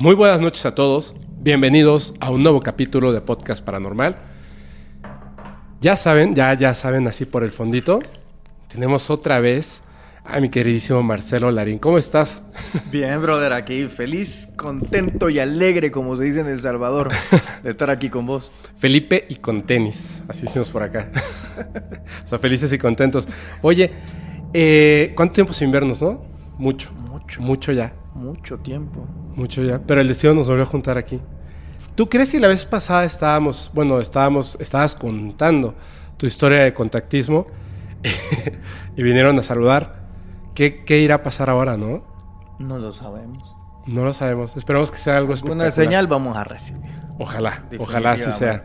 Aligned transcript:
Muy 0.00 0.14
buenas 0.14 0.40
noches 0.40 0.64
a 0.64 0.76
todos. 0.76 1.16
Bienvenidos 1.40 2.14
a 2.20 2.30
un 2.30 2.44
nuevo 2.44 2.60
capítulo 2.60 3.12
de 3.12 3.20
Podcast 3.20 3.64
Paranormal. 3.64 4.16
Ya 5.80 5.96
saben, 5.96 6.36
ya, 6.36 6.54
ya 6.54 6.76
saben 6.76 7.08
así 7.08 7.26
por 7.26 7.42
el 7.42 7.50
fondito. 7.50 7.98
Tenemos 8.68 9.10
otra 9.10 9.40
vez 9.40 9.82
a 10.24 10.38
mi 10.38 10.50
queridísimo 10.50 11.02
Marcelo 11.02 11.50
Larín. 11.50 11.80
¿Cómo 11.80 11.98
estás? 11.98 12.44
Bien, 12.92 13.20
brother, 13.20 13.52
aquí 13.52 13.86
feliz, 13.86 14.48
contento 14.54 15.30
y 15.30 15.40
alegre, 15.40 15.90
como 15.90 16.14
se 16.14 16.26
dice 16.26 16.42
en 16.42 16.46
El 16.46 16.60
Salvador, 16.60 17.10
de 17.64 17.70
estar 17.70 17.90
aquí 17.90 18.08
con 18.08 18.24
vos. 18.24 18.52
Felipe 18.76 19.26
y 19.28 19.34
con 19.34 19.66
tenis, 19.66 20.22
así 20.28 20.46
decimos 20.46 20.70
por 20.70 20.84
acá. 20.84 21.10
o 22.24 22.28
sea, 22.28 22.38
felices 22.38 22.72
y 22.72 22.78
contentos. 22.78 23.26
Oye, 23.62 23.90
eh, 24.54 25.12
¿cuánto 25.16 25.32
tiempo 25.32 25.52
sin 25.52 25.72
vernos, 25.72 26.00
no? 26.00 26.24
Mucho. 26.56 26.92
Mucho. 26.92 27.40
Mucho 27.40 27.72
ya. 27.72 27.92
Mucho 28.18 28.58
tiempo. 28.58 29.06
Mucho 29.36 29.62
ya. 29.62 29.78
Pero 29.78 30.00
el 30.00 30.08
destino 30.08 30.34
nos 30.34 30.48
volvió 30.48 30.64
a 30.64 30.66
juntar 30.66 30.98
aquí. 30.98 31.20
¿Tú 31.94 32.08
crees 32.08 32.30
si 32.30 32.40
la 32.40 32.48
vez 32.48 32.64
pasada 32.64 33.04
estábamos, 33.04 33.70
bueno, 33.74 34.00
estábamos, 34.00 34.56
estabas 34.60 34.96
contando 34.96 35.74
tu 36.16 36.26
historia 36.26 36.64
de 36.64 36.74
contactismo 36.74 37.44
y 38.96 39.02
vinieron 39.02 39.38
a 39.38 39.42
saludar? 39.42 40.08
¿Qué, 40.54 40.84
¿Qué, 40.84 40.98
irá 40.98 41.16
a 41.16 41.22
pasar 41.22 41.48
ahora, 41.48 41.76
no? 41.76 42.02
No 42.58 42.78
lo 42.78 42.92
sabemos. 42.92 43.54
No 43.86 44.04
lo 44.04 44.12
sabemos. 44.12 44.56
Esperamos 44.56 44.90
que 44.90 44.98
sea 44.98 45.16
algo 45.16 45.32
espectacular. 45.32 45.68
Una 45.68 45.72
señal 45.72 46.08
vamos 46.08 46.36
a 46.36 46.42
recibir. 46.42 46.90
Ojalá, 47.20 47.64
ojalá 47.78 48.12
así 48.12 48.32
sea. 48.32 48.64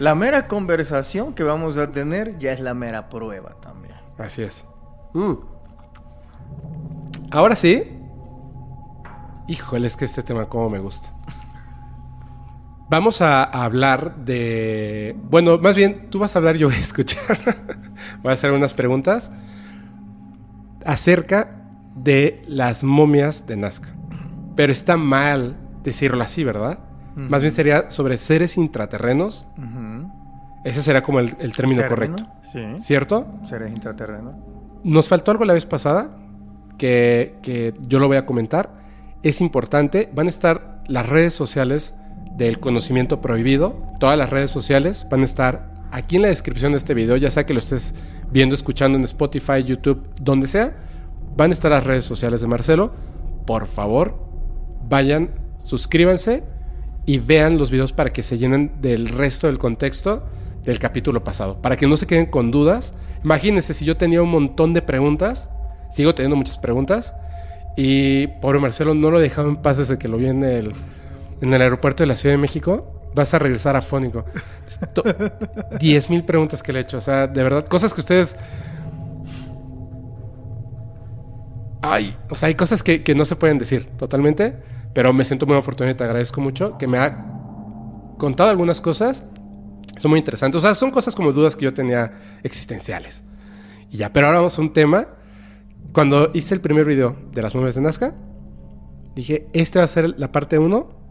La 0.00 0.16
mera 0.16 0.48
conversación 0.48 1.34
que 1.34 1.44
vamos 1.44 1.78
a 1.78 1.92
tener 1.92 2.38
ya 2.38 2.52
es 2.52 2.58
la 2.58 2.74
mera 2.74 3.08
prueba 3.08 3.54
también. 3.60 3.94
Así 4.18 4.42
es. 4.42 4.64
Mm. 5.12 5.34
Ahora 7.30 7.54
sí. 7.54 8.01
Híjole, 9.46 9.86
es 9.86 9.96
que 9.96 10.04
este 10.04 10.22
tema 10.22 10.46
como 10.46 10.70
me 10.70 10.78
gusta. 10.78 11.08
Vamos 12.88 13.22
a, 13.22 13.42
a, 13.42 13.64
hablar 13.64 14.16
de... 14.16 15.16
Bueno, 15.30 15.58
más 15.58 15.74
bien, 15.74 16.10
tú 16.10 16.18
vas 16.18 16.36
a 16.36 16.38
hablar, 16.38 16.56
yo 16.56 16.68
voy 16.68 16.76
a 16.76 16.80
escuchar. 16.80 17.38
voy 18.22 18.30
a 18.30 18.34
hacer 18.34 18.52
unas 18.52 18.74
preguntas 18.74 19.30
acerca 20.84 21.62
de 21.94 22.42
las 22.46 22.84
momias 22.84 23.46
de 23.46 23.56
Nazca. 23.56 23.94
Pero 24.56 24.72
está 24.72 24.96
mal 24.96 25.56
decirlo 25.82 26.22
así, 26.22 26.44
¿verdad? 26.44 26.78
Uh 27.16 27.20
-huh. 27.20 27.28
Más 27.28 27.42
bien 27.42 27.54
sería 27.54 27.90
sobre 27.90 28.16
seres 28.16 28.56
intraterrenos. 28.56 29.46
Uh 29.56 29.62
-huh. 29.62 30.12
Ese 30.64 30.82
será 30.82 31.02
como 31.02 31.18
el, 31.18 31.34
el 31.40 31.52
término 31.52 31.82
Terreno, 31.82 32.16
correcto. 32.16 32.32
Sí. 32.52 32.60
¿Cierto? 32.80 33.26
Seres 33.44 33.70
intraterrenos. 33.70 34.34
Nos 34.84 35.08
faltó 35.08 35.30
algo 35.30 35.44
la 35.44 35.54
vez 35.54 35.66
pasada 35.66 36.16
que, 36.78 37.38
que 37.42 37.74
yo 37.80 37.98
lo 37.98 38.06
voy 38.08 38.16
a 38.16 38.26
comentar. 38.26 38.81
Es 39.22 39.40
importante. 39.40 40.10
Van 40.14 40.26
a 40.26 40.30
estar 40.30 40.82
las 40.86 41.08
redes 41.08 41.34
sociales 41.34 41.94
del 42.36 42.58
conocimiento 42.58 43.20
prohibido. 43.20 43.82
Todas 44.00 44.18
las 44.18 44.30
redes 44.30 44.50
sociales 44.50 45.06
van 45.10 45.20
a 45.20 45.24
estar 45.24 45.72
aquí 45.92 46.16
en 46.16 46.22
la 46.22 46.28
descripción 46.28 46.72
de 46.72 46.78
este 46.78 46.94
video, 46.94 47.16
ya 47.16 47.30
sea 47.30 47.46
que 47.46 47.52
lo 47.52 47.60
estés 47.60 47.94
viendo, 48.30 48.54
escuchando 48.54 48.98
en 48.98 49.04
Spotify, 49.04 49.62
YouTube, 49.64 50.08
donde 50.20 50.48
sea, 50.48 50.76
van 51.36 51.50
a 51.50 51.54
estar 51.54 51.70
las 51.70 51.84
redes 51.84 52.04
sociales 52.04 52.40
de 52.40 52.48
Marcelo. 52.48 52.92
Por 53.46 53.66
favor, 53.66 54.18
vayan, 54.88 55.30
suscríbanse 55.62 56.42
y 57.04 57.18
vean 57.18 57.58
los 57.58 57.70
videos 57.70 57.92
para 57.92 58.10
que 58.10 58.22
se 58.22 58.38
llenen 58.38 58.80
del 58.80 59.08
resto 59.08 59.48
del 59.48 59.58
contexto 59.58 60.24
del 60.64 60.78
capítulo 60.78 61.24
pasado, 61.24 61.60
para 61.60 61.76
que 61.76 61.86
no 61.86 61.96
se 61.96 62.06
queden 62.06 62.26
con 62.26 62.50
dudas. 62.50 62.94
Imagínense 63.22 63.74
si 63.74 63.84
yo 63.84 63.96
tenía 63.96 64.22
un 64.22 64.30
montón 64.30 64.74
de 64.74 64.82
preguntas, 64.82 65.50
sigo 65.90 66.14
teniendo 66.14 66.36
muchas 66.36 66.58
preguntas, 66.58 67.14
y 67.76 68.26
pobre 68.26 68.58
Marcelo 68.58 68.94
no 68.94 69.10
lo 69.10 69.18
he 69.18 69.22
dejado 69.22 69.48
en 69.48 69.56
paz 69.56 69.78
desde 69.78 69.98
que 69.98 70.08
lo 70.08 70.18
vi 70.18 70.26
en 70.26 70.44
el, 70.44 70.72
en 71.40 71.54
el 71.54 71.62
aeropuerto 71.62 72.02
de 72.02 72.06
la 72.06 72.16
Ciudad 72.16 72.34
de 72.34 72.38
México 72.38 73.02
vas 73.14 73.34
a 73.34 73.38
regresar 73.38 73.76
a 73.76 73.82
Fónico. 73.82 74.24
10 75.78 76.10
mil 76.10 76.24
preguntas 76.24 76.62
que 76.62 76.72
le 76.72 76.80
he 76.80 76.82
hecho. 76.82 76.98
O 76.98 77.00
sea, 77.00 77.26
de 77.26 77.42
verdad, 77.42 77.66
cosas 77.66 77.92
que 77.94 78.00
ustedes. 78.00 78.36
Ay, 81.82 82.16
o 82.30 82.36
sea, 82.36 82.48
hay 82.48 82.54
cosas 82.54 82.82
que, 82.82 83.02
que 83.02 83.14
no 83.14 83.24
se 83.24 83.36
pueden 83.36 83.58
decir 83.58 83.86
totalmente. 83.96 84.56
Pero 84.94 85.12
me 85.12 85.24
siento 85.24 85.46
muy 85.46 85.56
afortunado 85.56 85.94
y 85.94 85.96
te 85.96 86.04
agradezco 86.04 86.40
mucho 86.40 86.76
que 86.76 86.86
me 86.86 86.98
ha 86.98 87.24
contado 88.18 88.50
algunas 88.50 88.80
cosas. 88.80 89.24
Son 89.98 90.10
muy 90.10 90.18
interesantes. 90.18 90.58
O 90.58 90.62
sea, 90.62 90.74
son 90.74 90.90
cosas 90.90 91.14
como 91.14 91.32
dudas 91.32 91.56
que 91.56 91.64
yo 91.64 91.74
tenía 91.74 92.12
existenciales. 92.42 93.22
Y 93.90 93.98
ya, 93.98 94.12
pero 94.12 94.26
ahora 94.26 94.38
vamos 94.38 94.58
a 94.58 94.60
un 94.60 94.72
tema. 94.72 95.08
Cuando 95.92 96.30
hice 96.32 96.54
el 96.54 96.60
primer 96.60 96.86
video 96.86 97.16
de 97.32 97.42
las 97.42 97.54
nubes 97.54 97.74
de 97.74 97.82
Nazca, 97.82 98.14
dije, 99.14 99.46
este 99.52 99.78
va 99.78 99.84
a 99.84 99.88
ser 99.88 100.18
la 100.18 100.32
parte 100.32 100.58
1 100.58 101.02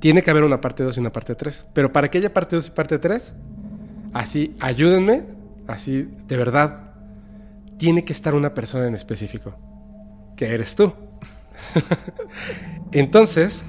tiene 0.00 0.22
que 0.22 0.30
haber 0.30 0.44
una 0.44 0.60
parte 0.60 0.82
2 0.82 0.96
y 0.96 1.00
una 1.00 1.12
parte 1.12 1.34
3. 1.34 1.66
Pero 1.72 1.92
para 1.92 2.10
que 2.10 2.18
haya 2.18 2.32
parte 2.32 2.56
2 2.56 2.68
y 2.68 2.70
parte 2.70 2.98
3, 2.98 3.34
así, 4.12 4.56
ayúdenme, 4.58 5.24
así, 5.68 6.08
de 6.26 6.36
verdad, 6.36 6.94
tiene 7.78 8.04
que 8.04 8.12
estar 8.12 8.34
una 8.34 8.54
persona 8.54 8.86
en 8.86 8.94
específico, 8.94 9.54
que 10.36 10.46
eres 10.46 10.74
tú. 10.74 10.92
Entonces, 12.92 13.64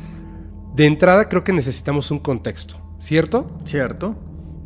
de 0.73 0.85
entrada 0.85 1.27
creo 1.27 1.43
que 1.43 1.53
necesitamos 1.53 2.11
un 2.11 2.19
contexto, 2.19 2.77
¿cierto? 2.97 3.59
Cierto. 3.65 4.15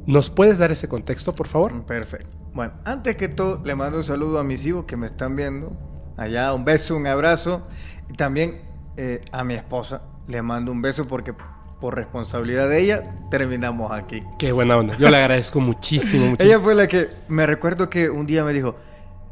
¿Nos 0.05 0.29
puedes 0.29 0.59
dar 0.59 0.71
ese 0.71 0.87
contexto, 0.87 1.35
por 1.35 1.47
favor? 1.47 1.83
Perfecto. 1.85 2.44
Bueno, 2.55 2.71
antes 2.85 3.17
que 3.17 3.27
todo, 3.27 3.61
le 3.65 3.75
mando 3.75 3.97
un 3.97 4.05
saludo 4.05 4.39
a 4.39 4.43
mis 4.45 4.65
hijos 4.65 4.85
que 4.85 4.95
me 4.95 5.07
están 5.07 5.35
viendo. 5.35 5.73
Allá, 6.15 6.53
un 6.53 6.63
beso, 6.63 6.95
un 6.95 7.05
abrazo. 7.05 7.63
Y 8.09 8.13
también 8.13 8.61
eh, 8.95 9.19
a 9.33 9.43
mi 9.43 9.55
esposa, 9.55 10.03
le 10.25 10.41
mando 10.41 10.71
un 10.71 10.81
beso 10.81 11.05
porque 11.05 11.33
por 11.81 11.95
responsabilidad 11.95 12.69
de 12.69 12.81
ella 12.81 13.09
terminamos 13.29 13.91
aquí. 13.91 14.23
Qué 14.39 14.53
buena 14.53 14.77
onda. 14.77 14.95
Yo 14.97 15.09
le 15.09 15.17
agradezco 15.17 15.59
muchísimo, 15.59 16.27
muchísimo. 16.27 16.49
Ella 16.49 16.63
fue 16.63 16.75
la 16.75 16.87
que 16.87 17.09
me 17.27 17.45
recuerdo 17.45 17.89
que 17.89 18.09
un 18.09 18.25
día 18.25 18.45
me 18.45 18.53
dijo, 18.53 18.77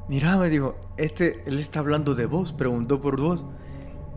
mira, 0.09 0.35
me 0.35 0.49
dijo, 0.49 0.75
este, 0.97 1.43
él 1.45 1.59
está 1.59 1.79
hablando 1.79 2.15
de 2.15 2.25
vos, 2.25 2.51
preguntó 2.51 2.99
por 2.99 3.21
vos. 3.21 3.45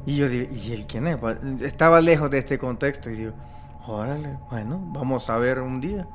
Y 0.04 0.16
yo 0.16 0.28
digo, 0.28 0.52
¿y 0.52 0.72
él 0.72 0.84
quién 0.88 1.06
es? 1.06 1.16
Estaba 1.60 2.00
lejos 2.00 2.28
de 2.28 2.38
este 2.38 2.58
contexto 2.58 3.08
y 3.10 3.14
digo, 3.14 3.34
órale, 3.86 4.36
bueno, 4.50 4.80
vamos 4.92 5.30
a 5.30 5.36
ver 5.36 5.60
un 5.60 5.80
día. 5.80 6.08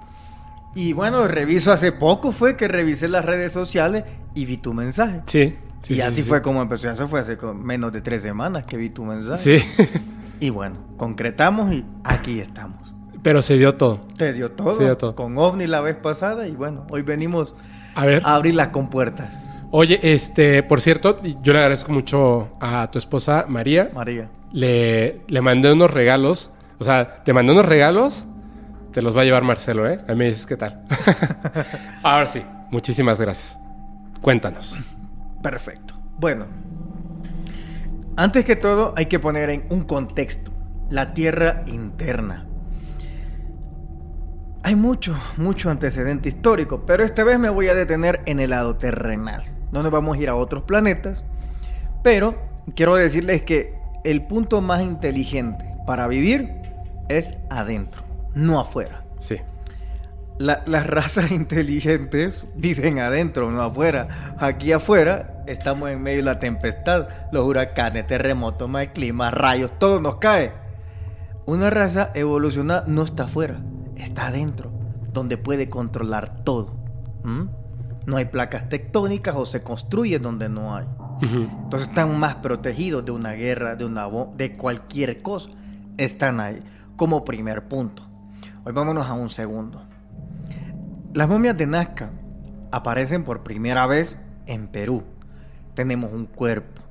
Y 0.75 0.93
bueno, 0.93 1.27
reviso 1.27 1.71
hace 1.71 1.91
poco 1.91 2.31
fue 2.31 2.55
que 2.55 2.67
revisé 2.67 3.09
las 3.09 3.25
redes 3.25 3.51
sociales 3.51 4.03
y 4.33 4.45
vi 4.45 4.57
tu 4.57 4.73
mensaje. 4.73 5.21
Sí. 5.25 5.55
sí 5.81 5.93
y 5.93 5.95
sí, 5.97 6.01
así 6.01 6.23
sí, 6.23 6.29
fue 6.29 6.41
como 6.41 6.61
empezó. 6.61 6.89
Eso 6.89 7.07
fue 7.07 7.19
hace 7.19 7.37
menos 7.55 7.91
de 7.91 8.01
tres 8.01 8.21
semanas 8.21 8.65
que 8.65 8.77
vi 8.77 8.89
tu 8.89 9.03
mensaje. 9.03 9.59
Sí. 9.59 9.65
Y 10.39 10.49
bueno, 10.49 10.77
concretamos 10.97 11.71
y 11.71 11.85
aquí 12.03 12.39
estamos. 12.39 12.95
Pero 13.21 13.41
se 13.43 13.57
dio 13.57 13.75
todo. 13.75 14.01
Te 14.17 14.33
dio 14.33 14.51
todo. 14.51 14.75
Se 14.75 14.83
dio 14.83 14.97
todo. 14.97 15.15
Con 15.15 15.37
OVNI 15.37 15.67
la 15.67 15.81
vez 15.81 15.95
pasada 15.95 16.47
y 16.47 16.51
bueno, 16.51 16.87
hoy 16.89 17.03
venimos 17.03 17.53
A 17.93 18.05
ver. 18.05 18.23
a 18.25 18.35
abrir 18.35 18.55
las 18.55 18.69
compuertas. 18.69 19.31
Oye, 19.69 19.99
este, 20.01 20.63
por 20.63 20.81
cierto, 20.81 21.21
yo 21.43 21.53
le 21.53 21.59
agradezco 21.59 21.91
mucho 21.91 22.49
a 22.59 22.89
tu 22.89 22.97
esposa 22.97 23.45
María. 23.47 23.91
María. 23.93 24.29
Le, 24.51 25.21
le 25.27 25.41
mandé 25.41 25.71
unos 25.71 25.91
regalos. 25.91 26.51
O 26.79 26.83
sea, 26.83 27.23
te 27.23 27.33
mandé 27.33 27.51
unos 27.53 27.65
regalos. 27.65 28.25
Te 28.91 29.01
los 29.01 29.15
va 29.15 29.21
a 29.21 29.23
llevar 29.23 29.43
Marcelo, 29.43 29.87
¿eh? 29.89 29.99
Ahí 30.07 30.15
me 30.15 30.25
dices 30.25 30.45
qué 30.45 30.57
tal. 30.57 30.83
Ahora 32.03 32.25
sí, 32.25 32.43
muchísimas 32.71 33.19
gracias. 33.19 33.57
Cuéntanos. 34.21 34.79
Perfecto. 35.41 35.95
Bueno, 36.17 36.45
antes 38.17 38.45
que 38.45 38.55
todo 38.55 38.93
hay 38.97 39.05
que 39.05 39.19
poner 39.19 39.49
en 39.49 39.65
un 39.69 39.85
contexto 39.85 40.51
la 40.89 41.13
Tierra 41.13 41.63
interna. 41.67 42.45
Hay 44.63 44.75
mucho, 44.75 45.17
mucho 45.37 45.71
antecedente 45.71 46.29
histórico, 46.29 46.85
pero 46.85 47.03
esta 47.03 47.23
vez 47.23 47.39
me 47.39 47.49
voy 47.49 47.69
a 47.69 47.73
detener 47.73 48.21
en 48.25 48.39
el 48.39 48.51
lado 48.51 48.75
terrenal. 48.75 49.43
No 49.71 49.81
nos 49.81 49.91
vamos 49.91 50.17
a 50.17 50.21
ir 50.21 50.29
a 50.29 50.35
otros 50.35 50.63
planetas, 50.63 51.23
pero 52.03 52.35
quiero 52.75 52.95
decirles 52.95 53.41
que 53.43 53.73
el 54.03 54.27
punto 54.27 54.61
más 54.61 54.81
inteligente 54.81 55.65
para 55.87 56.07
vivir 56.07 56.51
es 57.07 57.33
adentro, 57.49 58.03
no 58.33 58.59
afuera. 58.59 59.03
Sí. 59.19 59.37
La- 60.37 60.63
las 60.65 60.87
razas 60.87 61.31
inteligentes 61.31 62.45
viven 62.55 62.99
adentro, 62.99 63.51
no 63.51 63.61
afuera. 63.61 64.35
Aquí 64.39 64.71
afuera 64.71 65.43
estamos 65.47 65.89
en 65.89 66.01
medio 66.01 66.17
de 66.17 66.23
la 66.23 66.39
tempestad, 66.39 67.07
los 67.31 67.45
huracanes, 67.45 68.07
terremotos, 68.07 68.69
mal 68.69 68.91
clima, 68.93 69.31
rayos, 69.31 69.71
todo 69.77 70.01
nos 70.01 70.15
cae. 70.17 70.51
Una 71.45 71.69
raza 71.69 72.11
evolucionada 72.13 72.83
no 72.87 73.03
está 73.03 73.23
afuera, 73.23 73.59
está 73.97 74.27
adentro, 74.27 74.71
donde 75.13 75.37
puede 75.37 75.69
controlar 75.69 76.43
todo. 76.43 76.75
¿Mm? 77.23 77.43
No 78.05 78.17
hay 78.17 78.25
placas 78.25 78.67
tectónicas 78.69 79.35
o 79.35 79.45
se 79.45 79.61
construye 79.61 80.17
donde 80.17 80.49
no 80.49 80.75
hay. 80.75 80.85
Entonces 81.21 81.87
están 81.89 82.17
más 82.17 82.35
protegidos 82.35 83.05
de 83.05 83.11
una 83.11 83.33
guerra, 83.33 83.75
de 83.75 83.85
una 83.85 84.07
de 84.35 84.53
cualquier 84.53 85.21
cosa. 85.21 85.49
Están 85.97 86.39
ahí 86.39 86.63
como 86.95 87.23
primer 87.25 87.67
punto. 87.67 88.07
Hoy 88.63 88.73
vámonos 88.73 89.07
a 89.07 89.13
un 89.13 89.31
segundo. 89.31 89.81
Las 91.15 91.27
momias 91.27 91.57
de 91.57 91.65
Nazca 91.65 92.11
aparecen 92.71 93.23
por 93.23 93.41
primera 93.41 93.87
vez 93.87 94.19
en 94.45 94.67
Perú. 94.67 95.01
Tenemos 95.73 96.13
un 96.13 96.27
cuerpo. 96.27 96.83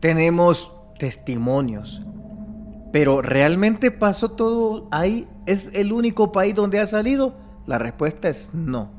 Tenemos 0.00 0.72
testimonios. 0.98 2.02
Pero 2.92 3.22
¿realmente 3.22 3.92
pasó 3.92 4.32
todo 4.32 4.88
ahí? 4.90 5.28
¿Es 5.46 5.70
el 5.74 5.92
único 5.92 6.32
país 6.32 6.56
donde 6.56 6.80
ha 6.80 6.86
salido? 6.86 7.36
La 7.66 7.78
respuesta 7.78 8.28
es 8.28 8.52
no. 8.52 8.90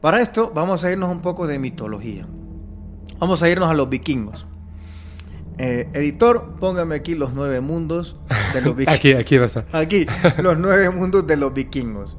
Para 0.00 0.20
esto 0.20 0.52
vamos 0.54 0.84
a 0.84 0.92
irnos 0.92 1.10
un 1.10 1.20
poco 1.20 1.48
de 1.48 1.58
mitología. 1.58 2.28
Vamos 3.18 3.42
a 3.42 3.48
irnos 3.48 3.68
a 3.68 3.74
los 3.74 3.88
vikingos. 3.88 4.46
Eh, 5.58 5.88
editor, 5.92 6.56
póngame 6.58 6.94
aquí 6.94 7.14
los 7.14 7.34
nueve 7.34 7.60
mundos 7.60 8.16
de 8.54 8.62
los 8.62 8.76
vikingos. 8.76 8.98
Aquí, 8.98 9.12
aquí 9.12 9.36
va 9.36 9.44
a 9.44 9.46
estar. 9.46 9.66
Aquí, 9.72 10.06
los 10.38 10.58
nueve 10.58 10.90
mundos 10.90 11.26
de 11.26 11.36
los 11.36 11.52
vikingos. 11.52 12.16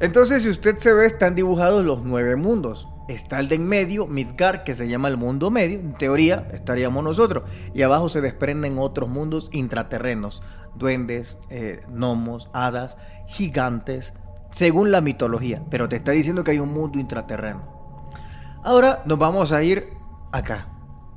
Entonces, 0.00 0.42
si 0.42 0.48
usted 0.48 0.78
se 0.78 0.92
ve, 0.92 1.06
están 1.06 1.34
dibujados 1.34 1.84
los 1.84 2.02
nueve 2.02 2.34
mundos. 2.36 2.88
Está 3.08 3.40
el 3.40 3.48
de 3.48 3.56
en 3.56 3.68
medio, 3.68 4.06
Midgard, 4.06 4.64
que 4.64 4.74
se 4.74 4.88
llama 4.88 5.08
el 5.08 5.16
mundo 5.16 5.50
medio. 5.50 5.78
En 5.78 5.94
teoría, 5.94 6.48
estaríamos 6.52 7.04
nosotros. 7.04 7.44
Y 7.74 7.82
abajo 7.82 8.08
se 8.08 8.20
desprenden 8.20 8.78
otros 8.78 9.08
mundos 9.08 9.48
intraterrenos. 9.52 10.42
Duendes, 10.74 11.38
eh, 11.50 11.80
gnomos, 11.88 12.48
hadas, 12.52 12.96
gigantes, 13.26 14.12
según 14.50 14.90
la 14.90 15.00
mitología. 15.00 15.62
Pero 15.70 15.88
te 15.88 15.96
está 15.96 16.12
diciendo 16.12 16.42
que 16.42 16.52
hay 16.52 16.58
un 16.58 16.72
mundo 16.72 16.98
intraterreno. 16.98 17.62
Ahora 18.64 19.02
nos 19.04 19.18
vamos 19.18 19.52
a 19.52 19.62
ir 19.62 19.88
acá, 20.30 20.68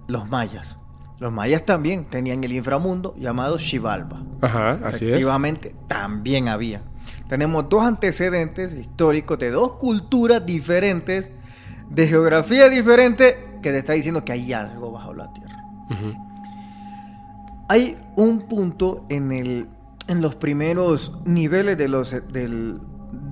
los 0.07 0.27
mayas. 0.27 0.75
Los 1.19 1.31
mayas 1.31 1.63
también 1.65 2.05
tenían 2.05 2.43
el 2.43 2.51
inframundo 2.51 3.15
llamado 3.17 3.57
Xibalba. 3.57 4.21
Ajá, 4.41 4.71
así 4.83 5.05
es. 5.05 5.11
Efectivamente, 5.11 5.75
también 5.87 6.49
había. 6.49 6.81
Tenemos 7.29 7.69
dos 7.69 7.83
antecedentes 7.85 8.73
históricos 8.73 9.39
de 9.39 9.49
dos 9.51 9.73
culturas 9.73 10.45
diferentes, 10.45 11.29
de 11.89 12.07
geografía 12.07 12.67
diferente, 12.69 13.59
que 13.61 13.71
te 13.71 13.77
está 13.79 13.93
diciendo 13.93 14.23
que 14.25 14.33
hay 14.33 14.51
algo 14.53 14.91
bajo 14.91 15.13
la 15.13 15.31
tierra. 15.33 15.63
Hay 17.69 17.97
un 18.15 18.39
punto 18.39 19.05
en, 19.09 19.31
el, 19.31 19.67
en 20.07 20.21
los 20.21 20.35
primeros 20.35 21.13
niveles 21.25 21.77
de 21.77 21.87
los, 21.87 22.11
del, 22.31 22.79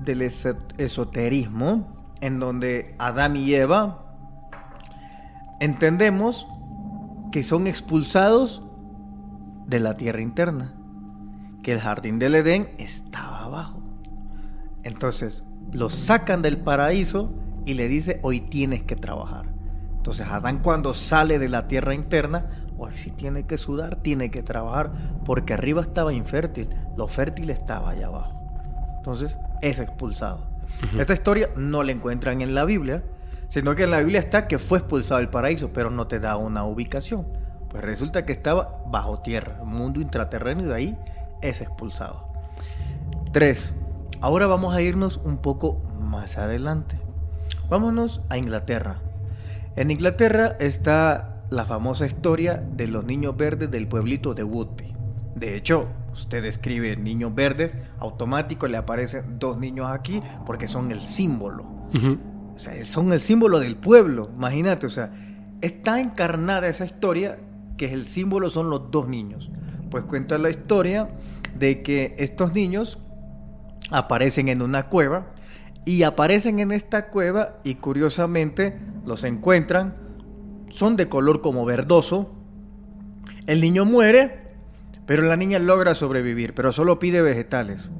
del 0.04 0.22
eso- 0.22 0.56
esoterismo, 0.78 2.08
en 2.20 2.40
donde 2.40 2.94
Adán 2.98 3.36
y 3.36 3.54
Eva 3.54 4.00
entendemos 5.60 6.46
que 7.34 7.42
son 7.42 7.66
expulsados 7.66 8.62
de 9.66 9.80
la 9.80 9.96
tierra 9.96 10.20
interna, 10.20 10.72
que 11.64 11.72
el 11.72 11.80
jardín 11.80 12.20
del 12.20 12.36
Edén 12.36 12.70
estaba 12.78 13.42
abajo. 13.42 13.82
Entonces 14.84 15.42
los 15.72 15.96
sacan 15.96 16.42
del 16.42 16.58
paraíso 16.58 17.32
y 17.66 17.74
le 17.74 17.88
dice, 17.88 18.20
hoy 18.22 18.40
tienes 18.40 18.84
que 18.84 18.94
trabajar. 18.94 19.46
Entonces 19.96 20.28
Adán 20.28 20.60
cuando 20.62 20.94
sale 20.94 21.40
de 21.40 21.48
la 21.48 21.66
tierra 21.66 21.92
interna, 21.92 22.68
hoy 22.78 22.92
sí 22.94 23.10
tiene 23.10 23.48
que 23.48 23.58
sudar, 23.58 23.96
tiene 23.96 24.30
que 24.30 24.44
trabajar, 24.44 24.92
porque 25.24 25.54
arriba 25.54 25.82
estaba 25.82 26.12
infértil, 26.12 26.68
lo 26.96 27.08
fértil 27.08 27.50
estaba 27.50 27.90
allá 27.90 28.06
abajo. 28.06 28.40
Entonces 28.98 29.36
es 29.60 29.80
expulsado. 29.80 30.46
Esta 30.96 31.14
historia 31.14 31.48
no 31.56 31.82
la 31.82 31.90
encuentran 31.90 32.42
en 32.42 32.54
la 32.54 32.64
Biblia, 32.64 33.02
sino 33.54 33.76
que 33.76 33.84
en 33.84 33.92
la 33.92 34.00
Biblia 34.00 34.18
está 34.18 34.48
que 34.48 34.58
fue 34.58 34.78
expulsado 34.78 35.20
del 35.20 35.28
paraíso, 35.28 35.72
pero 35.72 35.88
no 35.88 36.08
te 36.08 36.18
da 36.18 36.36
una 36.36 36.64
ubicación. 36.64 37.24
Pues 37.68 37.84
resulta 37.84 38.26
que 38.26 38.32
estaba 38.32 38.82
bajo 38.88 39.20
tierra, 39.20 39.58
un 39.62 39.68
mundo 39.68 40.00
intraterreno 40.00 40.62
y 40.62 40.66
de 40.66 40.74
ahí 40.74 40.98
es 41.40 41.60
expulsado. 41.60 42.26
3. 43.30 43.72
Ahora 44.20 44.48
vamos 44.48 44.74
a 44.74 44.82
irnos 44.82 45.20
un 45.22 45.38
poco 45.38 45.80
más 46.00 46.36
adelante. 46.36 46.98
Vámonos 47.70 48.22
a 48.28 48.38
Inglaterra. 48.38 48.98
En 49.76 49.92
Inglaterra 49.92 50.56
está 50.58 51.44
la 51.48 51.64
famosa 51.64 52.06
historia 52.06 52.60
de 52.72 52.88
los 52.88 53.04
niños 53.04 53.36
verdes 53.36 53.70
del 53.70 53.86
pueblito 53.86 54.34
de 54.34 54.42
Woodby. 54.42 54.96
De 55.36 55.54
hecho, 55.54 55.86
usted 56.12 56.44
escribe 56.44 56.96
niños 56.96 57.32
verdes, 57.32 57.76
automático 58.00 58.66
le 58.66 58.78
aparecen 58.78 59.38
dos 59.38 59.58
niños 59.58 59.88
aquí 59.92 60.20
porque 60.44 60.66
son 60.66 60.90
el 60.90 61.00
símbolo. 61.00 61.66
Son 62.56 63.12
el 63.12 63.20
símbolo 63.20 63.60
del 63.60 63.76
pueblo. 63.76 64.22
Imagínate, 64.34 64.86
o 64.86 64.90
sea, 64.90 65.10
está 65.60 66.00
encarnada 66.00 66.68
esa 66.68 66.84
historia 66.84 67.38
que 67.76 67.92
el 67.92 68.04
símbolo 68.04 68.50
son 68.50 68.70
los 68.70 68.90
dos 68.90 69.08
niños. 69.08 69.50
Pues 69.90 70.04
cuenta 70.04 70.38
la 70.38 70.50
historia 70.50 71.08
de 71.58 71.82
que 71.82 72.14
estos 72.18 72.52
niños 72.52 72.98
aparecen 73.90 74.48
en 74.48 74.62
una 74.62 74.88
cueva 74.88 75.34
y 75.84 76.02
aparecen 76.02 76.60
en 76.60 76.72
esta 76.72 77.08
cueva 77.08 77.58
y 77.62 77.76
curiosamente 77.76 78.78
los 79.04 79.24
encuentran, 79.24 79.96
son 80.68 80.96
de 80.96 81.08
color 81.08 81.40
como 81.40 81.64
verdoso. 81.64 82.32
El 83.46 83.60
niño 83.60 83.84
muere, 83.84 84.52
pero 85.06 85.22
la 85.22 85.36
niña 85.36 85.58
logra 85.58 85.94
sobrevivir, 85.94 86.54
pero 86.54 86.72
solo 86.72 86.98
pide 86.98 87.20
vegetales. 87.20 87.90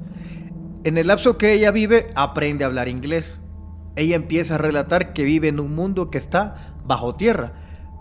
En 0.83 0.97
el 0.97 1.07
lapso 1.07 1.37
que 1.37 1.53
ella 1.53 1.71
vive, 1.71 2.07
aprende 2.15 2.63
a 2.63 2.67
hablar 2.67 2.87
inglés. 2.87 3.39
Ella 3.95 4.15
empieza 4.15 4.55
a 4.55 4.57
relatar 4.57 5.13
que 5.13 5.23
vive 5.23 5.47
en 5.47 5.59
un 5.59 5.73
mundo 5.75 6.09
que 6.09 6.17
está 6.17 6.75
bajo 6.85 7.15
tierra, 7.15 7.53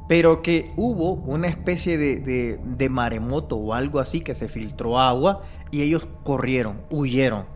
pero 0.09 0.43
que 0.43 0.73
hubo 0.77 1.13
una 1.15 1.47
especie 1.49 1.97
de, 1.99 2.21
de- 2.21 2.89
maremoto 2.89 3.57
o 3.57 3.73
algo 3.75 4.01
así 4.01 4.21
que 4.21 4.35
se 4.35 4.49
filtró 4.49 4.99
agua 4.99 5.43
y 5.71 5.83
ellos 5.83 6.07
corrieron, 6.25 6.83
huyeron. 6.91 7.47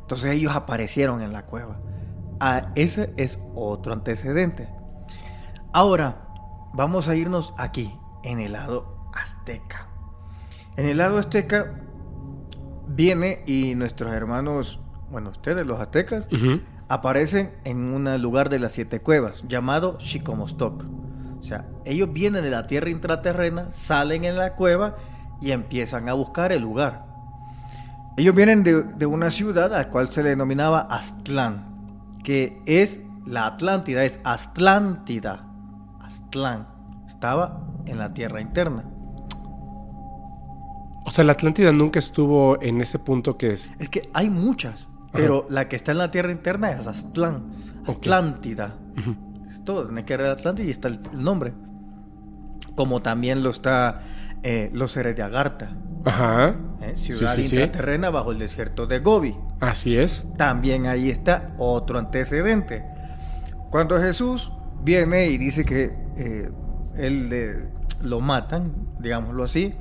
Entonces 0.00 0.32
ellos 0.32 0.54
aparecieron 0.56 1.22
en 1.22 1.32
la 1.32 1.46
cueva. 1.46 1.80
Ah, 2.40 2.72
ese 2.74 3.12
es 3.16 3.38
otro 3.54 3.92
antecedente. 3.92 4.68
Ahora, 5.72 6.26
vamos 6.74 7.08
a 7.08 7.14
irnos 7.14 7.54
aquí, 7.56 7.94
en 8.24 8.40
el 8.40 8.52
lado 8.52 8.96
azteca. 9.14 9.86
En 10.76 10.86
el 10.86 10.98
lado 10.98 11.18
azteca 11.18 11.80
viene 12.88 13.42
y 13.46 13.74
nuestros 13.74 14.12
hermanos, 14.12 14.80
bueno, 15.10 15.30
ustedes 15.30 15.64
los 15.66 15.80
aztecas. 15.80 16.26
Aparecen 16.92 17.52
en 17.64 17.94
un 17.94 18.20
lugar 18.20 18.50
de 18.50 18.58
las 18.58 18.72
siete 18.72 19.00
cuevas 19.00 19.42
llamado 19.48 19.96
Chicomostoc. 19.96 20.84
O 21.40 21.42
sea, 21.42 21.64
ellos 21.86 22.12
vienen 22.12 22.42
de 22.44 22.50
la 22.50 22.66
tierra 22.66 22.90
intraterrena, 22.90 23.70
salen 23.70 24.24
en 24.24 24.36
la 24.36 24.54
cueva 24.56 24.96
y 25.40 25.52
empiezan 25.52 26.10
a 26.10 26.12
buscar 26.12 26.52
el 26.52 26.60
lugar. 26.60 27.06
Ellos 28.18 28.34
vienen 28.34 28.62
de, 28.62 28.82
de 28.82 29.06
una 29.06 29.30
ciudad 29.30 29.72
a 29.72 29.78
la 29.78 29.88
cual 29.88 30.08
se 30.08 30.22
le 30.22 30.28
denominaba 30.28 30.80
Aztlán, 30.80 32.18
que 32.22 32.60
es 32.66 33.00
la 33.24 33.46
Atlántida, 33.46 34.04
es 34.04 34.20
Atlántida. 34.22 35.48
Aztlán. 35.98 36.68
Estaba 37.08 37.62
en 37.86 37.96
la 37.96 38.12
tierra 38.12 38.42
interna. 38.42 38.84
O 41.06 41.10
sea, 41.10 41.24
la 41.24 41.32
Atlántida 41.32 41.72
nunca 41.72 41.98
estuvo 41.98 42.60
en 42.60 42.82
ese 42.82 42.98
punto 42.98 43.38
que 43.38 43.52
es. 43.52 43.72
Es 43.78 43.88
que 43.88 44.10
hay 44.12 44.28
muchas, 44.28 44.86
pero 45.12 45.46
la 45.50 45.68
que 45.68 45.76
está 45.76 45.92
en 45.92 45.98
la 45.98 46.10
tierra 46.10 46.32
interna 46.32 46.70
es 46.72 46.86
Aztlán. 46.86 47.52
Atlántida. 47.86 48.74
Es 49.50 49.64
todo, 49.64 49.88
en 49.88 49.94
la 49.96 50.04
tierra 50.04 50.24
de 50.24 50.30
Atlántida 50.30 50.66
y 50.66 50.70
está 50.70 50.88
el, 50.88 50.98
nombre. 51.12 51.52
Como 52.76 53.00
también 53.02 53.42
lo 53.42 53.50
está 53.50 54.00
eh, 54.42 54.70
los 54.72 54.92
seres 54.92 55.14
de 55.16 55.22
Agartha, 55.22 55.70
Ajá. 56.04 56.54
¿eh? 56.80 56.92
Ciudad 56.96 57.34
sí, 57.34 57.44
sí. 57.44 57.56
intraterrena 57.56 58.10
bajo 58.10 58.32
el 58.32 58.38
desierto 58.38 58.86
de 58.86 58.98
Gobi. 59.00 59.36
Así 59.60 59.96
es. 59.96 60.26
También 60.36 60.86
ahí 60.86 61.10
está 61.10 61.52
otro 61.58 61.98
antecedente. 61.98 62.84
Cuando 63.70 64.00
Jesús 64.00 64.50
viene 64.82 65.26
y 65.28 65.38
dice 65.38 65.64
que 65.64 65.94
eh, 66.16 66.50
él 66.96 67.28
le- 67.28 67.68
lo 68.02 68.20
matan, 68.20 68.72
digámoslo 68.98 69.44
así, 69.44 69.74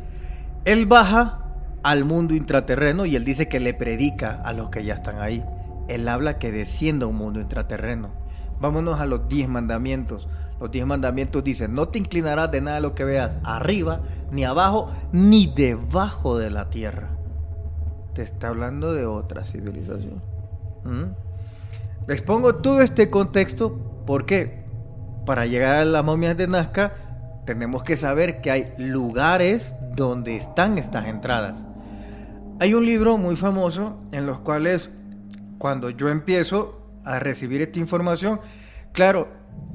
él 0.66 0.86
baja 0.86 1.41
al 1.84 2.06
mundo 2.06 2.34
intraterreno 2.34 3.06
y 3.06 3.16
él 3.16 3.26
dice 3.26 3.48
que 3.48 3.60
le 3.60 3.74
predica 3.74 4.42
a 4.44 4.54
los 4.54 4.70
que 4.70 4.84
ya 4.84 4.94
están 4.94 5.20
ahí. 5.20 5.44
Él 5.88 6.08
habla 6.08 6.38
que 6.38 6.52
descienda 6.52 7.06
a 7.06 7.10
un 7.10 7.18
mundo 7.18 7.40
intraterreno. 7.40 8.10
Vámonos 8.60 9.00
a 9.00 9.06
los 9.06 9.28
diez 9.28 9.50
mandamientos. 9.50 10.28
Los 10.60 10.72
diez 10.72 10.86
mandamientos 10.86 11.44
dicen, 11.44 11.74
no 11.74 11.90
te 11.90 11.98
inclinarás 11.98 12.52
de 12.52 12.62
nada 12.62 12.76
de 12.76 12.82
lo 12.82 12.94
que 12.94 13.04
veas 13.04 13.38
arriba, 13.44 14.02
ni 14.32 14.44
abajo, 14.46 14.92
ni 15.12 15.48
debajo 15.48 16.38
de 16.38 16.52
la 16.52 16.70
tierra 16.70 17.22
te 18.14 18.22
está 18.22 18.50
hablando 18.50 18.94
de 18.94 19.06
otra 19.06 19.44
civilización. 19.44 20.22
¿Mm? 20.84 22.08
Les 22.08 22.22
pongo 22.22 22.56
todo 22.56 22.82
este 22.82 23.10
contexto 23.10 23.78
porque 24.06 24.66
para 25.26 25.46
llegar 25.46 25.78
a 25.78 25.86
las 25.86 26.04
momias 26.04 26.36
de 26.36 26.48
Nazca 26.48 26.94
tenemos 27.46 27.84
que 27.84 27.96
saber 27.98 28.42
que 28.42 28.52
hay 28.52 28.74
lugares 28.78 29.76
donde 29.96 30.36
están 30.36 30.78
estas 30.78 31.06
entradas. 31.08 31.64
Hay 32.62 32.76
un 32.76 32.86
libro 32.86 33.18
muy 33.18 33.38
famoso 33.38 33.98
en 34.12 34.28
los 34.28 34.42
cuales 34.42 34.92
cuando 35.58 35.90
yo 35.90 36.10
empiezo 36.10 36.80
a 37.04 37.18
recibir 37.18 37.60
esta 37.60 37.80
información, 37.80 38.40
claro, 38.92 39.30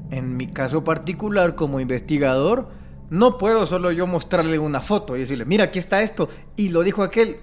en 0.09 0.37
mi 0.37 0.47
caso 0.47 0.85
particular 0.85 1.55
como 1.55 1.81
investigador, 1.81 2.69
no 3.09 3.37
puedo 3.37 3.65
solo 3.65 3.91
yo 3.91 4.07
mostrarle 4.07 4.57
una 4.57 4.79
foto 4.79 5.17
y 5.17 5.19
decirle, 5.19 5.43
mira, 5.43 5.65
aquí 5.65 5.79
está 5.79 6.01
esto, 6.01 6.29
y 6.55 6.69
lo 6.69 6.81
dijo 6.81 7.03
aquel. 7.03 7.39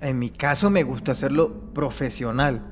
En 0.00 0.20
mi 0.20 0.30
caso 0.30 0.70
me 0.70 0.84
gusta 0.84 1.10
hacerlo 1.10 1.72
profesional. 1.74 2.62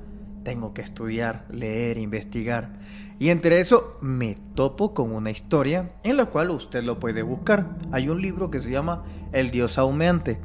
Tengo 0.45 0.73
que 0.73 0.83
estudiar, 0.83 1.47
leer, 1.51 1.99
investigar. 1.99 2.79
Y 3.19 3.31
entre 3.31 3.59
eso 3.59 3.99
me 4.01 4.39
topo 4.55 4.95
con 4.95 5.11
una 5.11 5.33
historia 5.33 5.91
en 6.05 6.17
la 6.17 6.27
cual 6.27 6.51
usted 6.51 6.85
lo 6.85 7.01
puede 7.01 7.25
buscar. 7.25 7.77
Hay 7.91 8.09
un 8.09 8.23
libro 8.23 8.53
que 8.53 8.61
se 8.61 8.71
llama 8.71 9.03
El 9.33 9.51
Dios 9.51 9.79
Aumeante. 9.79 10.39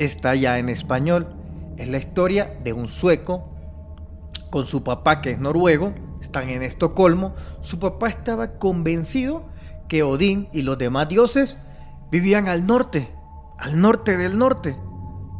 Está 0.00 0.34
ya 0.34 0.58
en 0.58 0.68
español. 0.70 1.28
Es 1.76 1.88
la 1.88 1.98
historia 1.98 2.58
de 2.64 2.72
un 2.72 2.88
sueco 2.88 3.50
con 4.50 4.66
su 4.66 4.82
papá 4.82 5.20
que 5.20 5.30
es 5.30 5.38
noruego. 5.38 5.92
Están 6.22 6.48
en 6.48 6.62
Estocolmo. 6.62 7.34
Su 7.60 7.78
papá 7.78 8.08
estaba 8.08 8.58
convencido 8.58 9.44
que 9.88 10.02
Odín 10.02 10.48
y 10.52 10.62
los 10.62 10.78
demás 10.78 11.08
dioses 11.08 11.58
vivían 12.10 12.48
al 12.48 12.66
norte, 12.66 13.10
al 13.58 13.80
norte 13.80 14.16
del 14.16 14.38
norte. 14.38 14.74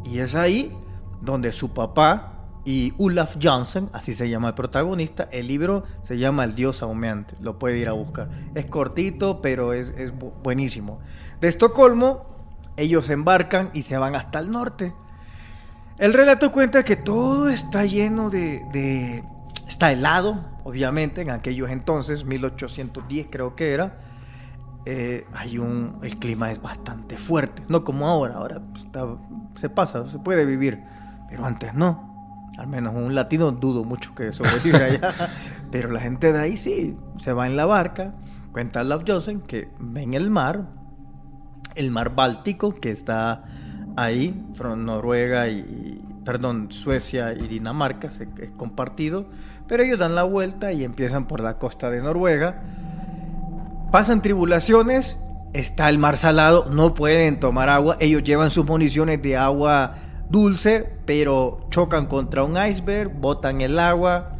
Y 0.04 0.18
es 0.18 0.34
ahí 0.34 0.76
donde 1.22 1.52
su 1.52 1.72
papá 1.72 2.26
y 2.64 2.92
Olaf 2.98 3.36
Johnson, 3.42 3.88
así 3.94 4.12
se 4.12 4.28
llama 4.28 4.48
el 4.48 4.54
protagonista, 4.54 5.26
el 5.32 5.46
libro 5.48 5.84
se 6.02 6.18
llama 6.18 6.44
El 6.44 6.54
Dios 6.54 6.82
Aumeante, 6.82 7.34
lo 7.40 7.58
puede 7.58 7.78
ir 7.78 7.88
a 7.88 7.92
buscar. 7.92 8.28
Es 8.54 8.66
cortito, 8.66 9.40
pero 9.40 9.72
es, 9.72 9.88
es 9.96 10.12
bu- 10.14 10.32
buenísimo. 10.42 10.98
De 11.40 11.48
Estocolmo, 11.48 12.39
ellos 12.80 13.10
embarcan 13.10 13.70
y 13.74 13.82
se 13.82 13.96
van 13.98 14.14
hasta 14.14 14.38
el 14.38 14.50
norte. 14.50 14.94
El 15.98 16.14
relato 16.14 16.50
cuenta 16.50 16.82
que 16.82 16.96
todo 16.96 17.50
está 17.50 17.84
lleno 17.84 18.30
de, 18.30 19.22
Está 19.68 19.92
helado, 19.92 20.44
obviamente, 20.64 21.20
en 21.20 21.30
aquellos 21.30 21.70
entonces, 21.70 22.24
1810 22.24 23.28
creo 23.30 23.54
que 23.54 23.72
era. 23.72 24.00
Eh, 24.86 25.26
hay 25.32 25.58
un... 25.58 25.98
El 26.02 26.18
clima 26.18 26.50
es 26.50 26.60
bastante 26.60 27.16
fuerte, 27.18 27.62
no 27.68 27.84
como 27.84 28.08
ahora, 28.08 28.36
ahora 28.36 28.62
se 29.60 29.68
pasa, 29.68 30.08
se 30.08 30.18
puede 30.18 30.44
vivir, 30.44 30.82
pero 31.28 31.44
antes 31.44 31.74
no. 31.74 32.10
Al 32.58 32.66
menos 32.66 32.94
un 32.94 33.14
latino 33.14 33.52
dudo 33.52 33.84
mucho 33.84 34.14
que 34.14 34.32
sobreviva 34.32 34.78
allá. 34.78 35.14
pero 35.70 35.90
la 35.90 36.00
gente 36.00 36.32
de 36.32 36.40
ahí 36.40 36.56
sí, 36.56 36.96
se 37.18 37.32
va 37.32 37.46
en 37.46 37.56
la 37.56 37.66
barca. 37.66 38.14
Cuenta 38.52 38.82
Love 38.82 39.04
Johnson 39.06 39.40
que 39.42 39.68
ven 39.78 40.14
el 40.14 40.30
mar, 40.30 40.64
el 41.80 41.90
mar 41.90 42.14
Báltico 42.14 42.74
que 42.76 42.90
está 42.90 43.42
ahí, 43.96 44.46
Noruega 44.76 45.48
y, 45.48 46.00
perdón, 46.24 46.70
Suecia 46.70 47.32
y 47.32 47.48
Dinamarca, 47.48 48.08
es 48.08 48.52
compartido, 48.52 49.26
pero 49.66 49.82
ellos 49.82 49.98
dan 49.98 50.14
la 50.14 50.22
vuelta 50.22 50.72
y 50.72 50.84
empiezan 50.84 51.26
por 51.26 51.40
la 51.40 51.58
costa 51.58 51.90
de 51.90 52.00
Noruega, 52.00 52.62
pasan 53.90 54.22
tribulaciones, 54.22 55.18
está 55.52 55.88
el 55.88 55.98
mar 55.98 56.16
salado, 56.16 56.66
no 56.70 56.94
pueden 56.94 57.40
tomar 57.40 57.68
agua, 57.68 57.96
ellos 58.00 58.22
llevan 58.22 58.50
sus 58.50 58.66
municiones 58.66 59.20
de 59.22 59.36
agua 59.36 59.96
dulce, 60.30 60.88
pero 61.04 61.66
chocan 61.70 62.06
contra 62.06 62.44
un 62.44 62.56
iceberg, 62.56 63.12
botan 63.12 63.60
el 63.60 63.78
agua. 63.78 64.36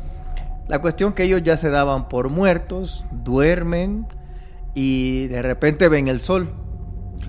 La 0.68 0.80
cuestión 0.80 1.12
que 1.12 1.24
ellos 1.24 1.42
ya 1.42 1.56
se 1.56 1.68
daban 1.68 2.08
por 2.08 2.28
muertos, 2.28 3.04
duermen 3.10 4.06
y 4.74 5.26
de 5.26 5.42
repente 5.42 5.88
ven 5.88 6.08
el 6.08 6.20
sol. 6.20 6.48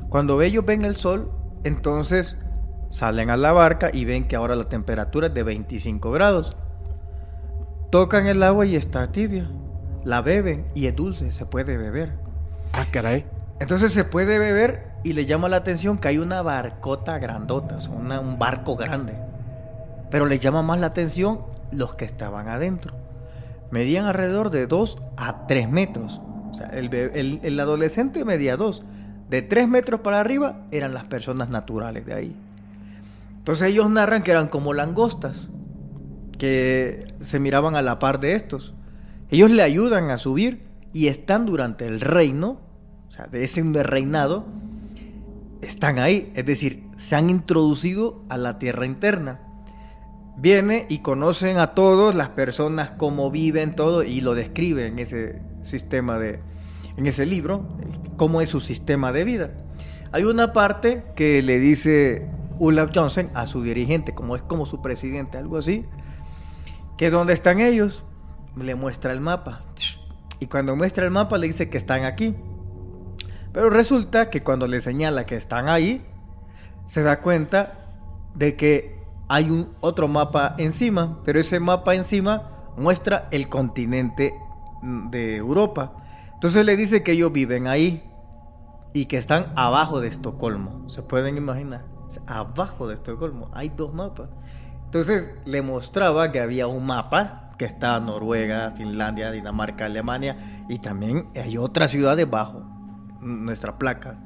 Cuando 0.10 0.42
ellos 0.42 0.66
ven 0.66 0.84
el 0.86 0.96
sol, 0.96 1.32
entonces 1.64 2.38
salen 2.90 3.30
a 3.30 3.38
la 3.38 3.52
barca 3.54 3.90
y 3.94 4.06
ven 4.06 4.28
que 4.28 4.36
ahora 4.36 4.56
la 4.56 4.68
temperatura 4.70 5.28
es 5.28 5.34
de 5.34 5.44
25 5.44 6.12
grados. 6.12 6.56
Tocan 7.90 8.28
el 8.28 8.42
agua 8.44 8.66
y 8.66 8.76
está 8.76 9.12
tibia. 9.12 9.50
La 10.04 10.22
beben 10.22 10.66
y 10.74 10.88
es 10.88 10.96
dulce, 10.96 11.32
se 11.32 11.46
puede 11.46 11.78
beber. 11.78 12.14
Ah, 12.74 12.86
caray. 12.92 13.26
Entonces 13.60 13.94
se 13.94 14.04
puede 14.04 14.40
beber 14.40 14.88
y 15.04 15.14
le 15.14 15.26
llama 15.26 15.50
la 15.50 15.58
atención 15.58 15.98
que 15.98 16.08
hay 16.08 16.18
una 16.18 16.42
barcota 16.42 17.20
grandota, 17.20 17.78
una- 17.90 18.20
un 18.20 18.40
barco 18.40 18.76
grande. 18.76 19.14
Pero 20.10 20.26
le 20.26 20.40
llama 20.40 20.62
más 20.64 20.80
la 20.80 20.88
atención 20.88 21.42
los 21.72 21.94
que 21.96 22.06
estaban 22.06 22.48
adentro. 22.48 22.94
Medían 23.70 24.06
alrededor 24.06 24.50
de 24.50 24.68
2 24.68 25.02
a 25.18 25.46
3 25.48 25.70
metros. 25.70 26.22
O 26.50 26.54
sea, 26.54 26.68
el- 26.68 27.40
el 27.44 27.60
adolescente 27.60 28.26
medía 28.26 28.58
2. 28.58 28.84
De 29.32 29.42
3 29.42 29.70
metros 29.70 30.02
para 30.02 30.20
arriba 30.20 30.66
eran 30.72 30.94
las 30.94 31.06
personas 31.06 31.48
naturales 31.48 32.06
de 32.06 32.14
ahí. 32.14 32.36
Entonces 33.38 33.70
ellos 33.70 33.90
narran 33.90 34.24
que 34.24 34.32
eran 34.32 34.50
como 34.50 34.74
langostas, 34.74 35.48
que 36.38 37.14
se 37.22 37.40
miraban 37.40 37.78
a 37.78 37.82
la 37.82 37.98
par 37.98 38.20
de 38.20 38.34
estos. 38.34 38.74
Ellos 39.30 39.50
le 39.50 39.64
ayudan 39.64 40.12
a 40.12 40.18
subir 40.18 40.66
y 40.92 41.08
están 41.08 41.46
durante 41.46 41.88
el 41.88 42.02
reino, 42.02 42.60
o 43.08 43.12
sea, 43.12 43.28
de 43.28 43.46
ese 43.46 43.64
reinado, 43.84 44.48
están 45.62 46.00
ahí, 46.00 46.34
es 46.36 46.46
decir, 46.46 46.84
se 46.98 47.16
han 47.16 47.30
introducido 47.30 48.26
a 48.28 48.36
la 48.36 48.60
tierra 48.60 48.86
interna. 48.86 49.40
Viene 50.36 50.88
y 50.90 51.00
conocen 51.00 51.58
a 51.58 51.68
todos, 51.68 52.16
las 52.16 52.32
personas, 52.32 52.92
cómo 52.98 53.32
viven, 53.32 53.78
todo, 53.78 54.04
y 54.04 54.20
lo 54.20 54.36
describe 54.36 54.88
en 54.88 55.00
ese 55.00 55.42
sistema 55.62 56.18
de, 56.18 56.51
en 56.98 57.08
ese 57.08 57.26
libro, 57.26 57.66
cómo 58.18 58.42
es 58.42 58.50
su 58.50 58.60
sistema 58.60 59.12
de 59.12 59.24
vida. 59.24 59.52
Hay 60.12 60.24
una 60.24 60.54
parte 60.54 61.04
que 61.16 61.42
le 61.42 61.60
dice 61.60 62.28
Olaf 62.60 62.92
Johnson 62.94 63.30
a 63.34 63.46
su 63.46 63.64
dirigente, 63.64 64.14
como 64.14 64.36
es 64.36 64.42
como 64.42 64.66
su 64.66 64.82
presidente, 64.82 65.38
algo 65.38 65.58
así, 65.58 65.86
que 66.98 67.10
dónde 67.10 67.34
están 67.34 67.60
ellos, 67.60 68.04
le 68.56 68.76
muestra 68.76 69.14
el 69.14 69.22
mapa. 69.22 69.62
Y 70.40 70.48
cuando 70.48 70.76
muestra 70.76 71.06
el 71.06 71.12
mapa 71.12 71.38
le 71.38 71.48
dice 71.48 71.70
que 71.70 71.78
están 71.78 72.04
aquí. 72.04 72.36
Pero 73.54 73.70
resulta 73.70 74.30
que 74.30 74.44
cuando 74.44 74.68
le 74.68 74.82
señala 74.82 75.26
que 75.26 75.36
están 75.36 75.70
ahí, 75.70 76.06
se 76.86 77.04
da 77.04 77.22
cuenta 77.22 77.80
de 78.36 78.56
que 78.56 79.00
hay 79.28 79.50
un 79.50 79.70
otro 79.80 80.08
mapa 80.08 80.56
encima, 80.58 81.20
pero 81.24 81.40
ese 81.40 81.60
mapa 81.60 81.96
encima 81.96 82.50
muestra 82.78 83.28
el 83.32 83.50
continente 83.50 84.34
de 84.82 85.38
Europa. 85.38 85.94
Entonces 86.42 86.66
le 86.66 86.76
dice 86.76 87.04
que 87.04 87.12
ellos 87.12 87.32
viven 87.32 87.68
ahí 87.68 88.02
y 88.94 89.06
que 89.06 89.18
están 89.18 89.54
abajo 89.56 90.02
de 90.02 90.08
Estocolmo. 90.08 90.90
¿Se 90.90 91.04
pueden 91.04 91.38
imaginar? 91.38 91.86
Abajo 92.26 92.88
de 92.88 92.96
Estocolmo 92.96 93.52
hay 93.54 93.70
dos 93.70 93.94
mapas. 93.94 94.28
Entonces 94.86 95.36
le 95.46 95.62
mostraba 95.62 96.32
que 96.32 96.40
había 96.40 96.66
un 96.66 96.84
mapa 96.84 97.52
que 97.60 97.66
está 97.66 98.00
Noruega, 98.00 98.72
Finlandia, 98.72 99.30
Dinamarca, 99.30 99.86
Alemania 99.86 100.66
y 100.68 100.80
también 100.80 101.28
hay 101.36 101.60
otras 101.60 101.92
ciudades 101.92 102.28
bajo 102.28 102.64
nuestra 103.20 103.78
placa. 103.78 104.18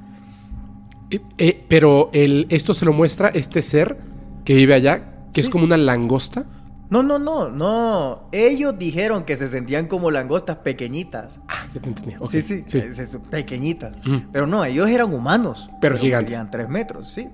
Eh, 1.09 1.21
eh, 1.37 1.65
pero 1.67 2.11
el, 2.13 2.47
esto 2.49 2.73
se 2.73 2.85
lo 2.85 2.93
muestra 2.93 3.27
este 3.27 3.61
ser 3.61 3.99
que 4.45 4.55
vive 4.55 4.73
allá, 4.73 5.27
que 5.33 5.41
es 5.41 5.49
como 5.49 5.65
una 5.65 5.75
langosta. 5.75 6.45
No, 6.89 7.01
no, 7.01 7.17
no, 7.17 7.49
no. 7.49 8.27
Ellos 8.31 8.77
dijeron 8.77 9.23
que 9.23 9.35
se 9.37 9.49
sentían 9.49 9.87
como 9.87 10.11
langostas 10.11 10.57
pequeñitas. 10.57 11.39
Ah, 11.47 11.65
ya 11.73 11.81
te 11.81 11.89
entendí. 11.89 12.15
Sí, 12.29 12.41
sí, 12.41 12.63
es- 12.67 12.99
es- 12.99 13.17
pequeñitas. 13.29 13.97
Ujú. 14.05 14.21
Pero 14.31 14.45
no, 14.47 14.63
ellos 14.63 14.87
eran 14.89 15.11
humanos. 15.13 15.69
Pero 15.81 15.97
gigantes. 15.97 16.29
medían 16.31 16.51
tres 16.51 16.69
metros, 16.69 17.11
sí. 17.11 17.29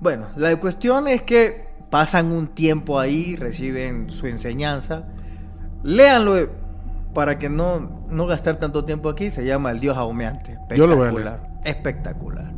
Bueno, 0.00 0.26
la 0.36 0.54
cuestión 0.56 1.08
es 1.08 1.22
que 1.22 1.66
pasan 1.90 2.26
un 2.30 2.48
tiempo 2.48 3.00
ahí, 3.00 3.34
reciben 3.34 4.10
su 4.10 4.26
enseñanza. 4.26 5.04
Léanlo 5.82 6.48
para 7.14 7.38
que 7.38 7.48
no, 7.48 8.04
no 8.08 8.26
gastar 8.26 8.58
tanto 8.58 8.84
tiempo 8.84 9.08
aquí. 9.08 9.30
Se 9.30 9.44
llama 9.44 9.70
El 9.70 9.80
Dios 9.80 9.96
Aumeante. 9.96 10.58
Yo 10.76 10.86
lo 10.86 10.96
voy 10.96 11.06
a 11.06 11.08
Espectacular. 11.10 11.48
Espectacular. 11.64 12.52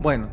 Bueno, 0.00 0.28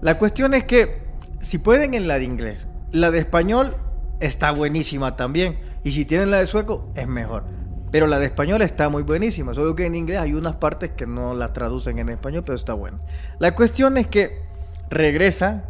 la 0.00 0.16
cuestión 0.18 0.54
es 0.54 0.64
que 0.64 1.02
si 1.40 1.58
pueden 1.58 1.94
en 1.94 2.06
la 2.08 2.18
de 2.18 2.24
inglés, 2.24 2.68
la 2.92 3.10
de 3.10 3.18
español 3.18 3.76
está 4.20 4.52
buenísima 4.52 5.16
también. 5.16 5.58
Y 5.82 5.92
si 5.92 6.04
tienen 6.04 6.30
la 6.30 6.38
de 6.38 6.46
sueco, 6.46 6.90
es 6.94 7.08
mejor. 7.08 7.44
Pero 7.90 8.06
la 8.06 8.18
de 8.18 8.26
español 8.26 8.62
está 8.62 8.88
muy 8.88 9.02
buenísima. 9.02 9.52
Solo 9.54 9.74
que 9.74 9.86
en 9.86 9.94
inglés 9.94 10.18
hay 10.18 10.34
unas 10.34 10.56
partes 10.56 10.90
que 10.90 11.06
no 11.06 11.34
las 11.34 11.52
traducen 11.52 11.98
en 11.98 12.08
español, 12.08 12.44
pero 12.44 12.56
está 12.56 12.74
bueno. 12.74 13.00
La 13.38 13.54
cuestión 13.54 13.96
es 13.96 14.06
que 14.06 14.42
regresa, 14.90 15.64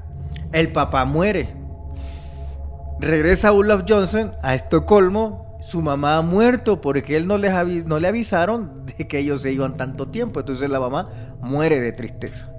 el 0.53 0.71
papá 0.73 1.05
muere. 1.05 1.55
Regresa 2.99 3.53
Olaf 3.53 3.85
Johnson 3.89 4.33
a 4.43 4.55
Estocolmo. 4.55 5.59
Su 5.63 5.83
mamá 5.83 6.17
ha 6.17 6.23
muerto 6.23 6.81
porque 6.81 7.17
él 7.17 7.27
no, 7.27 7.39
les 7.39 7.85
no 7.87 8.01
le 8.01 8.09
avisaron 8.09 8.87
de 8.87 9.07
que 9.07 9.19
ellos 9.19 9.43
se 9.43 9.53
iban 9.53 9.77
tanto 9.77 10.09
tiempo. 10.09 10.41
Entonces 10.41 10.69
la 10.69 10.81
mamá 10.81 11.09
muere 11.41 11.81
de 11.81 11.93
tristeza. 11.93 12.51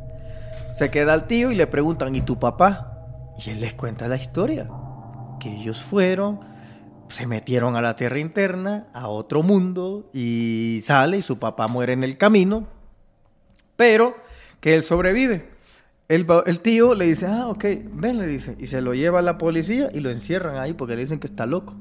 Se 0.74 0.90
queda 0.90 1.14
al 1.14 1.28
tío 1.28 1.52
y 1.52 1.56
le 1.56 1.68
preguntan, 1.68 2.16
¿y 2.16 2.22
tu 2.22 2.40
papá? 2.40 2.88
Y 3.44 3.52
él 3.52 3.62
les 3.62 3.74
cuenta 3.74 4.08
la 4.08 4.16
historia. 4.16 4.68
Que 5.42 5.50
ellos 5.50 5.84
fueron, 5.84 6.40
se 7.10 7.26
metieron 7.26 7.76
a 7.76 7.82
la 7.82 7.96
tierra 7.96 8.20
interna, 8.20 8.88
a 8.94 9.08
otro 9.08 9.42
mundo, 9.42 10.10
y 10.14 10.82
sale 10.84 11.18
y 11.18 11.22
su 11.24 11.40
papá 11.40 11.68
muere 11.68 11.94
en 11.94 12.04
el 12.04 12.18
camino, 12.18 12.68
pero 13.76 14.16
que 14.60 14.76
él 14.76 14.84
sobrevive. 14.84 15.50
El, 16.08 16.28
el 16.46 16.60
tío 16.60 16.94
le 16.94 17.06
dice, 17.06 17.26
ah, 17.26 17.48
ok, 17.48 17.66
ven, 17.94 18.20
le 18.20 18.28
dice, 18.28 18.56
y 18.60 18.68
se 18.68 18.82
lo 18.82 18.94
lleva 18.94 19.20
a 19.20 19.24
la 19.24 19.40
policía 19.40 19.90
y 19.92 20.02
lo 20.02 20.12
encierran 20.12 20.58
ahí 20.58 20.74
porque 20.74 20.96
le 20.96 21.02
dicen 21.02 21.20
que 21.20 21.28
está 21.28 21.48
loco. 21.48 21.74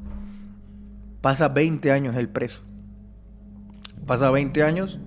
Pasa 1.21 1.49
20 1.49 1.93
años 1.93 2.17
el 2.17 2.31
preso. 2.31 2.63
Pasa 4.07 4.31
20 4.31 4.63
años, 4.63 4.99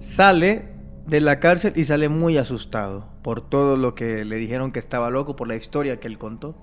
sale 0.00 0.76
de 1.06 1.20
la 1.20 1.38
cárcel 1.38 1.74
y 1.76 1.84
sale 1.84 2.08
muy 2.08 2.38
asustado 2.38 3.08
por 3.22 3.40
todo 3.40 3.76
lo 3.76 3.94
que 3.94 4.24
le 4.24 4.36
dijeron 4.36 4.72
que 4.72 4.78
estaba 4.78 5.10
loco, 5.10 5.36
por 5.36 5.46
la 5.46 5.56
historia 5.56 6.00
que 6.00 6.08
él 6.08 6.18
contó. 6.18 6.56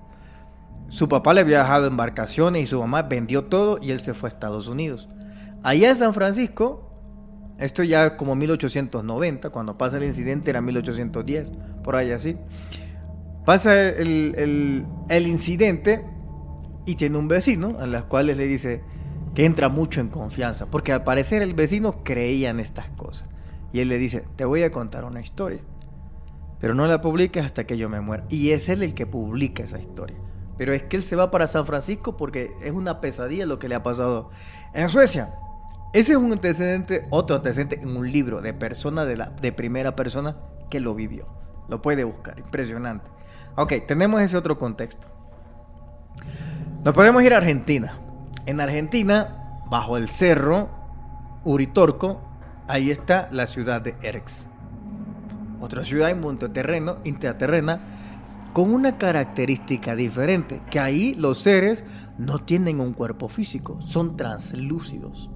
Su 0.88 1.08
papá 1.08 1.34
le 1.34 1.40
había 1.40 1.58
dejado 1.60 1.86
embarcaciones 1.86 2.62
y 2.62 2.66
su 2.66 2.78
mamá 2.78 3.02
vendió 3.02 3.44
todo 3.44 3.78
y 3.82 3.90
él 3.90 4.00
se 4.00 4.14
fue 4.14 4.28
a 4.28 4.32
Estados 4.32 4.68
Unidos. 4.68 5.08
Allá 5.62 5.90
en 5.90 5.96
San 5.96 6.14
Francisco, 6.14 6.90
esto 7.58 7.82
ya 7.82 8.16
como 8.16 8.34
1890, 8.34 9.50
cuando 9.50 9.76
pasa 9.78 9.96
el 9.96 10.04
incidente 10.04 10.50
era 10.50 10.60
1810, 10.60 11.50
por 11.82 11.96
ahí 11.96 12.12
así. 12.12 12.36
Pasa 13.44 13.78
el, 13.88 14.84
el- 15.08 15.26
incidente 15.26 16.04
y 16.86 16.94
tiene 16.94 17.18
un 17.18 17.28
vecino 17.28 17.76
a 17.80 17.86
las 17.86 18.04
cuales 18.04 18.36
le 18.38 18.46
dice 18.46 18.82
que 19.34 19.44
entra 19.44 19.68
mucho 19.68 20.00
en 20.00 20.08
confianza, 20.08 20.66
porque 20.66 20.92
al 20.92 21.02
parecer 21.04 21.42
el 21.42 21.54
vecino 21.54 22.02
creía 22.04 22.50
en 22.50 22.60
estas 22.60 22.88
cosas. 22.90 23.28
Y 23.72 23.80
él 23.80 23.88
le 23.88 23.98
dice, 23.98 24.24
te 24.36 24.44
voy 24.44 24.62
a 24.62 24.70
contar 24.70 25.04
una 25.04 25.20
historia, 25.20 25.60
pero 26.60 26.74
no 26.74 26.86
la 26.86 27.00
publiques 27.02 27.44
hasta 27.44 27.64
que 27.64 27.76
yo 27.76 27.88
me 27.88 28.00
muera. 28.00 28.24
Y 28.28 28.50
es 28.50 28.68
él 28.68 28.82
el 28.82 28.94
que 28.94 29.06
publica 29.06 29.64
esa 29.64 29.78
historia. 29.78 30.16
Pero 30.56 30.72
es 30.72 30.82
que 30.82 30.96
él 30.96 31.02
se 31.02 31.16
va 31.16 31.30
para 31.30 31.46
San 31.46 31.66
Francisco 31.66 32.16
porque 32.16 32.54
es 32.62 32.72
una 32.72 33.00
pesadilla 33.00 33.46
lo 33.46 33.58
que 33.58 33.68
le 33.68 33.74
ha 33.74 33.82
pasado 33.82 34.30
en 34.72 34.88
Suecia. 34.88 35.34
Ese 35.92 36.12
es 36.12 36.18
un 36.18 36.32
antecedente, 36.32 37.06
otro 37.10 37.36
antecedente 37.36 37.80
en 37.80 37.96
un 37.96 38.10
libro 38.10 38.40
de 38.40 38.52
persona 38.52 39.04
de, 39.04 39.16
la, 39.16 39.30
de 39.30 39.52
primera 39.52 39.94
persona 39.94 40.36
que 40.68 40.80
lo 40.80 40.94
vivió. 40.94 41.26
Lo 41.68 41.82
puede 41.82 42.04
buscar, 42.04 42.38
impresionante. 42.38 43.10
Ok, 43.56 43.74
tenemos 43.86 44.20
ese 44.20 44.36
otro 44.36 44.58
contexto. 44.58 45.06
Nos 46.84 46.94
podemos 46.94 47.22
ir 47.22 47.32
a 47.32 47.38
Argentina. 47.38 47.98
En 48.46 48.60
Argentina, 48.60 49.60
bajo 49.70 49.96
el 49.96 50.08
cerro 50.08 50.68
Uritorco, 51.44 52.20
ahí 52.66 52.90
está 52.90 53.28
la 53.30 53.46
ciudad 53.46 53.80
de 53.80 53.94
Erx. 54.02 54.46
Otra 55.60 55.84
ciudad 55.84 56.10
intraterreno, 56.10 56.98
intraterrena 57.04 57.80
con 58.54 58.72
una 58.72 58.96
característica 58.98 59.96
diferente, 59.96 60.62
que 60.70 60.78
ahí 60.78 61.14
los 61.16 61.40
seres 61.40 61.84
no 62.18 62.38
tienen 62.38 62.78
un 62.78 62.92
cuerpo 62.92 63.28
físico, 63.28 63.82
son 63.82 64.16
translúcidos. 64.16 65.28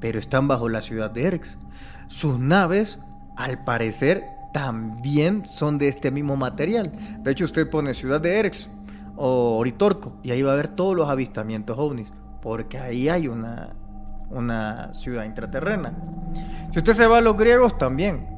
Pero 0.00 0.18
están 0.18 0.46
bajo 0.46 0.68
la 0.68 0.82
ciudad 0.82 1.10
de 1.10 1.24
Erx. 1.24 1.58
Sus 2.08 2.38
naves, 2.38 3.00
al 3.36 3.64
parecer, 3.64 4.26
también 4.52 5.46
son 5.46 5.78
de 5.78 5.88
este 5.88 6.10
mismo 6.10 6.36
material. 6.36 6.92
De 7.20 7.32
hecho, 7.32 7.46
usted 7.46 7.70
pone 7.70 7.94
ciudad 7.94 8.20
de 8.20 8.38
Erx 8.38 8.70
o 9.16 9.56
Oritorco 9.56 10.18
y 10.22 10.30
ahí 10.30 10.42
va 10.42 10.52
a 10.52 10.56
ver 10.56 10.68
todos 10.68 10.94
los 10.94 11.08
avistamientos 11.08 11.78
ovnis, 11.78 12.12
porque 12.42 12.78
ahí 12.78 13.08
hay 13.08 13.28
una, 13.28 13.70
una 14.28 14.92
ciudad 14.92 15.24
intraterrena. 15.24 15.94
Si 16.70 16.78
usted 16.80 16.92
se 16.92 17.06
va 17.06 17.18
a 17.18 17.22
los 17.22 17.38
griegos, 17.38 17.78
también. 17.78 18.28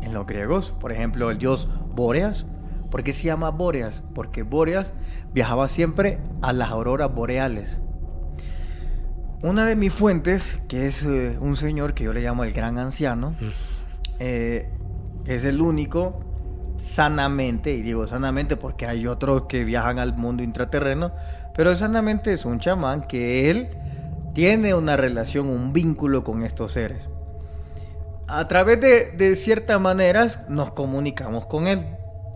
En 0.00 0.14
los 0.14 0.26
griegos, 0.26 0.72
por 0.78 0.92
ejemplo, 0.92 1.28
el 1.32 1.38
dios 1.38 1.68
Bóreas. 1.92 2.46
¿Por 2.90 3.02
qué 3.02 3.12
se 3.12 3.24
llama 3.24 3.50
Bóreas? 3.50 4.02
Porque 4.14 4.42
Bóreas 4.42 4.92
viajaba 5.32 5.68
siempre 5.68 6.18
a 6.42 6.52
las 6.52 6.70
auroras 6.70 7.12
boreales. 7.14 7.80
Una 9.42 9.66
de 9.66 9.76
mis 9.76 9.92
fuentes, 9.92 10.60
que 10.66 10.86
es 10.86 11.02
eh, 11.02 11.36
un 11.40 11.56
señor 11.56 11.94
que 11.94 12.04
yo 12.04 12.12
le 12.12 12.22
llamo 12.22 12.44
el 12.44 12.52
gran 12.52 12.78
anciano, 12.78 13.34
eh, 14.18 14.70
es 15.26 15.44
el 15.44 15.60
único 15.60 16.20
sanamente, 16.78 17.72
y 17.72 17.82
digo 17.82 18.06
sanamente 18.06 18.56
porque 18.56 18.86
hay 18.86 19.06
otros 19.06 19.42
que 19.48 19.64
viajan 19.64 19.98
al 19.98 20.16
mundo 20.16 20.42
intraterreno, 20.42 21.12
pero 21.54 21.76
sanamente 21.76 22.32
es 22.32 22.44
un 22.44 22.60
chamán 22.60 23.06
que 23.06 23.50
él 23.50 23.68
tiene 24.34 24.74
una 24.74 24.96
relación, 24.96 25.48
un 25.48 25.72
vínculo 25.72 26.24
con 26.24 26.42
estos 26.42 26.72
seres. 26.72 27.08
A 28.28 28.48
través 28.48 28.80
de, 28.80 29.12
de 29.12 29.36
ciertas 29.36 29.80
maneras 29.80 30.40
nos 30.48 30.72
comunicamos 30.72 31.46
con 31.46 31.66
él. 31.66 31.86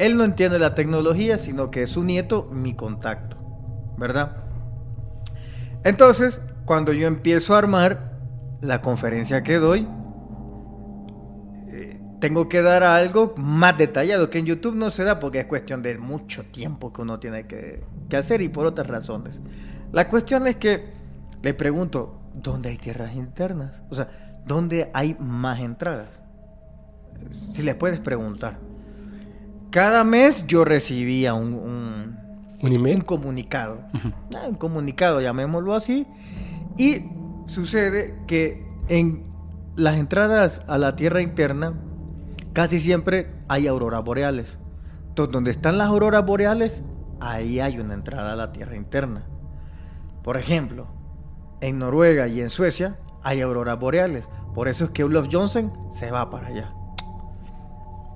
Él 0.00 0.16
no 0.16 0.24
entiende 0.24 0.58
la 0.58 0.74
tecnología, 0.74 1.36
sino 1.36 1.70
que 1.70 1.82
es 1.82 1.90
su 1.90 2.02
nieto, 2.02 2.48
mi 2.50 2.72
contacto, 2.72 3.36
¿verdad? 3.98 4.34
Entonces, 5.84 6.40
cuando 6.64 6.94
yo 6.94 7.06
empiezo 7.06 7.54
a 7.54 7.58
armar 7.58 8.12
la 8.62 8.80
conferencia 8.80 9.42
que 9.42 9.58
doy, 9.58 9.86
eh, 11.68 12.00
tengo 12.18 12.48
que 12.48 12.62
dar 12.62 12.82
algo 12.82 13.34
más 13.36 13.76
detallado 13.76 14.30
que 14.30 14.38
en 14.38 14.46
YouTube 14.46 14.74
no 14.74 14.90
se 14.90 15.04
da 15.04 15.20
porque 15.20 15.40
es 15.40 15.44
cuestión 15.44 15.82
de 15.82 15.98
mucho 15.98 16.44
tiempo 16.44 16.94
que 16.94 17.02
uno 17.02 17.20
tiene 17.20 17.46
que, 17.46 17.84
que 18.08 18.16
hacer 18.16 18.40
y 18.40 18.48
por 18.48 18.64
otras 18.64 18.86
razones. 18.86 19.42
La 19.92 20.08
cuestión 20.08 20.46
es 20.46 20.56
que 20.56 20.94
le 21.42 21.52
pregunto, 21.52 22.22
¿dónde 22.32 22.70
hay 22.70 22.78
tierras 22.78 23.14
internas? 23.14 23.82
O 23.90 23.94
sea, 23.94 24.40
¿dónde 24.46 24.88
hay 24.94 25.14
más 25.20 25.60
entradas? 25.60 26.22
Si 27.52 27.60
le 27.60 27.74
puedes 27.74 28.00
preguntar. 28.00 28.69
Cada 29.70 30.02
mes 30.04 30.46
yo 30.46 30.64
recibía 30.64 31.34
un, 31.34 31.54
un, 31.54 32.18
¿Un 32.62 32.76
email? 32.76 32.96
un 32.96 33.02
comunicado. 33.02 33.78
Ah, 34.34 34.46
un 34.48 34.56
comunicado, 34.56 35.20
llamémoslo 35.20 35.74
así. 35.74 36.06
Y 36.76 37.04
sucede 37.46 38.16
que 38.26 38.66
en 38.88 39.24
las 39.76 39.96
entradas 39.96 40.62
a 40.66 40.78
la 40.78 40.96
Tierra 40.96 41.22
interna 41.22 41.74
casi 42.52 42.80
siempre 42.80 43.30
hay 43.48 43.66
auroras 43.66 44.04
boreales. 44.04 44.58
Entonces, 45.08 45.32
donde 45.32 45.50
están 45.50 45.78
las 45.78 45.88
auroras 45.88 46.24
boreales, 46.26 46.82
ahí 47.20 47.60
hay 47.60 47.78
una 47.78 47.94
entrada 47.94 48.32
a 48.32 48.36
la 48.36 48.52
Tierra 48.52 48.76
interna. 48.76 49.24
Por 50.22 50.36
ejemplo, 50.36 50.86
en 51.60 51.78
Noruega 51.78 52.28
y 52.28 52.40
en 52.40 52.50
Suecia 52.50 52.98
hay 53.22 53.40
auroras 53.40 53.78
boreales. 53.78 54.28
Por 54.54 54.68
eso 54.68 54.84
es 54.84 54.90
que 54.90 55.04
Olaf 55.04 55.28
Johnson 55.30 55.72
se 55.92 56.10
va 56.10 56.30
para 56.30 56.48
allá. 56.48 56.74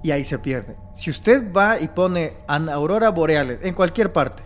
Y 0.04 0.10
ahí 0.10 0.22
se 0.24 0.38
pierde. 0.38 0.76
Si 0.92 1.08
usted 1.08 1.50
va 1.50 1.80
y 1.80 1.88
pone 1.88 2.34
auroras 2.46 3.14
boreales 3.14 3.60
en 3.62 3.72
cualquier 3.74 4.12
parte 4.12 4.42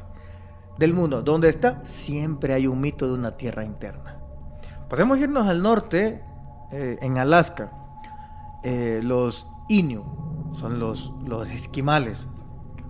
del 0.78 0.94
mundo 0.94 1.20
donde 1.20 1.48
está, 1.48 1.84
siempre 1.84 2.54
hay 2.54 2.68
un 2.68 2.80
mito 2.80 3.08
de 3.08 3.14
una 3.14 3.36
tierra 3.36 3.64
interna. 3.64 4.20
Podemos 4.88 5.18
irnos 5.18 5.48
al 5.48 5.60
norte, 5.60 6.22
eh, 6.70 6.98
en 7.02 7.18
Alaska. 7.18 7.72
Eh, 8.62 9.00
los 9.02 9.48
Innu 9.68 10.52
son 10.54 10.78
los, 10.78 11.12
los 11.26 11.48
esquimales. 11.50 12.28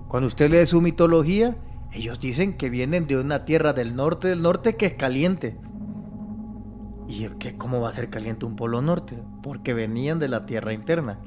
Cuando 0.09 0.27
usted 0.27 0.51
lee 0.51 0.67
su 0.67 0.83
mitología, 0.83 1.57
ellos 1.91 2.21
dicen 2.21 2.59
que 2.59 2.69
vienen 2.69 3.07
de 3.07 3.17
una 3.17 3.47
tierra 3.47 3.73
del 3.73 3.97
norte 3.97 4.29
del 4.29 4.43
norte 4.43 4.77
que 4.77 4.85
es 4.85 4.93
caliente. 4.93 5.57
¿Y 7.09 7.27
que 7.39 7.57
cómo 7.57 7.81
va 7.81 7.89
a 7.89 7.93
ser 7.93 8.11
caliente 8.11 8.45
un 8.45 8.57
polo 8.57 8.83
norte? 8.83 9.19
Porque 9.43 9.73
venían 9.73 10.19
de 10.19 10.29
la 10.29 10.45
tierra 10.45 10.75
interna. 10.75 11.19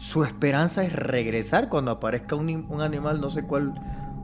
Su 0.00 0.24
esperanza 0.24 0.82
es 0.82 0.94
regresar 0.94 1.68
cuando 1.68 1.90
aparezca 1.90 2.34
un, 2.34 2.66
un 2.70 2.80
animal, 2.80 3.20
no 3.20 3.28
sé 3.28 3.42
cuál, 3.42 3.74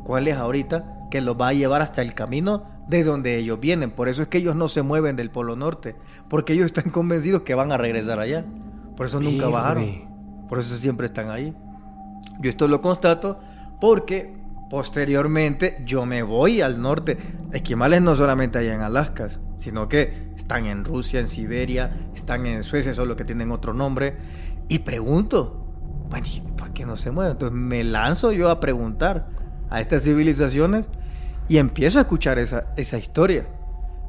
cuál 0.05 0.27
es 0.27 0.35
ahorita, 0.35 1.09
que 1.11 1.21
los 1.21 1.39
va 1.39 1.49
a 1.49 1.53
llevar 1.53 1.83
hasta 1.83 2.01
el 2.01 2.15
camino 2.15 2.65
de 2.89 3.05
donde 3.05 3.37
ellos 3.37 3.61
vienen. 3.61 3.91
Por 3.91 4.09
eso 4.09 4.23
es 4.23 4.29
que 4.29 4.39
ellos 4.39 4.57
no 4.57 4.69
se 4.69 4.81
mueven 4.81 5.17
del 5.17 5.31
polo 5.31 5.55
norte, 5.55 5.95
porque 6.31 6.55
ellos 6.55 6.65
están 6.65 6.91
convencidos 6.91 7.43
que 7.43 7.55
van 7.55 7.73
a 7.73 7.77
regresar 7.77 8.21
allá. 8.21 8.47
Por 8.97 9.05
eso 9.05 9.21
nunca 9.21 9.49
bajaron. 9.49 10.47
Por 10.49 10.61
eso 10.61 10.75
siempre 10.79 11.09
están 11.09 11.29
ahí. 11.29 11.55
Yo 12.41 12.51
esto 12.51 12.69
lo 12.69 12.81
constato 12.81 13.39
Porque 13.79 14.35
posteriormente 14.71 15.83
yo 15.85 16.07
me 16.07 16.23
voy 16.23 16.63
al 16.63 16.81
norte. 16.81 17.19
Esquimales 17.53 18.01
no 18.01 18.15
solamente 18.15 18.57
hay 18.59 18.69
en 18.69 18.81
Alaska, 18.81 19.29
sino 19.59 19.91
que 19.91 20.33
están 20.37 20.65
en 20.65 20.87
Rusia, 20.87 21.21
en 21.21 21.29
Siberia, 21.29 22.09
están 22.15 22.47
en 22.47 22.63
Suecia, 22.63 22.95
solo 22.95 23.15
que 23.15 23.27
tienen 23.27 23.51
otro 23.51 23.75
nombre. 23.75 24.17
Y 24.69 24.79
pregunto, 24.79 25.66
bueno, 26.09 26.27
¿por 26.57 26.73
qué 26.73 26.87
no 26.87 26.97
se 26.97 27.11
mueven? 27.11 27.33
Entonces 27.33 27.59
me 27.59 27.85
lanzo 27.85 28.33
yo 28.33 28.51
a 28.51 28.61
preguntar 28.61 29.29
a 29.71 29.81
estas 29.81 30.03
civilizaciones 30.03 30.89
y 31.49 31.59
empiezo 31.59 31.99
a 31.99 32.03
escuchar 32.03 32.39
esa, 32.39 32.67
esa 32.77 32.99
historia. 32.99 33.47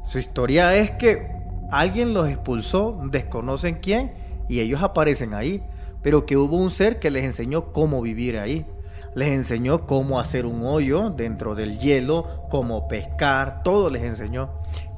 Su 0.04 0.18
historia 0.18 0.74
es 0.76 0.92
que 0.92 1.30
alguien 1.70 2.14
los 2.14 2.28
expulsó, 2.28 3.00
desconocen 3.10 3.76
quién, 3.76 4.12
y 4.48 4.60
ellos 4.60 4.82
aparecen 4.82 5.34
ahí. 5.34 5.62
Pero 6.02 6.26
que 6.26 6.36
hubo 6.36 6.56
un 6.56 6.70
ser 6.70 7.00
que 7.00 7.10
les 7.10 7.24
enseñó 7.24 7.72
cómo 7.72 8.00
vivir 8.00 8.38
ahí. 8.38 8.66
Les 9.14 9.28
enseñó 9.28 9.86
cómo 9.86 10.20
hacer 10.20 10.46
un 10.46 10.64
hoyo 10.64 11.10
dentro 11.10 11.54
del 11.54 11.78
hielo, 11.78 12.46
cómo 12.50 12.88
pescar, 12.88 13.62
todo 13.62 13.90
les 13.90 14.04
enseñó. 14.04 14.50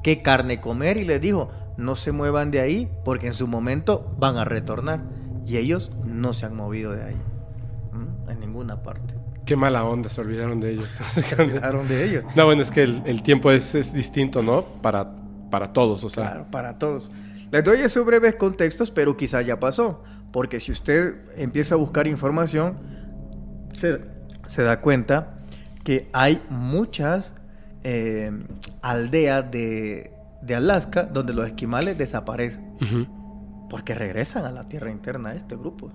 Qué 0.03 0.21
carne 0.21 0.61
comer 0.61 0.97
y 0.97 1.05
les 1.05 1.19
dijo, 1.19 1.49
no 1.77 1.95
se 1.95 2.11
muevan 2.11 2.51
de 2.51 2.59
ahí 2.59 2.91
porque 3.03 3.27
en 3.27 3.33
su 3.33 3.47
momento 3.47 4.13
van 4.17 4.37
a 4.37 4.45
retornar. 4.45 5.01
Y 5.45 5.57
ellos 5.57 5.91
no 6.05 6.33
se 6.33 6.45
han 6.45 6.55
movido 6.55 6.91
de 6.91 7.03
ahí. 7.03 7.21
En 8.27 8.39
ninguna 8.39 8.81
parte. 8.81 9.15
Qué 9.45 9.55
mala 9.55 9.83
onda, 9.83 10.09
se 10.09 10.21
olvidaron 10.21 10.59
de 10.59 10.71
ellos. 10.71 10.87
se 11.13 11.41
olvidaron 11.41 11.87
de 11.87 12.05
ellos. 12.05 12.23
No, 12.35 12.45
bueno, 12.45 12.61
es 12.61 12.71
que 12.71 12.83
el, 12.83 13.23
tiempo 13.23 13.51
es, 13.51 13.75
es, 13.75 13.93
distinto, 13.93 14.41
¿no? 14.41 14.63
Para, 14.81 15.13
para 15.49 15.73
todos, 15.73 16.03
o 16.03 16.09
sea. 16.09 16.31
Claro, 16.31 16.47
para 16.49 16.77
todos. 16.77 17.11
Les 17.51 17.63
doy 17.63 17.81
esos 17.81 18.05
breves 18.05 18.35
contextos, 18.37 18.91
pero 18.91 19.17
quizá 19.17 19.41
ya 19.41 19.59
pasó. 19.59 20.03
Porque 20.31 20.59
si 20.59 20.71
usted 20.71 21.15
empieza 21.35 21.75
a 21.75 21.77
buscar 21.77 22.07
información, 22.07 22.77
se, 24.47 24.63
da 24.63 24.79
cuenta 24.79 25.39
que 25.83 26.07
hay 26.13 26.41
muchas 26.49 27.33
eh, 27.83 28.31
aldeas 28.81 29.51
de, 29.51 30.11
Alaska 30.55 31.03
donde 31.03 31.33
los 31.33 31.47
esquimales 31.47 31.97
desaparecen. 31.97 32.77
Porque 33.71 33.95
regresan 33.95 34.43
a 34.43 34.51
la 34.51 34.63
tierra 34.65 34.91
interna 34.91 35.33
este 35.33 35.55
grupo. 35.55 35.89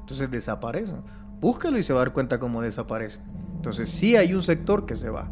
Entonces 0.00 0.30
desaparecen. 0.30 1.02
Búscalo 1.42 1.76
y 1.76 1.82
se 1.82 1.92
va 1.92 2.00
a 2.00 2.04
dar 2.06 2.14
cuenta 2.14 2.40
cómo 2.40 2.62
desaparece. 2.62 3.20
Entonces 3.54 3.90
sí 3.90 4.16
hay 4.16 4.32
un 4.32 4.42
sector 4.42 4.86
que 4.86 4.96
se 4.96 5.10
va. 5.10 5.30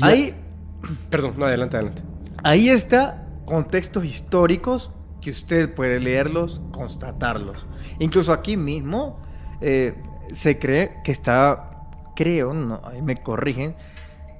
ahí... 0.00 0.34
Perdón, 1.10 1.34
no, 1.36 1.44
adelante, 1.44 1.76
adelante. 1.76 2.02
Ahí 2.42 2.68
está 2.68 3.28
contextos 3.44 4.04
históricos 4.04 4.90
que 5.20 5.30
usted 5.30 5.72
puede 5.72 6.00
leerlos, 6.00 6.60
constatarlos. 6.72 7.64
Incluso 8.00 8.32
aquí 8.32 8.56
mismo 8.56 9.20
eh, 9.60 9.94
se 10.32 10.58
cree 10.58 10.96
que 11.04 11.12
está, 11.12 11.86
creo, 12.16 12.52
no, 12.52 12.80
ahí 12.84 13.02
me 13.02 13.14
corrigen, 13.18 13.76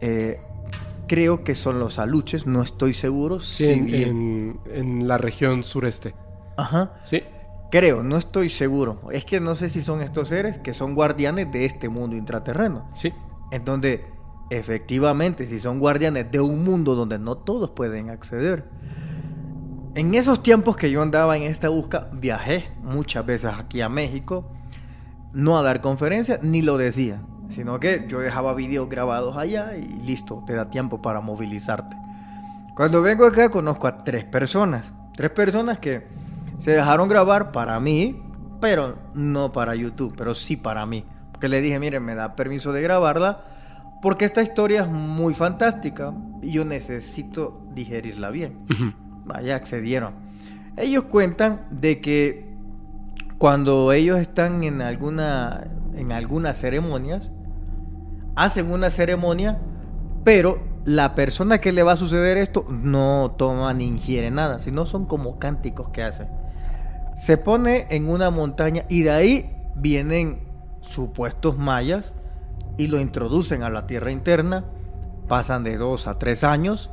eh, 0.01 0.41
creo 1.07 1.45
que 1.45 1.55
son 1.55 1.79
los 1.79 2.01
aluches, 2.01 2.47
no 2.47 2.63
estoy 2.63 2.95
seguro. 2.95 3.39
Sí, 3.39 3.67
en, 3.71 4.59
en, 4.73 5.07
la 5.07 5.19
región 5.19 5.63
sureste. 5.63 6.15
Ajá. 6.57 6.93
Sí. 7.05 7.23
Creo, 7.71 8.03
no 8.03 8.19
estoy 8.19 8.51
seguro. 8.51 9.01
Es 9.13 9.25
que 9.25 9.41
no 9.41 9.55
sé 9.55 9.69
si 9.69 9.83
son 9.83 10.03
estos 10.03 10.29
seres 10.29 10.59
que 10.59 10.75
son 10.75 10.95
guardianes 10.95 11.51
de 11.51 11.65
este 11.65 11.89
mundo 11.89 12.17
intraterreno. 12.17 12.89
Sí. 12.95 13.13
En 13.51 13.65
donde 13.65 14.05
efectivamente, 14.51 15.49
si 15.49 15.59
son 15.61 15.79
guardianes 15.79 16.31
de 16.31 16.41
un 16.41 16.63
mundo 16.65 16.95
donde 16.95 17.19
no 17.19 17.37
todos 17.37 17.71
pueden 17.71 18.11
acceder. 18.11 18.65
En 19.95 20.15
esos 20.15 20.43
tiempos 20.43 20.77
que 20.77 20.91
yo 20.91 21.03
andaba 21.03 21.37
en 21.37 21.43
esta 21.43 21.69
busca, 21.69 22.09
viajé 22.13 22.71
muchas 22.83 23.25
veces 23.25 23.53
aquí 23.59 23.81
a 23.81 23.89
México, 23.89 24.51
no 25.33 25.59
a 25.59 25.63
dar 25.63 25.81
conferencias, 25.81 26.43
ni 26.43 26.63
lo 26.63 26.79
decía, 26.79 27.23
sino 27.51 27.79
que 27.81 28.07
yo 28.09 28.21
dejaba 28.21 28.55
videos 28.55 28.89
grabados 28.89 29.37
allá 29.37 29.77
y 29.77 29.87
listo, 30.07 30.43
te 30.47 30.55
da 30.55 30.71
tiempo 30.71 31.01
para 31.03 31.21
movilizarte. 31.21 31.97
Cuando 32.75 33.03
vengo 33.03 33.27
acá 33.27 33.51
conozco 33.51 33.87
a 33.87 34.03
tres 34.05 34.25
personas, 34.25 34.93
tres 35.15 35.31
personas 35.31 35.79
que 35.79 36.07
se 36.59 36.73
dejaron 36.73 37.09
grabar 37.09 37.53
para 37.53 37.79
mí, 37.81 38.23
pero 38.61 38.97
no 39.15 39.53
para 39.53 39.75
YouTube, 39.75 40.15
pero 40.17 40.35
sí 40.35 40.57
para 40.57 40.87
mí. 40.87 41.05
Porque 41.33 41.49
le 41.49 41.61
dije, 41.61 41.79
miren, 41.79 42.05
me 42.05 42.15
da 42.15 42.37
permiso 42.37 42.73
de 42.73 42.83
grabarla, 42.83 43.45
porque 44.01 44.25
esta 44.25 44.43
historia 44.43 44.83
es 44.83 44.89
muy 44.89 45.35
fantástica 45.35 46.13
y 46.41 46.53
yo 46.53 46.65
necesito 46.65 47.63
digerirla 47.75 48.31
bien. 48.31 48.67
Vaya, 49.25 49.57
accedieron. 49.57 50.15
Ellos 50.77 51.05
cuentan 51.05 51.67
de 51.71 52.01
que 52.01 52.53
cuando 53.39 53.93
ellos 53.93 54.19
están 54.19 54.63
en 54.63 54.81
alguna 54.83 55.65
en 55.95 56.13
algunas 56.13 56.57
ceremonias, 56.57 57.31
hacen 58.35 58.71
una 58.71 58.91
ceremonia, 58.91 59.59
pero 60.25 60.61
la 60.85 61.15
persona 61.15 61.59
que 61.59 61.73
le 61.73 61.83
va 61.83 61.93
a 61.93 61.97
suceder 61.97 62.39
esto 62.39 62.67
no 62.69 63.35
toma 63.37 63.75
ni 63.75 63.87
ingiere 63.87 64.31
nada, 64.31 64.59
sino 64.59 64.87
son 64.87 65.05
como 65.05 65.39
cánticos 65.39 65.91
que 65.91 66.03
hacen 66.03 66.42
se 67.17 67.37
pone 67.37 67.87
en 67.91 68.09
una 68.09 68.31
montaña 68.31 68.85
y 68.89 69.03
de 69.03 69.11
ahí 69.11 69.57
vienen 69.75 70.41
supuestos 70.81 71.57
mayas 71.59 72.13
y 72.77 72.87
lo 72.89 73.01
introducen 73.01 73.63
a 73.63 73.71
la 73.71 73.87
tierra 73.87 74.11
interna, 74.11 74.65
pasan 75.29 75.65
de 75.65 75.77
dos 75.77 76.07
a 76.07 76.19
tres 76.19 76.45
años 76.45 76.91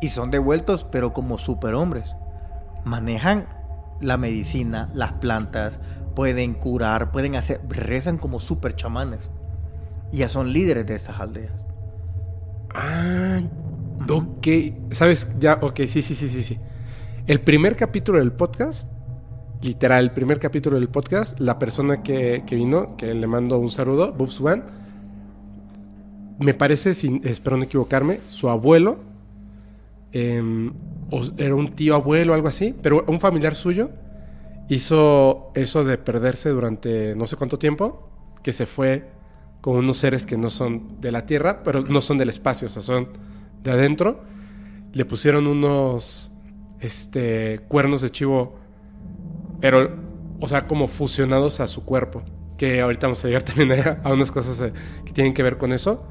y 0.00 0.10
son 0.10 0.30
devueltos 0.30 0.84
pero 0.84 1.12
como 1.12 1.38
superhombres. 1.38 2.14
Manejan 2.84 3.46
la 4.00 4.16
medicina, 4.16 4.90
las 4.94 5.12
plantas, 5.14 5.80
pueden 6.14 6.54
curar, 6.54 7.10
pueden 7.10 7.36
hacer, 7.36 7.60
rezan 7.68 8.18
como 8.18 8.40
super 8.40 8.76
chamanes. 8.76 9.30
Ya 10.12 10.28
son 10.28 10.52
líderes 10.52 10.86
de 10.86 10.94
esas 10.94 11.18
aldeas. 11.18 11.52
Ah, 12.74 13.40
ok. 14.08 14.46
¿Sabes? 14.90 15.28
Ya, 15.38 15.58
ok, 15.60 15.80
sí, 15.88 16.02
sí, 16.02 16.14
sí, 16.14 16.28
sí, 16.28 16.42
sí. 16.42 16.60
El 17.26 17.40
primer 17.40 17.74
capítulo 17.76 18.18
del 18.18 18.32
podcast 18.32 18.88
literal, 19.64 20.04
el 20.04 20.10
primer 20.10 20.38
capítulo 20.38 20.78
del 20.78 20.90
podcast, 20.90 21.40
la 21.40 21.58
persona 21.58 22.02
que, 22.02 22.42
vino, 22.50 22.96
que 22.98 23.14
le 23.14 23.26
mando 23.26 23.58
un 23.58 23.70
saludo, 23.70 24.12
Boobs 24.12 24.38
One, 24.38 24.62
me 26.38 26.52
parece, 26.52 26.92
sin, 26.92 27.22
espero 27.24 27.56
no 27.56 27.64
equivocarme, 27.64 28.20
su 28.26 28.50
abuelo, 28.50 28.98
em, 30.12 30.70
era 31.38 31.54
un 31.54 31.74
tío 31.74 31.94
abuelo, 31.94 32.34
algo 32.34 32.48
así, 32.48 32.74
pero 32.82 33.04
un 33.08 33.18
familiar 33.18 33.54
suyo 33.54 33.90
hizo 34.68 35.50
eso 35.54 35.82
de 35.82 35.96
perderse 35.96 36.50
durante 36.50 37.16
no 37.16 37.26
sé 37.26 37.36
cuánto 37.36 37.58
tiempo, 37.58 38.10
que 38.42 38.52
se 38.52 38.66
fue 38.66 39.08
con 39.62 39.76
unos 39.76 39.96
seres 39.96 40.26
que 40.26 40.36
no 40.36 40.50
son 40.50 41.00
de 41.00 41.10
la 41.10 41.24
Tierra, 41.24 41.62
pero 41.62 41.80
no 41.80 42.02
son 42.02 42.18
del 42.18 42.28
espacio, 42.28 42.66
o 42.66 42.70
sea, 42.70 42.82
son 42.82 43.08
de 43.62 43.70
adentro. 43.70 44.20
Le 44.92 45.06
pusieron 45.06 45.46
unos 45.46 46.32
este, 46.80 47.60
cuernos 47.66 48.02
de 48.02 48.10
chivo 48.10 48.63
pero, 49.64 49.96
o 50.42 50.46
sea, 50.46 50.60
como 50.60 50.88
fusionados 50.88 51.58
a 51.58 51.66
su 51.66 51.86
cuerpo. 51.86 52.22
Que 52.58 52.82
ahorita 52.82 53.06
vamos 53.06 53.24
a 53.24 53.28
llegar 53.28 53.42
también 53.44 53.72
a, 53.72 54.12
unas 54.12 54.30
cosas 54.30 54.60
eh, 54.60 54.74
que 55.06 55.12
tienen 55.14 55.32
que 55.32 55.42
ver 55.42 55.56
con 55.56 55.72
eso. 55.72 56.06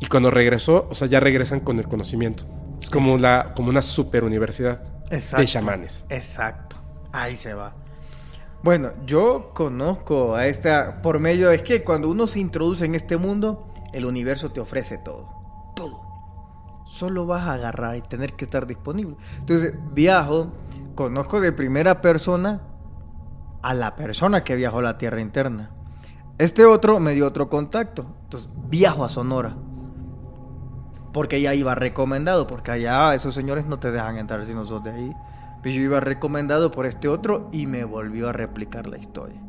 Y 0.00 0.06
cuando 0.06 0.30
regresó, 0.30 0.88
o 0.90 0.94
sea, 0.94 1.06
ya 1.06 1.20
regresan 1.20 1.60
con 1.60 1.78
el 1.78 1.86
conocimiento. 1.86 2.44
Es 2.80 2.88
como, 2.88 3.18
la, 3.18 3.52
como 3.54 3.68
una 3.68 3.82
super 3.82 4.24
universidad 4.24 4.80
de 5.10 5.44
chamanes. 5.44 6.06
Exacto. 6.08 6.76
Ahí 7.12 7.36
se 7.36 7.52
va. 7.52 7.74
Bueno, 8.62 8.92
yo 9.04 9.50
conozco 9.52 10.34
a 10.34 10.46
esta 10.46 11.02
por 11.02 11.18
medio, 11.18 11.50
es 11.50 11.60
que 11.60 11.84
cuando 11.84 12.08
uno 12.08 12.26
se 12.26 12.40
introduce 12.40 12.86
en 12.86 12.94
este 12.94 13.18
mundo, 13.18 13.74
el 13.92 14.06
universo 14.06 14.52
te 14.52 14.60
ofrece 14.62 14.96
todo. 14.96 15.28
Todo. 15.76 16.00
Solo 16.86 17.26
vas 17.26 17.46
a 17.46 17.52
agarrar 17.52 17.98
y 17.98 18.00
tener 18.00 18.32
que 18.32 18.46
estar 18.46 18.66
disponible. 18.66 19.16
Entonces, 19.38 19.74
viajo, 19.92 20.50
conozco 20.94 21.42
de 21.42 21.52
primera 21.52 22.00
persona 22.00 22.62
a 23.62 23.74
la 23.74 23.94
persona 23.96 24.44
que 24.44 24.56
viajó 24.56 24.78
a 24.78 24.82
la 24.82 24.98
tierra 24.98 25.20
interna. 25.20 25.70
Este 26.38 26.64
otro 26.64 27.00
me 27.00 27.12
dio 27.12 27.26
otro 27.26 27.50
contacto. 27.50 28.06
Entonces 28.24 28.48
viajo 28.68 29.04
a 29.04 29.08
Sonora. 29.08 29.56
Porque 31.12 31.40
ya 31.40 31.54
iba 31.54 31.74
recomendado, 31.74 32.46
porque 32.46 32.70
allá 32.70 33.14
esos 33.14 33.34
señores 33.34 33.66
no 33.66 33.78
te 33.78 33.90
dejan 33.90 34.16
entrar 34.16 34.46
si 34.46 34.54
no 34.54 34.64
sos 34.64 34.82
de 34.82 34.90
ahí. 34.90 35.12
Pero 35.62 35.74
yo 35.74 35.82
iba 35.82 36.00
recomendado 36.00 36.70
por 36.70 36.86
este 36.86 37.08
otro 37.08 37.48
y 37.52 37.66
me 37.66 37.84
volvió 37.84 38.28
a 38.28 38.32
replicar 38.32 38.88
la 38.88 38.96
historia. 38.96 39.40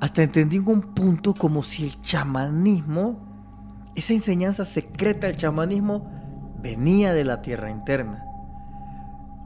Hasta 0.00 0.22
entendí 0.22 0.56
en 0.56 0.68
un 0.68 0.82
punto 0.82 1.32
como 1.34 1.62
si 1.62 1.84
el 1.84 2.00
chamanismo, 2.02 3.92
esa 3.94 4.12
enseñanza 4.12 4.64
secreta 4.64 5.26
del 5.26 5.36
chamanismo, 5.36 6.10
venía 6.60 7.12
de 7.12 7.24
la 7.24 7.40
tierra 7.40 7.70
interna. 7.70 8.25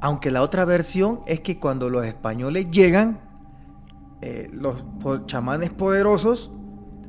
Aunque 0.00 0.30
la 0.30 0.42
otra 0.42 0.64
versión 0.64 1.20
es 1.26 1.40
que 1.40 1.58
cuando 1.58 1.88
los 1.88 2.06
españoles 2.06 2.70
llegan, 2.70 3.20
eh, 4.22 4.48
los 4.52 4.82
chamanes 5.26 5.70
poderosos 5.70 6.50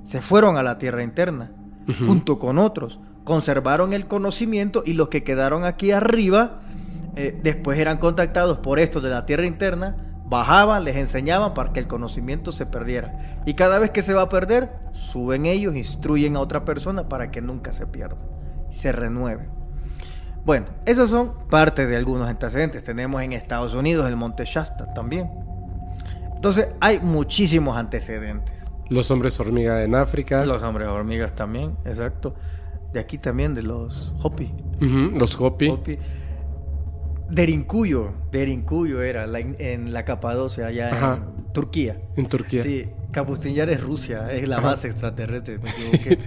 se 0.01 0.21
fueron 0.21 0.58
a 0.58 0.63
la 0.63 0.77
tierra 0.77 1.04
interna, 1.04 1.51
junto 2.06 2.39
con 2.39 2.58
otros. 2.58 2.99
Conservaron 3.23 3.93
el 3.93 4.08
conocimiento 4.08 4.84
y 4.86 4.93
los 4.93 5.10
que 5.10 5.23
quedaron 5.23 5.63
aquí 5.63 5.91
arriba, 5.91 6.62
eh, 7.15 7.38
después 7.43 7.77
eran 7.80 7.97
contactados 7.97 8.58
por 8.60 8.80
estos 8.80 9.04
de 9.04 9.10
la 9.10 9.25
tierra 9.25 9.45
interna, 9.45 10.12
bajaban, 10.25 10.86
les 10.86 10.95
enseñaban 10.95 11.54
para 11.54 11.73
que 11.73 11.80
el 11.80 11.88
conocimiento 11.88 12.51
se 12.51 12.65
perdiera. 12.65 13.41
Y 13.45 13.54
cada 13.54 13.80
vez 13.80 13.91
que 13.91 14.01
se 14.01 14.13
va 14.13 14.23
a 14.23 14.30
perder, 14.30 14.71
suben 14.93 15.45
ellos, 15.45 15.75
instruyen 15.75 16.36
a 16.36 16.39
otra 16.39 16.65
persona 16.65 17.10
para 17.10 17.32
que 17.32 17.41
nunca 17.41 17.73
se 17.73 17.86
pierda, 17.86 18.17
se 18.69 18.91
renueve. 18.91 19.49
Bueno, 20.45 20.65
esos 20.86 21.10
son 21.10 21.34
parte 21.49 21.86
de 21.88 21.95
algunos 21.95 22.27
antecedentes. 22.27 22.84
Tenemos 22.84 23.21
en 23.21 23.34
Estados 23.34 23.73
Unidos 23.75 24.08
el 24.08 24.15
Monte 24.15 24.45
Shasta 24.45 24.93
también. 24.93 25.30
Entonces 26.36 26.67
hay 26.80 26.99
muchísimos 26.99 27.77
antecedentes. 27.77 28.65
Los 28.89 29.10
hombres 29.12 29.39
hormiga 29.39 29.84
en 29.84 29.93
África. 29.95 30.45
Los 30.45 30.63
hombres 30.63 30.88
hormigas 30.88 31.36
también, 31.36 31.75
exacto. 31.86 32.34
De 32.91 32.99
aquí 32.99 33.17
también, 33.17 33.54
de 33.56 33.62
los 33.62 34.13
Hopi. 34.21 34.51
Los 35.13 35.39
Hopi. 35.39 35.69
Hopi. 35.69 35.97
Derinkuyo 37.30 39.01
era 39.01 39.25
la- 39.27 39.39
en 39.39 39.93
la 39.93 40.04
Capadocia, 40.06 40.67
allá 40.67 40.89
Ajá. 40.91 41.19
en 41.38 41.54
Turquía. 41.54 41.97
En 42.17 42.27
Turquía. 42.27 42.63
Sí, 42.63 42.89
Kapustinyan 43.12 43.69
es 43.69 43.82
Rusia, 43.82 44.32
es 44.32 44.47
la 44.47 44.60
base 44.60 44.88
extraterrestre, 44.88 45.60
me 45.60 45.69
equivoqué. 45.69 46.19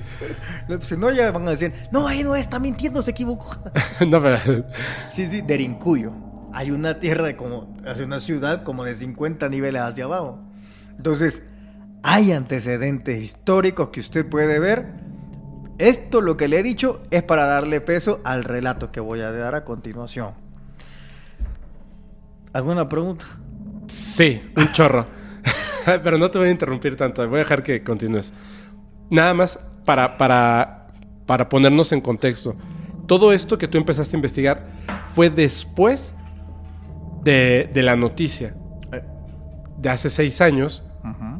si 0.82 0.96
no, 0.96 1.10
ya 1.10 1.30
van 1.32 1.48
a 1.48 1.52
decir, 1.52 1.72
no, 1.90 2.06
ahí 2.06 2.22
no 2.22 2.36
está 2.36 2.58
mintiendo, 2.58 3.00
se 3.02 3.12
equivocó. 3.12 3.56
no, 4.06 4.22
pero- 4.22 4.64
sí, 5.10 5.26
sí, 5.30 5.40
Derinkuyo. 5.40 6.12
Hay 6.52 6.70
una 6.70 7.00
tierra 7.00 7.26
de 7.26 7.36
como, 7.36 7.74
hace 7.86 8.04
una 8.04 8.20
ciudad 8.20 8.62
como 8.62 8.84
de 8.84 8.94
50 8.94 9.48
niveles 9.48 9.82
hacia 9.82 10.04
abajo. 10.04 10.38
Entonces, 10.96 11.42
hay 12.02 12.32
antecedentes 12.32 13.20
históricos 13.20 13.88
que 13.88 14.00
usted 14.00 14.28
puede 14.28 14.58
ver. 14.60 14.86
Esto, 15.78 16.20
lo 16.20 16.36
que 16.36 16.46
le 16.46 16.60
he 16.60 16.62
dicho, 16.62 17.02
es 17.10 17.22
para 17.24 17.46
darle 17.46 17.80
peso 17.80 18.20
al 18.24 18.44
relato 18.44 18.92
que 18.92 19.00
voy 19.00 19.22
a 19.22 19.32
dar 19.32 19.54
a 19.56 19.64
continuación. 19.64 20.34
¿Alguna 22.52 22.88
pregunta? 22.88 23.24
Sí, 23.88 24.40
un 24.56 24.70
chorro. 24.72 25.04
Pero 25.84 26.18
no 26.18 26.30
te 26.30 26.38
voy 26.38 26.48
a 26.48 26.50
interrumpir 26.50 26.96
tanto. 26.96 27.26
Voy 27.28 27.36
a 27.36 27.38
dejar 27.40 27.62
que 27.62 27.82
continúes. 27.82 28.32
Nada 29.10 29.34
más 29.34 29.58
para, 29.84 30.16
para, 30.16 30.88
para 31.26 31.48
ponernos 31.48 31.92
en 31.92 32.00
contexto. 32.00 32.56
Todo 33.06 33.32
esto 33.32 33.58
que 33.58 33.68
tú 33.68 33.78
empezaste 33.78 34.16
a 34.16 34.18
investigar 34.18 34.66
fue 35.14 35.30
después 35.30 36.14
de, 37.22 37.70
de 37.72 37.82
la 37.82 37.96
noticia 37.96 38.56
de 39.78 39.90
hace 39.90 40.08
seis 40.10 40.40
años 40.40 40.82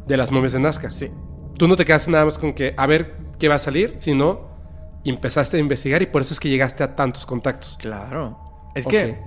de 0.07 0.17
las 0.17 0.31
momias 0.31 0.53
de 0.53 0.61
Nazca. 0.61 0.91
Sí. 0.91 1.11
Tú 1.57 1.67
no 1.67 1.77
te 1.77 1.85
quedaste 1.85 2.11
nada 2.11 2.27
más 2.27 2.37
con 2.37 2.53
que 2.53 2.75
a 2.77 2.87
ver 2.87 3.17
qué 3.39 3.49
va 3.49 3.55
a 3.55 3.59
salir, 3.59 3.97
sino 3.99 4.53
empezaste 5.05 5.57
a 5.57 5.61
investigar 5.61 6.03
y 6.03 6.07
por 6.07 6.23
eso 6.23 6.35
es 6.35 6.41
que 6.41 6.49
llegaste 6.49 6.83
a 6.83 6.95
tantos 6.95 7.25
contactos. 7.25 7.79
Claro. 7.81 8.39
Es 8.75 8.87
que, 8.87 9.19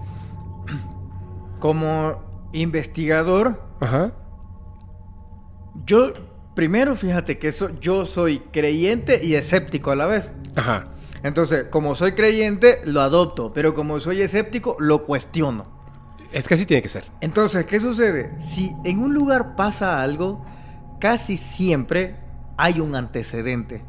como 1.60 2.50
investigador, 2.54 3.64
Ajá. 3.80 4.12
Yo, 5.86 6.14
primero, 6.56 6.96
fíjate 6.96 7.38
que 7.38 7.50
eso, 7.50 7.70
yo 7.80 8.06
soy 8.06 8.40
creyente 8.52 9.22
y 9.24 9.36
escéptico 9.36 9.92
a 9.92 9.96
la 9.96 10.06
vez. 10.06 10.32
Ajá. 10.56 10.88
Entonces, 11.24 11.66
como 11.70 11.96
soy 11.96 12.14
creyente, 12.14 12.82
lo 12.86 13.02
adopto, 13.02 13.52
pero 13.54 13.74
como 13.74 14.00
soy 14.00 14.22
escéptico, 14.22 14.78
lo 14.80 15.04
cuestiono. 15.04 15.66
Es 16.32 16.48
que 16.48 16.56
así 16.56 16.66
tiene 16.66 16.82
que 16.82 16.90
ser. 16.90 17.06
Entonces, 17.22 17.66
¿qué 17.66 17.80
sucede? 17.80 18.32
Si 18.38 18.72
en 18.84 19.00
un 19.00 19.14
lugar 19.14 19.56
pasa 19.56 20.02
algo, 20.02 20.44
casi 21.00 21.38
siempre 21.38 22.16
hay 22.58 22.80
un 22.80 22.96
antecedente. 22.96 23.84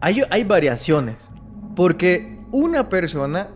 Hay, 0.00 0.22
hay 0.30 0.44
variaciones, 0.44 1.30
porque 1.74 2.38
una 2.50 2.88
persona 2.88 3.48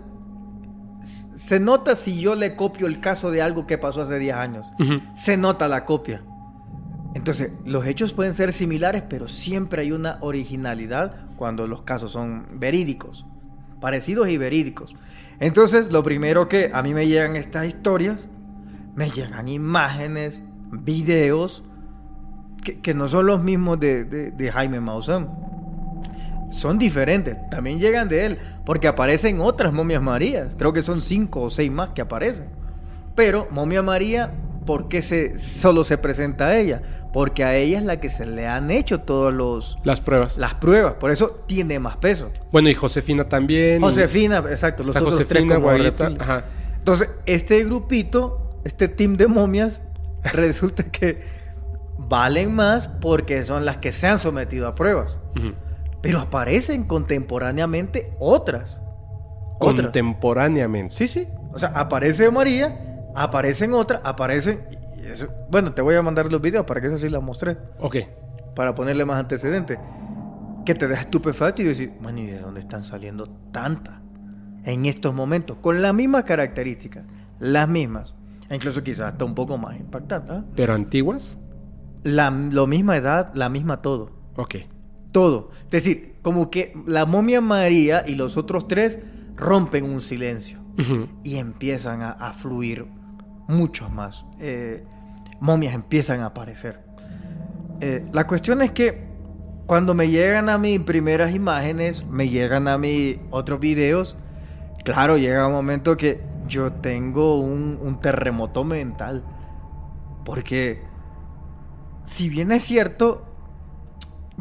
se 1.37 1.59
nota 1.59 1.97
si 1.97 2.21
yo 2.21 2.35
le 2.37 2.55
copio 2.55 2.87
el 2.87 3.01
caso 3.01 3.31
de 3.31 3.43
algo 3.43 3.67
que 3.67 3.77
pasó 3.77 4.03
hace 4.03 4.19
10 4.19 4.37
años. 4.37 4.67
Ujú. 4.79 5.01
Se 5.15 5.37
nota 5.37 5.67
la 5.67 5.85
copia. 5.85 6.23
Entonces, 7.15 7.53
los 7.65 7.87
hechos 7.87 8.13
pueden 8.15 8.35
ser 8.35 8.53
similares, 8.53 9.03
pero 9.09 9.27
siempre 9.29 9.83
hay 9.83 9.93
una 9.93 10.19
originalidad 10.21 11.15
cuando 11.37 11.67
los 11.67 11.83
casos 11.83 12.13
son 12.13 12.47
verídicos, 12.61 13.27
parecidos 13.81 14.29
y 14.29 14.37
verídicos. 14.39 14.95
Entonces, 15.41 15.91
lo 15.91 16.03
primero 16.03 16.49
que 16.49 16.71
a 16.73 16.83
mí 16.83 16.95
me 16.95 17.09
llegan 17.09 17.35
estas 17.37 17.67
historias, 17.67 18.29
me 18.95 19.11
llegan 19.11 19.49
imágenes, 19.49 20.43
videos, 20.71 21.65
que, 22.83 22.95
no 22.95 23.09
son 23.09 23.27
los 23.27 23.43
mismos 23.43 23.81
de, 23.81 24.05
de- 24.05 24.31
de 24.31 24.53
Jaime 24.53 24.81
Maussan. 24.81 25.29
Son 26.51 26.79
diferentes, 26.79 27.37
también 27.49 27.79
llegan 27.79 28.09
de 28.09 28.27
él, 28.27 28.39
porque 28.67 28.87
aparecen 28.89 29.41
otras 29.41 29.73
momias 29.73 30.03
Marías. 30.03 30.55
Creo 30.59 30.73
que 30.73 30.83
son 30.83 31.01
cinco 31.01 31.43
o 31.43 31.51
seis 31.51 31.71
más 31.73 31.91
que 31.91 32.03
aparecen. 32.03 32.47
Pero 33.15 33.49
momia 33.51 33.83
María, 33.83 34.33
¿por 34.71 34.87
qué 34.87 35.03
se, 35.03 35.37
solo 35.41 35.83
se 35.83 35.99
presenta 35.99 36.47
a 36.47 36.57
ella? 36.57 36.81
Porque 37.13 37.43
a 37.43 37.57
ella 37.57 37.79
es 37.79 37.85
la 37.85 37.99
que 37.99 38.09
se 38.09 38.25
le 38.25 38.47
han 38.47 38.71
hecho 38.71 39.01
todos 39.01 39.35
los 39.35 39.77
Las 39.83 40.01
pruebas. 40.01 40.39
las 40.39 40.55
pruebas, 40.55 40.93
por 41.01 41.11
eso 41.11 41.43
tiene 41.49 41.81
más 41.81 41.97
peso. 41.97 42.31
Bueno, 42.53 42.69
y 42.69 42.75
Josefina 42.75 43.29
también. 43.29 43.79
y- 43.79 43.85
Josefina, 43.85 44.45
exacto, 44.49 44.85
los 44.85 44.95
Está 44.95 45.01
otros 45.01 45.25
Josefina, 45.25 45.57
ajá. 46.21 46.45
Entonces, 46.79 47.11
este 47.27 47.65
grupito, 47.65 48.61
este 48.63 48.87
team 48.87 49.17
de 49.17 49.27
momias, 49.27 49.81
resulta 50.35 50.85
que 50.85 51.21
valen 51.99 52.55
más 52.55 52.87
porque 53.01 53.43
son 53.43 53.65
las 53.65 53.79
que 53.79 53.91
se 53.91 54.07
han 54.07 54.21
sometido 54.21 54.69
a 54.69 54.77
pruebas. 54.77 55.17
Pero 56.01 56.21
aparecen 56.21 56.85
contemporáneamente 56.85 58.13
otras. 58.21 58.81
Otras. 59.59 59.87
Contemporáneamente. 59.87 60.95
Sí, 60.95 61.09
sí. 61.09 61.27
O 61.53 61.59
sea, 61.59 61.71
aparece 61.71 62.31
María, 62.31 62.90
aparecen 63.15 63.73
otras, 63.75 64.01
aparecen. 64.05 64.61
y 65.03 65.07
eso- 65.07 65.29
bueno, 65.51 65.73
te 65.73 65.83
voy 65.83 65.95
a 65.95 66.03
mandar 66.03 66.31
los 66.31 66.41
videos 66.41 66.65
para 66.67 66.81
que 66.81 66.89
esa 66.89 66.99
sí 66.99 67.09
la 67.09 67.21
mostré. 67.21 67.57
Ok. 67.79 67.97
Para 68.55 68.75
ponerle 68.75 69.05
más 69.05 69.19
antecedentes. 69.19 69.79
Que 70.67 70.75
te 70.75 70.87
deja 70.87 71.01
estupefacto 71.03 71.63
y 71.63 71.65
decir, 71.67 71.93
bueno, 72.03 72.19
¿y 72.21 72.27
de 72.27 72.39
dónde 72.39 72.61
están 72.61 72.85
saliendo 72.85 73.27
tantas? 73.51 73.95
En 74.65 74.85
estos 74.85 75.15
momentos, 75.15 75.57
con 75.63 75.81
la 75.81 75.93
misma 75.95 76.25
característica, 76.27 77.03
las 77.39 77.67
mismas. 77.67 78.15
E 78.51 78.57
incluso 78.57 78.83
quizás 78.83 79.13
hasta 79.13 79.25
un 79.25 79.35
poco 79.35 79.57
más 79.57 79.79
impactante. 79.81 80.33
¿ah? 80.33 80.45
¿Pero 80.55 80.75
antiguas? 80.75 81.39
La, 82.03 82.31
lo 82.31 82.67
misma 82.67 82.97
edad, 82.99 83.31
la 83.35 83.49
misma 83.49 83.81
todo. 83.81 84.11
Ok. 84.37 84.57
Todo. 85.13 85.51
Es 85.65 85.71
decir, 85.71 86.17
como 86.23 86.51
que 86.51 86.75
la 86.87 87.07
momia 87.07 87.41
María 87.41 88.05
y 88.07 88.15
los 88.17 88.37
otros 88.37 88.69
tres 88.69 88.99
rompen 89.37 89.85
un 89.85 90.01
silencio 90.03 90.59
Ujú. 90.79 91.09
y 91.25 91.37
empiezan 91.37 92.03
a, 92.03 92.11
a 92.13 92.33
fluir 92.35 92.87
muchos 93.51 93.91
más. 93.91 94.25
Eh, 94.39 94.85
momias 95.41 95.75
empiezan 95.75 96.21
a 96.21 96.27
aparecer. 96.27 96.81
Eh, 97.81 98.07
la 98.13 98.27
cuestión 98.27 98.63
es 98.63 98.73
que 98.73 99.09
cuando 99.67 99.95
me 99.95 100.09
llegan 100.09 100.49
a 100.49 100.59
mí 100.59 100.79
primeras 100.79 101.35
imágenes, 101.35 102.05
me 102.07 102.29
llegan 102.29 102.69
a 102.69 102.77
mí 102.77 103.21
otros 103.31 103.61
videos, 103.61 104.17
claro, 104.85 105.17
llega 105.17 105.47
un 105.47 105.53
momento 105.53 105.97
que 105.97 106.21
yo 106.49 106.73
tengo 106.73 107.39
un, 107.39 107.79
un 107.81 108.01
terremoto 108.01 108.65
mental. 108.65 109.25
Porque 110.25 110.83
si 112.05 112.29
bien 112.29 112.53
es 112.53 112.65
cierto, 112.65 113.25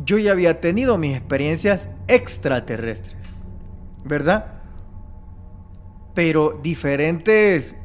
yo 0.03 0.17
ya 0.17 0.31
había 0.31 0.59
tenido 0.59 0.97
mis 0.97 1.15
experiencias 1.15 1.89
extraterrestres, 2.07 3.15
¿verdad? 4.03 4.53
Pero 6.13 6.59
diferentes 6.61 7.75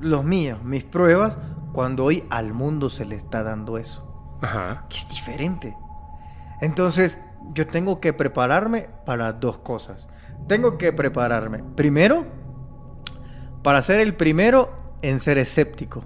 los 0.00 0.24
míos, 0.24 0.62
mis 0.62 0.84
pruebas, 0.84 1.36
cuando 1.72 2.04
hoy 2.04 2.24
al 2.30 2.52
mundo 2.52 2.88
se 2.88 3.04
le 3.04 3.16
está 3.16 3.42
dando 3.42 3.78
eso, 3.78 4.38
Ajá. 4.42 4.86
que 4.88 4.98
es 4.98 5.08
diferente. 5.08 5.76
Entonces, 6.60 7.18
yo 7.52 7.66
tengo 7.66 8.00
que 8.00 8.12
prepararme 8.12 8.88
para 9.04 9.32
dos 9.32 9.58
cosas. 9.58 10.08
Tengo 10.46 10.78
que 10.78 10.92
prepararme, 10.92 11.62
primero, 11.74 12.24
para 13.62 13.82
ser 13.82 14.00
el 14.00 14.14
primero 14.14 14.96
en 15.02 15.20
ser 15.20 15.38
escéptico. 15.38 16.04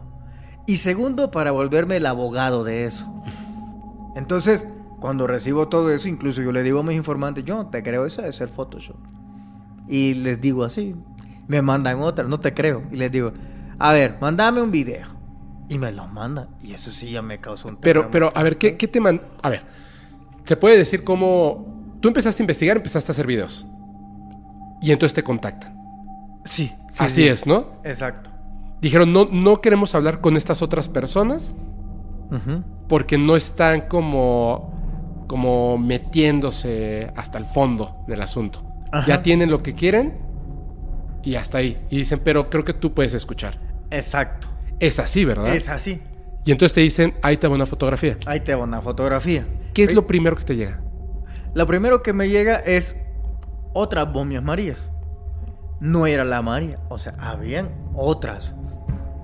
Y 0.66 0.78
segundo, 0.78 1.30
para 1.30 1.50
volverme 1.50 1.96
el 1.96 2.06
abogado 2.06 2.64
de 2.64 2.86
eso. 2.86 3.06
Entonces, 4.16 4.66
cuando 5.00 5.26
recibo 5.26 5.68
todo 5.68 5.90
eso, 5.92 6.08
incluso 6.08 6.42
yo 6.42 6.52
le 6.52 6.62
digo 6.62 6.80
a 6.80 6.82
mis 6.82 6.96
informantes, 6.96 7.44
yo 7.44 7.56
no 7.56 7.66
te 7.68 7.82
creo, 7.82 8.04
eso 8.04 8.22
de 8.22 8.32
ser 8.32 8.48
Photoshop. 8.48 8.96
Y 9.86 10.14
les 10.14 10.40
digo 10.40 10.64
así, 10.64 10.94
me 11.46 11.62
mandan 11.62 12.00
otra, 12.00 12.24
no 12.24 12.40
te 12.40 12.52
creo. 12.52 12.82
Y 12.90 12.96
les 12.96 13.10
digo, 13.10 13.32
a 13.78 13.92
ver, 13.92 14.18
mándame 14.20 14.60
un 14.60 14.70
video. 14.70 15.06
Y 15.68 15.78
me 15.78 15.92
lo 15.92 16.06
mandan. 16.08 16.48
Y 16.62 16.72
eso 16.72 16.90
sí 16.90 17.10
ya 17.10 17.22
me 17.22 17.40
causa 17.40 17.68
un 17.68 17.76
Pero, 17.76 18.10
pero, 18.10 18.32
a 18.34 18.42
ver, 18.42 18.56
¿qué, 18.58 18.76
qué 18.76 18.88
te 18.88 19.00
man... 19.00 19.20
A 19.42 19.50
ver, 19.50 19.62
se 20.44 20.56
puede 20.56 20.76
decir 20.78 21.04
cómo... 21.04 21.98
Tú 22.00 22.08
empezaste 22.08 22.42
a 22.42 22.44
investigar, 22.44 22.76
empezaste 22.76 23.10
a 23.10 23.12
hacer 23.12 23.26
videos. 23.26 23.66
Y 24.80 24.92
entonces 24.92 25.14
te 25.14 25.22
contactan. 25.22 25.76
Sí, 26.44 26.72
sí, 26.90 26.96
Así 26.98 27.14
sí. 27.16 27.28
es, 27.28 27.46
¿no? 27.46 27.80
Exacto. 27.84 28.30
Dijeron, 28.80 29.12
no, 29.12 29.28
no 29.30 29.60
queremos 29.60 29.94
hablar 29.94 30.20
con 30.20 30.36
estas 30.36 30.62
otras 30.62 30.88
personas 30.88 31.54
porque 32.88 33.18
no 33.18 33.36
están 33.36 33.82
como, 33.82 35.24
como 35.26 35.78
metiéndose 35.78 37.10
hasta 37.16 37.38
el 37.38 37.44
fondo 37.44 38.04
del 38.06 38.22
asunto. 38.22 38.64
Ajá. 38.92 39.06
Ya 39.06 39.22
tienen 39.22 39.50
lo 39.50 39.62
que 39.62 39.74
quieren 39.74 40.18
y 41.22 41.34
hasta 41.34 41.58
ahí. 41.58 41.78
Y 41.90 41.96
dicen, 41.98 42.20
pero 42.22 42.48
creo 42.48 42.64
que 42.64 42.72
tú 42.72 42.94
puedes 42.94 43.14
escuchar. 43.14 43.67
Exacto. 43.90 44.48
Es 44.80 44.98
así, 44.98 45.24
¿verdad? 45.24 45.54
Es 45.54 45.68
así. 45.68 46.00
Y 46.44 46.52
entonces 46.52 46.72
te 46.72 46.80
dicen, 46.80 47.14
ahí 47.22 47.36
te 47.36 47.48
va 47.48 47.54
una 47.54 47.66
fotografía. 47.66 48.16
Ahí 48.26 48.40
te 48.40 48.54
va 48.54 48.64
una 48.64 48.80
fotografía. 48.80 49.46
¿Qué 49.74 49.84
es 49.84 49.94
lo 49.94 50.06
primero 50.06 50.36
que 50.36 50.44
te 50.44 50.56
llega? 50.56 50.80
Lo 51.54 51.66
primero 51.66 52.02
que 52.02 52.12
me 52.12 52.28
llega 52.28 52.56
es 52.56 52.96
otras 53.72 54.08
momias 54.08 54.42
marías. 54.42 54.88
No 55.80 56.06
era 56.06 56.24
la 56.24 56.42
María, 56.42 56.78
o 56.88 56.98
sea, 56.98 57.14
habían 57.18 57.70
otras. 57.94 58.52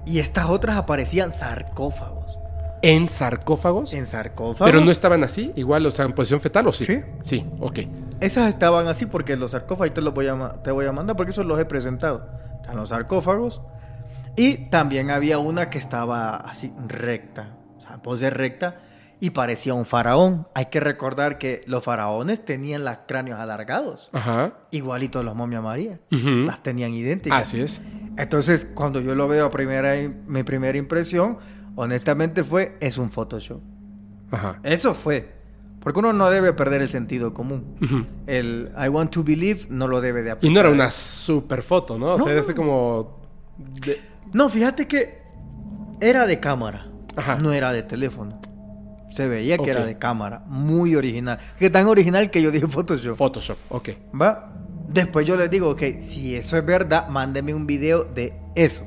Y 0.06 0.18
estas 0.18 0.46
otras 0.46 0.76
aparecían 0.76 1.32
sarcófagos. 1.32 2.38
¿En 2.82 3.08
sarcófagos? 3.08 3.92
En 3.94 4.06
sarcófagos. 4.06 4.70
Pero 4.70 4.84
no 4.84 4.90
estaban 4.90 5.24
así, 5.24 5.52
igual, 5.56 5.86
o 5.86 5.90
sea, 5.90 6.04
en 6.04 6.12
posición 6.12 6.40
fetal 6.40 6.66
o 6.66 6.72
sí. 6.72 6.84
Sí. 6.84 7.02
Sí, 7.22 7.46
ok. 7.58 7.80
Esas 8.20 8.48
estaban 8.48 8.86
así 8.86 9.06
porque 9.06 9.36
los 9.36 9.52
sarcófagos 9.52 9.94
te 9.94 10.00
los 10.00 10.14
voy 10.14 10.28
a, 10.28 10.62
te 10.62 10.70
voy 10.70 10.86
a 10.86 10.92
mandar 10.92 11.16
porque 11.16 11.32
esos 11.32 11.46
los 11.46 11.58
he 11.58 11.64
presentado. 11.64 12.28
Están 12.60 12.76
los 12.76 12.90
sarcófagos. 12.90 13.62
Y 14.36 14.68
también 14.70 15.10
había 15.10 15.38
una 15.38 15.70
que 15.70 15.78
estaba 15.78 16.36
así 16.36 16.72
recta, 16.88 17.56
o 17.76 17.80
sea, 17.80 18.02
pose 18.02 18.30
recta 18.30 18.80
y 19.20 19.30
parecía 19.30 19.74
un 19.74 19.86
faraón. 19.86 20.48
Hay 20.54 20.66
que 20.66 20.80
recordar 20.80 21.38
que 21.38 21.60
los 21.66 21.84
faraones 21.84 22.44
tenían 22.44 22.84
los 22.84 22.96
cráneos 23.06 23.38
alargados, 23.38 24.10
Ajá. 24.12 24.54
igualito 24.72 25.22
los 25.22 25.34
momias 25.36 25.62
María. 25.62 26.00
Las 26.10 26.62
tenían 26.62 26.92
idénticas. 26.94 27.42
Así 27.42 27.60
es. 27.60 27.80
Entonces, 28.16 28.66
cuando 28.74 29.00
yo 29.00 29.14
lo 29.14 29.28
veo 29.28 29.46
a 29.46 29.50
primera, 29.50 29.94
mi 30.26 30.42
primera 30.42 30.76
impresión, 30.76 31.38
honestamente 31.76 32.42
fue, 32.44 32.76
es 32.80 32.98
un 32.98 33.10
Photoshop. 33.10 33.60
Ajá. 34.32 34.58
Eso 34.64 34.94
fue. 34.94 35.32
Porque 35.80 35.98
uno 35.98 36.12
no 36.12 36.30
debe 36.30 36.52
perder 36.54 36.80
el 36.82 36.88
sentido 36.88 37.34
común. 37.34 37.76
El 38.26 38.72
I 38.82 38.88
want 38.88 39.10
to 39.12 39.22
believe 39.22 39.66
no 39.68 39.86
lo 39.86 40.00
debe 40.00 40.22
de 40.22 40.30
Y 40.30 40.32
aplicar. 40.32 40.54
no 40.54 40.60
era 40.60 40.70
una 40.70 40.90
super 40.90 41.60
foto, 41.62 41.98
¿no? 41.98 42.14
O 42.14 42.18
No, 42.18 42.24
sea, 42.24 42.32
era 42.32 42.40
este 42.40 42.54
como... 42.54 43.20
de- 43.58 44.00
No, 44.34 44.50
fíjate 44.50 44.86
que 44.86 45.22
era 46.00 46.26
de 46.26 46.38
cámara. 46.40 46.86
Ajá. 47.16 47.36
No 47.36 47.52
era 47.52 47.72
de 47.72 47.82
teléfono. 47.82 48.40
Se 49.10 49.28
veía 49.28 49.56
que 49.56 49.70
era 49.70 49.86
de 49.86 49.96
cámara. 49.96 50.42
Muy 50.46 50.96
original. 50.96 51.38
Que 51.58 51.70
tan 51.70 51.86
original 51.86 52.30
que 52.30 52.42
yo 52.42 52.50
dije 52.50 52.66
Photoshop. 52.66 53.16
Photoshop, 53.16 53.56
ok. 53.70 53.88
¿Va? 54.20 54.48
Después 54.88 55.24
yo 55.26 55.36
les 55.36 55.48
digo, 55.50 55.70
ok, 55.70 55.82
si 56.00 56.34
eso 56.34 56.56
es 56.56 56.66
verdad, 56.66 57.08
mándeme 57.08 57.54
un 57.54 57.66
video 57.66 58.04
de 58.04 58.36
eso. 58.54 58.84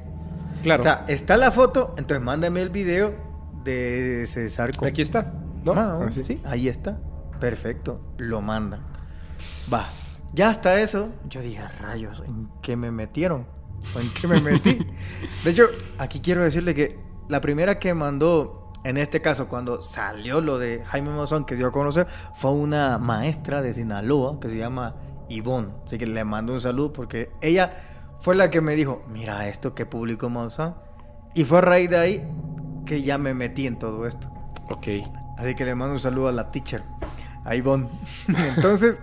Claro. 0.63 0.81
O 0.81 0.83
sea, 0.83 1.05
está 1.07 1.37
la 1.37 1.51
foto, 1.51 1.95
entonces 1.97 2.23
mándame 2.23 2.61
el 2.61 2.69
video 2.69 3.13
de 3.63 4.25
César 4.27 4.75
con- 4.75 4.87
Aquí 4.89 5.01
está, 5.01 5.33
¿no? 5.63 5.73
Ah, 5.73 5.99
Así. 6.07 6.23
sí, 6.25 6.41
ahí 6.45 6.67
está. 6.67 6.97
Perfecto. 7.39 8.13
Lo 8.17 8.41
mandan. 8.41 8.81
Va. 9.73 9.87
Ya 10.33 10.49
hasta 10.49 10.79
eso, 10.81 11.09
yo 11.29 11.41
dije, 11.41 11.61
rayos, 11.81 12.21
¿en 12.25 12.49
qué 12.61 12.75
me 12.75 12.91
metieron? 12.91 13.47
¿O 13.95 13.99
en 13.99 14.09
qué 14.13 14.27
me 14.27 14.39
metí? 14.41 14.79
De 15.43 15.51
hecho, 15.51 15.69
aquí 15.97 16.19
quiero 16.19 16.43
decirle 16.43 16.73
que 16.73 16.99
la 17.27 17.41
primera 17.41 17.79
que 17.79 17.93
mandó, 17.93 18.71
en 18.83 18.97
este 18.97 19.21
caso, 19.21 19.47
cuando 19.47 19.81
salió 19.81 20.41
lo 20.41 20.59
de 20.59 20.83
Jaime 20.85 21.09
Maussan, 21.09 21.45
que 21.45 21.55
dio 21.55 21.67
a 21.67 21.71
conocer, 21.71 22.07
fue 22.35 22.51
una 22.51 22.97
maestra 22.97 23.61
de 23.61 23.73
Sinaloa 23.73 24.39
que 24.39 24.49
se 24.49 24.57
llama 24.57 24.95
Ivonne. 25.29 25.69
Así 25.85 25.97
que 25.97 26.05
le 26.05 26.23
mando 26.23 26.53
un 26.53 26.61
saludo 26.61 26.93
porque 26.93 27.31
ella 27.41 27.71
fue 28.19 28.35
la 28.35 28.49
que 28.49 28.61
me 28.61 28.75
dijo, 28.75 29.03
mira 29.09 29.47
esto 29.47 29.75
que 29.75 29.85
publicó 29.85 30.29
Maussan. 30.29 30.75
Y 31.33 31.43
fue 31.43 31.59
a 31.59 31.61
raíz 31.61 31.89
de 31.89 31.97
ahí 31.97 32.27
que 32.85 33.01
ya 33.01 33.17
me 33.17 33.33
metí 33.33 33.67
en 33.67 33.77
todo 33.77 34.07
esto. 34.07 34.29
Ok. 34.69 34.87
Así 35.37 35.53
que 35.53 35.65
le 35.65 35.75
mando 35.75 35.93
un 35.93 35.99
saludo 35.99 36.29
a 36.29 36.31
la 36.31 36.49
teacher, 36.51 36.83
a 37.45 37.55
Ivonne. 37.55 37.89
Entonces, 38.55 38.99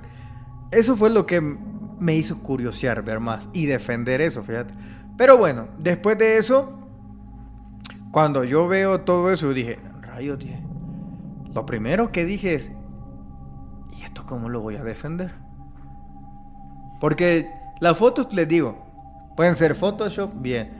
eso 0.72 0.96
fue 0.96 1.10
lo 1.10 1.26
que 1.26 1.40
me 1.98 2.14
hizo 2.14 2.38
curiosear, 2.40 3.02
ver 3.02 3.20
más 3.20 3.48
y 3.52 3.66
defender 3.66 4.20
eso, 4.20 4.42
fíjate. 4.42 4.74
Pero 5.16 5.38
bueno, 5.38 5.68
después 5.78 6.18
de 6.18 6.38
eso, 6.38 6.72
cuando 8.10 8.44
yo 8.44 8.68
veo 8.68 9.00
todo 9.00 9.32
eso, 9.32 9.52
dije, 9.52 9.78
rayos, 10.00 10.38
dije. 10.38 10.60
Lo 11.54 11.66
primero 11.66 12.10
que 12.10 12.24
dije 12.24 12.54
es, 12.54 12.72
¿y 13.96 14.02
esto 14.02 14.24
cómo 14.26 14.48
lo 14.48 14.60
voy 14.60 14.76
a 14.76 14.84
defender? 14.84 15.32
Porque 17.00 17.50
las 17.80 17.96
fotos, 17.96 18.32
les 18.32 18.48
digo, 18.48 18.84
pueden 19.36 19.56
ser 19.56 19.74
Photoshop, 19.74 20.30
bien. 20.34 20.70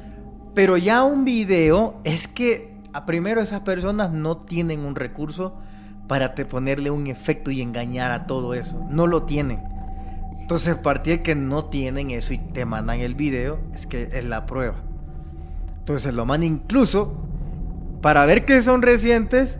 Pero 0.54 0.76
ya 0.76 1.04
un 1.04 1.24
video 1.24 2.00
es 2.04 2.28
que 2.28 2.74
primero 3.06 3.40
esas 3.40 3.60
personas 3.60 4.12
no 4.12 4.38
tienen 4.38 4.80
un 4.80 4.94
recurso 4.94 5.54
para 6.06 6.34
te 6.34 6.44
ponerle 6.44 6.90
un 6.90 7.06
efecto 7.06 7.50
y 7.50 7.60
engañar 7.62 8.10
a 8.12 8.26
todo 8.26 8.54
eso. 8.54 8.86
No 8.90 9.06
lo 9.06 9.24
tienen. 9.24 9.73
Entonces, 10.44 10.76
partir 10.76 11.22
que 11.22 11.34
no 11.34 11.64
tienen 11.64 12.10
eso 12.10 12.34
y 12.34 12.38
te 12.38 12.66
mandan 12.66 13.00
el 13.00 13.14
video, 13.14 13.60
es 13.74 13.86
que 13.86 14.10
es 14.12 14.24
la 14.24 14.44
prueba. 14.44 14.74
Entonces 15.78 16.12
lo 16.12 16.26
mandan 16.26 16.52
incluso 16.52 17.14
para 18.02 18.26
ver 18.26 18.44
que 18.44 18.60
son 18.60 18.82
recientes. 18.82 19.58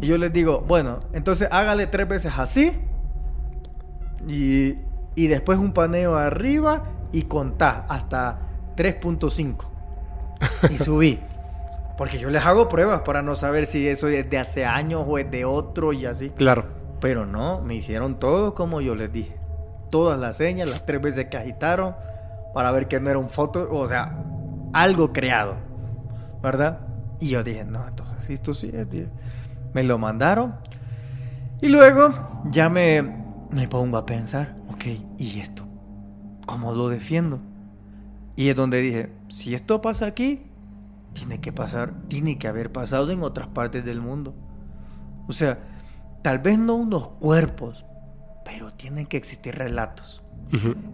Y 0.00 0.06
yo 0.06 0.16
les 0.16 0.32
digo, 0.32 0.60
bueno, 0.60 1.00
entonces 1.12 1.48
hágale 1.50 1.88
tres 1.88 2.06
veces 2.06 2.32
así. 2.36 2.70
Y, 4.28 4.76
y 5.16 5.26
después 5.26 5.58
un 5.58 5.72
paneo 5.72 6.14
arriba 6.14 6.84
y 7.10 7.22
contá 7.22 7.84
hasta 7.88 8.38
3.5. 8.76 9.56
Y 10.70 10.76
subí. 10.84 11.18
Porque 11.98 12.20
yo 12.20 12.30
les 12.30 12.46
hago 12.46 12.68
pruebas 12.68 13.00
para 13.00 13.22
no 13.22 13.34
saber 13.34 13.66
si 13.66 13.88
eso 13.88 14.06
es 14.06 14.30
de 14.30 14.38
hace 14.38 14.64
años 14.64 15.04
o 15.04 15.18
es 15.18 15.28
de 15.32 15.44
otro 15.44 15.92
y 15.92 16.06
así. 16.06 16.30
Claro. 16.30 16.66
Pero 17.00 17.26
no, 17.26 17.60
me 17.60 17.74
hicieron 17.74 18.20
todo 18.20 18.54
como 18.54 18.80
yo 18.80 18.94
les 18.94 19.12
dije. 19.12 19.35
Todas 19.96 20.18
las 20.18 20.36
señas, 20.36 20.68
las 20.68 20.84
tres 20.84 21.00
veces 21.00 21.24
que 21.28 21.38
agitaron, 21.38 21.96
para 22.52 22.70
ver 22.70 22.86
que 22.86 23.00
no 23.00 23.08
era 23.08 23.18
un 23.18 23.30
foto, 23.30 23.66
o 23.74 23.86
sea, 23.86 24.22
algo 24.74 25.10
creado. 25.10 25.54
¿Verdad? 26.42 26.80
Y 27.18 27.30
yo 27.30 27.42
dije, 27.42 27.64
no, 27.64 27.88
entonces 27.88 28.28
esto 28.28 28.52
sí 28.52 28.70
es. 28.74 28.90
dije. 28.90 29.08
Me 29.72 29.84
lo 29.84 29.96
mandaron. 29.96 30.56
Y 31.62 31.68
luego 31.68 32.12
ya 32.50 32.68
me, 32.68 33.00
me 33.50 33.68
pongo 33.68 33.96
a 33.96 34.04
pensar, 34.04 34.54
ok, 34.68 34.84
¿y 35.16 35.40
esto? 35.40 35.64
¿Cómo 36.44 36.74
lo 36.74 36.90
defiendo? 36.90 37.40
Y 38.36 38.50
es 38.50 38.56
donde 38.56 38.82
dije, 38.82 39.12
si 39.30 39.54
esto 39.54 39.80
pasa 39.80 40.04
aquí, 40.04 40.42
tiene 41.14 41.40
que 41.40 41.54
pasar, 41.54 41.94
tiene 42.08 42.36
que 42.36 42.48
haber 42.48 42.70
pasado 42.70 43.10
en 43.12 43.22
otras 43.22 43.48
partes 43.48 43.82
del 43.82 44.02
mundo. 44.02 44.34
O 45.26 45.32
sea, 45.32 45.58
tal 46.20 46.40
vez 46.40 46.58
no 46.58 46.74
unos 46.74 47.08
cuerpos, 47.08 47.85
pero 48.46 48.72
tienen 48.72 49.06
que 49.06 49.16
existir 49.16 49.54
relatos, 49.56 50.22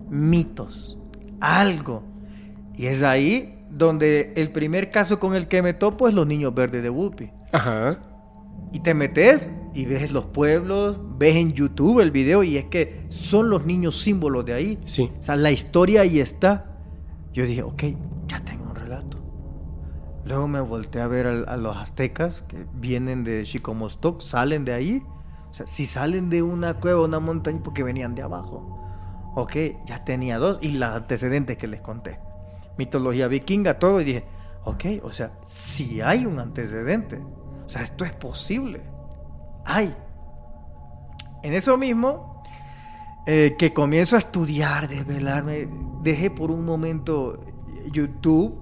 mitos, 0.08 0.98
algo. 1.40 2.02
Y 2.74 2.86
es 2.86 3.02
ahí 3.02 3.58
donde 3.70 4.32
el 4.36 4.50
primer 4.50 4.90
caso 4.90 5.18
con 5.20 5.34
el 5.34 5.46
que 5.48 5.62
me 5.62 5.74
topo 5.74 6.08
es 6.08 6.14
los 6.14 6.26
niños 6.26 6.54
verdes 6.54 6.82
de 6.82 6.90
Whoopi. 6.90 7.30
Ajá. 7.52 7.98
Y 8.72 8.80
te 8.80 8.94
metes 8.94 9.50
y 9.74 9.84
ves 9.84 10.12
los 10.12 10.24
pueblos, 10.26 10.98
ves 11.18 11.36
en 11.36 11.52
YouTube 11.52 12.00
el 12.00 12.10
video 12.10 12.42
y 12.42 12.56
es 12.56 12.64
que 12.64 13.06
son 13.10 13.50
los 13.50 13.66
niños 13.66 14.00
símbolos 14.00 14.46
de 14.46 14.54
ahí. 14.54 14.78
Sí. 14.84 15.10
O 15.18 15.22
sea, 15.22 15.36
la 15.36 15.50
historia 15.52 16.00
ahí 16.02 16.20
está. 16.20 16.70
Yo 17.34 17.44
dije, 17.44 17.62
ok, 17.62 17.82
ya 18.28 18.42
tengo 18.44 18.70
un 18.70 18.74
relato. 18.76 19.18
Luego 20.24 20.48
me 20.48 20.60
volteé 20.60 21.02
a 21.02 21.06
ver 21.06 21.26
al- 21.26 21.48
a, 21.48 21.56
los 21.58 21.76
aztecas 21.76 22.42
que 22.48 22.64
vienen 22.74 23.24
de 23.24 23.44
Chicomostoc, 23.44 24.22
salen 24.22 24.64
de 24.64 24.72
ahí. 24.72 25.02
O 25.52 25.54
sea, 25.54 25.66
si 25.66 25.84
salen 25.84 26.30
de 26.30 26.42
una 26.42 26.74
cueva, 26.74 27.04
una 27.04 27.20
montaña, 27.20 27.60
porque 27.62 27.82
venían 27.82 28.14
de 28.14 28.22
abajo. 28.22 28.80
Ok, 29.34 29.54
ya 29.84 30.02
tenía 30.02 30.38
dos 30.38 30.58
y 30.62 30.70
los 30.70 30.88
antecedentes 30.88 31.58
que 31.58 31.66
les 31.66 31.82
conté. 31.82 32.18
Mitología 32.78 33.28
vikinga, 33.28 33.78
todo. 33.78 34.00
Y 34.00 34.04
dije, 34.04 34.24
ok, 34.64 34.84
o 35.02 35.12
sea, 35.12 35.32
si 35.44 36.00
hay 36.00 36.24
un 36.24 36.38
antecedente. 36.38 37.20
O 37.66 37.68
sea, 37.68 37.82
esto 37.82 38.06
es 38.06 38.12
posible. 38.14 38.80
Hay. 39.66 39.94
En 41.42 41.52
eso 41.52 41.76
mismo, 41.76 42.42
eh, 43.26 43.54
que 43.58 43.74
comienzo 43.74 44.16
a 44.16 44.20
estudiar, 44.20 44.88
desvelarme, 44.88 45.68
dejé 46.02 46.30
por 46.30 46.50
un 46.50 46.64
momento 46.64 47.44
YouTube, 47.92 48.58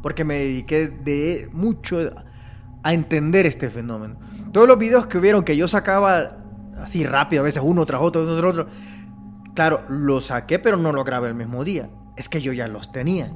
porque 0.00 0.24
me 0.24 0.36
dediqué 0.36 0.88
de 0.88 1.50
mucho 1.52 1.98
a 2.82 2.94
entender 2.94 3.44
este 3.44 3.68
fenómeno. 3.68 4.16
Todos 4.52 4.68
los 4.68 4.78
videos 4.78 5.06
que 5.06 5.18
hubieron 5.18 5.44
que 5.44 5.56
yo 5.56 5.66
sacaba 5.68 6.36
así 6.82 7.04
rápido, 7.04 7.42
a 7.42 7.44
veces 7.44 7.62
uno 7.64 7.84
tras 7.86 8.00
otro, 8.02 8.24
tras 8.38 8.50
otro, 8.50 8.66
claro, 9.54 9.82
los 9.88 10.26
saqué, 10.26 10.58
pero 10.58 10.76
no 10.76 10.92
lo 10.92 11.04
grabé 11.04 11.28
el 11.28 11.34
mismo 11.34 11.64
día. 11.64 11.88
Es 12.16 12.28
que 12.28 12.40
yo 12.42 12.52
ya 12.52 12.68
los 12.68 12.92
tenía, 12.92 13.32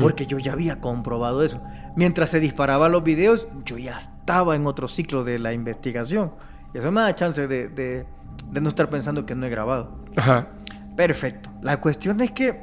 porque 0.00 0.26
yo 0.26 0.38
ya 0.38 0.52
había 0.52 0.80
comprobado 0.80 1.42
eso. 1.44 1.62
Mientras 1.96 2.30
se 2.30 2.40
disparaban 2.40 2.90
los 2.92 3.04
videos, 3.04 3.46
yo 3.64 3.76
ya 3.78 3.96
estaba 3.98 4.56
en 4.56 4.66
otro 4.66 4.88
ciclo 4.88 5.22
de 5.24 5.38
la 5.38 5.52
investigación. 5.52 6.32
Y 6.74 6.78
eso 6.78 6.90
me 6.90 7.00
da 7.02 7.14
chance 7.14 7.46
de, 7.46 7.68
de- 7.68 8.06
de 8.50 8.60
no 8.60 8.68
estar 8.68 8.88
pensando 8.90 9.24
que 9.26 9.34
no 9.34 9.46
he 9.46 9.50
grabado. 9.50 10.04
Ajá. 10.16 10.48
Perfecto. 10.96 11.50
La 11.62 11.80
cuestión 11.80 12.20
es 12.20 12.30
que 12.30 12.60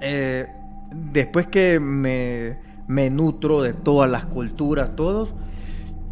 eh, 0.00 0.46
después 0.90 1.46
que 1.48 1.80
me, 1.80 2.58
me 2.86 3.10
nutro 3.10 3.62
de 3.62 3.72
todas 3.72 4.10
las 4.10 4.26
culturas, 4.26 4.94
todos, 4.96 5.34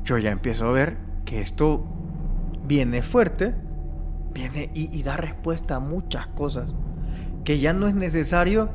yo 0.05 0.19
ya 0.19 0.31
empiezo 0.31 0.69
a 0.69 0.73
ver 0.73 0.97
que 1.25 1.41
esto 1.41 1.85
viene 2.65 3.03
fuerte, 3.03 3.55
viene 4.33 4.71
y, 4.75 5.03
da 5.03 5.17
respuesta 5.17 5.77
a 5.77 5.81
muchas 5.81 6.27
cosas. 6.29 6.73
Que 7.45 7.59
ya 7.59 7.73
no 7.73 7.87
es 7.87 7.95
necesario 7.95 8.71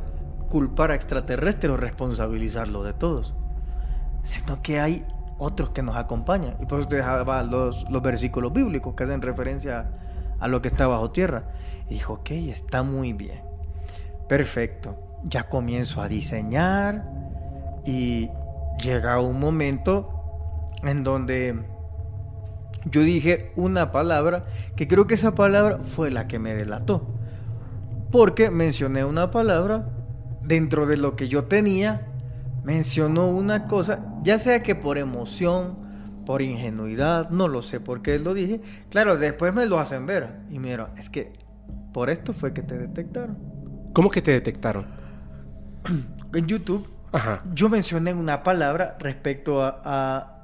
culpar 0.50 0.92
a 0.92 0.96
extraterrestres 0.96 1.72
o 1.72 1.78
responsabilizarlo 1.78 2.84
de 2.84 2.94
todos. 2.94 3.36
sino 4.24 4.62
que 4.62 4.80
hay 4.80 5.06
otros 5.38 5.70
que 5.70 5.82
nos 5.82 5.96
acompañan. 5.96 6.56
Y 6.60 6.66
por 6.66 6.80
eso 6.80 6.90
te 6.90 6.98
dejaba 6.98 7.42
los, 7.44 7.90
los 7.90 8.02
versículos 8.02 8.52
bíblicos 8.52 8.94
que 8.94 9.06
hacen 9.06 9.22
referencia 9.22 9.80
a, 10.40 10.44
a 10.44 10.48
lo 10.48 10.62
que 10.62 10.68
está 10.68 10.88
bajo 10.88 11.12
tierra. 11.12 11.46
Y 11.90 11.96
dijo, 11.96 12.16
ok, 12.16 12.32
está 12.32 12.84
muy 12.84 13.14
bien. 13.14 13.42
Perfecto. 14.28 14.98
Ya 15.24 15.50
comienzo 15.50 16.02
a 16.02 16.08
diseñar 16.08 17.10
y 17.86 18.30
llega 18.78 19.20
un 19.20 19.40
momento 19.40 20.19
en 20.84 21.04
donde 21.04 21.56
yo 22.86 23.02
dije 23.02 23.52
una 23.56 23.92
palabra 23.92 24.46
que 24.76 24.88
creo 24.88 25.08
que 25.08 25.16
esa 25.16 25.36
palabra 25.36 25.80
fue 25.84 26.12
la 26.12 26.28
que 26.28 26.40
me 26.40 26.56
delató. 26.56 27.08
Porque 28.12 28.50
mencioné 28.50 29.06
una 29.06 29.30
palabra 29.32 29.88
dentro 30.42 30.88
de 30.88 30.98
lo 30.98 31.16
que 31.16 31.28
yo 31.28 31.46
tenía, 31.46 32.08
mencionó 32.64 33.30
una 33.30 33.68
cosa, 33.68 34.00
ya 34.24 34.40
sea 34.40 34.64
que 34.64 34.76
por 34.76 34.98
emoción, 34.98 35.78
por 36.26 36.42
ingenuidad, 36.42 37.30
no 37.30 37.48
lo 37.48 37.62
sé 37.62 37.80
por 37.80 38.02
qué 38.02 38.18
lo 38.20 38.34
dije. 38.34 38.62
Claro, 38.90 39.18
después 39.18 39.54
me 39.54 39.66
lo 39.66 39.80
hacen 39.80 40.06
ver 40.06 40.40
y 40.50 40.60
mira, 40.60 40.92
es 40.98 41.10
que 41.10 41.34
por 41.94 42.10
esto 42.10 42.34
fue 42.34 42.54
que 42.54 42.62
te 42.62 42.78
detectaron. 42.78 43.38
¿Cómo 43.94 44.10
que 44.10 44.22
te 44.22 44.32
detectaron? 44.32 44.86
En 46.34 46.46
YouTube 46.46 46.88
Ajá. 47.12 47.42
yo 47.54 47.70
mencioné 47.70 48.14
una 48.14 48.44
palabra 48.44 48.96
respecto 49.00 49.64
a, 49.64 49.82
a, 49.84 50.39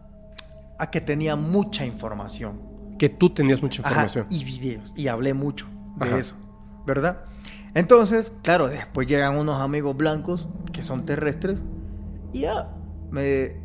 a 0.79 0.89
que 0.89 1.01
tenía 1.01 1.35
mucha 1.35 1.85
información. 1.85 2.59
Que 2.97 3.09
tú 3.09 3.29
tenías 3.29 3.61
mucha 3.61 3.81
Ajá, 3.81 3.89
información. 4.03 4.27
y 4.29 4.43
videos. 4.43 4.93
Y 4.95 5.07
hablé 5.07 5.33
mucho 5.33 5.67
de 5.97 6.05
Ajá. 6.07 6.17
eso. 6.17 6.35
¿Verdad? 6.85 7.21
Entonces, 7.73 8.31
claro, 8.41 8.67
después 8.69 9.07
llegan 9.07 9.35
unos 9.35 9.61
amigos 9.61 9.97
blancos 9.97 10.47
que 10.71 10.81
son 10.83 11.05
terrestres. 11.05 11.61
Y 12.31 12.41
ya 12.41 12.69
me 13.11 13.57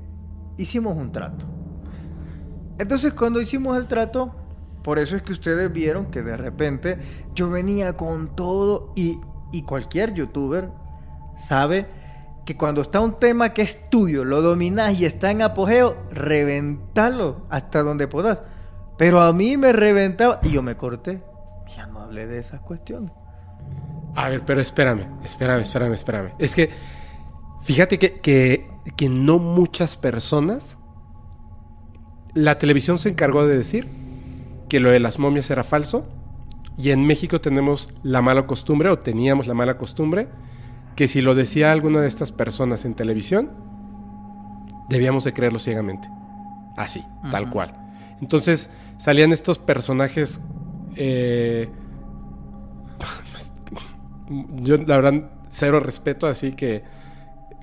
hicimos 0.58 0.96
un 0.96 1.12
trato. 1.12 1.46
Entonces, 2.78 3.12
cuando 3.12 3.40
hicimos 3.40 3.76
el 3.76 3.86
trato, 3.86 4.34
por 4.82 4.98
eso 4.98 5.16
es 5.16 5.22
que 5.22 5.32
ustedes 5.32 5.72
vieron 5.72 6.06
que 6.06 6.22
de 6.22 6.36
repente 6.36 6.98
yo 7.34 7.50
venía 7.50 7.96
con 7.96 8.34
todo. 8.34 8.92
Y, 8.96 9.18
y 9.52 9.62
cualquier 9.62 10.14
youtuber 10.14 10.70
sabe 11.38 11.86
que 12.44 12.56
cuando 12.56 12.82
está 12.82 13.00
un 13.00 13.18
tema 13.18 13.52
que 13.52 13.62
es 13.62 13.88
tuyo, 13.90 14.24
lo 14.24 14.42
dominas 14.42 14.98
y 14.98 15.04
está 15.04 15.30
en 15.30 15.42
apogeo, 15.42 15.96
reventalo 16.10 17.46
hasta 17.50 17.82
donde 17.82 18.08
puedas. 18.08 18.40
Pero 18.96 19.20
a 19.20 19.32
mí 19.32 19.56
me 19.56 19.72
reventaba 19.72 20.40
y 20.42 20.50
yo 20.50 20.62
me 20.62 20.76
corté. 20.76 21.22
Ya 21.76 21.86
no 21.86 22.00
hablé 22.00 22.26
de 22.26 22.38
esas 22.38 22.60
cuestiones. 22.60 23.12
A 24.14 24.28
ver, 24.28 24.42
pero 24.44 24.60
espérame, 24.60 25.06
espérame, 25.24 25.60
espérame, 25.60 25.92
espérame. 25.92 26.32
Es 26.38 26.54
que, 26.54 26.70
fíjate 27.62 27.98
que, 27.98 28.20
que, 28.20 28.68
que 28.96 29.08
no 29.08 29.38
muchas 29.38 29.96
personas... 29.96 30.76
La 32.34 32.58
televisión 32.58 32.98
se 32.98 33.08
encargó 33.08 33.46
de 33.46 33.56
decir 33.56 33.88
que 34.68 34.80
lo 34.80 34.90
de 34.90 35.00
las 35.00 35.18
momias 35.18 35.50
era 35.50 35.64
falso. 35.64 36.06
Y 36.76 36.90
en 36.90 37.06
México 37.06 37.40
tenemos 37.40 37.88
la 38.02 38.22
mala 38.22 38.46
costumbre, 38.46 38.88
o 38.88 38.98
teníamos 38.98 39.46
la 39.46 39.54
mala 39.54 39.76
costumbre, 39.76 40.28
que 40.96 41.08
si 41.08 41.22
lo 41.22 41.34
decía 41.34 41.72
alguna 41.72 42.00
de 42.00 42.08
estas 42.08 42.32
personas 42.32 42.84
en 42.84 42.94
televisión, 42.94 43.50
debíamos 44.88 45.24
de 45.24 45.32
creerlo 45.32 45.58
ciegamente. 45.58 46.08
Así, 46.76 47.04
tal 47.30 47.50
cual. 47.50 47.74
Entonces 48.20 48.70
salían 48.98 49.32
estos 49.32 49.58
personajes... 49.58 50.40
eh, 50.96 51.68
yo 54.62 54.76
la 54.76 54.96
verdad 54.96 55.30
cero 55.50 55.80
respeto, 55.80 56.26
así 56.26 56.52
que 56.52 56.84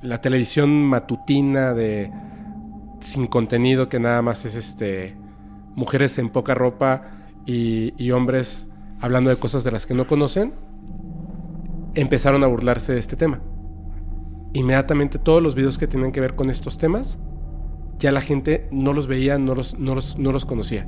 la 0.02 0.22
televisión 0.22 0.86
matutina 0.86 1.74
de 1.74 2.12
sin 3.00 3.28
contenido 3.28 3.90
que 3.90 4.00
nada 4.00 4.22
más 4.22 4.46
es 4.46 4.56
este 4.56 5.16
mujeres 5.76 6.18
en 6.18 6.30
poca 6.30 6.56
ropa 6.56 7.04
y, 7.46 7.94
y 7.98 8.12
hombres 8.12 8.68
hablando 9.00 9.30
de 9.30 9.38
cosas 9.38 9.64
de 9.64 9.72
las 9.72 9.86
que 9.86 9.94
no 9.94 10.08
conocen, 10.08 10.54
empezaron 12.02 12.44
a 12.44 12.48
burlarse 12.48 12.94
de 12.94 13.00
este 13.00 13.16
tema. 13.16 13.42
Inmediatamente 14.54 15.20
todos 15.20 15.44
los 15.44 15.56
videos 15.56 15.78
que 15.78 15.88
tenían 15.88 16.12
que 16.12 16.22
ver 16.22 16.36
con 16.36 16.50
estos 16.50 16.78
temas, 16.78 17.20
ya 18.00 18.12
la 18.12 18.22
gente 18.22 18.68
no 18.72 18.94
los 18.94 19.08
veía, 19.08 19.38
no 19.38 19.56
los, 19.56 19.78
no 19.80 19.96
los, 19.96 20.18
no 20.18 20.32
los 20.32 20.46
conocía. 20.46 20.88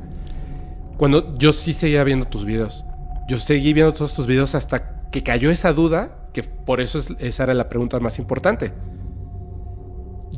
Cuando 0.98 1.36
yo 1.36 1.52
sí 1.52 1.74
seguía 1.74 2.04
viendo 2.04 2.28
tus 2.28 2.46
videos, 2.46 2.86
yo 3.28 3.40
seguí 3.40 3.74
viendo 3.74 3.94
todos 3.94 4.14
tus 4.14 4.28
videos 4.28 4.56
hasta 4.56 5.10
que 5.12 5.24
cayó 5.24 5.50
esa 5.50 5.74
duda, 5.74 6.28
que 6.34 6.44
por 6.44 6.82
eso 6.82 7.00
es- 7.00 7.14
esa 7.20 7.44
era 7.44 7.54
la 7.54 7.70
pregunta 7.70 8.00
más 8.00 8.20
importante. 8.20 8.74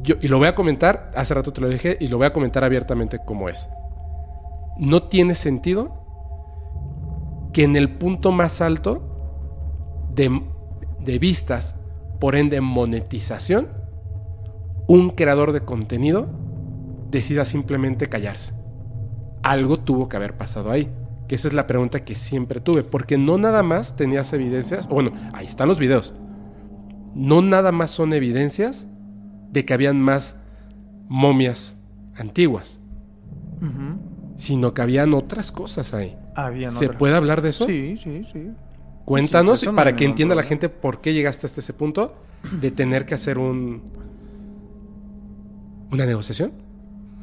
Yo, 0.03 0.15
y 0.21 0.27
lo 0.29 0.37
voy 0.39 0.47
a 0.47 0.55
comentar, 0.55 1.11
hace 1.15 1.33
rato 1.33 1.51
te 1.53 1.61
lo 1.61 1.69
dije, 1.69 1.97
y 1.99 2.07
lo 2.07 2.17
voy 2.17 2.27
a 2.27 2.33
comentar 2.33 2.63
abiertamente 2.63 3.19
como 3.25 3.49
es. 3.49 3.69
No 4.77 5.03
tiene 5.03 5.35
sentido 5.35 5.99
que 7.53 7.63
en 7.65 7.75
el 7.75 7.97
punto 7.97 8.31
más 8.31 8.61
alto 8.61 9.03
de, 10.15 10.41
de 11.03 11.19
vistas, 11.19 11.75
por 12.19 12.35
ende 12.35 12.61
monetización, 12.61 13.67
un 14.87 15.09
creador 15.11 15.51
de 15.53 15.61
contenido 15.61 16.27
decida 17.09 17.45
simplemente 17.45 18.07
callarse. 18.07 18.53
Algo 19.43 19.79
tuvo 19.79 20.07
que 20.09 20.17
haber 20.17 20.37
pasado 20.37 20.71
ahí. 20.71 20.89
Que 21.27 21.35
esa 21.35 21.47
es 21.47 21.53
la 21.53 21.65
pregunta 21.65 22.03
que 22.03 22.15
siempre 22.15 22.59
tuve. 22.59 22.83
Porque 22.83 23.17
no 23.17 23.37
nada 23.37 23.63
más 23.63 23.95
tenías 23.95 24.31
evidencias. 24.33 24.85
O 24.87 24.95
bueno, 24.95 25.11
ahí 25.33 25.45
están 25.47 25.67
los 25.67 25.79
videos. 25.79 26.13
No 27.15 27.41
nada 27.41 27.71
más 27.71 27.91
son 27.91 28.13
evidencias 28.13 28.87
de 29.51 29.65
que 29.65 29.73
habían 29.73 29.99
más 30.01 30.35
momias 31.07 31.77
antiguas. 32.15 32.79
Sino 34.35 34.73
que 34.73 34.81
habían 34.81 35.13
otras 35.13 35.51
cosas 35.51 35.93
ahí. 35.93 36.17
Habían 36.35 36.71
¿Se 36.71 36.85
otras- 36.85 36.99
puede 36.99 37.15
hablar 37.15 37.41
de 37.41 37.49
eso? 37.49 37.65
Sí, 37.65 37.95
sí, 37.97 38.23
sí. 38.31 38.51
Cuéntanos 39.15 39.65
para 39.75 39.93
que 39.93 40.05
entienda 40.05 40.35
la 40.35 40.43
gente 40.43 40.69
por 40.69 41.01
qué 41.01 41.13
llegaste 41.13 41.45
hasta 41.45 41.59
ese 41.59 41.73
punto 41.73 42.15
de 42.49 42.71
tener 42.71 43.05
que 43.05 43.13
hacer 43.13 43.37
un 43.37 43.81
una 45.91 46.05
negociación, 46.05 46.53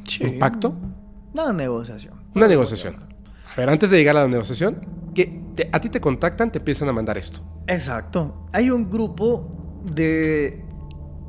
Sí. 0.07 0.23
un 0.23 0.39
pacto, 0.39 0.75
Una 1.33 1.51
negociación. 1.55 2.13
una 2.35 2.47
negociación. 2.47 2.97
A 3.55 3.57
ver, 3.57 3.71
antes 3.71 3.89
de 3.91 3.97
llegar 3.97 4.19
a 4.19 4.25
la 4.25 4.29
negociación, 4.29 4.87
que 5.15 5.41
te- 5.55 5.71
a 5.73 5.81
ti 5.81 5.89
te 5.89 5.99
contactan, 5.99 6.51
te 6.53 6.59
empiezan 6.59 6.91
a 6.91 6.93
mandar 6.93 7.17
esto. 7.17 7.41
Exacto. 7.67 8.47
Hay 8.53 8.69
un 8.69 8.91
grupo 8.91 9.81
de, 9.91 10.63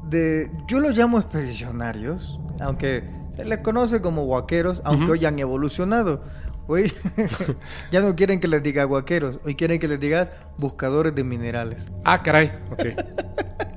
de 0.10 0.52
yo 0.68 0.80
los 0.80 0.98
llamo 0.98 1.20
expedicionarios, 1.20 2.38
aunque 2.60 3.10
se 3.34 3.46
les 3.46 3.60
conoce 3.60 4.02
como 4.02 4.26
guaqueros, 4.26 4.82
aunque 4.84 5.10
hoy 5.12 5.26
han 5.26 5.40
evolucionado. 5.40 6.22
Hoy 6.72 6.94
ya 7.92 8.00
no 8.00 8.16
quieren 8.16 8.40
que 8.40 8.48
les 8.48 8.62
diga 8.62 8.84
guaqueros, 8.84 9.40
hoy 9.44 9.56
quieren 9.56 9.80
que 9.80 9.88
les 9.88 10.00
digas 10.00 10.32
buscadores 10.56 11.16
de 11.16 11.24
minerales. 11.24 11.92
Ah, 12.06 12.22
caray. 12.22 12.52
Ok. 12.70 12.86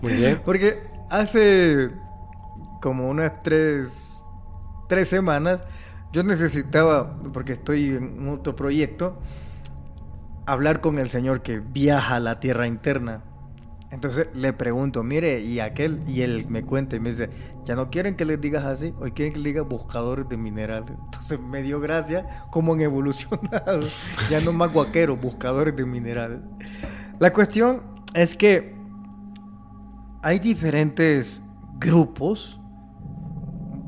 Muy 0.02 0.12
bien. 0.12 0.42
Porque 0.44 0.82
hace 1.08 1.90
como 2.82 3.08
unas 3.08 3.42
tres, 3.42 4.20
tres 4.90 5.08
semanas 5.08 5.62
yo 6.12 6.22
necesitaba, 6.22 7.16
porque 7.32 7.54
estoy 7.54 7.96
en 7.96 8.28
otro 8.28 8.54
proyecto, 8.54 9.18
hablar 10.44 10.82
con 10.82 10.98
el 10.98 11.08
señor 11.08 11.40
que 11.40 11.60
viaja 11.60 12.16
a 12.16 12.20
la 12.20 12.40
tierra 12.40 12.66
interna. 12.66 13.22
Entonces 13.92 14.30
le 14.34 14.54
pregunto, 14.54 15.02
mire, 15.02 15.40
y 15.40 15.60
aquel, 15.60 16.00
y 16.08 16.22
él 16.22 16.46
me 16.48 16.62
cuenta 16.62 16.96
y 16.96 17.00
me 17.00 17.10
dice, 17.10 17.28
ya 17.66 17.74
no 17.74 17.90
quieren 17.90 18.16
que 18.16 18.24
les 18.24 18.40
digas 18.40 18.64
así, 18.64 18.94
hoy 18.98 19.12
quieren 19.12 19.34
que 19.34 19.40
les 19.40 19.52
digas 19.52 19.68
buscadores 19.68 20.26
de 20.30 20.38
minerales. 20.38 20.90
Entonces 21.04 21.38
me 21.38 21.60
dio 21.62 21.78
gracia 21.78 22.26
como 22.50 22.72
han 22.72 22.80
evolucionado. 22.80 23.82
ya 24.30 24.40
no 24.40 24.54
más 24.54 24.72
guaqueros, 24.72 25.20
buscadores 25.20 25.76
de 25.76 25.84
minerales. 25.84 26.40
La 27.18 27.34
cuestión 27.34 27.82
es 28.14 28.34
que 28.34 28.74
hay 30.22 30.38
diferentes 30.38 31.42
grupos. 31.74 32.58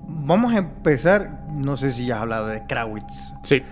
Vamos 0.06 0.52
a 0.52 0.58
empezar, 0.58 1.46
no 1.50 1.78
sé 1.78 1.92
si 1.92 2.04
ya 2.04 2.16
has 2.16 2.22
hablado 2.22 2.48
de 2.48 2.66
Krawitz. 2.66 3.32
Sí. 3.42 3.62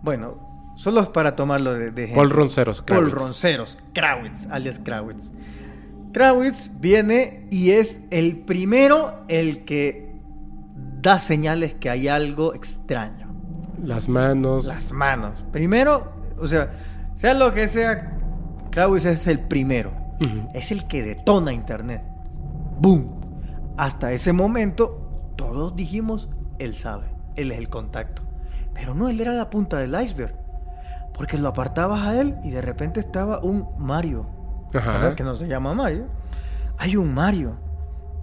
Bueno, 0.00 0.36
solo 0.76 1.00
es 1.00 1.08
para 1.08 1.34
tomarlo 1.34 1.74
de, 1.74 1.90
de 1.90 2.06
Paul. 2.06 2.30
Ronceros. 2.30 2.82
Paul 2.82 3.10
Kravitz. 3.10 3.14
Ronceros, 3.14 3.78
Krawitz, 3.92 4.46
alias 4.46 4.78
Krawitz. 4.78 5.32
Krawitz 6.12 6.70
viene 6.78 7.46
y 7.50 7.70
es 7.70 8.00
el 8.10 8.38
primero 8.38 9.24
el 9.28 9.64
que 9.64 10.12
da 11.00 11.18
señales 11.18 11.74
que 11.74 11.90
hay 11.90 12.08
algo 12.08 12.54
extraño. 12.54 13.34
Las 13.82 14.08
manos. 14.08 14.66
Las 14.66 14.92
manos. 14.92 15.44
Primero, 15.50 16.12
o 16.38 16.46
sea, 16.46 16.72
sea 17.16 17.34
lo 17.34 17.52
que 17.52 17.66
sea, 17.68 18.18
Krawitz 18.70 19.06
es 19.06 19.26
el 19.26 19.40
primero. 19.40 19.92
Es 20.54 20.70
el 20.70 20.86
que 20.86 21.02
detona 21.02 21.52
Internet. 21.52 22.02
¡Boom! 22.78 23.20
Hasta 23.76 24.12
ese 24.12 24.32
momento, 24.32 25.34
todos 25.36 25.74
dijimos, 25.74 26.28
él 26.58 26.76
sabe, 26.76 27.06
él 27.34 27.50
es 27.50 27.58
el 27.58 27.68
contacto. 27.68 28.22
Pero 28.74 28.94
no, 28.94 29.08
él 29.08 29.20
era 29.20 29.32
la 29.32 29.50
punta 29.50 29.78
del 29.78 30.00
iceberg. 30.00 30.34
Porque 31.12 31.38
lo 31.38 31.48
apartabas 31.48 32.06
a 32.06 32.20
él 32.20 32.36
y 32.44 32.50
de 32.50 32.62
repente 32.62 33.00
estaba 33.00 33.40
un 33.40 33.66
Mario. 33.78 34.26
Que 35.16 35.22
no 35.22 35.34
se 35.34 35.46
llama 35.46 35.74
Mario. 35.74 36.06
Hay 36.78 36.96
un 36.96 37.12
Mario. 37.14 37.56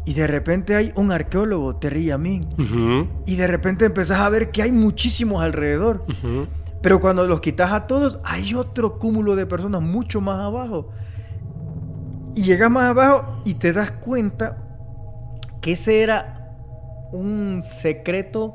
Y 0.05 0.13
de 0.13 0.25
repente 0.25 0.75
hay 0.75 0.91
un 0.95 1.11
arqueólogo, 1.11 1.75
Terry 1.75 2.05
Yamin. 2.05 2.47
Y 3.25 3.35
de 3.35 3.47
repente 3.47 3.85
empezás 3.85 4.19
a 4.19 4.29
ver 4.29 4.49
que 4.51 4.63
hay 4.63 4.71
muchísimos 4.71 5.41
alrededor. 5.43 6.05
Pero 6.81 6.99
cuando 6.99 7.27
los 7.27 7.41
quitas 7.41 7.71
a 7.71 7.85
todos, 7.87 8.19
hay 8.23 8.55
otro 8.55 8.97
cúmulo 8.97 9.35
de 9.35 9.45
personas 9.45 9.81
mucho 9.81 10.21
más 10.21 10.39
abajo. 10.39 10.89
Y 12.35 12.43
llegas 12.43 12.71
más 12.71 12.85
abajo 12.89 13.41
y 13.45 13.55
te 13.55 13.73
das 13.73 13.91
cuenta 13.91 14.57
que 15.61 15.73
ese 15.73 16.01
era 16.01 16.55
un 17.11 17.61
secreto 17.63 18.53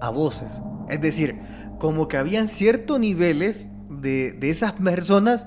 a 0.00 0.10
voces. 0.10 0.50
Es 0.88 1.00
decir, 1.00 1.38
como 1.78 2.08
que 2.08 2.16
habían 2.16 2.48
ciertos 2.48 2.98
niveles 2.98 3.68
de, 3.90 4.32
de 4.32 4.50
esas 4.50 4.72
personas 4.72 5.46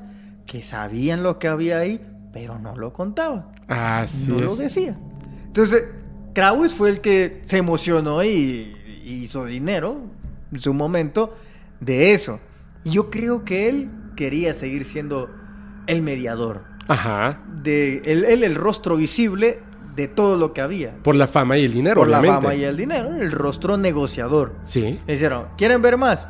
que 0.50 0.64
sabían 0.64 1.22
lo 1.22 1.38
que 1.38 1.48
había 1.48 1.78
ahí, 1.78 2.02
pero 2.34 2.58
no 2.58 2.76
lo 2.76 2.92
contaban. 2.92 3.46
Así 3.68 4.32
no 4.32 4.40
lo 4.40 4.56
decía. 4.56 4.98
Entonces, 5.46 5.84
Kraus 6.34 6.74
fue 6.74 6.90
el 6.90 7.02
que 7.02 7.42
se 7.46 7.58
emocionó 7.58 8.24
y, 8.24 8.76
y 9.04 9.14
hizo 9.24 9.46
dinero 9.46 10.02
en 10.52 10.60
su 10.60 10.74
momento 10.74 11.36
de 11.80 12.14
eso. 12.16 12.40
Y 12.84 12.92
yo 12.92 13.12
creo 13.12 13.46
que 13.46 13.70
él 13.70 13.92
quería 14.16 14.54
seguir 14.56 14.86
siendo 14.86 15.30
el 15.86 16.02
mediador, 16.02 16.64
Ajá. 16.88 17.42
de 17.62 17.98
él, 18.06 18.26
él 18.26 18.44
el 18.44 18.56
rostro 18.56 18.96
visible 18.96 19.60
de 19.96 20.08
todo 20.08 20.36
lo 20.36 20.52
que 20.54 20.62
había. 20.62 20.96
Por 21.04 21.14
la 21.16 21.28
fama 21.28 21.58
y 21.60 21.66
el 21.66 21.74
dinero, 21.74 22.02
Por 22.02 22.08
la 22.08 22.24
fama 22.24 22.56
y 22.56 22.64
el 22.64 22.76
dinero, 22.76 23.16
el 23.16 23.32
rostro 23.32 23.78
negociador. 23.78 24.56
Sí. 24.64 25.00
Le 25.06 25.14
dijeron, 25.14 25.48
¿quieren 25.58 25.82
ver 25.84 25.98
más? 25.98 26.28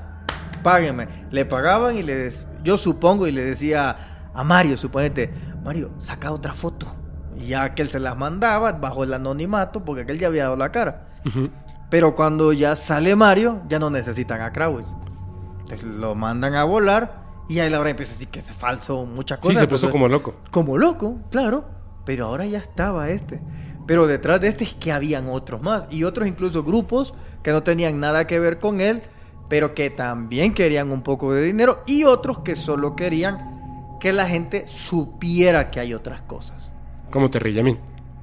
Páguenme. 0.63 1.07
Le 1.31 1.45
pagaban 1.45 1.97
y 1.97 2.03
le 2.03 2.15
des- 2.15 2.47
yo 2.63 2.77
supongo 2.77 3.27
y 3.27 3.31
le 3.31 3.43
decía 3.43 3.95
a 4.33 4.43
Mario, 4.43 4.77
suponete, 4.77 5.31
Mario, 5.63 5.91
saca 5.99 6.31
otra 6.31 6.53
foto. 6.53 6.87
Y 7.37 7.47
ya 7.47 7.73
que 7.73 7.81
él 7.81 7.89
se 7.89 7.99
las 7.99 8.17
mandaba 8.17 8.71
bajo 8.73 9.03
el 9.03 9.13
anonimato, 9.13 9.83
porque 9.85 10.01
aquel 10.03 10.19
ya 10.19 10.27
había 10.27 10.43
dado 10.43 10.55
la 10.57 10.71
cara. 10.71 11.07
Pero 11.89 12.15
cuando 12.15 12.53
ya 12.53 12.75
sale 12.75 13.15
Mario, 13.15 13.61
ya 13.67 13.79
no 13.79 13.89
necesitan 13.89 14.41
a. 14.41 14.85
Entonces 15.61 15.83
lo 15.83 16.15
mandan 16.15 16.55
a 16.55 16.63
volar 16.63 17.23
y 17.47 17.59
ahí 17.59 17.73
ahora 17.73 17.89
empieza 17.91 18.11
a 18.11 18.15
decir 18.15 18.27
que 18.27 18.39
es 18.39 18.51
falso, 18.51 19.05
muchas 19.05 19.39
Sí, 19.41 19.47
cosas. 19.47 19.61
se 19.61 19.67
puso 19.67 19.89
como 19.89 20.07
loco. 20.07 20.35
como 20.51 20.77
loco, 20.77 21.17
claro. 21.31 21.65
Pero 22.05 22.25
ahora 22.25 22.45
ya 22.45 22.57
estaba 22.59 23.09
este. 23.09 23.39
Pero 23.85 24.05
detrás 24.07 24.39
de 24.41 24.47
este 24.49 24.63
es 24.65 24.73
que 24.75 24.91
habían 24.91 25.27
otros 25.29 25.61
más. 25.61 25.85
Y 25.89 26.03
otros 26.03 26.27
incluso 26.27 26.63
grupos 26.63 27.13
que 27.43 27.51
no 27.51 27.63
tenían 27.63 27.99
nada 27.99 28.27
que 28.27 28.39
ver 28.39 28.59
con 28.59 28.81
él, 28.81 29.03
pero 29.49 29.73
que 29.73 29.89
también 29.89 30.53
querían 30.53 30.91
un 30.91 31.01
poco 31.01 31.33
de 31.33 31.43
dinero. 31.43 31.83
Y 31.87 32.03
otros 32.05 32.39
que 32.39 32.55
solo 32.55 32.95
querían 32.95 33.97
que 33.99 34.13
la 34.13 34.25
gente 34.27 34.65
supiera 34.67 35.69
que 35.71 35.79
hay 35.79 35.93
otras 35.93 36.21
cosas. 36.21 36.71
Como 37.11 37.29
Terry 37.29 37.53
Yamin. 37.53 37.77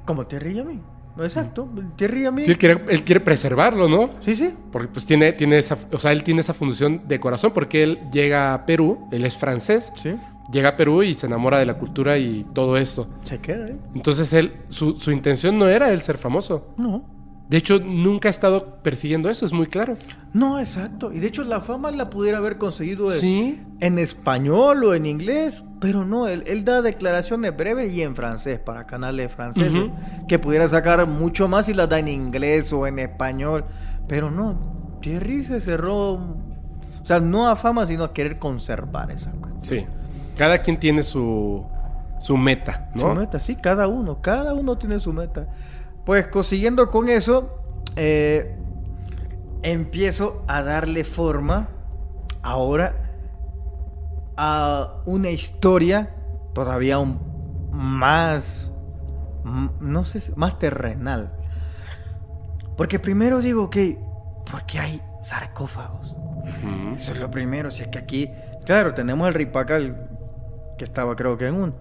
Como 0.05 0.27
Terry 0.27 0.55
Yamin. 0.55 0.81
Exacto. 1.18 1.68
Terry 1.97 2.22
Yamin. 2.24 2.45
Sí, 2.45 2.51
él 2.53 2.59
quiere, 2.59 2.85
él 2.89 3.03
quiere 3.05 3.20
preservarlo, 3.20 3.89
¿no? 3.89 4.11
sí, 4.20 4.37
sí. 4.37 4.53
Porque 4.70 4.89
pues 4.89 5.05
tiene, 5.07 5.33
tiene 5.33 5.59
esa, 5.59 5.77
o 5.93 5.99
sea, 5.99 6.12
él 6.12 6.22
tiene 6.22 6.41
esa 6.41 6.55
función 6.55 7.03
de 7.09 7.18
corazón 7.18 7.53
porque 7.55 7.83
él 7.83 8.01
llega 8.12 8.53
a 8.55 8.66
Perú, 8.66 9.09
él 9.11 9.24
es 9.24 9.37
francés, 9.37 9.93
Sí. 9.97 10.14
llega 10.53 10.70
a 10.70 10.77
Perú 10.77 11.03
y 11.03 11.14
se 11.14 11.27
enamora 11.27 11.59
de 11.59 11.64
la 11.66 11.74
cultura 11.79 12.18
y 12.18 12.45
todo 12.53 12.77
esto. 12.77 13.09
Se 13.24 13.41
queda 13.41 13.64
ahí. 13.66 13.81
Entonces 13.95 14.33
él, 14.35 14.53
su, 14.68 14.95
su 15.01 15.11
intención 15.11 15.59
no 15.59 15.66
era 15.68 15.91
el 15.91 16.03
ser 16.03 16.18
famoso. 16.18 16.68
No. 16.77 17.03
De 17.49 17.59
hecho, 17.59 17.78
nunca 17.78 18.28
ha 18.28 18.30
estado 18.30 18.78
persiguiendo 18.82 19.30
eso, 19.30 19.47
es 19.47 19.53
muy 19.53 19.68
claro. 19.68 19.97
No, 20.32 20.59
exacto. 20.59 21.12
Y 21.12 21.20
de 21.20 21.28
hecho 21.28 21.44
la 21.44 21.61
fama 21.61 21.92
la 21.92 22.11
pudiera 22.11 22.38
haber 22.38 22.59
conseguido 22.59 23.05
en- 23.12 23.20
Sí. 23.20 23.62
en 23.80 23.99
español 24.01 24.82
o 24.82 24.94
en 24.94 25.07
inglés, 25.07 25.62
pero 25.80 26.05
no, 26.05 26.26
él, 26.26 26.42
él 26.47 26.64
da 26.64 26.82
declaraciones 26.82 27.57
breves 27.57 27.94
y 27.94 28.03
en 28.03 28.16
francés 28.16 28.59
para 28.59 28.84
canales 28.86 29.32
franceses, 29.32 29.72
Ujú. 29.76 30.26
que 30.26 30.40
pudiera 30.40 30.68
sacar 30.68 31.07
mucho 31.07 31.47
más 31.47 31.66
si 31.66 31.74
las 31.74 31.88
da 31.88 32.01
en 32.01 32.09
inglés 32.09 32.72
o 32.72 32.84
en 32.86 32.99
español, 32.99 33.64
pero 34.09 34.30
no, 34.32 34.99
Thierry 35.01 35.44
se 35.44 35.61
cerró, 35.61 36.14
o 36.14 36.36
sea, 37.05 37.20
no 37.20 37.49
a 37.49 37.55
fama, 37.55 37.86
sino 37.86 38.03
a 38.03 38.12
querer 38.12 38.40
conservar 38.40 39.12
esa 39.12 39.30
cuestión. 39.30 39.62
Sí. 39.62 39.86
Cada 40.36 40.59
quien 40.59 40.78
tiene 40.80 41.05
su, 41.05 41.64
su 42.18 42.36
meta, 42.36 42.90
¿no? 42.94 43.03
Su 43.03 43.20
meta, 43.20 43.38
sí, 43.38 43.55
cada 43.55 43.86
uno, 43.86 44.20
cada 44.20 44.53
uno 44.53 44.76
tiene 44.76 44.99
su 44.99 45.12
meta. 45.12 45.47
Pues 46.07 46.29
consiguiendo 46.29 46.89
con 46.89 47.09
eso, 47.09 47.51
eh, 47.97 48.57
empiezo 49.63 50.45
a 50.47 50.63
darle 50.63 51.03
forma 51.03 51.69
ahora 52.43 52.95
a 54.37 55.03
una 55.05 55.31
historia 55.31 56.15
todavía 56.55 57.01
un 57.01 57.19
más, 57.73 58.71
no 59.81 60.05
sé, 60.05 60.23
más 60.37 60.61
terrenal. 60.61 61.33
Porque 62.77 63.01
primero 63.01 63.41
digo, 63.41 63.65
ok, 63.65 63.77
porque 64.49 64.79
hay 64.79 65.03
sarcófagos. 65.23 66.15
Eso 66.95 67.13
es 67.13 67.19
lo 67.19 67.33
primero, 67.33 67.73
si 67.73 67.83
es 67.83 67.89
que 67.89 67.99
aquí, 67.99 68.31
claro, 68.65 68.95
tenemos 68.95 69.27
el 69.27 69.35
Ripacal 69.35 70.09
que 70.79 70.85
estaba 70.85 71.17
creo 71.17 71.37
que 71.37 71.49
en 71.49 71.55
uno, 71.57 71.75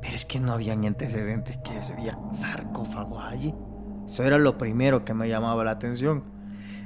pero 0.00 0.14
es 0.14 0.24
que 0.24 0.40
no 0.40 0.52
habían 0.52 0.84
antecedentes 0.84 1.58
que 1.58 1.78
había 1.92 2.18
sarcófagos 2.32 3.24
allí. 3.24 3.54
Eso 4.06 4.22
era 4.22 4.38
lo 4.38 4.56
primero 4.56 5.04
que 5.04 5.14
me 5.14 5.28
llamaba 5.28 5.64
la 5.64 5.72
atención. 5.72 6.24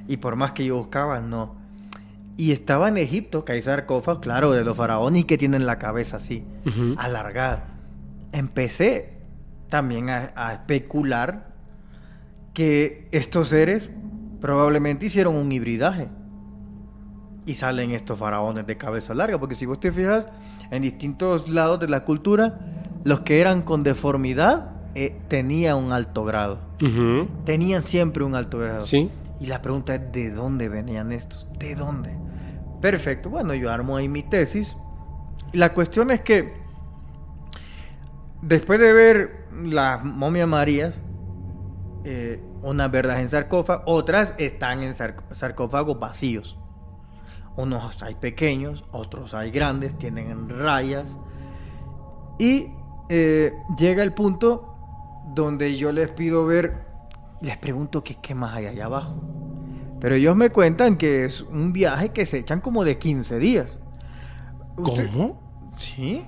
Y 0.09 0.17
por 0.17 0.37
más 0.37 0.53
que 0.53 0.65
yo 0.65 0.77
buscaba, 0.77 1.21
no. 1.21 1.57
Y 2.37 2.53
estaba 2.53 2.89
en 2.89 2.97
Egipto, 2.97 3.45
que 3.45 3.53
hay 3.53 3.63
sarcófagos, 3.63 4.21
claro, 4.21 4.53
de 4.53 4.65
los 4.65 4.77
faraones 4.77 5.25
que 5.27 5.39
tienen 5.39 5.67
la 5.67 5.79
cabeza 5.79 6.17
así, 6.17 6.45
alargada. 6.97 7.77
Empecé 8.33 9.19
también 9.69 10.11
a, 10.11 10.33
a 10.35 10.55
especular 10.55 11.53
que 12.55 13.09
estos 13.13 13.49
seres 13.49 13.91
probablemente 14.41 15.07
hicieron 15.07 15.37
un 15.37 15.53
hibridaje. 15.53 16.09
Y 17.45 17.55
salen 17.55 17.91
estos 17.91 18.19
faraones 18.19 18.67
de 18.67 18.77
cabeza 18.77 19.15
larga, 19.15 19.39
porque 19.39 19.55
si 19.55 19.67
vos 19.67 19.81
te 19.81 19.93
fijas, 19.93 20.29
en 20.71 20.83
distintos 20.83 21.49
lados 21.49 21.81
de 21.81 21.89
la 21.89 22.05
cultura, 22.05 22.59
los 23.05 23.21
que 23.21 23.41
eran 23.41 23.63
con 23.63 23.83
deformidad 23.83 24.71
eh, 24.95 25.21
tenían 25.29 25.77
un 25.77 25.93
alto 25.93 26.25
grado. 26.25 26.59
Tenían 27.45 27.83
siempre 27.83 28.25
un 28.25 28.35
alto 28.35 28.59
grado. 28.59 28.83
Sí. 28.83 29.11
Y 29.41 29.47
la 29.47 29.61
pregunta 29.63 29.95
es, 29.95 30.13
¿de 30.13 30.31
dónde 30.31 30.69
venían 30.69 31.13
estos? 31.13 31.49
¿De 31.59 31.75
dónde? 31.75 32.17
Perfecto, 32.81 33.31
bueno, 33.31 33.55
yo 33.55 33.71
armo 33.71 33.97
ahí 33.97 34.09
mi 34.09 34.23
tesis. 34.23 34.77
La 35.53 35.73
cuestión 35.75 36.11
es 36.11 36.21
que, 36.21 36.55
después 38.41 38.79
de 38.81 38.93
ver 38.93 39.47
las 39.65 40.05
momias 40.05 40.49
marías, 40.49 40.99
eh, 42.05 42.43
unas 42.63 42.91
verdas 42.91 43.19
en 43.21 43.29
sarcófago, 43.29 43.83
otras 43.87 44.35
están 44.39 44.83
en 44.83 44.93
sarc- 44.95 45.23
sarcófagos 45.33 45.99
vacíos. 45.99 46.59
Unos 47.57 48.03
hay 48.03 48.15
pequeños, 48.15 48.85
otros 48.93 49.35
hay 49.35 49.51
grandes, 49.51 49.97
tienen 49.99 50.49
rayas. 50.49 51.19
Y 52.39 52.71
eh, 53.15 53.53
llega 53.77 54.03
el 54.03 54.15
punto 54.15 54.75
donde 55.35 55.77
yo 55.77 55.93
les 55.93 56.09
pido 56.09 56.47
ver, 56.47 56.87
les 57.43 57.59
pregunto 57.59 58.03
que 58.03 58.15
qué 58.23 58.35
más 58.35 58.55
hay 58.57 58.67
allá 58.67 58.87
abajo. 58.87 59.15
Pero 60.01 60.15
ellos 60.15 60.35
me 60.35 60.49
cuentan 60.49 60.97
que 60.97 61.27
es 61.27 61.43
un 61.43 61.75
viaje 61.75 62.09
que 62.09 62.25
se 62.25 62.39
echan 62.39 62.61
como 62.63 62.85
de 62.85 62.97
15 62.97 63.39
días. 63.39 63.79
Usted- 64.79 65.11
¿Cómo? 65.13 65.41
Sí. 65.77 66.25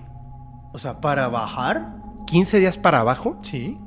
O 0.75 0.79
sea, 0.79 1.01
para 1.01 1.29
bajar, 1.29 1.97
¿15 2.27 2.59
días 2.59 2.77
para 2.77 3.01
abajo? 3.01 3.39
sí. 3.43 3.79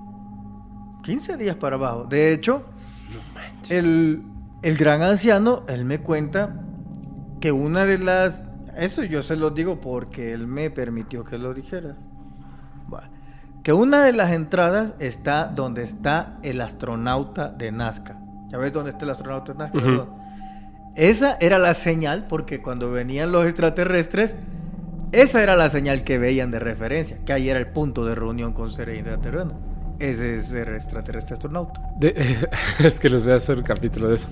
15 1.03 1.37
días 1.37 1.55
para 1.55 1.75
abajo. 1.77 2.03
De 2.05 2.33
hecho, 2.33 2.63
el, 3.69 4.23
el 4.61 4.75
gran 4.75 5.01
anciano, 5.03 5.63
él 5.67 5.85
me 5.85 5.99
cuenta 5.99 6.61
que 7.39 7.51
una 7.53 7.85
de 7.85 7.97
las... 7.99 8.45
Eso 8.75 9.03
yo 9.03 9.21
se 9.23 9.35
lo 9.37 9.51
digo 9.51 9.79
porque 9.79 10.33
él 10.33 10.47
me 10.47 10.69
permitió 10.69 11.23
que 11.23 11.37
lo 11.37 11.53
dijera. 11.53 11.95
Que 13.67 13.73
una 13.73 14.05
de 14.05 14.13
las 14.13 14.31
entradas 14.31 14.93
está 14.97 15.43
donde 15.53 15.83
está 15.83 16.37
el 16.41 16.61
astronauta 16.61 17.49
de 17.49 17.73
Nazca. 17.73 18.17
¿Ya 18.47 18.57
ves 18.57 18.71
dónde 18.71 18.91
está 18.91 19.03
el 19.03 19.11
astronauta 19.11 19.51
de 19.51 19.59
Nazca? 19.59 20.05
Esa 20.95 21.37
era 21.41 21.59
la 21.59 21.73
señal 21.73 22.27
porque 22.29 22.61
cuando 22.61 22.91
venían 22.91 23.33
los 23.33 23.45
extraterrestres, 23.45 24.37
esa 25.11 25.43
era 25.43 25.57
la 25.57 25.69
señal 25.69 26.05
que 26.05 26.17
veían 26.17 26.49
de 26.49 26.59
referencia, 26.59 27.17
que 27.25 27.33
ahí 27.33 27.49
era 27.49 27.59
el 27.59 27.67
punto 27.67 28.05
de 28.05 28.15
reunión 28.15 28.53
con 28.53 28.71
seres 28.71 28.99
intraterrenos. 28.99 29.55
Ese 29.99 30.37
es 30.37 30.49
el 30.53 30.73
extraterrestre 30.73 31.33
astronauta. 31.33 31.81
De- 31.99 32.15
es 32.79 32.97
que 33.01 33.09
les 33.09 33.25
voy 33.25 33.33
a 33.33 33.35
hacer 33.35 33.57
un 33.57 33.65
capítulo 33.65 34.07
de 34.07 34.15
eso. 34.15 34.29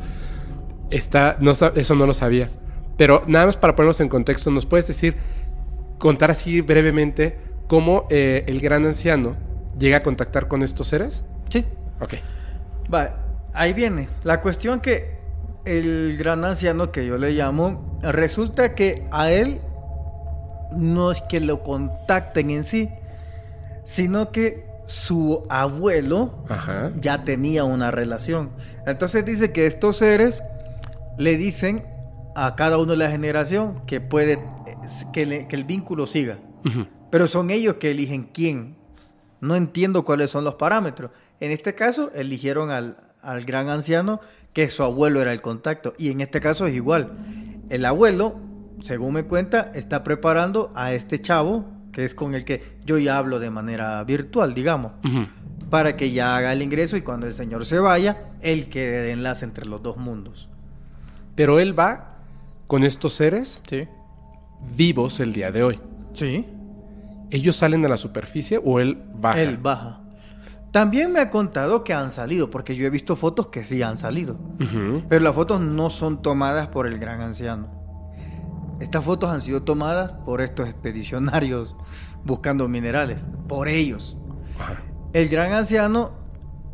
Está, 0.89 1.35
no, 1.41 1.51
eso 1.51 1.95
no 1.95 2.05
lo 2.05 2.13
sabía. 2.13 2.47
Pero 2.95 3.21
nada 3.27 3.47
más 3.47 3.57
para 3.57 3.75
ponernos 3.75 3.99
en 3.99 4.07
contexto, 4.07 4.49
¿nos 4.49 4.65
puedes 4.65 4.87
decir, 4.87 5.17
contar 5.97 6.31
así 6.31 6.61
brevemente 6.61 7.44
cómo 7.67 8.05
eh, 8.09 8.43
el 8.47 8.59
gran 8.61 8.85
anciano 8.85 9.35
llega 9.77 9.97
a 9.97 10.03
contactar 10.03 10.47
con 10.47 10.63
estos 10.63 10.87
seres? 10.87 11.23
Sí. 11.49 11.65
Ok. 11.99 12.15
Vale, 12.89 13.11
ahí 13.53 13.73
viene. 13.73 14.07
La 14.23 14.41
cuestión 14.41 14.79
que 14.79 15.15
el 15.65 16.15
gran 16.17 16.45
anciano 16.45 16.91
que 16.91 17.05
yo 17.05 17.17
le 17.17 17.31
llamo, 17.31 17.99
resulta 18.03 18.75
que 18.75 19.07
a 19.11 19.31
él 19.31 19.59
no 20.75 21.11
es 21.11 21.21
que 21.23 21.39
lo 21.39 21.63
contacten 21.63 22.49
en 22.49 22.63
sí, 22.63 22.89
sino 23.85 24.31
que 24.31 24.65
su 24.87 25.43
abuelo 25.49 26.43
Ajá. 26.49 26.91
ya 27.01 27.23
tenía 27.23 27.63
una 27.63 27.89
relación. 27.91 28.51
Entonces 28.85 29.25
dice 29.25 29.51
que 29.51 29.65
estos 29.65 29.97
seres 29.97 30.43
le 31.17 31.37
dicen 31.37 31.85
a 32.35 32.55
cada 32.55 32.77
uno 32.77 32.91
de 32.91 32.97
la 32.97 33.09
generación 33.09 33.81
que 33.87 34.01
puede 34.01 34.37
que, 35.13 35.25
le- 35.25 35.47
que 35.47 35.55
el 35.55 35.63
vínculo 35.63 36.05
siga. 36.05 36.37
Ujú. 36.65 36.85
Pero 37.15 37.27
son 37.27 37.49
ellos 37.49 37.77
que 37.77 37.91
eligen 37.91 38.23
quién. 38.33 38.75
No 39.39 39.55
entiendo 39.55 40.03
cuáles 40.03 40.31
son 40.31 40.43
los 40.43 40.55
parámetros. 40.55 41.11
En 41.39 41.49
este 41.51 41.73
caso, 41.73 42.11
eligieron 42.13 42.71
al, 42.71 42.97
al 43.21 43.45
gran 43.45 43.69
anciano 43.69 44.19
que 44.51 44.67
su 44.67 44.83
abuelo 44.83 45.21
era 45.21 45.31
el 45.31 45.39
contacto. 45.39 45.93
Y 45.97 46.11
en 46.11 46.19
este 46.19 46.41
caso 46.41 46.67
es 46.67 46.73
igual. 46.75 47.13
El 47.69 47.85
abuelo, 47.85 48.35
según 48.81 49.13
me 49.13 49.23
cuenta, 49.23 49.71
está 49.75 50.03
preparando 50.03 50.73
a 50.75 50.91
este 50.91 51.21
chavo, 51.21 51.63
que 51.93 52.03
es 52.03 52.13
con 52.13 52.35
el 52.35 52.43
que 52.43 52.79
yo 52.85 52.97
ya 52.97 53.17
hablo 53.17 53.39
de 53.39 53.49
manera 53.49 54.03
virtual, 54.03 54.53
digamos, 54.53 54.91
para 55.69 55.95
que 55.95 56.11
ya 56.11 56.35
haga 56.35 56.51
el 56.51 56.61
ingreso 56.61 56.97
y 56.97 57.01
cuando 57.01 57.27
el 57.27 57.33
señor 57.33 57.65
se 57.65 57.79
vaya, 57.79 58.31
él 58.41 58.67
quede 58.67 59.03
de 59.03 59.11
enlace 59.13 59.45
entre 59.45 59.65
los 59.65 59.81
dos 59.81 59.95
mundos. 59.95 60.49
Pero 61.33 61.61
él 61.61 61.79
va 61.79 62.17
con 62.67 62.83
estos 62.83 63.13
seres 63.13 63.61
Sí. 63.69 63.87
vivos 64.75 65.21
el 65.21 65.31
día 65.31 65.49
de 65.53 65.63
hoy. 65.63 65.79
Sí. 66.13 66.45
¿Ellos 67.31 67.55
salen 67.55 67.83
a 67.85 67.89
la 67.89 67.97
superficie 67.97 68.59
o 68.63 68.79
él 68.79 69.03
baja? 69.15 69.41
Él 69.41 69.57
baja. 69.57 70.01
También 70.71 71.13
me 71.13 71.21
ha 71.21 71.29
contado 71.29 71.83
que 71.85 71.93
han 71.93 72.11
salido, 72.11 72.51
porque 72.51 72.75
yo 72.75 72.85
he 72.85 72.89
visto 72.89 73.15
fotos 73.15 73.47
que 73.47 73.63
sí 73.63 73.81
han 73.81 73.97
salido. 73.97 74.37
Pero 75.07 75.23
las 75.23 75.33
fotos 75.33 75.61
no 75.61 75.89
son 75.89 76.21
tomadas 76.21 76.67
por 76.67 76.85
el 76.85 76.97
gran 76.97 77.21
anciano. 77.21 77.69
Estas 78.81 79.05
fotos 79.05 79.29
han 79.29 79.41
sido 79.41 79.63
tomadas 79.63 80.11
por 80.25 80.41
estos 80.41 80.67
expedicionarios 80.67 81.77
buscando 82.25 82.67
minerales, 82.67 83.25
por 83.47 83.69
ellos. 83.69 84.17
El 85.13 85.29
gran 85.29 85.53
anciano 85.53 86.11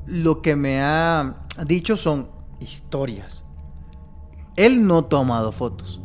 lo 0.08 0.42
que 0.42 0.56
me 0.56 0.82
ha 0.82 1.46
dicho 1.68 1.96
son 1.96 2.30
historias. 2.60 3.44
Él 4.56 4.88
no 4.88 4.98
ha 4.98 5.10
tomado 5.10 5.52
fotos. 5.52 6.02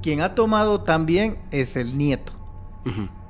Quien 0.00 0.20
ha 0.20 0.36
tomado 0.36 0.82
también 0.82 1.38
es 1.50 1.76
el 1.76 1.98
nieto. 1.98 2.32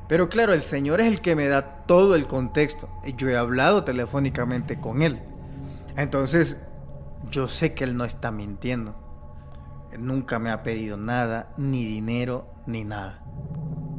Pero 0.09 0.29
claro, 0.29 0.55
el 0.55 0.63
señor 0.63 1.01
es 1.01 1.09
el 1.09 1.21
que 1.21 1.35
me 1.35 1.49
da 1.49 1.85
todo 1.87 2.15
el 2.15 2.27
contexto. 2.27 2.89
Yo 3.17 3.29
he 3.29 3.37
hablado 3.37 3.85
telefónicamente 3.85 4.79
con 4.81 5.03
él. 5.03 5.21
Entonces, 5.97 6.57
yo 7.31 7.49
sé 7.49 7.75
que 7.75 7.85
él 7.85 7.97
no 7.97 8.05
está 8.05 8.31
mintiendo. 8.31 8.95
Él 9.93 10.05
nunca 10.05 10.39
me 10.39 10.51
ha 10.51 10.63
pedido 10.63 10.97
nada, 10.97 11.53
ni 11.57 11.85
dinero, 11.85 12.47
ni 12.67 12.85
nada. 12.85 13.23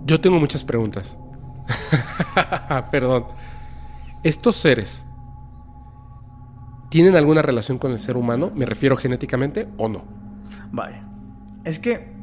Yo 0.06 0.22
tengo 0.22 0.40
muchas 0.40 0.64
preguntas. 0.64 1.20
Perdón. 2.92 3.26
¿Estos 4.24 4.56
seres 4.56 5.06
tienen 6.90 7.16
alguna 7.16 7.42
relación 7.42 7.78
con 7.78 7.92
el 7.92 8.00
ser 8.00 8.16
humano? 8.16 8.52
Me 8.56 8.66
refiero 8.66 8.96
genéticamente 8.96 9.68
o 9.78 9.90
no. 9.90 10.06
Vaya. 10.72 11.04
Es 11.66 11.80
que 11.80 12.14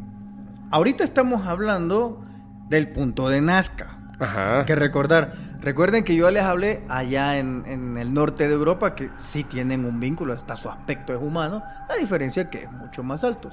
ahorita 0.70 1.04
estamos 1.04 1.46
hablando 1.46 2.24
del 2.68 2.88
punto 2.88 3.28
de 3.28 3.40
Nazca. 3.40 3.98
Ajá. 4.18 4.60
Hay 4.60 4.64
que 4.64 4.76
recordar. 4.76 5.34
Recuerden 5.60 6.04
que 6.04 6.14
yo 6.14 6.30
les 6.30 6.42
hablé 6.42 6.84
allá 6.88 7.38
en, 7.38 7.64
en 7.66 7.96
el 7.96 8.14
norte 8.14 8.46
de 8.46 8.54
Europa 8.54 8.94
que 8.94 9.10
sí 9.16 9.44
tienen 9.44 9.84
un 9.84 9.98
vínculo, 9.98 10.32
hasta 10.34 10.56
su 10.56 10.68
aspecto 10.68 11.12
es 11.14 11.20
humano, 11.20 11.62
a 11.88 11.98
diferencia 11.98 12.48
que 12.48 12.64
es 12.64 12.72
mucho 12.72 13.02
más 13.02 13.24
alto. 13.24 13.50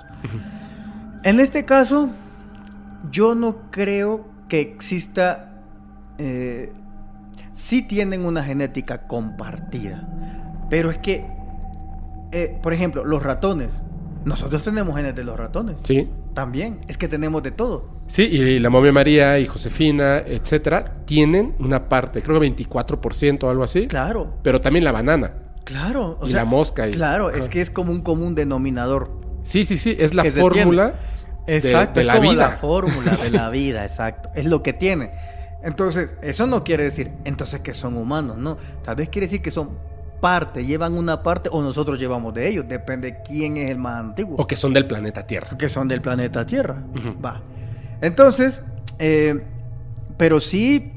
En 1.23 1.39
este 1.39 1.65
caso, 1.65 2.09
yo 3.11 3.33
no 3.35 3.57
creo 3.71 4.25
que 4.47 4.61
exista. 4.61 5.51
eh, 6.17 6.73
sí 7.53 7.81
tienen 7.81 8.25
una 8.25 8.43
genética 8.43 9.07
compartida, 9.07 10.07
pero 10.69 10.89
es 10.89 10.97
que, 10.97 11.25
eh, 12.31 12.59
por 12.61 12.73
ejemplo, 12.73 13.03
los 13.05 13.21
ratones. 13.23 13.81
Nosotros 14.25 14.63
tenemos 14.63 14.95
genes 14.95 15.15
de 15.15 15.23
los 15.23 15.37
ratones. 15.37 15.77
Sí. 15.83 16.09
También, 16.33 16.81
es 16.87 16.97
que 16.97 17.07
tenemos 17.07 17.41
de 17.43 17.51
todo. 17.51 17.87
Sí, 18.11 18.23
y 18.23 18.59
la 18.59 18.69
momia 18.69 18.91
María 18.91 19.39
y 19.39 19.45
Josefina, 19.47 20.17
etcétera, 20.17 20.97
tienen 21.05 21.55
una 21.59 21.87
parte, 21.87 22.21
creo 22.21 22.39
que 22.41 22.53
24% 22.53 23.43
o 23.43 23.49
algo 23.49 23.63
así. 23.63 23.87
Claro, 23.87 24.33
Pero 24.43 24.59
también 24.59 24.83
la 24.83 24.91
banana. 24.91 25.31
Claro. 25.63 26.17
o 26.19 26.27
Y 26.27 26.33
la 26.33 26.43
mosca 26.43 26.89
y- 26.89 26.91
Claro, 26.91 27.29
es 27.29 27.47
que 27.47 27.61
es 27.61 27.69
como 27.71 27.91
un 27.93 28.01
común 28.01 28.35
denominador. 28.35 29.11
Sí, 29.43 29.63
sí, 29.65 29.77
sí, 29.77 29.95
es 29.97 30.13
la 30.13 30.25
fórmula 30.25 30.93
de- 31.47 31.57
Exacto, 31.57 31.95
de, 31.95 32.01
es 32.01 32.07
la 32.07 32.15
como 32.17 32.31
vida. 32.31 32.41
la 32.49 32.57
fórmula 32.57 33.15
de 33.15 33.29
la 33.31 33.49
vida, 33.61 33.83
exacto. 33.83 34.29
Es 34.35 34.45
lo 34.45 34.61
que 34.61 34.73
tiene. 34.73 35.11
Entonces, 35.63 36.15
eso 36.21 36.47
no 36.47 36.63
quiere 36.65 36.83
decir 36.83 37.11
entonces 37.23 37.61
que 37.61 37.73
son 37.73 37.95
humanos, 37.95 38.37
no. 38.37 38.57
Tal 38.83 38.95
vez 38.97 39.07
quiere 39.09 39.27
decir 39.27 39.41
que 39.41 39.51
son 39.51 39.69
parte, 40.19 40.65
llevan 40.65 40.93
una 40.93 41.23
parte 41.23 41.49
o 41.51 41.61
nosotros 41.61 41.97
llevamos 41.97 42.33
de 42.33 42.49
ellos. 42.49 42.65
Depende 42.67 43.19
quién 43.25 43.55
es 43.57 43.69
el 43.71 43.77
más 43.77 43.99
antiguo. 44.01 44.35
O 44.37 44.45
que 44.47 44.55
son 44.57 44.73
del 44.73 44.85
planeta 44.85 45.25
Tierra. 45.25 45.57
Que 45.57 45.69
son 45.69 45.87
del 45.87 46.01
planeta 46.01 46.45
Tierra. 46.45 46.75
Va. 47.23 47.41
Entonces, 48.01 48.63
eh, 48.99 49.43
pero 50.17 50.39
sí, 50.39 50.91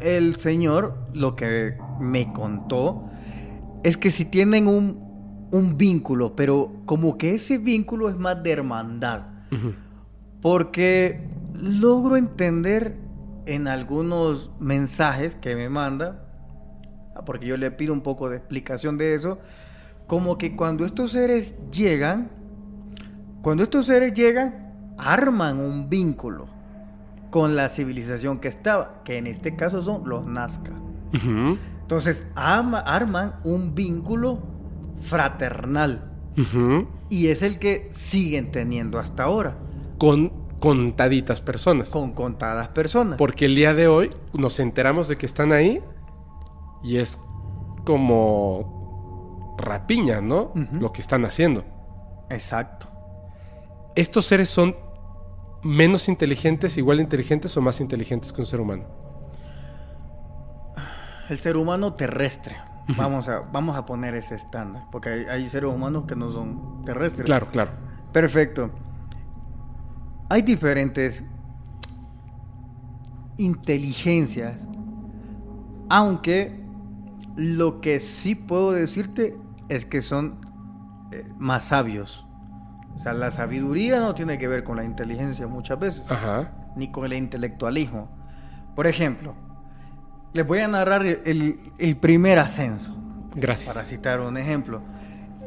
el 0.00 0.36
señor 0.36 0.94
lo 1.12 1.36
que 1.36 1.76
me 2.00 2.32
contó 2.32 3.04
es 3.82 3.96
que 3.96 4.10
si 4.10 4.24
tienen 4.24 4.68
un, 4.68 5.48
un 5.50 5.76
vínculo, 5.76 6.34
pero 6.36 6.72
como 6.84 7.18
que 7.18 7.34
ese 7.34 7.58
vínculo 7.58 8.08
es 8.08 8.16
más 8.16 8.42
de 8.42 8.52
hermandad. 8.52 9.22
Porque 10.40 11.26
logro 11.54 12.16
entender 12.16 12.96
en 13.46 13.66
algunos 13.66 14.50
mensajes 14.60 15.34
que 15.34 15.56
me 15.56 15.68
manda, 15.68 16.24
porque 17.24 17.46
yo 17.46 17.56
le 17.56 17.70
pido 17.70 17.92
un 17.92 18.02
poco 18.02 18.28
de 18.28 18.36
explicación 18.36 18.98
de 18.98 19.14
eso, 19.14 19.38
como 20.06 20.38
que 20.38 20.54
cuando 20.54 20.84
estos 20.84 21.12
seres 21.12 21.54
llegan, 21.70 22.30
cuando 23.42 23.62
estos 23.62 23.86
seres 23.86 24.12
llegan, 24.12 24.67
arman 24.98 25.58
un 25.60 25.88
vínculo 25.88 26.46
con 27.30 27.56
la 27.56 27.68
civilización 27.68 28.38
que 28.40 28.48
estaba, 28.48 29.02
que 29.04 29.18
en 29.18 29.26
este 29.26 29.54
caso 29.56 29.82
son 29.82 30.08
los 30.08 30.26
Nazca. 30.26 30.72
Entonces 31.12 32.24
ama- 32.34 32.80
arman 32.80 33.36
un 33.44 33.74
vínculo 33.74 34.38
fraternal 35.02 36.04
y 37.08 37.28
es 37.28 37.42
el 37.42 37.58
que 37.58 37.90
siguen 37.94 38.52
teniendo 38.52 38.98
hasta 38.98 39.24
ahora. 39.24 39.56
Con 39.98 40.32
contaditas 40.60 41.40
personas. 41.40 41.90
con 41.90 42.12
contadas 42.12 42.68
personas. 42.68 43.16
Porque 43.18 43.44
el 43.46 43.54
día 43.54 43.74
de 43.74 43.88
hoy 43.88 44.10
nos 44.32 44.58
enteramos 44.60 45.06
de 45.08 45.16
que 45.16 45.26
están 45.26 45.52
ahí 45.52 45.80
y 46.82 46.96
es 46.96 47.18
como 47.84 49.54
rapiña, 49.58 50.20
¿no? 50.20 50.52
Lo 50.72 50.92
que 50.92 51.00
están 51.00 51.24
haciendo. 51.24 51.64
Exacto. 52.30 52.86
¿Estos 53.96 54.26
seres 54.26 54.48
son 54.48 54.76
menos 55.62 56.08
inteligentes, 56.08 56.76
igual 56.76 57.00
inteligentes 57.00 57.56
o 57.56 57.60
más 57.60 57.80
inteligentes 57.80 58.32
que 58.32 58.40
un 58.40 58.46
ser 58.46 58.60
humano? 58.60 58.84
El 61.28 61.38
ser 61.38 61.56
humano 61.56 61.94
terrestre. 61.94 62.56
Vamos 62.96 63.28
a, 63.28 63.40
vamos 63.40 63.76
a 63.76 63.84
poner 63.84 64.14
ese 64.14 64.34
estándar. 64.34 64.84
Porque 64.90 65.10
hay, 65.10 65.24
hay 65.24 65.48
seres 65.50 65.70
humanos 65.70 66.04
que 66.06 66.16
no 66.16 66.32
son 66.32 66.82
terrestres. 66.84 67.26
Claro, 67.26 67.48
claro. 67.50 67.72
Perfecto. 68.12 68.70
Hay 70.30 70.42
diferentes 70.42 71.24
inteligencias. 73.36 74.68
Aunque 75.90 76.64
lo 77.36 77.80
que 77.80 78.00
sí 78.00 78.34
puedo 78.34 78.72
decirte 78.72 79.36
es 79.68 79.84
que 79.84 80.02
son 80.02 80.40
eh, 81.12 81.26
más 81.38 81.66
sabios. 81.66 82.26
O 82.98 83.00
sea, 83.00 83.12
la 83.12 83.30
sabiduría 83.30 84.00
no 84.00 84.14
tiene 84.14 84.38
que 84.38 84.48
ver 84.48 84.64
con 84.64 84.76
la 84.76 84.84
inteligencia 84.84 85.46
muchas 85.46 85.78
veces. 85.78 86.02
Ajá. 86.08 86.50
ni 86.76 86.90
con 86.90 87.04
el 87.06 87.14
intelectualismo. 87.14 88.08
Por 88.74 88.86
ejemplo, 88.86 89.34
les 90.32 90.46
voy 90.46 90.58
a 90.60 90.68
narrar 90.68 91.04
el, 91.06 91.60
el 91.78 91.96
primer 91.96 92.38
ascenso, 92.38 92.94
Gracias. 93.34 93.72
para 93.74 93.86
citar 93.86 94.20
un 94.20 94.36
ejemplo. 94.36 94.80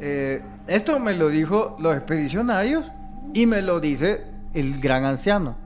Eh, 0.00 0.42
esto 0.66 0.98
me 0.98 1.14
lo 1.14 1.28
dijo 1.28 1.76
los 1.78 1.94
expedicionarios 1.96 2.90
y 3.32 3.46
me 3.46 3.62
lo 3.62 3.80
dice 3.80 4.24
el 4.52 4.80
gran 4.80 5.04
anciano. 5.04 5.56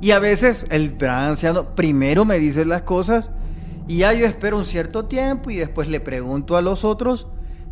Y 0.00 0.10
a 0.10 0.18
veces 0.18 0.66
el 0.70 0.96
gran 0.98 1.30
anciano 1.30 1.74
primero 1.74 2.24
me 2.24 2.38
dice 2.38 2.64
las 2.64 2.82
cosas 2.82 3.30
y 3.86 3.98
ya 3.98 4.12
yo 4.12 4.26
espero 4.26 4.58
un 4.58 4.64
cierto 4.64 5.04
tiempo 5.06 5.50
y 5.50 5.56
después 5.56 5.88
le 5.88 6.00
pregunto 6.00 6.56
a 6.56 6.62
los 6.62 6.84
otros 6.84 7.28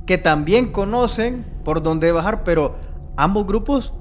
que 0.07 0.17
también 0.17 0.71
conocen 0.73 1.45
por 1.65 1.83
dónde 1.83 2.13
bajar, 2.13 2.43
pero 2.45 2.77
ambos 3.23 3.47
grupos 3.47 3.93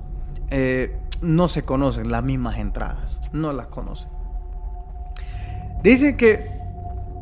eh, 0.50 0.98
no 1.22 1.50
se 1.50 1.64
conocen 1.64 2.10
las 2.10 2.24
mismas 2.24 2.58
entradas, 2.58 3.20
no 3.34 3.52
las 3.54 3.68
conocen. 3.68 4.10
Dicen 5.84 6.18
que 6.18 6.60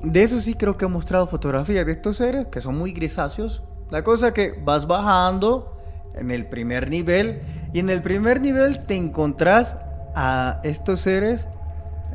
de 0.04 0.24
eso 0.24 0.40
sí 0.42 0.54
creo 0.54 0.78
que 0.78 0.86
he 0.86 0.88
mostrado 0.88 1.28
fotografías 1.28 1.86
de 1.86 1.94
estos 1.94 2.18
seres 2.18 2.48
que 2.48 2.62
son 2.62 2.78
muy 2.78 2.92
grisáceos. 2.92 3.64
La 3.90 4.04
cosa 4.04 4.34
que 4.34 4.54
vas 4.64 4.86
bajando 4.88 5.74
en 6.16 6.32
el 6.32 6.46
primer 6.46 6.90
nivel 6.90 7.42
y 7.74 7.80
en 7.80 7.90
el 7.90 8.02
primer 8.02 8.42
nivel 8.42 8.86
te 8.86 8.96
encontrás 8.96 9.78
a 10.16 10.60
estos 10.64 11.02
seres 11.02 11.48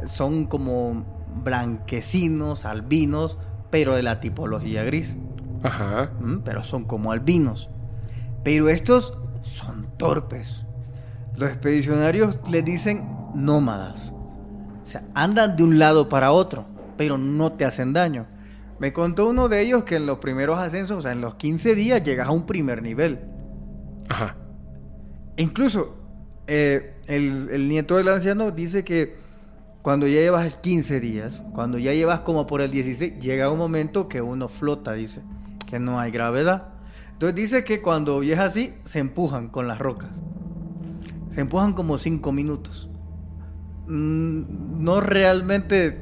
son 0.06 0.46
como 0.46 1.04
blanquecinos, 1.42 2.64
albinos, 2.64 3.38
pero 3.70 3.94
de 3.94 4.02
la 4.02 4.20
tipología 4.20 4.84
gris. 4.84 5.16
Ajá. 5.62 6.10
Mm, 6.20 6.40
Pero 6.44 6.64
son 6.64 6.84
como 6.84 7.12
albinos. 7.12 7.70
Pero 8.42 8.68
estos 8.68 9.16
son 9.42 9.88
torpes. 9.96 10.62
Los 11.36 11.50
expedicionarios 11.50 12.38
les 12.50 12.64
dicen 12.64 13.04
nómadas. 13.34 14.12
O 14.82 14.86
sea, 14.86 15.04
andan 15.14 15.56
de 15.56 15.62
un 15.62 15.78
lado 15.78 16.08
para 16.08 16.32
otro, 16.32 16.66
pero 16.96 17.18
no 17.18 17.52
te 17.52 17.64
hacen 17.64 17.92
daño. 17.92 18.26
Me 18.78 18.92
contó 18.92 19.28
uno 19.28 19.48
de 19.48 19.60
ellos 19.60 19.84
que 19.84 19.96
en 19.96 20.06
los 20.06 20.18
primeros 20.18 20.58
ascensos, 20.58 20.98
o 20.98 21.02
sea, 21.02 21.12
en 21.12 21.20
los 21.20 21.36
15 21.36 21.74
días 21.74 22.02
llegas 22.02 22.28
a 22.28 22.32
un 22.32 22.46
primer 22.46 22.82
nivel. 22.82 23.20
Ajá. 24.08 24.36
Incluso 25.36 25.96
eh, 26.46 26.96
el, 27.06 27.48
el 27.50 27.68
nieto 27.68 27.96
del 27.96 28.08
anciano 28.08 28.50
dice 28.50 28.84
que 28.84 29.16
cuando 29.82 30.06
ya 30.06 30.20
llevas 30.20 30.54
15 30.54 31.00
días, 31.00 31.42
cuando 31.54 31.78
ya 31.78 31.92
llevas 31.92 32.20
como 32.20 32.46
por 32.46 32.60
el 32.60 32.70
16, 32.70 33.18
llega 33.18 33.50
un 33.50 33.58
momento 33.58 34.08
que 34.08 34.22
uno 34.22 34.48
flota, 34.48 34.92
dice, 34.92 35.20
que 35.68 35.78
no 35.78 35.98
hay 35.98 36.10
gravedad. 36.10 36.71
Entonces 37.22 37.36
dice 37.36 37.62
que 37.62 37.80
cuando 37.80 38.18
viajas 38.18 38.48
así, 38.48 38.74
se 38.84 38.98
empujan 38.98 39.46
con 39.46 39.68
las 39.68 39.78
rocas. 39.78 40.10
Se 41.30 41.40
empujan 41.40 41.72
como 41.72 41.96
5 41.96 42.32
minutos. 42.32 42.90
Mm, 43.86 44.82
no 44.82 45.00
realmente, 45.00 46.00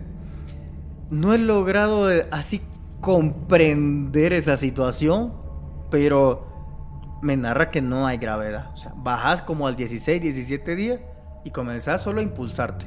no 1.10 1.34
he 1.34 1.38
logrado 1.38 2.10
eh, 2.10 2.26
así 2.30 2.62
comprender 3.02 4.32
esa 4.32 4.56
situación, 4.56 5.34
pero 5.90 7.18
me 7.20 7.36
narra 7.36 7.70
que 7.70 7.82
no 7.82 8.06
hay 8.06 8.16
gravedad. 8.16 8.70
O 8.72 8.78
sea, 8.78 8.94
bajas 8.96 9.42
como 9.42 9.66
al 9.66 9.76
16, 9.76 10.22
17 10.22 10.74
días 10.74 11.00
y 11.44 11.50
comenzás 11.50 12.00
solo 12.00 12.20
a 12.20 12.22
impulsarte. 12.22 12.86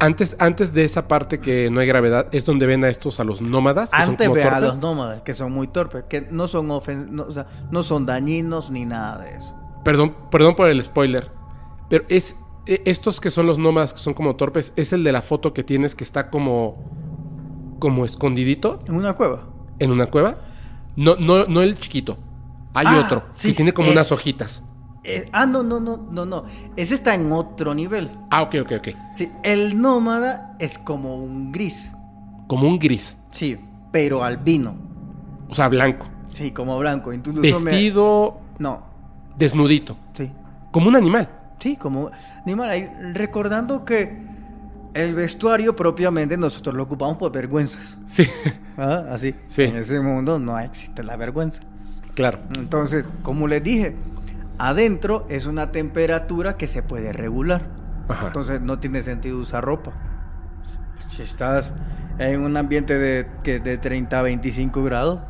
Antes, 0.00 0.36
antes 0.38 0.72
de 0.74 0.84
esa 0.84 1.08
parte 1.08 1.40
que 1.40 1.70
no 1.70 1.80
hay 1.80 1.86
gravedad, 1.86 2.28
es 2.30 2.44
donde 2.44 2.66
ven 2.66 2.84
a 2.84 2.88
estos, 2.88 3.18
a 3.18 3.24
los 3.24 3.42
nómadas, 3.42 3.90
que 3.90 3.96
son 4.00 4.10
Antes 4.10 4.28
como 4.28 4.34
ve 4.36 4.42
a 4.44 4.50
torpes. 4.50 4.68
los 4.68 4.78
nómadas, 4.78 5.22
que 5.22 5.34
son 5.34 5.52
muy 5.52 5.66
torpes, 5.66 6.04
que 6.08 6.20
no 6.30 6.46
son, 6.46 6.68
ofen- 6.68 7.08
no, 7.08 7.24
o 7.24 7.32
sea, 7.32 7.46
no 7.72 7.82
son 7.82 8.06
dañinos 8.06 8.70
ni 8.70 8.84
nada 8.84 9.18
de 9.18 9.36
eso. 9.36 9.54
Perdón, 9.84 10.14
perdón 10.30 10.54
por 10.54 10.68
el 10.68 10.80
spoiler. 10.82 11.30
Pero 11.88 12.04
es 12.08 12.36
e- 12.66 12.82
estos 12.84 13.20
que 13.20 13.30
son 13.32 13.46
los 13.46 13.58
nómadas 13.58 13.92
que 13.92 13.98
son 13.98 14.14
como 14.14 14.36
torpes, 14.36 14.72
es 14.76 14.92
el 14.92 15.02
de 15.02 15.10
la 15.10 15.22
foto 15.22 15.52
que 15.52 15.64
tienes 15.64 15.94
que 15.94 16.04
está 16.04 16.30
como 16.30 16.76
como 17.80 18.04
escondidito 18.04 18.78
En 18.88 18.94
una 18.96 19.14
cueva. 19.14 19.44
en 19.78 19.90
una 19.92 20.06
cueva. 20.06 20.36
No, 20.96 21.14
no, 21.16 21.46
no 21.46 21.62
el 21.62 21.76
chiquito. 21.76 22.18
Hay 22.74 22.86
Ah, 22.88 23.02
otro 23.04 23.22
sí, 23.32 23.48
que 23.48 23.54
tiene 23.54 23.72
como 23.72 23.88
es- 23.88 23.94
unas 23.94 24.10
hojitas. 24.12 24.62
Eh, 25.10 25.28
ah, 25.32 25.46
no, 25.46 25.62
no, 25.62 25.80
no, 25.80 25.96
no, 25.96 26.24
no. 26.26 26.44
Ese 26.76 26.94
está 26.94 27.14
en 27.14 27.32
otro 27.32 27.74
nivel. 27.74 28.10
Ah, 28.30 28.42
ok, 28.42 28.56
ok, 28.62 28.72
ok. 28.78 28.88
Sí, 29.14 29.30
el 29.42 29.80
nómada 29.80 30.54
es 30.58 30.78
como 30.78 31.16
un 31.16 31.50
gris. 31.52 31.92
Como 32.46 32.68
un 32.68 32.78
gris. 32.78 33.16
Sí, 33.30 33.58
pero 33.92 34.22
albino. 34.22 34.74
O 35.48 35.54
sea, 35.54 35.68
blanco. 35.68 36.06
Sí, 36.28 36.50
como 36.50 36.78
blanco. 36.78 37.12
Incluso 37.12 37.40
me- 37.60 37.70
Vestido 37.70 38.38
No, 38.58 38.82
desnudito. 39.36 39.96
sí. 40.14 40.30
Como 40.70 40.88
un 40.88 40.96
animal. 40.96 41.28
Sí, 41.58 41.76
como 41.76 42.10
animal. 42.44 42.68
ahí, 42.70 42.88
Recordando 43.14 43.84
que 43.84 44.26
el 44.94 45.14
vestuario 45.14 45.74
propiamente 45.74 46.36
nosotros 46.36 46.74
lo 46.74 46.82
ocupamos 46.84 47.16
por 47.16 47.32
vergüenzas. 47.32 47.96
Sí, 48.06 48.24
Ah, 48.76 49.06
Así. 49.10 49.34
Sí. 49.48 49.62
En 49.64 49.76
ese 49.76 49.98
mundo 50.00 50.38
no 50.38 50.58
existe 50.58 51.02
la 51.02 51.16
vergüenza. 51.16 51.62
claro. 52.14 52.38
Entonces, 52.56 53.08
como 53.22 53.48
les 53.48 53.62
dije, 53.62 53.96
adentro 54.58 55.24
es 55.28 55.46
una 55.46 55.72
temperatura 55.72 56.56
que 56.56 56.68
se 56.68 56.82
puede 56.82 57.12
regular. 57.12 57.62
Ajá. 58.08 58.26
Entonces 58.26 58.60
no 58.60 58.78
tiene 58.78 59.02
sentido 59.02 59.38
usar 59.38 59.64
ropa. 59.64 59.92
Si 61.08 61.22
estás 61.22 61.74
en 62.18 62.42
un 62.42 62.56
ambiente 62.56 62.98
de, 62.98 63.28
que 63.42 63.60
de 63.60 63.78
30 63.78 64.18
a 64.18 64.22
25 64.22 64.82
grados, 64.82 65.20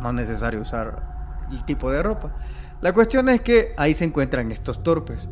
no 0.00 0.08
es 0.08 0.14
necesario 0.14 0.60
usar 0.60 1.02
el 1.50 1.64
tipo 1.64 1.90
de 1.90 2.02
ropa. 2.02 2.32
La 2.80 2.92
cuestión 2.92 3.28
es 3.28 3.40
que 3.42 3.74
ahí 3.76 3.94
se 3.94 4.04
encuentran 4.04 4.50
estos 4.50 4.82
torpes. 4.82 5.28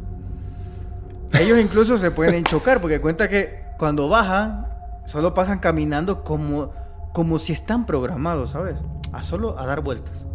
Ellos 1.38 1.58
incluso 1.62 1.98
se 1.98 2.10
pueden 2.10 2.44
chocar 2.44 2.80
porque 2.80 3.00
cuenta 3.00 3.28
que 3.28 3.64
cuando 3.78 4.08
bajan, 4.08 4.66
solo 5.06 5.34
pasan 5.34 5.58
caminando 5.58 6.22
como, 6.22 6.72
como 7.12 7.38
si 7.38 7.52
están 7.52 7.86
programados, 7.86 8.50
¿sabes? 8.50 8.82
A 9.12 9.22
solo 9.22 9.58
a 9.58 9.66
dar 9.66 9.80
vueltas. 9.80 10.26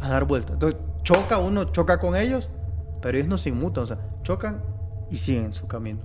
A 0.00 0.08
dar 0.08 0.24
vueltas. 0.24 0.54
Entonces 0.54 0.80
choca 1.02 1.38
uno, 1.38 1.64
choca 1.72 1.98
con 1.98 2.16
ellos, 2.16 2.48
pero 3.00 3.16
ellos 3.18 3.28
no 3.28 3.38
se 3.38 3.48
inmutan, 3.48 3.84
o 3.84 3.86
sea, 3.86 3.98
chocan 4.22 4.62
y 5.10 5.16
siguen 5.16 5.52
su 5.52 5.66
camino. 5.66 6.00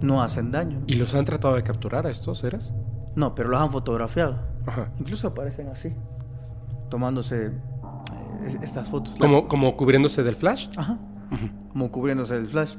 No 0.00 0.22
hacen 0.22 0.50
daño. 0.50 0.82
¿Y 0.86 0.94
los 0.94 1.14
han 1.14 1.24
tratado 1.24 1.54
de 1.54 1.62
capturar 1.62 2.06
a 2.06 2.10
estos, 2.10 2.42
eras? 2.44 2.72
No, 3.14 3.34
pero 3.34 3.48
los 3.48 3.60
han 3.60 3.70
fotografiado. 3.70 4.38
Ajá. 4.66 4.90
Incluso 4.98 5.28
aparecen 5.28 5.68
así, 5.68 5.92
tomándose 6.88 7.46
eh, 7.46 7.52
estas 8.62 8.88
fotos. 8.88 9.14
Como, 9.18 9.48
como 9.48 9.76
cubriéndose 9.76 10.22
del 10.22 10.36
flash. 10.36 10.68
Ajá. 10.76 10.98
Como 11.72 11.90
cubriéndose 11.90 12.36
el 12.36 12.46
flash. 12.46 12.74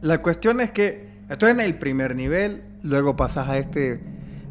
La 0.00 0.18
cuestión 0.18 0.60
es 0.60 0.70
que 0.70 1.22
estoy 1.28 1.52
en 1.52 1.60
el 1.60 1.78
primer 1.78 2.16
nivel, 2.16 2.64
luego 2.82 3.16
pasas 3.16 3.48
a 3.48 3.58
este 3.58 4.02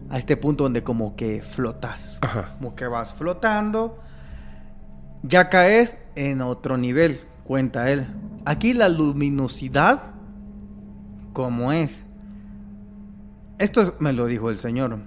a 0.10 0.18
este 0.18 0.38
punto 0.38 0.64
donde 0.64 0.84
como 0.84 1.16
que 1.16 1.42
flotas. 1.42 2.18
Ajá. 2.22 2.56
Como 2.58 2.76
que 2.76 2.88
vas 2.88 3.14
flotando. 3.14 4.00
Ya 5.24 5.50
caes 5.50 5.96
en 6.16 6.42
otro 6.42 6.78
nivel, 6.78 7.20
cuenta 7.44 7.90
él. 7.92 8.06
Aquí 8.46 8.74
la 8.74 8.90
luminosidad 8.90 10.04
como 11.34 11.72
es. 11.72 12.06
Esto 13.58 13.82
es- 13.82 13.94
me 14.00 14.14
lo 14.14 14.26
dijo 14.26 14.50
el 14.50 14.60
señor. 14.60 14.98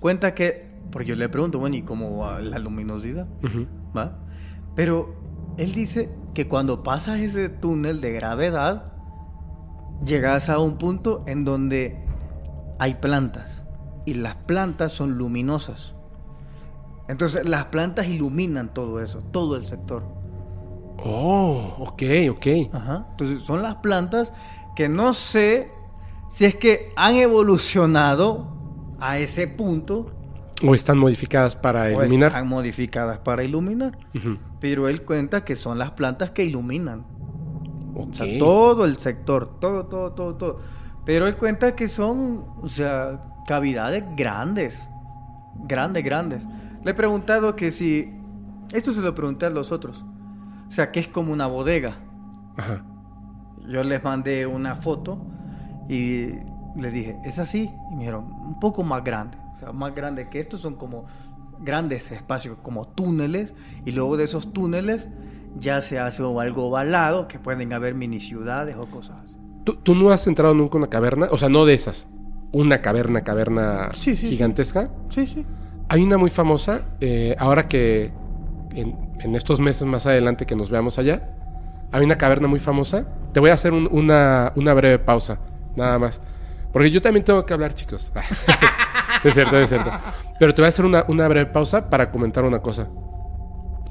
Cuenta 0.00 0.34
que 0.34 0.66
porque 0.90 1.08
yo 1.08 1.16
le 1.16 1.28
pregunto, 1.28 1.58
bueno, 1.58 1.76
¿y 1.76 1.82
cómo 1.82 2.18
va 2.18 2.40
la 2.40 2.58
luminosidad? 2.58 3.26
¿va? 3.96 4.18
Pero 4.76 5.14
él 5.58 5.72
dice 5.72 6.10
que 6.32 6.46
cuando 6.46 6.82
pasas 6.84 7.18
ese 7.18 7.48
túnel 7.48 8.00
de 8.00 8.12
gravedad, 8.12 8.92
llegas 10.04 10.48
a 10.48 10.58
un 10.60 10.78
punto 10.78 11.22
en 11.26 11.44
donde 11.44 11.98
hay 12.78 12.94
plantas 12.94 13.64
y 14.04 14.14
las 14.14 14.36
plantas 14.36 14.92
son 14.92 15.18
luminosas. 15.18 15.94
Entonces 17.08 17.46
las 17.48 17.66
plantas 17.66 18.08
iluminan 18.08 18.72
todo 18.74 19.00
eso, 19.00 19.20
todo 19.30 19.56
el 19.56 19.64
sector. 19.64 20.02
Oh, 20.98 21.74
ok, 21.78 22.02
ok. 22.30 22.46
Ajá. 22.72 23.06
Entonces 23.10 23.42
son 23.42 23.62
las 23.62 23.76
plantas 23.76 24.32
que 24.74 24.88
no 24.88 25.14
sé 25.14 25.70
si 26.30 26.44
es 26.44 26.56
que 26.56 26.92
han 26.96 27.16
evolucionado 27.16 28.48
a 28.98 29.18
ese 29.18 29.46
punto 29.46 30.10
O 30.66 30.74
están 30.74 30.98
modificadas 30.98 31.54
para 31.54 31.84
o 31.84 31.88
iluminar. 32.02 32.28
están 32.28 32.48
modificadas 32.48 33.18
para 33.18 33.44
iluminar. 33.44 33.98
Ujú. 34.14 34.38
Pero 34.58 34.88
él 34.88 35.02
cuenta 35.02 35.44
que 35.44 35.54
son 35.54 35.78
las 35.78 35.90
plantas 35.92 36.30
que 36.30 36.44
iluminan. 36.44 37.04
Ok. 37.94 38.08
O 38.10 38.14
sea, 38.14 38.38
todo 38.38 38.84
el 38.84 38.96
sector, 38.96 39.58
todo, 39.60 39.86
todo, 39.86 40.12
todo, 40.12 40.34
todo. 40.34 40.58
Pero 41.04 41.26
él 41.26 41.36
cuenta 41.36 41.76
que 41.76 41.88
son, 41.88 42.46
o 42.62 42.68
sea, 42.68 43.20
cavidades 43.46 44.02
grandes. 44.16 44.88
Grandes, 45.66 46.02
grandes. 46.04 46.46
Le 46.86 46.92
he 46.92 46.94
preguntado 46.94 47.56
que 47.56 47.72
si. 47.72 48.12
Esto 48.72 48.92
se 48.92 49.00
lo 49.00 49.12
pregunté 49.12 49.44
a 49.46 49.50
los 49.50 49.72
otros. 49.72 50.04
O 50.68 50.70
sea, 50.70 50.92
que 50.92 51.00
es 51.00 51.08
como 51.08 51.32
una 51.32 51.48
bodega. 51.48 51.98
Ajá. 52.56 52.84
Yo 53.68 53.82
les 53.82 54.04
mandé 54.04 54.46
una 54.46 54.76
foto 54.76 55.18
y 55.88 56.28
les 56.76 56.92
dije, 56.92 57.16
¿es 57.24 57.40
así? 57.40 57.72
Y 57.90 57.94
me 57.94 58.02
dijeron, 58.02 58.32
un 58.32 58.60
poco 58.60 58.84
más 58.84 59.02
grande. 59.02 59.36
O 59.56 59.58
sea, 59.58 59.72
más 59.72 59.96
grande 59.96 60.28
que 60.28 60.38
esto 60.38 60.58
son 60.58 60.76
como 60.76 61.06
grandes 61.58 62.12
espacios, 62.12 62.56
como 62.62 62.86
túneles. 62.86 63.52
Y 63.84 63.90
luego 63.90 64.16
de 64.16 64.22
esos 64.22 64.52
túneles 64.52 65.08
ya 65.56 65.80
se 65.80 65.98
hace 65.98 66.22
algo 66.22 66.68
ovalado, 66.68 67.26
que 67.26 67.40
pueden 67.40 67.72
haber 67.72 67.96
mini 67.96 68.20
ciudades 68.20 68.76
o 68.76 68.86
cosas 68.86 69.16
así. 69.24 69.36
¿Tú, 69.64 69.74
tú 69.74 69.96
no 69.96 70.10
has 70.10 70.24
entrado 70.28 70.54
nunca 70.54 70.76
en 70.76 70.82
una 70.82 70.90
caverna? 70.90 71.26
O 71.32 71.36
sea, 71.36 71.48
no 71.48 71.64
de 71.64 71.74
esas. 71.74 72.06
Una 72.52 72.80
caverna, 72.80 73.22
caverna 73.24 73.90
Sí, 73.92 74.14
sí, 74.14 74.18
sí. 74.18 74.26
gigantesca. 74.28 74.88
Sí, 75.10 75.26
sí. 75.26 75.44
Hay 75.88 76.02
una 76.02 76.18
muy 76.18 76.30
famosa, 76.30 76.82
eh, 77.00 77.36
ahora 77.38 77.68
que 77.68 78.12
en, 78.74 79.34
estos 79.34 79.60
meses 79.60 79.84
más 79.86 80.06
adelante 80.06 80.46
que 80.46 80.56
nos 80.56 80.70
veamos 80.70 80.98
allá, 80.98 81.30
hay 81.92 82.04
una 82.04 82.18
caverna 82.18 82.48
muy 82.48 82.58
famosa. 82.60 83.06
Te 83.32 83.40
voy 83.40 83.50
a 83.50 83.54
hacer 83.54 83.72
un- 83.72 83.88
una, 83.90 84.52
una 84.56 84.74
breve 84.74 84.98
pausa, 84.98 85.40
nada 85.76 85.98
más. 85.98 86.20
Porque 86.72 86.90
yo 86.90 87.00
también 87.00 87.24
tengo 87.24 87.44
que 87.46 87.54
hablar, 87.54 87.72
chicos. 87.74 88.12
es 89.24 89.34
cierto, 89.34 89.58
es 89.58 89.68
cierto. 89.68 89.90
Pero 90.38 90.54
te 90.54 90.60
voy 90.62 90.66
a 90.66 90.68
hacer 90.68 90.84
una, 90.84 91.04
una 91.08 91.26
breve 91.28 91.46
pausa 91.46 91.88
para 91.88 92.10
comentar 92.10 92.44
una 92.44 92.58
cosa. 92.60 92.88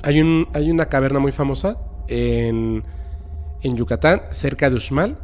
Hay, 0.04 0.22
un, 0.22 0.48
hay 0.54 0.70
una 0.70 0.86
caverna 0.86 1.20
muy 1.20 1.32
famosa 1.32 1.78
en, 2.08 2.84
en 3.62 3.76
Yucatán, 3.78 4.22
cerca 4.32 4.70
de 4.70 4.76
Uxmal, 4.76 5.18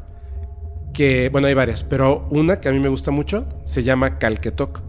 que, 0.94 1.30
bueno, 1.30 1.48
hay 1.48 1.54
varias, 1.54 1.84
pero 1.84 2.28
una 2.32 2.60
que 2.60 2.68
a 2.70 2.72
mí 2.72 2.80
me 2.80 2.90
gusta 2.90 3.12
mucho 3.12 3.46
se 3.66 3.84
llama 3.84 4.18
Calquetoc. 4.18 4.82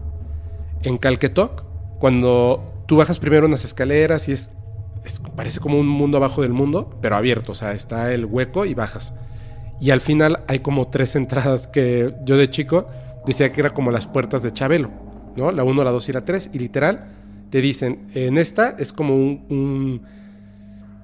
En 0.81 0.97
Calquetoc, 0.97 1.63
cuando 2.03 2.83
tú 2.85 2.97
bajas 2.97 3.17
primero 3.17 3.47
unas 3.47 3.63
escaleras 3.63 4.27
y 4.27 4.33
es, 4.33 4.49
parece 5.37 5.61
como 5.61 5.79
un 5.79 5.87
mundo 5.87 6.17
abajo 6.17 6.41
del 6.41 6.51
mundo, 6.51 6.89
pero 7.01 7.15
abierto, 7.15 7.53
o 7.53 7.55
sea, 7.55 7.71
está 7.71 8.13
el 8.13 8.25
hueco 8.25 8.65
y 8.65 8.73
bajas. 8.73 9.13
Y 9.79 9.89
al 9.89 10.01
final 10.01 10.43
hay 10.49 10.59
como 10.59 10.89
tres 10.89 11.15
entradas 11.15 11.67
que 11.67 12.13
yo 12.25 12.35
de 12.35 12.49
chico 12.49 12.89
decía 13.25 13.53
que 13.53 13.61
era 13.61 13.69
como 13.69 13.89
las 13.89 14.05
puertas 14.05 14.43
de 14.43 14.51
Chabelo, 14.51 14.89
¿no? 15.37 15.53
La 15.53 15.63
1, 15.63 15.81
la 15.81 15.91
2 15.91 16.09
y 16.09 16.11
la 16.11 16.25
3. 16.25 16.49
Y 16.51 16.59
literal, 16.59 17.05
te 17.49 17.61
dicen, 17.61 18.09
en 18.13 18.37
esta 18.37 18.75
es 18.77 18.91
como 18.91 19.15
un, 19.15 19.45
un 19.47 20.01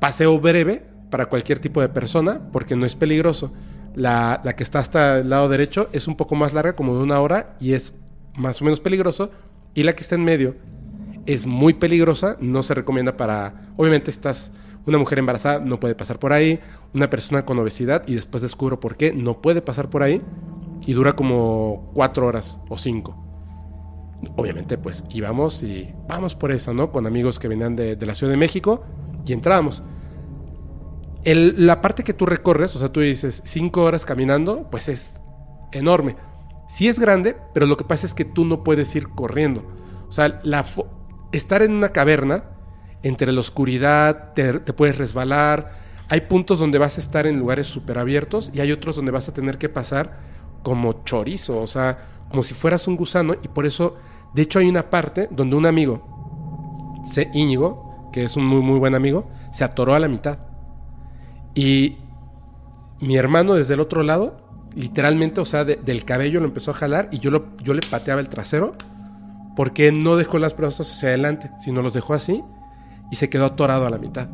paseo 0.02 0.38
breve 0.38 0.84
para 1.10 1.28
cualquier 1.28 1.60
tipo 1.60 1.80
de 1.80 1.88
persona, 1.88 2.42
porque 2.52 2.76
no 2.76 2.86
es 2.86 2.98
peligroso. 2.98 3.54
La, 3.96 4.42
la 4.44 4.54
que 4.54 4.64
está 4.64 4.80
hasta 4.80 5.20
el 5.20 5.30
lado 5.30 5.48
derecho 5.48 5.88
es 5.94 6.10
un 6.10 6.18
poco 6.18 6.36
más 6.36 6.52
larga, 6.52 6.76
como 6.76 6.98
de 6.98 7.04
una 7.04 7.22
hora, 7.22 7.56
y 7.62 7.72
es 7.72 7.94
más 8.36 8.62
o 8.62 8.66
menos 8.66 8.82
peligroso. 8.82 9.32
Y 9.74 9.84
la 9.84 9.96
que 9.96 10.02
está 10.02 10.16
en 10.16 10.26
medio 10.26 10.56
es 11.26 11.46
muy 11.46 11.74
peligrosa, 11.74 12.38
no 12.40 12.64
se 12.64 12.74
recomienda 12.74 13.18
para... 13.18 13.72
Obviamente 13.78 14.12
estás... 14.12 14.52
Una 14.86 14.98
mujer 14.98 15.20
embarazada 15.20 15.60
no 15.60 15.80
puede 15.80 15.94
pasar 15.94 16.18
por 16.20 16.34
ahí, 16.34 16.60
una 16.96 17.10
persona 17.10 17.46
con 17.46 17.60
obesidad, 17.60 18.04
y 18.08 18.16
después 18.16 18.42
descubro 18.42 18.80
por 18.80 18.96
qué, 18.96 19.14
no 19.14 19.42
puede 19.42 19.62
pasar 19.62 19.90
por 19.90 20.02
ahí, 20.02 20.22
y 20.86 20.94
dura 20.94 21.14
como 21.14 21.92
cuatro 21.94 22.26
horas 22.26 22.60
o 22.70 22.78
cinco. 22.78 23.16
Obviamente, 24.36 24.78
pues 24.78 25.04
íbamos 25.12 25.62
y 25.64 25.94
vamos 26.08 26.34
por 26.34 26.52
esa, 26.52 26.74
¿no? 26.74 26.92
Con 26.92 27.06
amigos 27.06 27.40
que 27.40 27.48
venían 27.48 27.76
de, 27.76 27.98
la 28.04 28.16
Ciudad 28.16 28.32
de 28.32 28.38
México 28.38 28.84
y 29.26 29.34
entramos. 29.34 29.84
El- 31.24 31.66
la 31.68 31.82
parte 31.82 32.04
que 32.04 32.14
tú 32.14 32.26
recorres, 32.26 32.76
o 32.76 32.80
sea, 32.80 32.92
tú 32.92 33.02
dices 33.02 33.42
cinco 33.46 33.84
horas 33.84 34.06
caminando, 34.06 34.70
pues 34.72 34.88
es 34.88 35.12
enorme. 35.72 36.16
Sí 36.68 36.88
es 36.88 37.00
grande, 37.00 37.36
pero 37.54 37.66
lo 37.66 37.78
que 37.78 37.84
pasa 37.84 38.06
es 38.06 38.14
que 38.14 38.26
tú 38.26 38.46
no 38.46 38.64
puedes 38.64 38.96
ir 38.96 39.10
corriendo. 39.10 39.64
O 40.08 40.12
sea, 40.12 40.40
la 40.44 40.64
estar 41.32 41.62
en 41.62 41.72
una 41.72 41.90
caverna, 41.90 42.44
entre 43.04 43.32
la 43.32 43.40
oscuridad, 43.40 44.34
te, 44.34 44.60
puedes 44.74 44.98
resbalar. 44.98 45.72
Hay 46.10 46.22
puntos 46.22 46.60
donde 46.60 46.78
vas 46.80 46.98
a 46.98 47.02
estar 47.02 47.28
en 47.28 47.40
lugares 47.40 47.68
súper 47.68 47.98
abiertos 47.98 48.52
y 48.54 48.62
hay 48.62 48.72
otros 48.72 48.96
donde 48.96 49.12
vas 49.12 49.30
a 49.30 49.34
tener 49.34 49.58
que 49.58 49.70
pasar 49.70 50.20
como 50.64 51.04
chorizo, 51.06 51.62
o 51.62 51.68
sea, 51.68 51.98
como 52.30 52.44
si 52.44 52.54
fueras 52.54 52.88
un 52.88 52.98
gusano. 52.98 53.36
Y 53.42 53.48
por 53.48 53.66
eso, 53.66 53.96
de 54.34 54.42
hecho, 54.42 54.60
hay 54.60 54.68
una 54.68 54.90
parte 54.90 55.28
donde 55.32 55.56
un 55.56 55.66
amigo, 55.66 57.00
se, 57.06 57.30
Íñigo, 57.34 58.10
que 58.12 58.24
es 58.24 58.36
un 58.36 58.46
muy, 58.46 58.62
muy 58.62 58.80
buen 58.80 58.96
amigo, 58.96 59.30
se 59.52 59.64
atoró 59.64 59.94
a 59.96 60.00
la 60.00 60.08
mitad. 60.08 60.40
Y 61.56 61.98
mi 63.00 63.16
hermano 63.16 63.54
desde 63.54 63.76
el 63.76 63.80
otro 63.80 64.04
lado, 64.04 64.38
literalmente, 64.76 65.42
o 65.42 65.46
sea, 65.46 65.64
de- 65.66 65.78
del 65.78 66.06
cabello 66.06 66.40
lo 66.40 66.46
empezó 66.48 66.72
a 66.72 66.74
jalar 66.74 67.10
y 67.12 67.20
yo, 67.20 67.32
lo, 67.32 67.56
yo 67.58 67.74
le 67.74 67.82
pateaba 67.82 68.20
el 68.22 68.30
trasero 68.30 68.74
porque 69.60 69.92
no 69.92 70.16
dejó 70.16 70.40
las 70.40 70.56
brazos 70.56 70.90
hacia 70.90 71.10
adelante, 71.10 71.52
sino 71.60 71.82
los 71.82 71.94
dejó 71.94 72.14
así 72.14 72.42
y 73.12 73.18
se 73.18 73.30
quedó 73.30 73.44
atorado 73.44 73.86
a 73.86 73.90
la 73.90 73.98
mitad. 73.98 74.30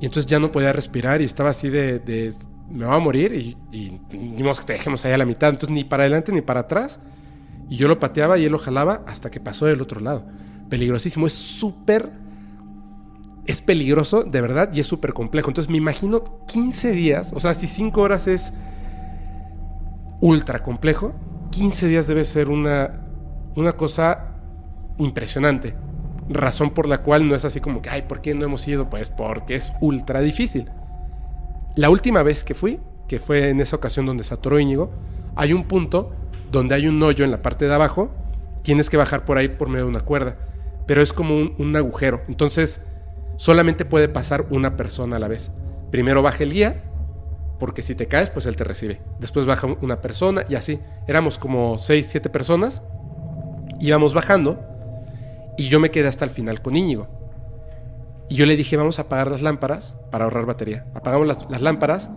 Y 0.00 0.06
entonces 0.06 0.26
ya 0.26 0.40
no 0.40 0.50
podía 0.50 0.72
respirar 0.72 1.22
y 1.22 1.24
estaba 1.26 1.50
así 1.50 1.68
de, 1.68 2.00
de, 2.00 2.34
me 2.68 2.84
va 2.84 2.96
a 2.96 2.98
morir 2.98 3.32
y, 3.34 3.56
y 3.70 4.00
que 4.10 4.64
te 4.66 4.72
dejemos 4.72 5.04
ahí 5.04 5.12
a 5.12 5.18
la 5.18 5.26
mitad. 5.26 5.50
Entonces 5.50 5.72
ni 5.72 5.84
para 5.84 6.02
adelante 6.02 6.32
ni 6.32 6.40
para 6.40 6.62
atrás. 6.62 6.98
Y 7.68 7.76
yo 7.76 7.86
lo 7.86 8.00
pateaba 8.00 8.36
y 8.36 8.44
él 8.44 8.50
lo 8.50 8.58
jalaba 8.58 9.04
hasta 9.06 9.30
que 9.30 9.38
pasó 9.38 9.66
del 9.66 9.80
otro 9.80 10.00
lado. 10.00 10.26
Peligrosísimo, 10.68 11.28
es 11.28 11.34
súper 11.34 12.10
es 13.46 13.60
peligroso, 13.60 14.24
de 14.24 14.40
verdad, 14.40 14.70
y 14.74 14.80
es 14.80 14.88
súper 14.88 15.12
complejo. 15.12 15.50
Entonces 15.50 15.70
me 15.70 15.78
imagino 15.78 16.44
15 16.48 16.90
días, 16.90 17.32
o 17.32 17.38
sea, 17.38 17.54
si 17.54 17.68
5 17.68 18.00
horas 18.00 18.26
es 18.26 18.52
ultra 20.20 20.64
complejo, 20.64 21.14
15 21.52 21.86
días 21.86 22.08
debe 22.08 22.24
ser 22.24 22.48
una, 22.48 23.06
una 23.54 23.74
cosa 23.74 24.30
impresionante. 24.98 25.74
Razón 26.28 26.70
por 26.70 26.86
la 26.88 27.02
cual 27.02 27.28
no 27.28 27.34
es 27.34 27.44
así 27.44 27.60
como 27.60 27.82
que, 27.82 27.90
ay, 27.90 28.02
¿por 28.02 28.20
qué 28.20 28.34
no 28.34 28.44
hemos 28.44 28.66
ido? 28.68 28.88
Pues 28.88 29.10
porque 29.10 29.56
es 29.56 29.72
ultra 29.80 30.20
difícil. 30.20 30.70
La 31.76 31.90
última 31.90 32.22
vez 32.22 32.44
que 32.44 32.54
fui, 32.54 32.80
que 33.08 33.18
fue 33.20 33.48
en 33.50 33.60
esa 33.60 33.76
ocasión 33.76 34.06
donde 34.06 34.24
se 34.24 34.34
atoró 34.34 34.58
Íñigo, 34.58 34.90
hay 35.34 35.52
un 35.52 35.64
punto 35.64 36.12
donde 36.50 36.74
hay 36.74 36.86
un 36.86 37.02
hoyo 37.02 37.24
en 37.24 37.30
la 37.30 37.42
parte 37.42 37.66
de 37.66 37.74
abajo, 37.74 38.10
tienes 38.62 38.90
que 38.90 38.96
bajar 38.96 39.24
por 39.24 39.38
ahí 39.38 39.48
por 39.48 39.68
medio 39.68 39.84
de 39.84 39.90
una 39.90 40.00
cuerda, 40.00 40.36
pero 40.86 41.02
es 41.02 41.12
como 41.12 41.34
un, 41.36 41.54
un 41.58 41.74
agujero. 41.76 42.20
Entonces, 42.28 42.80
solamente 43.36 43.84
puede 43.84 44.08
pasar 44.08 44.46
una 44.50 44.76
persona 44.76 45.16
a 45.16 45.18
la 45.18 45.28
vez. 45.28 45.50
Primero 45.90 46.22
baja 46.22 46.44
el 46.44 46.52
guía, 46.52 46.84
porque 47.58 47.82
si 47.82 47.94
te 47.94 48.06
caes, 48.06 48.28
pues 48.30 48.46
él 48.46 48.56
te 48.56 48.64
recibe. 48.64 49.00
Después 49.18 49.46
baja 49.46 49.66
un- 49.66 49.78
una 49.80 50.00
persona 50.00 50.44
y 50.48 50.54
así. 50.54 50.80
Éramos 51.06 51.38
como 51.38 51.78
6, 51.78 52.06
7 52.10 52.28
personas. 52.30 52.82
Íbamos 53.80 54.14
bajando 54.14 54.60
y 55.56 55.68
yo 55.68 55.80
me 55.80 55.90
quedé 55.90 56.08
hasta 56.08 56.24
el 56.24 56.30
final 56.30 56.62
con 56.62 56.76
Íñigo. 56.76 57.08
Y 58.28 58.36
yo 58.36 58.46
le 58.46 58.56
dije, 58.56 58.76
vamos 58.76 58.98
a 58.98 59.02
apagar 59.02 59.30
las 59.30 59.42
lámparas 59.42 59.94
para 60.10 60.24
ahorrar 60.24 60.46
batería. 60.46 60.86
Apagamos 60.94 61.26
las, 61.26 61.60
lámparas 61.60 62.10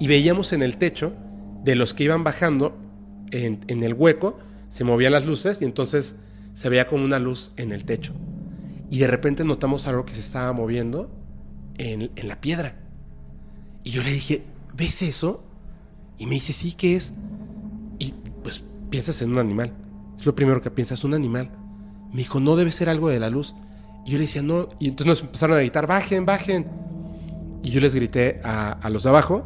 y 0.00 0.06
veíamos 0.06 0.52
en 0.52 0.62
el 0.62 0.78
techo 0.78 1.12
de 1.62 1.74
los 1.74 1.92
que 1.92 2.04
iban 2.04 2.24
bajando 2.24 2.76
en, 3.30 3.60
en 3.68 3.82
el 3.82 3.92
hueco, 3.92 4.38
se 4.70 4.84
movían 4.84 5.12
las 5.12 5.26
luces 5.26 5.60
y 5.60 5.64
entonces 5.64 6.14
se 6.54 6.68
veía 6.68 6.86
como 6.86 7.04
una 7.04 7.18
luz 7.18 7.52
en 7.56 7.72
el 7.72 7.84
techo. 7.84 8.14
Y 8.90 8.98
de 8.98 9.08
repente 9.08 9.44
notamos 9.44 9.86
algo 9.86 10.04
que 10.04 10.14
se 10.14 10.20
estaba 10.20 10.52
moviendo 10.52 11.10
en, 11.76 12.10
en 12.16 12.28
la 12.28 12.40
piedra. 12.40 12.76
Y 13.84 13.90
yo 13.90 14.02
le 14.02 14.12
dije, 14.12 14.44
¿ves 14.74 15.02
eso? 15.02 15.44
Y 16.16 16.26
me 16.26 16.36
dice, 16.36 16.52
sí, 16.52 16.72
¿qué 16.72 16.96
es? 16.96 17.12
Y 17.98 18.14
pues 18.42 18.64
piensas 18.90 19.20
en 19.22 19.32
un 19.32 19.38
animal. 19.38 19.72
Es 20.18 20.26
lo 20.26 20.34
primero 20.34 20.62
que 20.62 20.70
piensas, 20.70 21.04
un 21.04 21.14
animal. 21.14 21.50
Me 22.10 22.18
dijo, 22.18 22.40
no 22.40 22.56
debe 22.56 22.70
ser 22.70 22.88
algo 22.88 23.08
de 23.08 23.20
la 23.20 23.30
luz. 23.30 23.54
Y 24.04 24.12
yo 24.12 24.18
le 24.18 24.24
decía, 24.24 24.42
no. 24.42 24.68
Y 24.78 24.88
entonces 24.88 25.06
nos 25.06 25.22
empezaron 25.22 25.56
a 25.56 25.60
gritar, 25.60 25.86
bajen, 25.86 26.24
bajen. 26.26 26.66
Y 27.62 27.70
yo 27.70 27.80
les 27.80 27.94
grité 27.94 28.40
a, 28.44 28.72
a 28.72 28.90
los 28.90 29.02
de 29.02 29.10
abajo, 29.10 29.44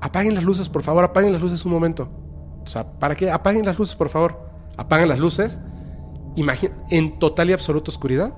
apaguen 0.00 0.34
las 0.34 0.44
luces, 0.44 0.68
por 0.68 0.82
favor, 0.82 1.04
apaguen 1.04 1.32
las 1.32 1.40
luces 1.40 1.64
un 1.64 1.72
momento. 1.72 2.10
O 2.62 2.66
sea, 2.66 2.98
¿para 2.98 3.14
qué? 3.14 3.30
Apaguen 3.30 3.64
las 3.64 3.78
luces, 3.78 3.94
por 3.94 4.08
favor. 4.08 4.50
Apagan 4.76 5.08
las 5.08 5.18
luces. 5.18 5.60
Imagina, 6.36 6.74
en 6.90 7.18
total 7.18 7.50
y 7.50 7.52
absoluta 7.52 7.90
oscuridad. 7.90 8.34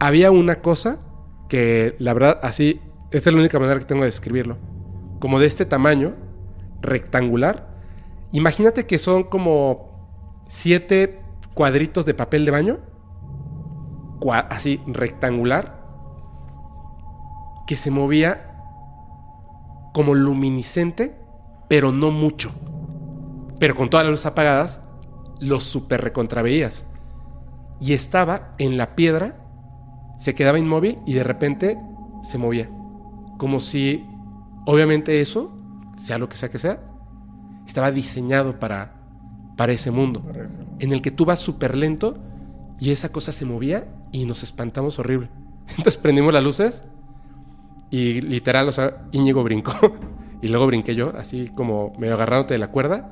Había 0.00 0.30
una 0.30 0.56
cosa 0.56 0.98
que, 1.48 1.96
la 1.98 2.14
verdad, 2.14 2.40
así, 2.42 2.80
esta 3.10 3.30
es 3.30 3.34
la 3.34 3.40
única 3.40 3.58
manera 3.58 3.78
que 3.78 3.86
tengo 3.86 4.02
de 4.02 4.08
describirlo. 4.08 4.58
Como 5.20 5.38
de 5.38 5.46
este 5.46 5.64
tamaño, 5.64 6.14
rectangular. 6.80 7.74
Imagínate 8.32 8.86
que 8.86 8.98
son 8.98 9.24
como 9.24 10.42
siete 10.48 11.20
cuadritos 11.54 12.04
de 12.04 12.14
papel 12.14 12.44
de 12.44 12.50
baño. 12.50 12.78
así, 14.50 14.80
rectangular. 14.86 15.82
Que 17.66 17.76
se 17.76 17.90
movía 17.90 18.50
como 19.94 20.14
luminiscente, 20.14 21.16
pero 21.68 21.92
no 21.92 22.10
mucho. 22.10 22.52
Pero 23.58 23.74
con 23.74 23.88
todas 23.88 24.04
las 24.04 24.12
luces 24.12 24.26
apagadas, 24.26 24.80
los 25.40 25.64
super 25.64 26.02
recontraveías. 26.02 26.86
Y 27.80 27.92
estaba 27.92 28.54
en 28.58 28.76
la 28.76 28.94
piedra, 28.94 29.36
se 30.18 30.34
quedaba 30.34 30.58
inmóvil 30.58 30.98
y 31.06 31.14
de 31.14 31.24
repente 31.24 31.78
se 32.22 32.38
movía. 32.38 32.68
Como 33.38 33.60
si, 33.60 34.06
obviamente 34.66 35.20
eso, 35.20 35.56
sea 35.96 36.18
lo 36.18 36.28
que 36.28 36.36
sea 36.36 36.48
que 36.48 36.58
sea, 36.58 36.80
estaba 37.66 37.90
diseñado 37.90 38.58
para, 38.58 38.93
para 39.56 39.72
ese 39.72 39.90
mundo. 39.90 40.22
En 40.78 40.92
el 40.92 41.02
que 41.02 41.10
tú 41.10 41.24
vas 41.24 41.40
súper 41.40 41.76
lento 41.76 42.18
y 42.80 42.90
esa 42.90 43.10
cosa 43.10 43.32
se 43.32 43.44
movía 43.44 43.86
y 44.12 44.24
nos 44.24 44.42
espantamos 44.42 44.98
horrible. 44.98 45.30
Entonces 45.70 45.96
prendimos 45.96 46.32
las 46.32 46.44
luces 46.44 46.84
y 47.90 48.20
literal, 48.20 48.68
o 48.68 48.72
sea, 48.72 49.06
Íñigo 49.12 49.42
brincó. 49.44 49.72
y 50.42 50.48
luego 50.48 50.66
brinqué 50.66 50.94
yo, 50.94 51.12
así 51.16 51.48
como 51.54 51.92
medio 51.98 52.14
agarrándote 52.14 52.54
de 52.54 52.58
la 52.58 52.68
cuerda. 52.68 53.10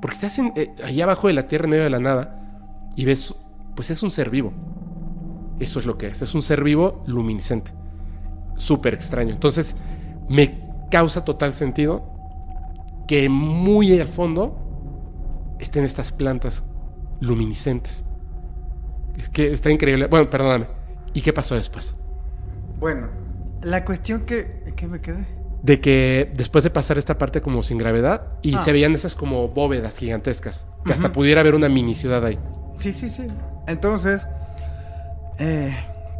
Porque 0.00 0.14
estás 0.14 0.38
en, 0.38 0.52
eh, 0.56 0.74
ahí 0.84 1.00
abajo 1.00 1.28
de 1.28 1.34
la 1.34 1.48
tierra, 1.48 1.64
en 1.64 1.70
medio 1.70 1.84
de 1.84 1.90
la 1.90 2.00
nada, 2.00 2.90
y 2.96 3.04
ves, 3.04 3.34
pues 3.74 3.90
es 3.90 4.02
un 4.02 4.10
ser 4.10 4.30
vivo. 4.30 4.52
Eso 5.60 5.78
es 5.78 5.86
lo 5.86 5.96
que 5.96 6.08
es, 6.08 6.22
es 6.22 6.34
un 6.34 6.42
ser 6.42 6.64
vivo 6.64 7.02
luminiscente. 7.06 7.72
Súper 8.56 8.94
extraño. 8.94 9.32
Entonces, 9.32 9.74
me 10.28 10.60
causa 10.90 11.24
total 11.24 11.54
sentido 11.54 12.04
que 13.06 13.28
muy 13.28 13.98
al 13.98 14.08
fondo 14.08 14.65
estén 15.58 15.84
estas 15.84 16.12
plantas 16.12 16.62
luminiscentes. 17.20 18.04
Es 19.16 19.28
que 19.30 19.52
está 19.52 19.70
increíble. 19.70 20.06
Bueno, 20.06 20.28
perdóname. 20.28 20.66
¿Y 21.14 21.22
qué 21.22 21.32
pasó 21.32 21.54
después? 21.54 21.94
Bueno, 22.78 23.08
la 23.62 23.84
cuestión 23.84 24.26
que, 24.26 24.72
que 24.76 24.86
me 24.86 25.00
quedé. 25.00 25.26
De 25.62 25.80
que 25.80 26.30
después 26.36 26.62
de 26.62 26.70
pasar 26.70 26.98
esta 26.98 27.16
parte 27.18 27.40
como 27.40 27.62
sin 27.62 27.78
gravedad 27.78 28.26
y 28.42 28.54
Ah. 28.54 28.58
se 28.58 28.72
veían 28.72 28.92
esas 28.94 29.14
como 29.14 29.48
bóvedas 29.48 29.96
gigantescas, 29.98 30.66
que 30.84 30.92
hasta 30.92 31.10
pudiera 31.12 31.40
haber 31.40 31.54
una 31.54 31.68
mini 31.68 31.94
ciudad 31.94 32.24
ahí. 32.24 32.38
Sí, 32.78 32.92
sí, 32.92 33.08
sí. 33.08 33.26
Entonces, 33.66 34.26
eh, 35.38 35.74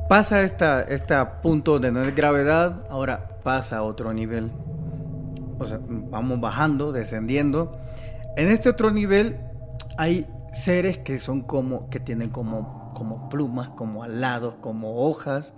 pasa 0.09 0.41
esta, 0.43 0.81
este 0.83 1.15
punto 1.43 1.79
de 1.79 1.93
no 1.93 2.03
es 2.03 2.15
gravedad, 2.17 2.85
ahora 2.89 3.39
pasa 3.45 3.77
a 3.79 3.83
otro 3.83 4.13
nivel. 4.15 4.51
O 5.59 5.67
sea, 5.67 5.79
vamos 5.87 6.41
bajando, 6.41 6.93
descendiendo. 6.93 7.79
En 8.37 8.49
este 8.49 8.69
otro 8.69 8.91
nivel 8.91 9.41
hay 9.97 10.27
seres 10.53 10.99
que 10.99 11.19
son 11.19 11.41
como, 11.43 11.89
que 11.89 12.01
tienen 12.01 12.29
como, 12.29 12.93
como 12.95 13.31
plumas, 13.31 13.71
como 13.71 14.03
alados, 14.03 14.57
como 14.61 15.09
hojas. 15.09 15.55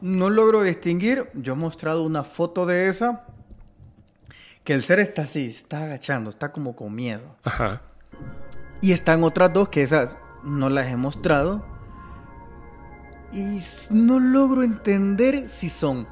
No 0.00 0.30
logro 0.30 0.62
distinguir. 0.62 1.28
Yo 1.34 1.54
he 1.54 1.56
mostrado 1.56 2.04
una 2.04 2.22
foto 2.22 2.66
de 2.66 2.88
esa. 2.88 3.24
Que 4.62 4.74
el 4.74 4.82
ser 4.84 5.00
está 5.00 5.22
así, 5.22 5.46
está 5.46 5.82
agachando, 5.84 6.30
está 6.30 6.52
como 6.52 6.76
con 6.76 6.94
miedo. 6.94 7.36
Ajá. 7.42 7.82
Y 8.80 8.92
están 8.92 9.24
otras 9.24 9.52
dos 9.52 9.68
que 9.68 9.82
esas 9.82 10.16
no 10.44 10.68
las 10.68 10.86
he 10.86 10.96
mostrado. 10.96 11.64
Y 13.32 13.60
no 13.90 14.20
logro 14.20 14.62
entender 14.62 15.48
si 15.48 15.68
son 15.68 16.06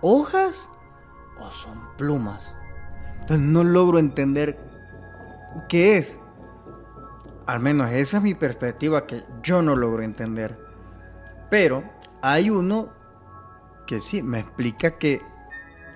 hojas 0.00 0.70
o 1.38 1.50
son 1.50 1.78
plumas. 1.98 2.54
Entonces 3.20 3.46
no 3.46 3.64
logro 3.64 3.98
entender 3.98 4.65
qué 5.68 5.98
es. 5.98 6.18
Al 7.46 7.60
menos 7.60 7.90
esa 7.92 8.16
es 8.16 8.22
mi 8.22 8.34
perspectiva 8.34 9.06
que 9.06 9.24
yo 9.42 9.62
no 9.62 9.76
logro 9.76 10.02
entender. 10.02 10.58
Pero 11.50 11.84
hay 12.22 12.50
uno 12.50 12.88
que 13.86 14.00
sí 14.00 14.22
me 14.22 14.40
explica 14.40 14.98
que 14.98 15.22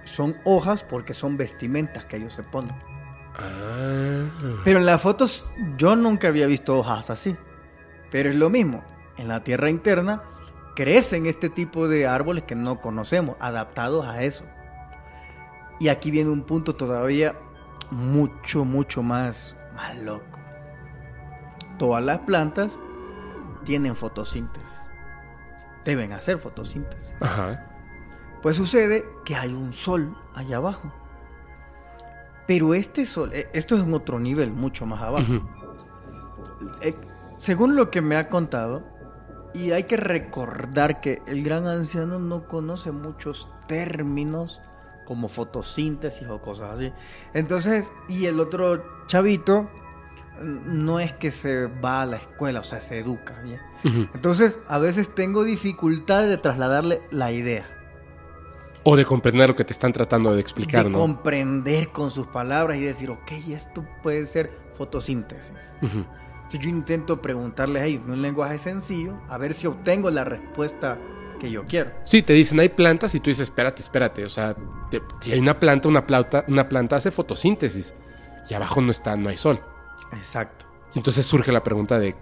son 0.05 0.37
hojas 0.45 0.85
porque 0.85 1.13
son 1.13 1.37
vestimentas 1.37 2.05
que 2.05 2.17
ellos 2.17 2.35
se 2.35 2.43
ponen. 2.43 2.75
Ah. 3.37 4.29
Pero 4.65 4.79
en 4.79 4.87
las 4.87 5.01
fotos 5.01 5.51
yo 5.77 5.97
nunca 5.97 6.29
había 6.29 6.47
visto 6.47 6.79
hojas 6.79 7.11
así. 7.11 7.37
Pero 8.11 8.31
es 8.31 8.37
lo 8.37 8.51
mismo. 8.51 8.85
En 9.17 9.29
la 9.29 9.43
tierra 9.43 9.71
interna 9.71 10.23
crecen 10.75 11.27
este 11.27 11.51
tipo 11.51 11.89
de 11.89 12.07
árboles 12.07 12.45
que 12.45 12.55
no 12.55 12.81
conocemos, 12.81 13.37
adaptados 13.41 14.07
a 14.07 14.23
eso. 14.23 14.45
Y 15.79 15.89
aquí 15.89 16.11
viene 16.11 16.31
un 16.31 16.43
punto 16.43 16.75
todavía 16.75 17.35
mucho, 17.91 18.65
mucho 18.65 19.03
más, 19.03 19.57
más 19.75 19.99
loco. 19.99 20.39
Todas 21.79 22.05
las 22.05 22.19
plantas 22.21 22.79
tienen 23.65 23.97
fotosíntesis. 23.97 24.79
Deben 25.85 26.13
hacer 26.13 26.39
fotosíntesis. 26.39 27.15
Ajá. 27.21 27.67
Pues 28.43 28.57
sucede 28.57 29.05
que 29.25 29.37
hay 29.37 29.53
un 29.53 29.73
sol 29.73 30.15
allá 30.35 30.59
abajo. 30.59 30.93
Pero 32.47 32.75
este 32.75 33.07
sol, 33.07 33.31
eh, 33.33 33.49
esto 33.53 33.77
es 33.77 33.83
en 33.83 33.95
otro 33.95 34.19
nivel, 34.19 34.51
mucho 34.51 34.87
más 34.87 35.01
abajo. 35.03 35.41
Eh, 36.83 36.95
según 37.39 37.77
lo 37.77 37.91
que 37.91 38.03
me 38.03 38.17
ha 38.17 38.29
contado, 38.29 38.83
y 39.55 39.73
hay 39.73 39.85
que 39.85 39.97
recordar 39.97 41.01
que 41.01 41.23
el 41.27 41.43
gran 41.43 41.67
anciano 41.67 42.19
no 42.19 42.47
conoce 42.47 42.93
muchos 42.93 43.49
términos 43.67 44.61
como 45.11 45.29
fotosíntesis 45.29 46.29
o 46.29 46.41
cosas 46.41 46.71
así. 46.75 46.93
Entonces, 47.35 47.93
y 48.09 48.27
el 48.27 48.39
otro 48.39 49.05
chavito 49.09 49.69
no 50.41 51.01
es 51.01 51.13
que 51.15 51.33
se 51.33 51.67
va 51.67 52.03
a 52.03 52.07
la 52.07 52.19
escuela, 52.19 52.61
o 52.61 52.63
sea, 52.63 52.81
se 52.81 53.01
educa. 53.01 53.41
¿bien? 53.43 53.59
Ujú. 53.83 54.07
Entonces, 54.15 54.61
a 54.69 54.79
veces 54.79 55.13
tengo 55.13 55.43
dificultad 55.43 56.29
de 56.29 56.37
trasladarle 56.37 57.03
la 57.11 57.33
idea. 57.33 57.67
O 58.85 58.95
de 58.95 59.05
comprender 59.05 59.49
lo 59.49 59.57
que 59.57 59.65
te 59.65 59.73
están 59.73 59.93
tratando 59.93 60.33
de 60.33 60.41
explicar, 60.41 60.85
de 60.85 60.91
¿no? 60.91 60.99
comprender 61.01 61.89
con 61.89 62.13
sus 62.13 62.29
palabras 62.29 62.79
y 62.79 62.83
decir, 62.83 63.11
ok, 63.11 63.33
esto 63.49 63.85
puede 64.05 64.27
ser 64.27 64.53
fotosíntesis. 64.79 65.51
Ujú. 65.83 66.05
Entonces 66.35 66.61
yo 66.61 66.69
intento 66.69 67.21
preguntarles 67.21 67.83
a 67.83 67.87
ellos 67.87 68.03
en 68.07 68.13
un 68.13 68.23
lenguaje 68.23 68.59
sencillo, 68.59 69.21
a 69.29 69.39
ver 69.39 69.55
si 69.55 69.67
obtengo 69.67 70.09
la 70.09 70.23
respuesta 70.23 71.01
que 71.41 71.51
yo 71.51 71.65
quiero. 71.65 71.91
Sí, 72.05 72.23
te 72.23 72.33
dicen 72.35 72.61
hay 72.61 72.69
plantas 72.69 73.13
y 73.17 73.21
tú 73.21 73.31
dices, 73.31 73.49
espérate, 73.49 73.83
espérate. 73.83 74.25
O 74.25 74.29
sea, 74.29 74.55
te- 74.91 75.03
si 75.21 75.33
hay 75.33 75.41
una 75.41 75.59
planta, 75.59 75.89
una 75.89 76.07
planta, 76.07 76.45
una 76.47 76.69
planta 76.69 76.95
hace 76.97 77.11
fotosíntesis. 77.11 77.95
Y 78.49 78.55
abajo 78.55 78.81
no 78.81 78.93
está, 78.93 79.17
no 79.17 79.29
hay 79.29 79.37
sol. 79.37 79.61
Exacto. 80.13 80.67
Y 80.95 80.99
entonces 80.99 81.27
surge 81.27 81.51
la 81.51 81.63
pregunta 81.65 81.99
de, 81.99 82.15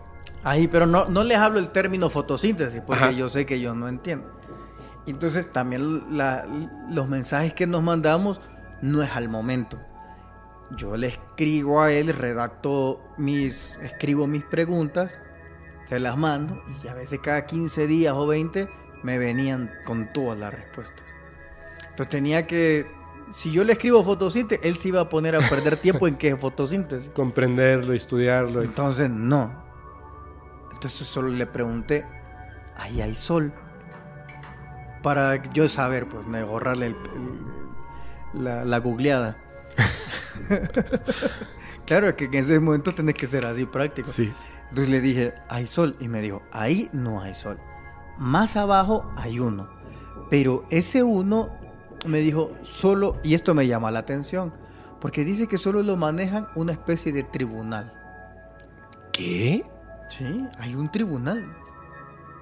Ahí, 0.45 0.69
pero 0.69 0.87
no, 0.87 1.07
no 1.09 1.25
les 1.25 1.37
hablo 1.37 1.59
el 1.59 1.69
término 1.71 2.09
fotosíntesis, 2.11 2.81
porque 2.81 3.03
Ajá. 3.05 3.13
yo 3.13 3.29
sé 3.29 3.45
que 3.45 3.57
ellos 3.57 3.75
no 3.77 3.89
entienden. 3.89 4.29
Entonces 5.07 5.51
también 5.53 6.17
la- 6.17 6.47
los 6.91 7.09
mensajes 7.09 7.53
que 7.55 7.67
nos 7.67 7.83
mandamos 7.83 8.41
no 8.83 9.03
es 9.03 9.11
al 9.11 9.29
momento. 9.29 9.79
Yo 10.77 10.97
le 10.97 11.09
escribo 11.09 11.81
a 11.83 11.91
él, 11.93 12.09
redacto 12.15 13.01
mis, 13.17 13.77
escribo 13.83 14.27
mis 14.27 14.45
preguntas, 14.45 15.19
se 15.89 15.99
las 15.99 16.17
mando 16.19 16.63
y 16.85 16.89
a 16.89 16.95
veces 16.95 17.21
cada 17.23 17.47
15 17.47 17.87
días 17.87 18.13
o 18.15 18.27
20 18.27 18.69
me 19.03 19.19
venían 19.19 19.71
con 19.85 20.13
todas 20.13 20.39
las 20.39 20.53
respuestas. 20.55 21.03
Entonces 21.91 22.09
tenía 22.11 22.47
que, 22.47 22.87
si 23.33 23.51
yo 23.53 23.65
le 23.65 23.73
escribo 23.75 24.03
fotosíntesis, 24.05 24.65
él 24.65 24.77
se 24.77 24.89
iba 24.89 25.01
a 25.01 25.09
poner 25.09 25.35
a 25.37 25.41
perder 25.41 25.77
tiempo 25.81 26.07
en 26.09 26.17
qué 26.17 26.29
es 26.29 26.39
fotosíntesis. 26.41 27.11
comprenderlo, 27.15 27.93
estudiarlo. 27.93 28.63
y- 28.63 28.67
Entonces, 28.67 29.11
no. 29.11 29.67
Entonces 30.73 31.07
solo 31.09 31.29
le 31.29 31.47
pregunté, 31.47 32.05
ahí 32.77 33.01
hay 33.03 33.15
sol. 33.15 33.53
Para 35.03 35.43
yo 35.53 35.69
saber, 35.69 36.07
pues, 36.09 36.27
me 36.27 36.39
ahorrarle 36.41 36.87
el- 36.87 36.97
el- 38.35 38.45
la, 38.45 38.65
la 38.65 38.79
googleada. 38.79 39.37
claro, 41.87 42.15
que 42.17 42.25
en 42.27 42.35
ese 42.35 42.59
momento 42.61 42.95
tenés 42.95 43.15
que 43.15 43.27
ser 43.27 43.47
así 43.47 43.65
práctico. 43.67 44.09
Sí. 44.09 44.33
Entonces 44.69 44.89
le 44.91 45.01
dije, 45.01 45.35
hay 45.49 45.67
sol. 45.67 45.97
Y 46.01 46.09
me 46.09 46.21
dijo, 46.21 46.43
ahí 46.53 46.89
no 46.93 47.23
hay 47.23 47.35
sol. 47.35 47.59
Más 48.19 48.57
abajo 48.57 49.11
hay 49.17 49.39
uno. 49.41 49.69
Pero 50.31 50.65
ese 50.71 51.03
uno 51.03 51.51
me 52.07 52.19
dijo, 52.19 52.51
solo, 52.63 53.17
y 53.23 53.35
esto 53.35 53.55
me 53.55 53.67
llama 53.67 53.91
la 53.91 54.01
atención, 54.01 54.53
porque 55.01 55.25
dice 55.25 55.47
que 55.47 55.59
solo 55.59 55.83
lo 55.83 55.97
manejan 55.97 56.49
una 56.55 56.73
especie 56.73 57.13
de 57.13 57.23
tribunal. 57.25 57.93
¿Qué? 59.13 59.65
Sí, 60.17 60.47
hay 60.59 60.75
un 60.75 60.91
tribunal. 60.91 61.45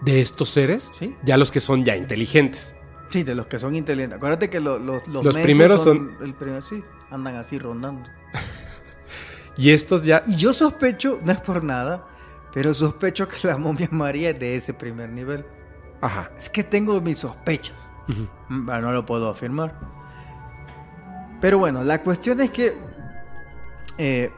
¿De 0.02 0.20
estos 0.20 0.50
seres? 0.50 0.90
Sí. 0.98 1.16
Ya 1.22 1.36
los 1.36 1.50
que 1.50 1.60
son 1.60 1.84
ya 1.84 1.96
inteligentes. 1.96 2.74
Sí, 3.10 3.22
de 3.22 3.34
los 3.34 3.46
que 3.46 3.58
son 3.58 3.74
inteligentes. 3.76 4.16
Acuérdate 4.18 4.50
que 4.50 4.60
lo- 4.60 4.78
los, 4.78 5.06
los, 5.08 5.24
Los 5.24 5.34
mensos 5.34 5.42
primeros 5.42 5.84
son- 5.84 6.16
El 6.20 6.34
primer, 6.34 6.62
sí, 6.62 6.82
andan 7.10 7.36
así 7.36 7.58
rondando. 7.58 8.08
Y 9.58 9.70
estos 9.70 10.04
ya... 10.04 10.22
Y 10.26 10.36
yo 10.36 10.52
sospecho, 10.52 11.18
no 11.24 11.32
es 11.32 11.40
por 11.40 11.64
nada, 11.64 12.04
pero 12.52 12.74
sospecho 12.74 13.26
que 13.26 13.36
la 13.48 13.56
momia 13.56 13.88
María 13.90 14.28
es 14.30 14.38
de 14.38 14.54
ese 14.56 14.74
primer 14.74 15.08
nivel. 15.08 15.46
Ajá. 16.00 16.30
Es 16.36 16.48
que 16.50 16.62
tengo 16.64 17.00
mis 17.00 17.18
sospechas. 17.18 17.76
Mm, 18.48 18.66
bueno, 18.66 18.80
no 18.88 18.92
lo 18.92 19.06
puedo 19.06 19.28
afirmar. 19.30 19.74
Pero 21.40 21.58
bueno, 21.58 21.82
la 21.84 22.02
cuestión 22.02 22.40
es 22.40 22.50
que 22.50 22.76
eh, 23.98 24.30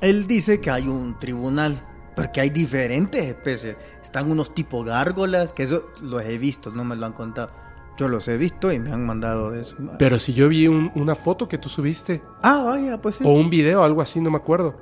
él 0.00 0.26
dice 0.26 0.60
que 0.60 0.70
hay 0.70 0.86
un 0.88 1.18
tribunal, 1.18 1.80
porque 2.14 2.40
hay 2.40 2.50
diferentes 2.50 3.22
especies. 3.24 3.76
Están 4.02 4.30
unos 4.30 4.54
tipo 4.54 4.84
gárgolas, 4.84 5.52
que 5.52 5.64
eso 5.64 5.86
los 6.02 6.22
he 6.24 6.38
visto, 6.38 6.70
no 6.70 6.84
me 6.84 6.96
lo 6.96 7.06
han 7.06 7.12
contado. 7.12 7.48
Yo 7.96 8.06
los 8.06 8.28
he 8.28 8.36
visto 8.36 8.70
y 8.70 8.78
me 8.78 8.92
han 8.92 9.04
mandado 9.04 9.50
de 9.50 9.62
eso. 9.62 9.76
Pero 9.98 10.18
si 10.20 10.32
yo 10.32 10.48
vi 10.48 10.68
un- 10.68 10.92
una 10.94 11.16
foto 11.16 11.48
que 11.48 11.58
tú 11.58 11.68
subiste, 11.68 12.22
Ah, 12.42 12.62
vaya, 12.64 12.96
pues 13.02 13.16
sí. 13.16 13.24
o 13.26 13.30
un 13.32 13.50
video, 13.50 13.82
algo 13.82 14.00
así, 14.00 14.20
no 14.20 14.30
me 14.30 14.36
acuerdo. 14.36 14.76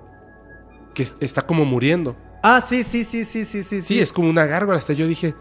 Que 0.93 1.03
es- 1.03 1.17
está 1.21 1.43
como 1.43 1.65
muriendo. 1.65 2.15
Ah, 2.43 2.61
sí, 2.61 2.85
sí, 2.85 3.05
sí, 3.05 3.25
sí, 3.25 3.47
sí, 3.47 3.63
sí. 3.63 3.81
Sí, 3.81 4.01
es 4.01 4.13
como 4.13 4.29
una 4.29 4.45
gárgola. 4.45 4.77
Hasta 4.79 4.93
yo 4.93 5.07
dije, 5.07 5.35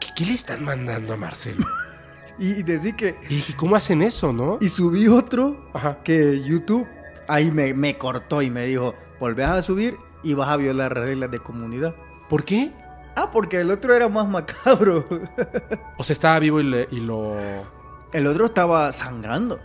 ¿qué, 0.00 0.08
qué 0.16 0.26
le 0.26 0.32
están 0.34 0.64
mandando 0.64 1.14
a 1.14 1.16
Marcelo? 1.16 1.64
Y, 2.42 2.62
decir 2.62 2.96
que... 2.96 3.18
Y 3.28 3.34
dije, 3.34 3.54
¿cómo 3.54 3.76
hacen 3.76 4.00
eso, 4.00 4.32
no? 4.32 4.56
Y 4.62 4.70
subí 4.70 5.06
otro 5.08 5.70
Ajá. 5.74 5.98
que 6.02 6.42
YouTube 6.42 6.88
ahí 7.28 7.50
me, 7.50 7.74
me 7.74 7.98
cortó 7.98 8.40
y 8.40 8.48
me 8.48 8.64
dijo, 8.64 8.94
volvés 9.18 9.46
a 9.46 9.60
subir 9.60 9.98
y 10.22 10.32
vas 10.32 10.48
a 10.48 10.56
violar 10.56 10.94
reglas 10.94 11.30
de 11.30 11.38
comunidad. 11.40 11.94
¿Por 12.30 12.44
qué? 12.44 12.72
Ah, 13.14 13.30
porque 13.30 13.60
el 13.60 13.70
otro 13.70 13.92
era 13.94 14.08
más 14.08 14.26
macabro. 14.26 15.04
O 15.98 16.02
sea, 16.04 16.14
estaba 16.14 16.38
vivo 16.38 16.60
y, 16.60 16.64
le- 16.64 16.88
y 16.90 17.00
lo... 17.00 17.34
El 18.14 18.26
otro 18.26 18.46
estaba 18.46 18.90
sangrando. 18.92 19.60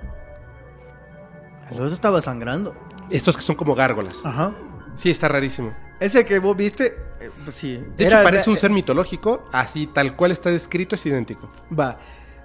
El 1.71 1.79
otro 1.79 1.93
estaba 1.93 2.21
sangrando. 2.21 2.75
Estos 3.09 3.37
que 3.37 3.41
son 3.41 3.55
como 3.55 3.73
gárgolas. 3.73 4.25
Ajá. 4.25 4.53
Sí, 4.95 5.09
está 5.09 5.29
rarísimo. 5.29 5.73
Ese 5.99 6.25
que 6.25 6.39
vos 6.39 6.55
viste, 6.57 6.97
eh, 7.19 7.29
pues 7.43 7.55
sí. 7.55 7.77
De 7.97 8.03
hecho, 8.05 8.15
era- 8.17 8.23
parece 8.23 8.49
un 8.49 8.57
ser 8.57 8.69
mitológico. 8.71 9.47
Así, 9.51 9.87
tal 9.87 10.15
cual 10.15 10.31
está 10.31 10.49
descrito, 10.49 10.95
es 10.95 11.05
idéntico. 11.05 11.49
Va. 11.77 11.97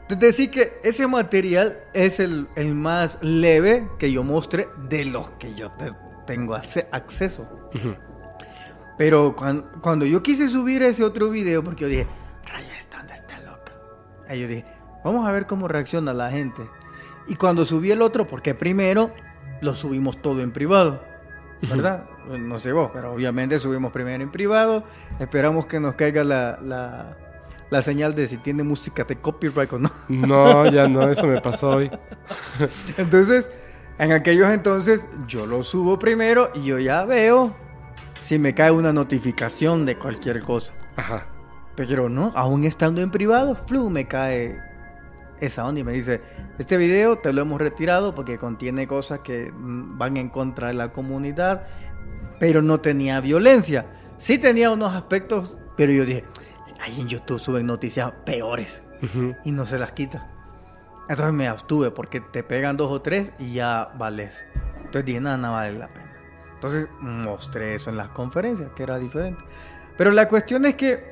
Entonces 0.03 0.21
decir 0.37 0.51
que 0.51 0.81
ese 0.83 1.07
material 1.07 1.85
es 1.95 2.19
el, 2.21 2.49
el 2.57 2.75
más 2.75 3.19
leve 3.23 3.89
que 3.99 4.11
yo 4.13 4.23
mostré 4.25 4.69
de 4.89 5.05
los 5.05 5.31
que 5.33 5.55
yo 5.55 5.71
te- 5.73 5.93
tengo 6.27 6.55
acceso. 6.55 7.43
Ujú. 7.75 7.95
Pero 8.99 9.35
cuan- 9.37 9.67
cuando, 9.81 10.05
yo 10.05 10.23
quise 10.23 10.49
subir 10.49 10.83
ese 10.83 11.03
otro 11.05 11.31
video, 11.31 11.65
porque 11.65 11.83
yo 11.83 11.89
dije, 11.89 12.07
Raya, 12.47 12.73
anda 12.99 13.15
está 13.15 13.41
loca. 13.41 13.73
Ahí 14.29 14.41
yo 14.43 14.49
dije, 14.49 14.65
vamos 15.05 15.27
a 15.27 15.33
ver 15.33 15.47
cómo 15.47 15.69
reacciona 15.69 16.13
la 16.13 16.31
gente. 16.31 16.63
Y 17.29 17.37
cuando 17.37 17.65
subí 17.65 17.91
el 17.91 18.03
otro, 18.03 18.27
porque 18.27 18.55
primero 18.55 19.13
lo 19.63 19.75
subimos 19.75 20.21
todo 20.21 20.41
en 20.43 20.51
privado, 20.53 21.03
¿verdad? 21.71 22.05
No 22.19 22.20
sé 22.59 22.73
vos, 22.73 22.91
pero 22.93 23.13
obviamente 23.13 23.59
subimos 23.59 23.93
primero 23.93 24.23
en 24.23 24.31
privado. 24.31 24.85
Esperamos 25.19 25.67
que 25.67 25.81
nos 25.81 25.95
caiga 25.95 26.25
la, 26.25 26.59
la, 26.63 27.17
la 27.71 27.83
señal 27.83 28.15
de 28.15 28.29
si 28.29 28.37
tiene 28.39 28.63
música 28.63 29.05
de 29.05 29.17
copyright 29.17 29.73
o 29.73 29.79
no. 29.79 29.91
No, 30.09 30.71
ya 30.71 30.89
no, 30.89 31.09
eso 31.09 31.27
me 31.27 31.41
pasó 31.41 31.71
hoy. 31.71 31.91
Entonces, 32.97 33.51
en 33.99 34.13
aquellos 34.13 34.51
entonces, 34.51 35.07
yo 35.27 35.45
lo 35.45 35.63
subo 35.63 35.99
primero 35.99 36.51
y 36.55 36.65
yo 36.65 36.79
ya 36.79 37.05
veo 37.05 37.55
si 38.23 38.39
me 38.39 38.55
cae 38.55 38.71
una 38.71 38.95
notificación 38.95 39.85
de 39.85 39.99
cualquier 39.99 40.43
cosa. 40.43 40.73
Ajá. 40.97 41.27
Pero 41.77 42.09
no, 42.09 42.33
aún 42.35 42.65
estando 42.65 43.03
en 43.03 43.11
privado, 43.11 43.57
flu, 43.67 43.91
me 43.91 44.09
cae 44.09 44.59
esa 45.41 45.67
onda 45.67 45.81
y 45.81 45.85
me 45.85 45.93
dice, 45.93 46.21
este 46.59 46.77
video 46.77 47.19
te 47.19 47.33
lo 47.33 47.43
hemos 47.43 47.61
retirado 47.61 48.15
porque 48.15 48.39
contiene 48.39 48.87
cosas 48.87 49.21
que 49.21 49.53
mm, 49.53 49.99
van 49.99 50.17
en 50.17 50.29
contra 50.29 50.69
de 50.69 50.75
la 50.75 50.93
comunidad. 50.93 51.67
Pero 52.41 52.63
no 52.63 52.81
tenía 52.81 53.21
violencia. 53.21 53.87
Sí 54.19 54.39
tenía 54.39 54.71
unos 54.71 54.97
aspectos, 54.97 55.55
pero 55.77 55.93
yo 55.93 56.05
dije, 56.05 56.25
ahí 56.81 57.01
en 57.01 57.07
YouTube 57.07 57.39
suben 57.39 57.67
noticias 57.67 58.11
peores 58.25 58.83
y 59.45 59.53
no 59.53 59.67
se 59.67 59.79
las 59.79 59.93
quita. 59.93 60.29
Entonces 61.09 61.35
me 61.35 61.47
abstuve 61.47 61.91
porque 61.91 62.21
te 62.21 62.43
pegan 62.43 62.77
dos 62.77 62.91
o 62.91 63.03
tres 63.03 63.31
y 63.39 63.55
ya 63.55 63.93
vales. 63.97 64.45
Entonces 64.77 65.05
dije, 65.05 65.21
nada, 65.21 65.37
nada 65.37 65.55
vale 65.55 65.79
la 65.79 65.89
pena. 65.89 66.13
Entonces 66.55 66.89
mostré 67.01 67.75
eso 67.75 67.91
en 67.91 67.97
las 67.97 68.09
conferencias, 68.09 68.71
que 68.75 68.83
era 68.83 68.99
diferente. 68.99 69.43
Pero 69.97 70.11
la 70.11 70.29
cuestión 70.29 70.65
es 70.65 70.75
que 70.75 71.05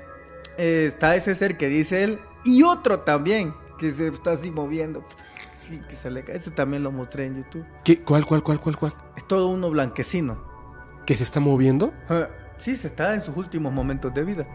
eh, 0.56 0.86
está 0.88 1.14
ese 1.14 1.34
ser 1.34 1.56
que 1.56 1.68
dice 1.68 2.04
él 2.04 2.20
y 2.44 2.62
otro 2.62 3.00
también 3.00 3.54
que 3.78 3.90
se 3.90 4.08
está 4.08 4.32
así 4.32 4.50
moviendo. 4.50 5.04
Y 5.70 5.78
que 5.80 5.94
se 5.94 6.10
le 6.10 6.24
cae. 6.24 6.36
Ese 6.36 6.50
también 6.50 6.82
lo 6.82 6.90
mostré 6.90 7.26
en 7.26 7.36
YouTube. 7.42 7.66
¿Qué? 7.84 8.00
¿Cuál, 8.02 8.24
cuál, 8.24 8.42
cuál, 8.42 8.60
cuál, 8.60 8.76
cuál? 8.78 8.94
Es 9.16 9.26
todo 9.26 9.48
uno 9.48 9.70
blanquecino. 9.70 10.38
¿Que 11.08 11.14
se 11.16 11.24
está 11.24 11.40
moviendo? 11.40 11.94
Sí, 12.58 12.76
se 12.76 12.88
está 12.88 13.14
en 13.14 13.22
sus 13.22 13.34
últimos 13.34 13.72
momentos 13.72 14.12
de 14.12 14.24
vida. 14.24 14.46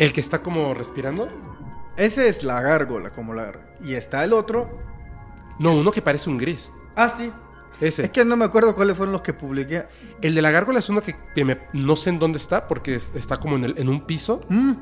¿El 0.00 0.12
que 0.12 0.20
está 0.20 0.42
como 0.42 0.74
respirando? 0.74 1.28
Ese 1.96 2.28
es 2.28 2.42
la 2.42 2.60
gárgola, 2.60 3.10
como 3.10 3.34
la 3.34 3.52
Y 3.80 3.94
está 3.94 4.24
el 4.24 4.32
otro. 4.32 4.68
No, 5.60 5.76
uno 5.76 5.92
que 5.92 6.02
parece 6.02 6.28
un 6.28 6.38
gris. 6.38 6.72
Ah, 6.96 7.08
sí. 7.08 7.30
Ese. 7.80 8.06
Es 8.06 8.10
que 8.10 8.24
no 8.24 8.34
me 8.36 8.46
acuerdo 8.46 8.74
cuáles 8.74 8.96
fueron 8.96 9.12
los 9.12 9.22
que 9.22 9.32
publiqué. 9.32 9.86
El 10.20 10.34
de 10.34 10.42
la 10.42 10.50
gárgola 10.50 10.80
es 10.80 10.88
uno 10.88 11.02
que, 11.02 11.14
que 11.36 11.44
me- 11.44 11.58
no 11.72 11.94
sé 11.94 12.10
en 12.10 12.18
dónde 12.18 12.38
está 12.38 12.66
porque 12.66 12.96
es- 12.96 13.12
está 13.14 13.36
como 13.36 13.54
en, 13.54 13.64
el- 13.66 13.78
en 13.78 13.88
un 13.88 14.06
piso. 14.06 14.40
Mm, 14.48 14.72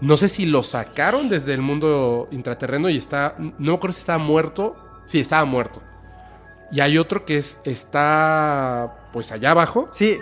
No 0.00 0.16
sé 0.16 0.28
si 0.28 0.46
lo 0.46 0.64
sacaron 0.64 1.28
desde 1.28 1.54
el 1.54 1.60
mundo 1.60 2.26
intraterreno 2.32 2.88
y 2.90 2.96
está. 2.96 3.36
No 3.38 3.54
me 3.70 3.74
acuerdo 3.74 3.94
si 3.94 4.00
estaba 4.00 4.18
muerto. 4.18 4.74
Sí, 5.06 5.20
estaba 5.20 5.44
muerto. 5.44 5.80
Y 6.72 6.80
hay 6.80 6.96
otro 6.98 7.24
que 7.24 7.36
es, 7.36 7.58
está 7.64 9.08
pues 9.12 9.30
allá 9.30 9.50
abajo, 9.52 9.88
Sí, 9.92 10.18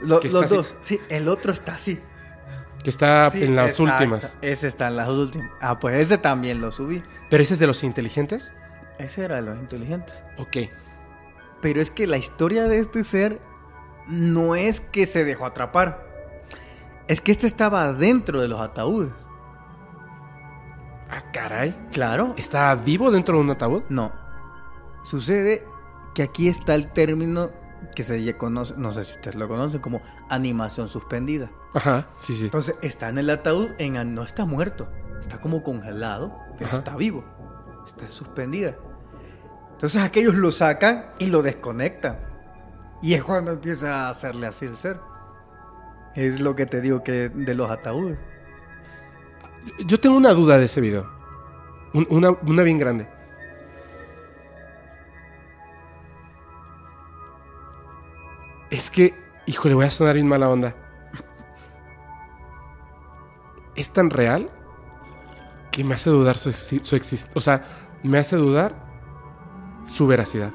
lo- 0.00 0.20
los 0.20 0.34
así. 0.44 0.54
dos. 0.54 0.74
Sí, 0.82 1.00
el 1.08 1.28
otro 1.28 1.52
está 1.52 1.74
así. 1.76 2.00
que 2.82 2.90
está 2.90 3.30
Sí, 3.30 3.42
en 3.44 3.56
las 3.56 3.70
exacto. 3.78 3.84
últimas. 3.94 4.36
Ese 4.42 4.68
está 4.68 4.88
en 4.88 4.96
las 4.96 5.08
últimas. 5.08 5.50
Ah, 5.60 5.80
pues 5.80 5.94
ese 5.94 6.18
también 6.18 6.60
lo 6.60 6.70
subí. 6.70 7.02
Pero 7.30 7.42
ese 7.42 7.54
es 7.54 7.60
de 7.60 7.66
los 7.66 7.82
inteligentes. 7.82 8.52
Ese 8.98 9.24
era 9.24 9.36
de 9.36 9.42
los 9.42 9.56
inteligentes. 9.56 10.22
Ok. 10.36 10.68
Pero 11.62 11.80
es 11.80 11.90
que 11.90 12.06
la 12.06 12.18
historia 12.18 12.68
de 12.68 12.80
este 12.80 13.02
ser 13.04 13.40
no 14.06 14.54
es 14.54 14.80
que 14.80 15.06
se 15.06 15.24
dejó 15.24 15.46
atrapar. 15.46 16.04
Es 17.08 17.22
que 17.22 17.32
este 17.32 17.46
estaba 17.46 17.92
dentro 17.94 18.42
de 18.42 18.48
los 18.48 18.60
ataúdes. 18.60 19.12
Ah, 21.10 21.22
caray. 21.32 21.74
Claro. 21.92 22.34
¿Está 22.36 22.74
vivo 22.74 23.10
dentro 23.10 23.36
de 23.36 23.44
un 23.44 23.50
ataúd? 23.50 23.82
No. 23.88 24.12
Sucede 25.04 25.64
que 26.14 26.22
aquí 26.22 26.48
está 26.48 26.74
el 26.74 26.88
término 26.92 27.50
que 27.94 28.02
se 28.02 28.36
conoce, 28.36 28.74
no 28.76 28.92
sé 28.92 29.04
si 29.04 29.12
ustedes 29.12 29.36
lo 29.36 29.46
conocen, 29.48 29.80
como 29.80 30.00
animación 30.30 30.88
suspendida. 30.88 31.50
Ajá, 31.74 32.06
sí, 32.18 32.34
sí. 32.34 32.44
Entonces 32.46 32.76
está 32.82 33.08
en 33.08 33.18
el 33.18 33.28
ataúd, 33.30 33.68
en, 33.78 34.14
no 34.14 34.22
está 34.22 34.44
muerto, 34.44 34.88
está 35.20 35.38
como 35.40 35.62
congelado, 35.62 36.34
pero 36.56 36.68
Ajá. 36.68 36.78
está 36.78 36.96
vivo, 36.96 37.24
está 37.86 38.06
suspendida. 38.08 38.76
Entonces 39.72 40.00
aquellos 40.02 40.34
lo 40.34 40.50
sacan 40.52 41.06
y 41.18 41.26
lo 41.26 41.42
desconectan. 41.42 42.18
Y 43.02 43.14
es 43.14 43.22
cuando 43.22 43.50
empieza 43.52 44.06
a 44.06 44.10
hacerle 44.10 44.46
así 44.46 44.64
el 44.64 44.76
ser. 44.76 44.98
Es 46.14 46.40
lo 46.40 46.54
que 46.56 46.64
te 46.64 46.80
digo 46.80 47.02
que 47.02 47.28
de 47.28 47.54
los 47.54 47.70
ataúdes. 47.70 48.18
Yo 49.84 49.98
tengo 50.00 50.16
una 50.16 50.30
duda 50.32 50.58
de 50.58 50.66
ese 50.66 50.80
video. 50.80 51.10
Un- 51.92 52.06
una, 52.08 52.30
una 52.30 52.62
bien 52.62 52.78
grande. 52.78 53.08
Es 58.74 58.90
que, 58.90 59.14
híjole, 59.46 59.74
voy 59.74 59.86
a 59.86 59.90
sonar 59.90 60.16
bien 60.16 60.26
mala 60.26 60.48
onda. 60.48 60.74
Es 63.76 63.92
tan 63.92 64.10
real 64.10 64.50
que 65.70 65.84
me 65.84 65.94
hace 65.94 66.10
dudar 66.10 66.36
su, 66.36 66.50
su 66.50 66.96
existencia. 66.96 67.30
O 67.34 67.40
sea, 67.40 67.62
me 68.02 68.18
hace 68.18 68.34
dudar 68.34 68.74
su 69.86 70.08
veracidad. 70.08 70.50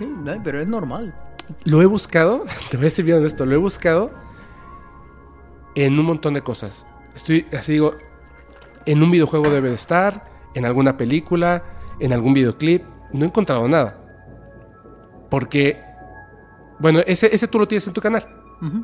Sí, 0.00 0.12
pero 0.42 0.60
es 0.60 0.66
normal. 0.66 1.14
Lo 1.62 1.80
he 1.82 1.86
buscado, 1.86 2.42
te 2.70 2.78
voy 2.78 2.86
a 2.86 2.88
decir 2.88 3.04
bien 3.04 3.18
honesto, 3.18 3.46
lo 3.46 3.54
he 3.54 3.58
buscado 3.58 4.10
en 5.76 5.96
un 5.96 6.04
montón 6.04 6.34
de 6.34 6.42
cosas. 6.42 6.84
Estoy, 7.14 7.46
así 7.56 7.74
digo, 7.74 7.94
en 8.86 9.04
un 9.04 9.12
videojuego 9.12 9.50
debe 9.50 9.68
de 9.68 9.76
estar, 9.76 10.24
en 10.54 10.64
alguna 10.64 10.96
película, 10.96 11.62
en 12.00 12.12
algún 12.12 12.34
videoclip. 12.34 12.82
No 13.12 13.24
he 13.24 13.28
encontrado 13.28 13.68
nada. 13.68 14.00
Porque, 15.30 15.91
bueno, 16.82 16.98
ese, 17.06 17.32
ese 17.32 17.46
tú 17.46 17.60
lo 17.60 17.68
tienes 17.68 17.86
en 17.86 17.92
tu 17.92 18.00
canal. 18.00 18.26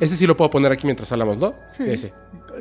Ese 0.01 0.17
sí 0.17 0.27
lo 0.27 0.35
puedo 0.35 0.49
poner 0.49 0.73
aquí 0.73 0.85
mientras 0.85 1.09
hablamos, 1.13 1.37
¿no? 1.37 1.53
Sí. 1.77 1.83
Ese. 1.87 2.13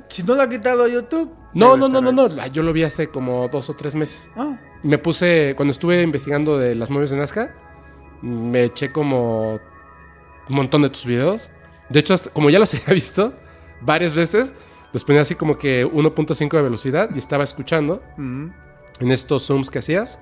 Si 0.08 0.22
no 0.22 0.36
lo 0.36 0.42
ha 0.42 0.48
quitado 0.48 0.84
a 0.84 0.88
YouTube. 0.88 1.32
No, 1.54 1.76
no, 1.76 1.88
no, 1.88 2.00
no, 2.00 2.10
ahí. 2.10 2.14
no. 2.36 2.46
Yo 2.48 2.62
lo 2.62 2.72
vi 2.72 2.84
hace 2.84 3.08
como 3.08 3.48
dos 3.48 3.68
o 3.70 3.74
tres 3.74 3.96
meses. 3.96 4.30
Ah, 4.36 4.56
Me 4.84 4.98
puse, 4.98 5.54
cuando 5.56 5.72
estuve 5.72 6.02
investigando 6.02 6.58
de 6.58 6.76
las 6.76 6.90
movies 6.90 7.10
de 7.10 7.16
Nazca, 7.16 7.54
me 8.22 8.64
eché 8.64 8.92
como 8.92 9.54
un 9.54 10.54
montón 10.54 10.82
de 10.82 10.90
tus 10.90 11.04
videos. 11.04 11.50
De 11.88 11.98
hecho, 12.00 12.14
como 12.32 12.50
ya 12.50 12.60
los 12.60 12.72
había 12.74 12.94
visto 12.94 13.32
varias 13.80 14.14
veces, 14.14 14.54
los 14.92 15.02
ponía 15.02 15.22
así 15.22 15.34
como 15.34 15.58
que 15.58 15.86
1.5 15.86 16.56
de 16.56 16.62
velocidad 16.62 17.10
y 17.14 17.18
estaba 17.18 17.42
escuchando 17.42 18.02
ujú. 18.16 18.52
en 19.00 19.10
estos 19.10 19.44
zooms 19.44 19.70
que 19.70 19.80
hacías. 19.80 20.20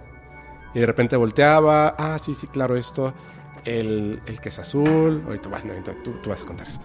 Y 0.74 0.80
de 0.80 0.86
repente 0.86 1.16
volteaba, 1.16 1.94
ah, 1.98 2.18
sí, 2.18 2.34
sí, 2.34 2.46
claro, 2.46 2.76
esto, 2.76 3.14
el, 3.66 4.20
que 4.40 4.48
es 4.48 4.58
azul. 4.58 5.22
Ahorita, 5.26 5.48
bueno, 5.48 5.74
tú, 6.02 6.12
tú 6.22 6.30
vas 6.30 6.42
a 6.42 6.46
contar 6.46 6.68
eso. 6.68 6.80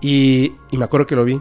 Y, 0.00 0.56
y 0.70 0.78
me 0.78 0.84
acuerdo 0.84 1.06
que 1.06 1.16
lo 1.16 1.24
vi 1.24 1.40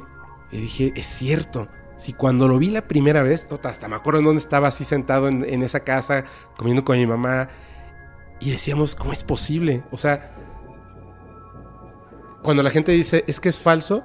y 0.52 0.62
dije, 0.62 0.94
es 0.96 1.06
cierto. 1.06 1.68
Si 1.98 2.14
cuando 2.14 2.48
lo 2.48 2.58
vi 2.60 2.70
la 2.70 2.88
primera 2.88 3.24
vez, 3.24 3.48
hasta 3.64 3.88
me 3.88 3.96
acuerdo 3.96 4.20
en 4.20 4.26
dónde 4.26 4.42
estaba 4.42 4.70
así 4.70 4.84
sentado 4.84 5.28
en, 5.28 5.44
en 5.44 5.64
esa 5.64 5.82
casa, 5.82 6.26
comiendo 6.58 6.86
con 6.86 6.98
mi 6.98 7.06
mamá. 7.06 7.50
Y 8.40 8.52
decíamos, 8.52 8.96
¿cómo 8.96 9.12
es 9.12 9.24
posible? 9.24 9.84
O 9.92 9.98
sea, 9.98 10.32
cuando 12.42 12.64
la 12.64 12.70
gente 12.70 12.94
dice, 12.94 13.26
es 13.28 13.40
que 13.40 13.50
es 13.50 13.60
falso, 13.60 14.04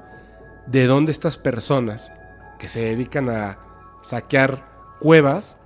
¿de 0.67 0.87
dónde 0.87 1.13
estas 1.13 1.39
personas 1.39 2.11
que 2.59 2.69
se 2.69 2.81
dedican 2.81 3.29
a 3.29 3.59
saquear 4.03 4.97
cuevas 4.99 5.57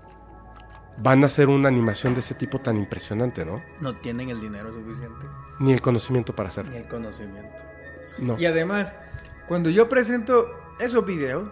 van 1.01 1.23
a 1.23 1.27
hacer 1.27 1.49
una 1.49 1.69
animación 1.69 2.15
de 2.15 2.21
ese 2.21 2.35
tipo 2.35 2.61
tan 2.61 2.77
impresionante, 2.77 3.45
¿no? 3.45 3.63
No 3.81 3.97
tienen 3.97 4.31
el 4.31 4.41
dinero 4.41 4.73
suficiente 4.73 5.27
Ni 5.61 5.73
el 5.73 5.81
conocimiento 5.81 6.35
para 6.35 6.49
hacerlo. 6.49 6.73
ni 6.73 6.79
el 6.79 6.89
conocimiento. 6.89 7.57
No. 8.19 8.39
Y 8.39 8.47
además, 8.47 8.95
cuando 9.47 9.71
yo 9.71 9.89
presento 9.89 10.47
esos 10.81 11.05
videos, 11.07 11.49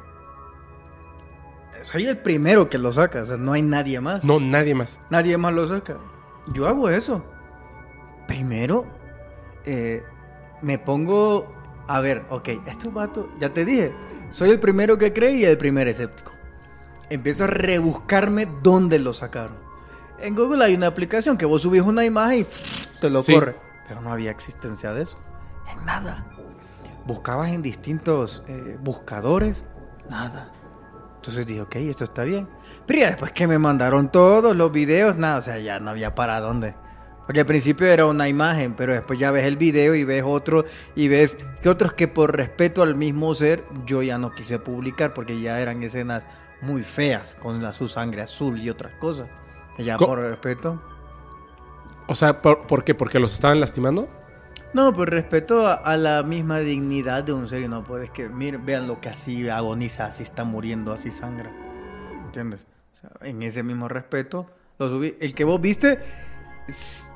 soy 1.82 2.06
el 2.06 2.18
primero 2.18 2.68
que 2.68 2.78
lo 2.78 2.92
saca. 2.92 3.22
O 3.22 3.24
sea, 3.24 3.36
no 3.36 3.52
hay 3.52 3.62
nadie 3.62 4.00
más. 4.00 4.24
No, 4.24 4.40
nadie 4.40 4.74
más. 4.74 5.00
Nadie 5.10 5.36
más 5.38 5.52
lo 5.54 5.66
saca. 5.68 5.98
Yo 6.48 6.66
hago 6.66 6.90
eso. 6.90 7.24
Primero, 8.26 8.86
eh, 9.64 10.02
me 10.62 10.78
pongo 10.78 11.54
a 11.88 12.00
ver, 12.00 12.24
ok, 12.30 12.48
estos 12.66 12.92
vatos, 12.92 13.26
ya 13.38 13.52
te 13.52 13.64
dije, 13.64 13.92
soy 14.30 14.50
el 14.50 14.58
primero 14.58 14.98
que 14.98 15.12
cree 15.12 15.32
y 15.36 15.44
el 15.44 15.56
primer 15.56 15.86
escéptico. 15.86 16.32
Empiezo 17.10 17.44
a 17.44 17.48
rebuscarme 17.48 18.48
dónde 18.62 18.98
lo 18.98 19.12
sacaron. 19.12 19.56
En 20.18 20.34
Google 20.34 20.64
hay 20.64 20.74
una 20.74 20.86
aplicación 20.88 21.36
que 21.36 21.46
vos 21.46 21.62
subís 21.62 21.82
una 21.82 22.04
imagen 22.04 22.40
y 22.40 22.46
te 23.00 23.10
lo 23.10 23.22
Sí. 23.22 23.34
corre. 23.34 23.56
Pero 23.86 24.00
no 24.00 24.12
había 24.12 24.30
existencia 24.30 24.92
de 24.92 25.02
eso. 25.02 25.18
En 25.70 25.84
nada. 25.84 26.26
Buscabas 27.06 27.50
en 27.50 27.62
distintos 27.62 28.42
eh, 28.48 28.76
buscadores, 28.80 29.64
nada. 30.10 30.50
Entonces 31.16 31.46
dije, 31.46 31.60
ok, 31.60 31.76
esto 31.76 32.04
está 32.04 32.22
bien. 32.24 32.48
Pero 32.86 33.00
ya 33.00 33.06
después 33.08 33.32
que 33.32 33.46
me 33.46 33.58
mandaron 33.58 34.10
todos 34.10 34.56
los 34.56 34.72
videos, 34.72 35.16
nada, 35.16 35.38
o 35.38 35.40
sea, 35.40 35.58
ya 35.58 35.78
no 35.78 35.90
había 35.90 36.14
para 36.14 36.40
dónde. 36.40 36.74
Porque 37.26 37.40
al 37.40 37.46
principio 37.46 37.86
era 37.88 38.06
una 38.06 38.28
imagen, 38.28 38.74
pero 38.74 38.92
después 38.92 39.18
ya 39.18 39.32
ves 39.32 39.44
el 39.46 39.56
video 39.56 39.96
y 39.96 40.04
ves 40.04 40.22
otro 40.24 40.64
y 40.94 41.08
ves 41.08 41.36
que 41.60 41.68
otros 41.68 41.92
que 41.92 42.06
por 42.06 42.36
respeto 42.36 42.82
al 42.82 42.94
mismo 42.94 43.34
ser 43.34 43.64
yo 43.84 44.02
ya 44.02 44.16
no 44.18 44.30
quise 44.32 44.60
publicar 44.60 45.12
porque 45.12 45.40
ya 45.40 45.60
eran 45.60 45.82
escenas 45.82 46.24
muy 46.62 46.82
feas 46.82 47.34
con 47.36 47.62
la, 47.62 47.72
su 47.72 47.88
sangre 47.88 48.22
azul 48.22 48.58
y 48.60 48.70
otras 48.70 48.92
cosas. 48.94 49.28
Ya 49.78 49.96
Co- 49.96 50.06
por 50.06 50.18
respeto. 50.20 50.80
O 52.08 52.14
sea, 52.14 52.40
¿por, 52.40 52.66
por 52.66 52.84
qué? 52.84 52.94
¿Porque 52.94 53.18
los 53.18 53.32
estaban 53.34 53.60
lastimando? 53.60 54.08
No, 54.72 54.92
por 54.92 55.10
respeto 55.10 55.66
a, 55.66 55.74
a 55.74 55.96
la 55.96 56.22
misma 56.22 56.58
dignidad 56.60 57.24
de 57.24 57.32
un 57.32 57.48
ser 57.48 57.62
y 57.62 57.68
no 57.68 57.82
puedes 57.84 58.10
que, 58.10 58.28
miren, 58.28 58.64
vean 58.66 58.86
lo 58.86 59.00
que 59.00 59.08
así 59.08 59.48
agoniza, 59.48 60.06
así 60.06 60.22
está 60.22 60.44
muriendo, 60.44 60.92
así 60.92 61.10
sangra. 61.10 61.50
¿Entiendes? 62.26 62.66
O 62.94 63.00
sea, 63.00 63.10
en 63.28 63.42
ese 63.42 63.62
mismo 63.62 63.88
respeto 63.88 64.46
lo 64.78 64.88
subí. 64.88 65.16
El 65.20 65.34
que 65.34 65.44
vos 65.44 65.60
viste 65.60 65.98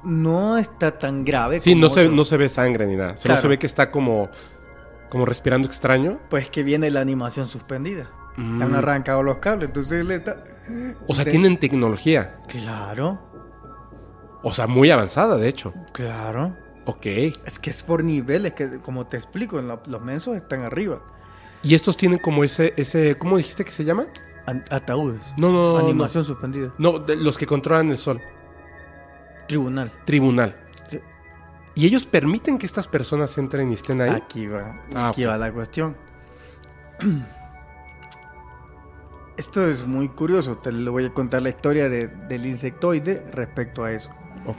no 0.05 0.59
está 0.59 0.99
tan 0.99 1.25
grave. 1.25 1.61
Sí, 1.61 1.73
como 1.73 1.83
no 1.83 1.89
se, 1.91 2.01
otro. 2.05 2.17
no 2.17 2.25
se 2.25 2.37
ve 2.37 2.49
sangre 2.49 2.87
ni 2.87 2.97
nada. 2.97 3.17
Solo 3.17 3.33
Claro. 3.35 3.41
se 3.43 3.49
ve 3.49 3.59
que 3.59 3.67
está 3.67 3.91
como, 3.91 4.29
como 5.09 5.27
respirando 5.27 5.67
extraño. 5.69 6.19
Pues 6.31 6.49
que 6.49 6.62
viene 6.62 6.91
la 6.91 7.01
animación 7.01 7.49
suspendida. 7.49 8.11
Le 8.41 8.45
Mm. 8.45 8.62
han 8.62 8.75
arrancado 8.75 9.23
los 9.23 9.37
cables, 9.39 9.69
entonces 9.69 9.93
él 10.01 10.11
está... 10.12 10.43
O 11.07 11.15
sea, 11.15 11.25
tienen 11.25 11.59
tecnología. 11.59 12.39
Claro, 12.49 13.19
O 14.43 14.53
sea, 14.53 14.67
muy 14.67 14.91
avanzada, 14.91 15.37
de 15.37 15.49
hecho. 15.49 15.73
claro. 15.93 16.57
Ok. 16.87 17.05
Es 17.45 17.59
que 17.61 17.71
es 17.71 17.83
por 17.83 18.03
niveles, 18.03 18.55
que 18.55 18.79
como 18.79 19.07
te 19.07 19.17
explico, 19.19 19.61
la- 19.61 19.81
los 19.87 20.01
mensos 20.01 20.35
están 20.37 20.62
arriba. 20.62 21.01
Y 21.62 21.75
estos 21.75 21.97
tienen 21.97 22.19
como 22.19 22.43
ese, 22.43 22.73
ese, 22.79 23.17
¿cómo 23.19 23.37
dijiste 23.37 23.65
que 23.65 23.71
se 23.71 23.85
llama? 23.85 24.07
An- 24.47 24.65
ataúdes. 24.71 25.21
No, 25.37 25.51
no, 25.53 25.73
no, 25.75 25.79
Animación 25.79 26.25
suspendida. 26.25 26.73
No, 26.79 26.99
de 26.99 27.17
los 27.17 27.37
que 27.37 27.45
controlan 27.47 27.91
el 27.91 27.99
sol. 27.99 28.19
Tribunal. 29.47 29.93
Tribunal. 30.07 30.57
Sí. 30.89 31.01
Y 31.75 31.87
ellos 31.87 32.07
permiten 32.07 32.57
que 32.59 32.65
estas 32.67 32.87
personas 32.89 33.37
entren 33.37 33.71
y 33.71 33.75
estén 33.75 34.01
ahí. 34.01 34.11
Aquí 34.11 34.47
va, 34.47 34.81
Ah, 34.95 35.11
aquí 35.11 35.25
va 35.25 35.37
la 35.37 35.53
cuestión. 35.53 35.95
Esto 39.41 39.67
es 39.67 39.87
muy 39.87 40.09
curioso. 40.11 40.57
Te 40.59 40.71
lo 40.71 40.93
voy 40.93 41.07
a 41.07 41.15
contar 41.15 41.41
la 41.41 41.49
historia 41.49 41.89
de- 41.89 42.09
del 42.29 42.45
insectoide 42.45 43.25
respecto 43.33 43.85
a 43.85 43.93
eso. 43.93 44.11
Ok. 44.47 44.59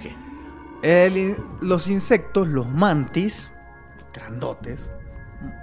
El 0.82 1.36
los 1.62 1.88
insectos, 1.88 2.48
los 2.48 2.68
mantis, 2.68 3.54
grandotes, 4.12 4.90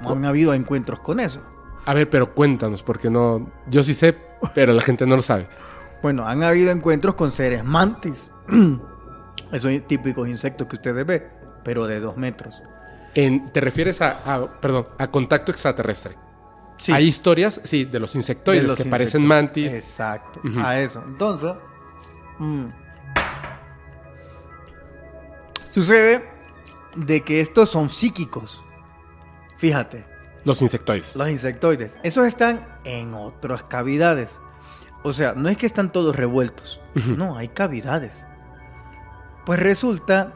han 0.07 0.24
habido 0.24 0.55
encuentros 0.55 1.01
con 1.01 1.19
eso. 1.19 1.43
A 1.85 1.95
ver, 1.95 2.09
pero 2.09 2.32
cuéntanos, 2.32 2.85
porque 2.85 3.11
no. 3.11 3.51
Yo 3.69 3.82
sí 3.82 3.93
sé, 3.95 4.16
pero 4.55 4.73
la 4.73 4.82
gente 4.82 5.05
no 5.07 5.16
lo 5.16 5.23
sabe. 5.23 5.49
Bueno, 6.01 6.24
han 6.28 6.45
habido 6.45 6.70
encuentros 6.70 7.16
con 7.16 7.32
seres 7.32 7.65
mantis. 7.65 8.31
Esos 9.53 9.73
típicos 9.89 10.28
insectos 10.28 10.69
que 10.69 10.77
ustedes 10.77 11.05
ven, 11.05 11.24
pero 11.65 11.89
de 11.89 11.99
dos 11.99 12.16
metros. 12.16 12.62
En- 13.16 13.51
¿Te 13.53 13.61
refieres 13.61 14.01
a, 14.01 14.20
a- 14.24 14.61
perdón, 14.61 14.86
a 14.97 15.09
contacto 15.09 15.51
extraterrestre? 15.51 16.15
Sí. 16.78 16.92
Hay 16.92 17.05
historias, 17.06 17.60
sí, 17.64 17.84
de 17.84 17.98
los 17.98 18.14
insectoides 18.14 18.62
De 18.62 18.68
los 18.68 18.76
que 18.76 18.84
parecen 18.84 19.26
mantis. 19.26 19.72
Exacto, 19.72 20.40
a 20.64 20.78
eso. 20.78 21.02
Entonces, 21.06 21.52
mm, 22.38 22.66
sucede 25.70 26.24
de 26.96 27.20
que 27.22 27.40
estos 27.40 27.70
son 27.70 27.90
psíquicos. 27.90 28.62
Fíjate, 29.59 30.05
Los 30.44 30.62
insectoides. 30.62 31.16
los 31.16 31.28
insectoides, 31.30 31.96
esos 32.02 32.26
están 32.26 32.66
en 32.84 33.14
otras 33.14 33.64
cavidades. 33.64 34.38
O 35.02 35.12
sea, 35.12 35.32
no 35.34 35.48
es 35.48 35.56
que 35.56 35.66
están 35.66 35.92
todos 35.92 36.14
revueltos, 36.16 36.80
no, 36.94 37.36
hay 37.36 37.48
cavidades. 37.48 38.24
Pues 39.46 39.59
resulta 39.60 40.34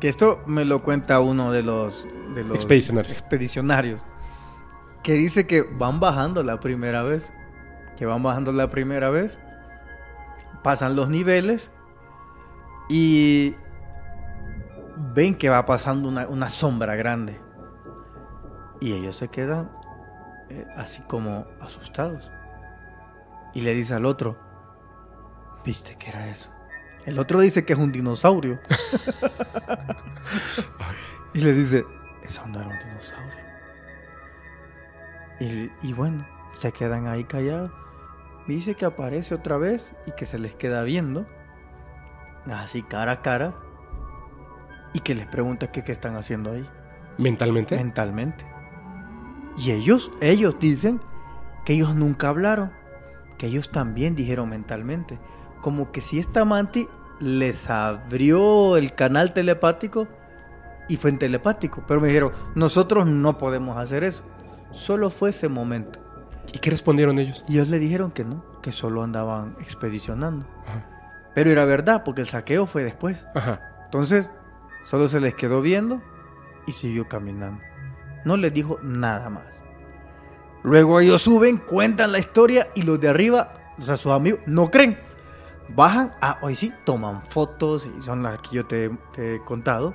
que 0.00 0.08
esto 0.08 0.40
me 0.46 0.64
lo 0.64 0.82
cuenta 0.82 1.20
uno 1.20 1.52
de 1.52 1.62
los, 1.62 2.06
de 2.34 2.44
los 2.44 2.56
Expedicionarios. 2.56 3.12
expedicionarios, 3.18 4.02
que 5.02 5.14
dice 5.14 5.46
que 5.46 5.62
van 5.62 6.00
bajando 6.00 6.42
la 6.42 6.60
primera 6.60 7.02
vez, 7.02 7.32
que 7.96 8.06
van 8.06 8.22
bajando 8.22 8.52
la 8.52 8.70
primera 8.70 9.10
vez, 9.10 9.38
pasan 10.62 10.96
los 10.96 11.08
niveles 11.08 11.70
y 12.88 13.54
ven 15.14 15.34
que 15.34 15.48
va 15.48 15.66
pasando 15.66 16.08
una, 16.08 16.26
una 16.28 16.48
sombra 16.48 16.94
grande. 16.96 17.40
Y 18.80 18.92
ellos 18.92 19.16
se 19.16 19.28
quedan 19.28 19.70
eh, 20.50 20.66
así 20.76 21.02
como 21.02 21.46
asustados. 21.60 22.30
Y 23.54 23.60
le 23.62 23.74
dice 23.74 23.94
al 23.94 24.06
otro, 24.06 24.36
¿viste 25.64 25.96
qué 25.98 26.10
era 26.10 26.28
eso? 26.28 26.50
El 27.04 27.18
otro 27.18 27.40
dice 27.40 27.64
que 27.64 27.72
es 27.72 27.78
un 27.78 27.92
dinosaurio. 27.92 28.60
y 31.34 31.40
le 31.40 31.52
dice, 31.52 31.84
eso 32.22 32.46
no 32.46 32.60
era 32.60 32.68
un 32.68 32.78
dinosaurio. 32.78 32.91
Y, 35.42 35.70
y 35.82 35.92
bueno, 35.92 36.26
se 36.54 36.72
quedan 36.72 37.06
ahí 37.06 37.24
callados. 37.24 37.70
Dice 38.46 38.74
que 38.74 38.84
aparece 38.84 39.34
otra 39.34 39.56
vez 39.56 39.94
y 40.06 40.12
que 40.12 40.26
se 40.26 40.38
les 40.38 40.54
queda 40.54 40.82
viendo, 40.82 41.26
así 42.46 42.82
cara 42.82 43.12
a 43.12 43.22
cara, 43.22 43.54
y 44.92 45.00
que 45.00 45.14
les 45.14 45.26
pregunta 45.26 45.70
qué, 45.70 45.84
qué 45.84 45.92
están 45.92 46.16
haciendo 46.16 46.52
ahí 46.52 46.68
Mentalmente. 47.18 47.76
mentalmente. 47.76 48.44
Y 49.56 49.70
ellos, 49.70 50.10
ellos 50.20 50.56
dicen 50.58 51.00
que 51.64 51.74
ellos 51.74 51.94
nunca 51.94 52.28
hablaron, 52.28 52.72
que 53.38 53.46
ellos 53.46 53.70
también 53.70 54.14
dijeron 54.16 54.48
mentalmente. 54.50 55.18
Como 55.60 55.92
que 55.92 56.00
si 56.00 56.18
esta 56.18 56.44
manti 56.44 56.88
les 57.20 57.70
abrió 57.70 58.76
el 58.76 58.94
canal 58.94 59.32
telepático 59.32 60.08
y 60.88 60.96
fue 60.96 61.10
en 61.10 61.18
telepático. 61.18 61.84
Pero 61.86 62.00
me 62.00 62.08
dijeron, 62.08 62.32
nosotros 62.54 63.06
no 63.06 63.38
podemos 63.38 63.76
hacer 63.76 64.04
eso. 64.04 64.24
Solo 64.72 65.10
fue 65.10 65.30
ese 65.30 65.48
momento. 65.48 66.00
¿Y 66.52 66.58
qué 66.58 66.70
respondieron 66.70 67.18
ellos? 67.18 67.44
Y 67.48 67.54
ellos 67.54 67.68
le 67.68 67.78
dijeron 67.78 68.10
que 68.10 68.24
no, 68.24 68.44
que 68.60 68.72
solo 68.72 69.02
andaban 69.02 69.56
expedicionando. 69.60 70.46
Ajá. 70.66 70.88
Pero 71.34 71.50
era 71.50 71.64
verdad, 71.64 72.02
porque 72.04 72.22
el 72.22 72.26
saqueo 72.26 72.66
fue 72.66 72.82
después. 72.82 73.26
Ajá. 73.34 73.60
Entonces, 73.84 74.30
solo 74.84 75.08
se 75.08 75.20
les 75.20 75.34
quedó 75.34 75.62
viendo 75.62 76.02
y 76.66 76.72
siguió 76.72 77.08
caminando. 77.08 77.62
No 78.24 78.36
les 78.36 78.52
dijo 78.52 78.78
nada 78.82 79.30
más. 79.30 79.62
Luego 80.62 81.00
ellos 81.00 81.22
suben, 81.22 81.56
cuentan 81.56 82.12
la 82.12 82.18
historia 82.18 82.68
y 82.74 82.82
los 82.82 83.00
de 83.00 83.08
arriba, 83.08 83.50
o 83.78 83.82
sea, 83.82 83.96
sus 83.96 84.12
amigos, 84.12 84.40
no 84.46 84.70
creen. 84.70 84.98
Bajan, 85.68 86.14
ah, 86.20 86.38
hoy 86.42 86.54
sí, 86.54 86.72
toman 86.84 87.24
fotos 87.26 87.88
y 87.98 88.02
son 88.02 88.22
las 88.22 88.38
que 88.40 88.56
yo 88.56 88.66
te, 88.66 88.90
te 89.12 89.36
he 89.36 89.44
contado. 89.44 89.94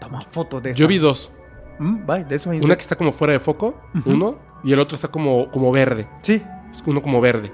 Toman 0.00 0.22
fotos 0.30 0.62
de 0.62 0.74
Yo 0.74 0.88
vi 0.88 0.98
dos. 0.98 1.32
Mm, 1.78 2.06
de 2.06 2.60
Una 2.64 2.76
que 2.76 2.82
está 2.82 2.96
como 2.96 3.12
fuera 3.12 3.32
de 3.32 3.40
foco, 3.40 3.80
uno, 4.04 4.36
y 4.64 4.72
el 4.72 4.80
otro 4.80 4.94
está 4.96 5.08
como, 5.08 5.50
como 5.50 5.70
verde. 5.70 6.08
Sí, 6.22 6.42
Es 6.70 6.82
uno 6.86 7.00
como 7.00 7.20
verde. 7.20 7.52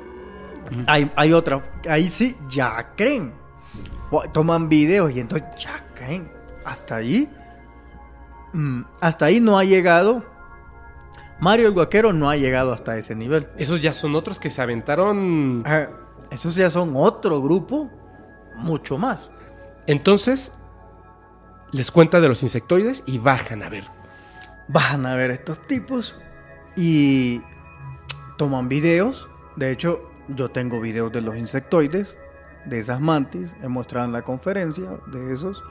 hay, 0.86 1.10
hay 1.16 1.32
otra. 1.32 1.62
Ahí 1.88 2.08
sí, 2.08 2.36
ya 2.48 2.92
creen. 2.96 3.32
Toman 4.32 4.68
videos 4.68 5.12
y 5.12 5.20
entonces 5.20 5.48
ya 5.58 5.84
creen. 5.94 6.30
Hasta 6.64 6.96
ahí. 6.96 7.28
mm, 8.52 8.82
hasta 9.00 9.26
ahí 9.26 9.40
no 9.40 9.58
ha 9.58 9.64
llegado. 9.64 10.24
Mario 11.40 11.66
el 11.66 11.74
Guaquero 11.74 12.12
no 12.12 12.30
ha 12.30 12.36
llegado 12.36 12.72
hasta 12.72 12.96
ese 12.96 13.14
nivel. 13.14 13.48
Esos 13.58 13.82
ya 13.82 13.92
son 13.92 14.14
otros 14.14 14.38
que 14.38 14.50
se 14.50 14.62
aventaron. 14.62 15.62
Ah, 15.66 15.88
esos 16.30 16.54
ya 16.54 16.70
son 16.70 16.92
otro 16.96 17.42
grupo. 17.42 17.90
Mucho 18.56 18.96
más. 18.98 19.30
Entonces, 19.86 20.52
les 21.72 21.90
cuenta 21.90 22.20
de 22.20 22.28
los 22.28 22.42
insectoides 22.44 23.02
y 23.04 23.18
bajan 23.18 23.62
a 23.64 23.68
ver. 23.68 23.84
Van 24.68 25.04
a 25.06 25.14
ver 25.14 25.30
estos 25.30 25.58
tipos 25.66 26.16
y 26.76 27.42
toman 28.36 28.68
videos. 28.68 29.28
De 29.56 29.70
hecho, 29.70 30.10
yo 30.28 30.50
tengo 30.50 30.80
videos 30.80 31.12
de 31.12 31.20
los 31.20 31.36
insectoides, 31.36 32.16
de 32.64 32.78
esas 32.78 33.00
mantis. 33.00 33.54
He 33.62 33.68
mostrado 33.68 34.06
en 34.06 34.12
la 34.12 34.22
conferencia 34.22 34.88
de 35.12 35.32
esos. 35.32 35.62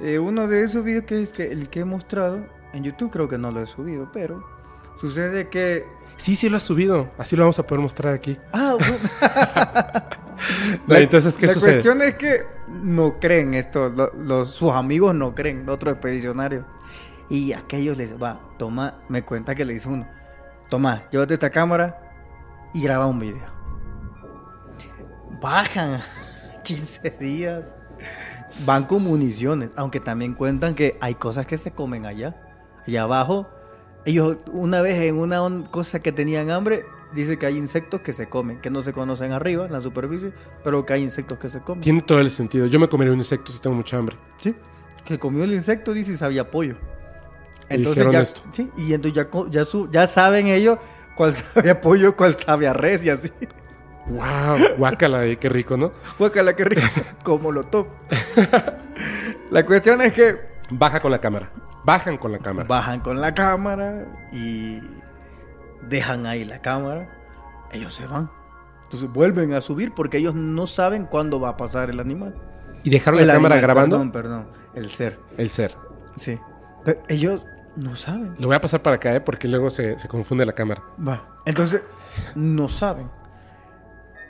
Eh, 0.00 0.18
uno 0.18 0.46
de 0.46 0.62
esos 0.62 0.84
videos 0.84 1.04
que 1.04 1.44
el 1.52 1.68
que 1.68 1.80
he 1.80 1.84
mostrado 1.84 2.40
en 2.72 2.84
YouTube, 2.84 3.10
creo 3.10 3.28
que 3.28 3.36
no 3.38 3.50
lo 3.50 3.62
he 3.62 3.66
subido, 3.66 4.08
pero 4.12 4.42
sucede 4.96 5.48
que. 5.48 5.84
Sí, 6.16 6.34
sí 6.34 6.48
lo 6.48 6.56
has 6.56 6.62
subido. 6.62 7.10
Así 7.18 7.36
lo 7.36 7.42
vamos 7.42 7.58
a 7.58 7.62
poder 7.66 7.82
mostrar 7.82 8.14
aquí. 8.14 8.38
Ah, 8.52 8.76
bueno. 8.78 10.08
No, 10.86 10.94
entonces, 10.96 11.34
¿qué 11.34 11.46
la 11.46 11.54
sucede? 11.54 11.72
cuestión 11.74 12.02
es 12.02 12.14
que 12.14 12.40
no 12.82 13.18
creen 13.20 13.54
esto, 13.54 13.88
lo- 13.88 14.12
los, 14.14 14.50
sus 14.50 14.72
amigos 14.72 15.14
no 15.14 15.34
creen, 15.34 15.66
los 15.66 15.74
otros 15.74 15.94
expedicionarios. 15.94 16.64
Y 17.30 17.52
aquellos 17.52 17.96
les 17.96 18.20
va, 18.20 18.40
toma, 18.58 18.94
me 19.08 19.22
cuenta 19.22 19.54
que 19.54 19.64
le 19.64 19.74
dice 19.74 19.88
uno, 19.88 20.06
toma, 20.70 21.04
llévate 21.10 21.34
esta 21.34 21.50
cámara 21.50 21.98
y 22.72 22.82
graba 22.82 23.06
un 23.06 23.20
video. 23.20 23.46
Bajan 25.40 26.00
15 26.64 27.10
días, 27.20 27.76
van 28.64 28.84
con 28.84 29.02
municiones, 29.02 29.70
aunque 29.76 30.00
también 30.00 30.34
cuentan 30.34 30.74
que 30.74 30.96
hay 31.00 31.14
cosas 31.14 31.46
que 31.46 31.58
se 31.58 31.70
comen 31.70 32.06
allá, 32.06 32.34
allá 32.86 33.02
abajo. 33.02 33.46
Ellos 34.04 34.38
una 34.52 34.80
vez 34.80 34.96
en 35.02 35.16
una 35.16 35.40
cosa 35.70 36.00
que 36.00 36.12
tenían 36.12 36.50
hambre, 36.50 36.86
dice 37.12 37.38
que 37.38 37.44
hay 37.44 37.58
insectos 37.58 38.00
que 38.00 38.14
se 38.14 38.28
comen, 38.28 38.60
que 38.60 38.70
no 38.70 38.80
se 38.80 38.92
conocen 38.94 39.32
arriba, 39.32 39.66
en 39.66 39.72
la 39.72 39.80
superficie, 39.82 40.32
pero 40.64 40.86
que 40.86 40.94
hay 40.94 41.02
insectos 41.02 41.38
que 41.38 41.50
se 41.50 41.60
comen. 41.60 41.82
Tiene 41.82 42.00
todo 42.00 42.20
el 42.20 42.30
sentido. 42.30 42.66
Yo 42.66 42.78
me 42.78 42.88
comeré 42.88 43.10
un 43.10 43.18
insecto 43.18 43.52
si 43.52 43.60
tengo 43.60 43.76
mucha 43.76 43.98
hambre. 43.98 44.16
Sí, 44.42 44.54
que 45.04 45.18
comió 45.18 45.44
el 45.44 45.52
insecto, 45.52 45.92
dice, 45.92 46.12
y 46.12 46.16
sabía 46.16 46.50
pollo. 46.50 46.76
Dijeron 47.70 48.12
ya, 48.12 48.20
esto. 48.20 48.42
sí, 48.52 48.70
y 48.76 48.94
entonces 48.94 49.14
ya, 49.24 49.28
ya, 49.50 49.64
su- 49.64 49.90
ya 49.90 50.06
saben 50.06 50.46
ellos 50.46 50.78
cuál 51.16 51.34
sabe 51.34 51.70
a 51.70 51.80
pollo, 51.80 52.16
cuál 52.16 52.36
sabe 52.36 52.66
a 52.68 52.72
res 52.72 53.04
y 53.04 53.10
así. 53.10 53.30
¡Wow! 54.06 54.76
Guácala, 54.78 55.26
eh, 55.26 55.36
qué 55.36 55.48
rico, 55.50 55.76
¿no? 55.76 55.92
Guácala, 56.18 56.56
qué 56.56 56.64
rico, 56.64 56.82
como 57.22 57.52
lo 57.52 57.64
top. 57.64 57.88
La 59.50 59.64
cuestión 59.66 60.00
es 60.02 60.12
que 60.12 60.36
Baja 60.70 61.00
con 61.00 61.10
la 61.10 61.18
cámara. 61.20 61.50
Bajan 61.84 62.18
con 62.18 62.32
la 62.32 62.38
cámara. 62.38 62.68
bajan 62.68 63.00
con 63.00 63.20
la 63.20 63.32
cámara 63.32 64.04
y 64.32 64.80
dejan 65.88 66.26
ahí 66.26 66.44
la 66.44 66.60
cámara. 66.60 67.08
Ellos 67.72 67.94
se 67.94 68.06
van. 68.06 68.30
Entonces 68.84 69.10
vuelven 69.10 69.54
a 69.54 69.60
subir 69.62 69.92
porque 69.94 70.18
ellos 70.18 70.34
no 70.34 70.66
saben 70.66 71.06
cuándo 71.06 71.40
va 71.40 71.50
a 71.50 71.56
pasar 71.56 71.88
el 71.90 72.00
animal. 72.00 72.34
¿Y 72.84 72.90
dejaron 72.90 73.20
El 73.20 73.26
la 73.26 73.34
cámara 73.34 73.54
animal, 73.54 73.66
grabando? 73.74 73.96
Perdón, 73.96 74.12
perdón. 74.12 74.48
El 74.74 74.90
ser. 74.90 75.18
El 75.38 75.48
ser. 75.50 75.74
Sí. 76.16 76.38
Entonces, 76.78 76.98
ellos 77.08 77.44
no 77.78 77.94
saben. 77.96 78.34
Lo 78.38 78.48
voy 78.48 78.56
a 78.56 78.60
pasar 78.60 78.82
para 78.82 78.96
acá, 78.96 79.14
¿eh? 79.14 79.20
Porque 79.20 79.46
luego 79.46 79.70
se, 79.70 79.98
se 79.98 80.08
confunde 80.08 80.44
la 80.44 80.52
cámara. 80.52 80.82
Va. 81.06 81.40
Entonces, 81.46 81.82
no 82.34 82.68
saben. 82.68 83.08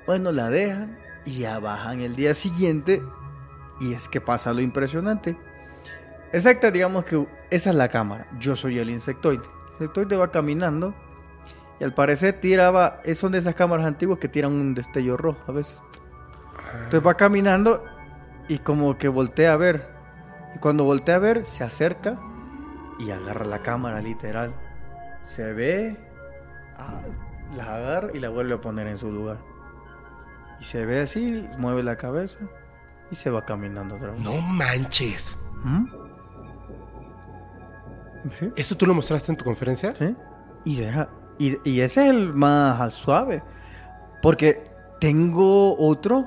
Bueno, 0.07 0.33
la 0.33 0.51
dejan 0.51 0.99
y 1.25 1.39
ya 1.39 1.59
bajan 1.59 2.01
el 2.01 2.15
día 2.15 2.35
siguiente. 2.35 3.03
Y 3.81 3.95
es 3.95 4.09
que 4.09 4.20
pasa 4.20 4.53
lo 4.53 4.61
impresionante. 4.61 5.39
exacta, 6.33 6.70
digamos 6.70 7.05
que 7.05 7.27
esa 7.51 7.70
es 7.70 7.77
la 7.77 7.89
cámara. 7.89 8.27
Yo 8.39 8.55
soy 8.55 8.79
el 8.79 8.91
insectoide. 8.91 9.43
El 9.45 9.73
insectoide 9.73 10.16
va 10.16 10.31
caminando 10.31 10.95
y 11.81 11.85
al 11.85 11.95
parecer 11.95 12.41
tiraba, 12.41 13.01
son 13.15 13.33
de 13.33 13.39
esas 13.39 13.55
cámaras 13.55 13.87
antiguas 13.87 14.19
que 14.19 14.29
tiran 14.29 14.53
un 14.53 14.75
destello 14.75 15.16
rojo 15.16 15.41
a 15.47 15.53
veces. 15.53 15.81
Entonces 16.75 17.07
va 17.07 17.15
caminando 17.15 17.85
y 18.49 18.59
como 18.59 18.99
que 18.99 19.09
voltea 19.09 19.53
a 19.53 19.57
ver. 19.57 19.89
Y 20.55 20.59
cuando 20.59 20.85
voltea 20.85 21.16
a 21.16 21.20
ver, 21.20 21.47
se 21.47 21.62
acerca 21.62 22.19
y 22.99 23.11
agarra 23.11 23.45
la 23.45 23.62
cámara 23.62 24.01
literal. 24.01 24.55
Se 25.23 25.53
ve, 25.53 25.97
ah, 26.77 27.01
la 27.57 27.77
agarra 27.77 28.11
y 28.15 28.19
la 28.19 28.29
vuelve 28.31 28.55
a 28.55 28.61
poner 28.61 28.87
en 28.87 28.99
su 28.99 29.11
lugar. 29.11 29.39
Y 30.61 30.65
se 30.65 30.85
ve 30.85 31.03
así, 31.03 31.47
mueve 31.59 31.83
la 31.83 31.97
cabeza 31.97 32.41
y 33.11 33.15
se 33.15 33.31
va 33.31 33.45
caminando 33.45 33.97
otra 33.97 34.11
vez. 34.11 34.20
No 34.20 34.41
manches. 34.41 35.39
¿Mm? 35.62 35.85
¿Sí? 38.39 38.53
¿Esto 38.57 38.77
tú 38.77 38.87
lo 38.87 38.95
mostraste 38.95 39.33
en 39.33 39.39
tu 39.39 39.45
conferencia? 39.45 39.95
¿Sí? 39.95 40.15
Y, 40.65 40.77
deja, 40.77 41.09
y, 41.39 41.59
y 41.69 41.81
ese 41.81 42.05
es 42.05 42.11
el 42.11 42.35
más 42.35 42.93
suave. 42.93 43.43
Porque 44.20 44.65
tengo 45.01 45.79
otro 45.79 46.27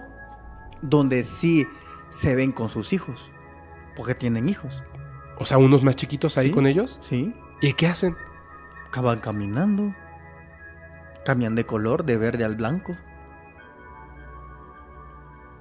donde 0.81 1.23
sí 1.23 1.67
se 2.09 2.35
ven 2.35 2.51
con 2.51 2.69
sus 2.69 2.93
hijos. 2.93 3.29
Porque 3.95 4.15
tienen 4.15 4.47
hijos. 4.47 4.81
O 5.41 5.45
sea, 5.45 5.57
unos 5.57 5.81
más 5.83 5.95
chiquitos 5.95 6.37
ahí 6.37 6.47
Sí. 6.47 6.53
con 6.53 6.67
ellos. 6.67 6.99
Sí. 7.01 7.33
¿Y 7.61 7.73
qué 7.73 7.87
hacen? 7.87 8.15
Acaban 8.87 9.19
caminando. 9.19 9.93
Cambian 11.25 11.55
de 11.55 11.65
color, 11.65 12.05
de 12.05 12.17
verde 12.17 12.43
al 12.45 12.55
blanco. 12.55 12.95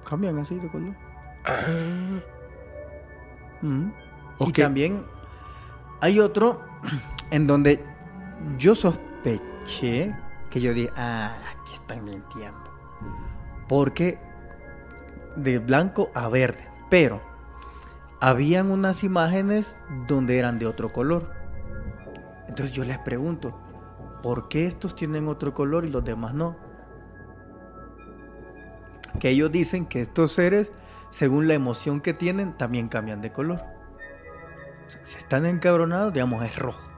Cambian 0.07 0.37
así 0.39 0.55
de 0.55 0.67
color. 0.69 0.95
Ah, 1.45 2.19
Mm. 3.63 3.91
Y 4.39 4.51
también 4.53 5.05
hay 5.99 6.19
otro 6.19 6.61
en 7.31 7.45
donde 7.47 7.83
yo 8.57 8.73
sospeché 8.73 10.15
que 10.49 10.59
yo 10.61 10.73
dije, 10.73 10.91
ah, 10.95 11.35
aquí 11.59 11.73
están 11.75 12.03
mintiendo. 12.03 12.59
Porque 13.67 14.17
de 15.35 15.59
blanco 15.59 16.09
a 16.15 16.27
verde. 16.27 16.67
Pero 16.89 17.21
habían 18.21 18.69
unas 18.69 19.03
imágenes 19.03 19.79
donde 20.07 20.37
eran 20.37 20.59
de 20.59 20.67
otro 20.67 20.93
color. 20.93 21.31
Entonces 22.47 22.71
yo 22.73 22.83
les 22.83 22.99
pregunto, 22.99 23.59
¿por 24.21 24.47
qué 24.47 24.67
estos 24.67 24.95
tienen 24.95 25.27
otro 25.27 25.53
color 25.53 25.85
y 25.85 25.89
los 25.89 26.05
demás 26.05 26.33
no? 26.33 26.55
Que 29.19 29.29
ellos 29.29 29.51
dicen 29.51 29.87
que 29.87 30.01
estos 30.01 30.33
seres, 30.33 30.71
según 31.09 31.47
la 31.47 31.55
emoción 31.55 31.99
que 31.99 32.13
tienen, 32.13 32.53
también 32.53 32.87
cambian 32.87 33.21
de 33.21 33.31
color. 33.31 33.61
O 34.85 34.89
sea, 34.89 35.01
si 35.03 35.17
están 35.17 35.45
encabronados, 35.45 36.13
digamos, 36.13 36.45
es 36.45 36.55
rojo. 36.55 36.89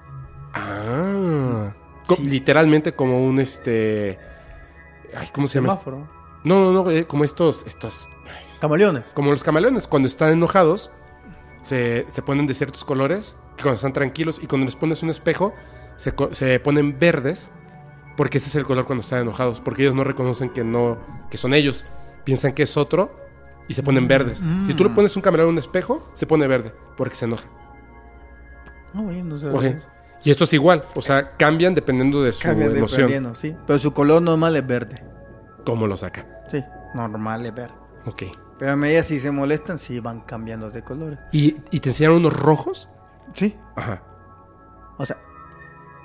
Ah. 0.54 1.74
Sí. 2.10 2.26
Literalmente 2.26 2.94
como 2.94 3.26
un 3.26 3.40
este. 3.40 4.20
Ay, 5.16 5.30
¿cómo 5.32 5.48
se 5.48 5.60
llama? 5.60 5.70
Semáforo. 5.70 6.08
No, 6.44 6.60
no, 6.60 6.84
no, 6.84 6.92
eh, 6.92 7.08
como 7.08 7.24
estos, 7.24 7.66
estos, 7.66 8.10
Camaleones. 8.60 9.06
como 9.14 9.32
los 9.32 9.44
camaleones, 9.44 9.88
cuando 9.88 10.08
están 10.08 10.34
enojados, 10.34 10.92
se, 11.64 12.06
se 12.10 12.22
ponen 12.22 12.48
de 12.48 12.54
ciertos 12.54 12.86
colores, 12.86 13.36
cuando 13.56 13.76
están 13.76 13.94
tranquilos, 13.94 14.40
y 14.42 14.48
cuando 14.48 14.66
les 14.66 14.76
pones 14.76 15.02
un 15.04 15.10
espejo, 15.10 15.54
se, 15.96 16.14
se 16.32 16.60
ponen 16.60 17.00
verdes, 17.00 17.50
porque 18.16 18.38
ese 18.38 18.50
es 18.50 18.56
el 18.56 18.66
color 18.66 18.86
cuando 18.86 19.02
están 19.02 19.22
enojados, 19.22 19.60
porque 19.60 19.82
ellos 19.84 19.96
no 19.96 20.04
reconocen 20.04 20.50
que 20.50 20.64
no, 20.64 20.98
que 21.32 21.38
son 21.38 21.54
ellos, 21.54 21.86
piensan 22.24 22.54
que 22.54 22.64
es 22.64 22.78
otro, 22.78 23.16
y 23.68 23.74
se 23.74 23.84
ponen 23.84 24.08
verdes. 24.08 24.42
Mm. 24.42 24.68
Si 24.68 24.74
tú 24.74 24.84
le 24.84 24.90
pones 24.90 25.16
un 25.16 25.22
camaleón 25.22 25.50
en 25.50 25.54
un 25.54 25.60
espejo, 25.60 26.10
se 26.14 26.28
pone 26.28 26.48
verde, 26.48 26.74
porque 26.98 27.16
se 27.16 27.26
enoja. 27.26 27.46
No, 28.94 29.04
no 29.04 29.38
sé. 29.38 29.50
Ok. 29.50 29.64
Y 30.26 30.32
esto 30.32 30.46
es 30.46 30.54
igual, 30.54 30.86
o 30.96 31.02
sea, 31.02 31.36
cambian 31.36 31.76
dependiendo 31.76 32.24
de 32.24 32.32
su 32.32 32.44
Cambian 32.44 32.76
emoción, 32.78 33.36
sí. 33.36 33.56
Pero 33.68 33.78
su 33.80 33.92
color 33.92 34.22
normal 34.22 34.56
es 34.56 34.66
verde. 34.66 35.04
cómo 35.66 35.86
lo 35.86 35.98
saca. 35.98 36.26
Sí, 36.50 36.64
normal 36.94 37.46
es 37.46 37.54
verde. 37.54 37.74
Ok. 38.06 38.24
Pero 38.60 38.72
a 38.72 38.76
medida 38.76 39.04
si 39.04 39.20
se 39.20 39.32
molestan, 39.32 39.78
sí 39.78 40.00
van 40.00 40.22
cambiando 40.22 40.70
de 40.70 40.84
colores. 40.84 41.20
¿Y, 41.32 41.56
y 41.72 41.80
te 41.80 41.90
enseñaron 41.90 42.18
unos 42.20 42.34
rojos? 42.34 42.90
Sí. 43.34 43.56
Ajá, 43.76 44.02
O 44.98 45.06
sea, 45.06 45.18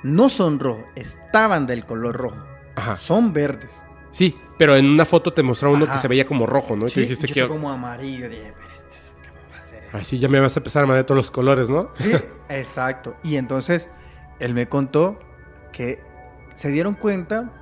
no 0.03 0.29
son 0.29 0.59
rojos, 0.59 0.85
estaban 0.95 1.67
del 1.67 1.85
color 1.85 2.17
rojo. 2.17 2.37
ajá. 2.77 2.97
Son 2.97 3.33
verdes. 3.33 3.83
Sí, 4.11 4.35
pero 4.57 4.75
en 4.77 4.87
una 4.87 5.05
foto 5.05 5.33
te 5.33 5.43
mostraron 5.43 5.77
uno 5.77 5.85
Ajá. 5.85 5.95
que 5.95 5.99
se 6.01 6.09
veía 6.09 6.25
como 6.25 6.47
rojo, 6.47 6.75
¿no? 6.77 6.87
Y 6.87 6.89
tú 6.89 6.95
Sí, 6.95 7.01
dijiste 7.03 7.27
yo 7.29 7.35
que... 7.35 7.49
como 7.49 7.71
amarillo. 7.71 8.29
Dije, 8.29 8.55
pero 8.57 8.73
este 8.73 8.89
es- 8.97 9.13
¿cómo 9.29 9.53
va 9.53 9.59
a 9.59 9.61
ser 9.61 9.85
eso? 9.85 9.97
Ay, 9.97 10.05
sí, 10.05 10.19
ya 10.19 10.29
me 10.29 10.41
vas 10.41 10.57
a 10.57 10.61
empezar 10.61 10.85
a 10.85 10.87
mandar 10.87 11.05
todos 11.05 11.17
los 11.19 11.31
colores, 11.31 11.69
¿no? 11.69 11.91
Sí, 11.95 12.11
exacto. 12.49 13.15
Y 13.23 13.37
entonces 13.37 13.89
él 14.41 14.55
me 14.55 14.67
contó 14.69 15.19
que 15.73 16.03
se 16.55 16.71
dieron 16.71 16.95
cuenta 16.95 17.53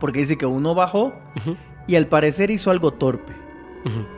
porque 0.00 0.18
dice 0.18 0.36
que 0.36 0.46
uno 0.46 0.74
bajó 0.74 1.14
y 1.86 1.94
al 1.94 2.08
parecer 2.08 2.50
hizo 2.50 2.70
algo 2.70 2.92
torpe, 2.92 3.32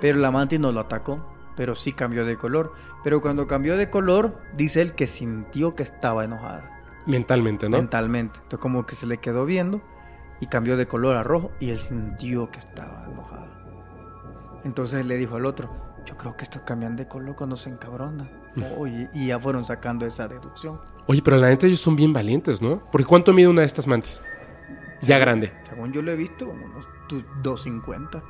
pero 0.00 0.18
la 0.18 0.30
mantis 0.30 0.60
no 0.60 0.72
lo 0.72 0.80
atacó, 0.80 1.20
pero 1.56 1.74
sí 1.74 1.92
cambió 1.92 2.24
de 2.24 2.36
color. 2.36 2.72
Pero 3.04 3.20
cuando 3.20 3.46
cambió 3.46 3.76
de 3.76 3.90
color, 3.90 4.38
dice 4.56 4.80
él 4.82 4.92
que 4.94 5.06
sintió 5.06 5.74
que 5.74 5.82
estaba 5.82 6.24
enojada 6.24 6.70
Mentalmente, 7.06 7.68
¿no? 7.68 7.76
mentalmente. 7.76 8.36
Entonces 8.42 8.58
como 8.60 8.84
que 8.86 8.94
se 8.94 9.06
le 9.06 9.18
quedó 9.18 9.44
viendo 9.44 9.80
y 10.40 10.46
cambió 10.48 10.76
de 10.76 10.86
color 10.86 11.16
a 11.16 11.22
rojo 11.22 11.50
y 11.60 11.70
él 11.70 11.78
sintió 11.78 12.50
que 12.50 12.58
estaba 12.58 13.06
enojada. 13.10 14.60
Entonces 14.64 15.06
le 15.06 15.16
dijo 15.16 15.36
al 15.36 15.46
otro, 15.46 15.70
yo 16.04 16.16
creo 16.16 16.36
que 16.36 16.44
estos 16.44 16.62
cambian 16.62 16.96
de 16.96 17.06
color 17.06 17.36
cuando 17.36 17.56
se 17.56 17.70
encabronan. 17.70 18.30
Oh, 18.76 18.86
y, 18.86 19.08
ya 19.26 19.38
fueron 19.38 19.64
sacando 19.64 20.06
esa 20.06 20.26
deducción. 20.28 20.80
Oye, 21.06 21.20
pero 21.22 21.36
la 21.36 21.48
neta 21.48 21.66
ellos 21.66 21.80
son 21.80 21.94
bien 21.94 22.12
valientes, 22.12 22.60
¿no? 22.62 22.82
Porque 22.90 23.04
¿cuánto 23.04 23.32
mide 23.32 23.48
una 23.48 23.60
de 23.60 23.66
estas 23.66 23.86
mantis? 23.86 24.22
Ya 25.02 25.18
grande. 25.18 25.52
Según 25.68 25.92
yo 25.92 26.02
lo 26.02 26.10
he 26.10 26.16
visto, 26.16 26.46
como 26.46 26.64
unos 26.64 26.86
tu- 27.06 27.22
250. 27.42 28.22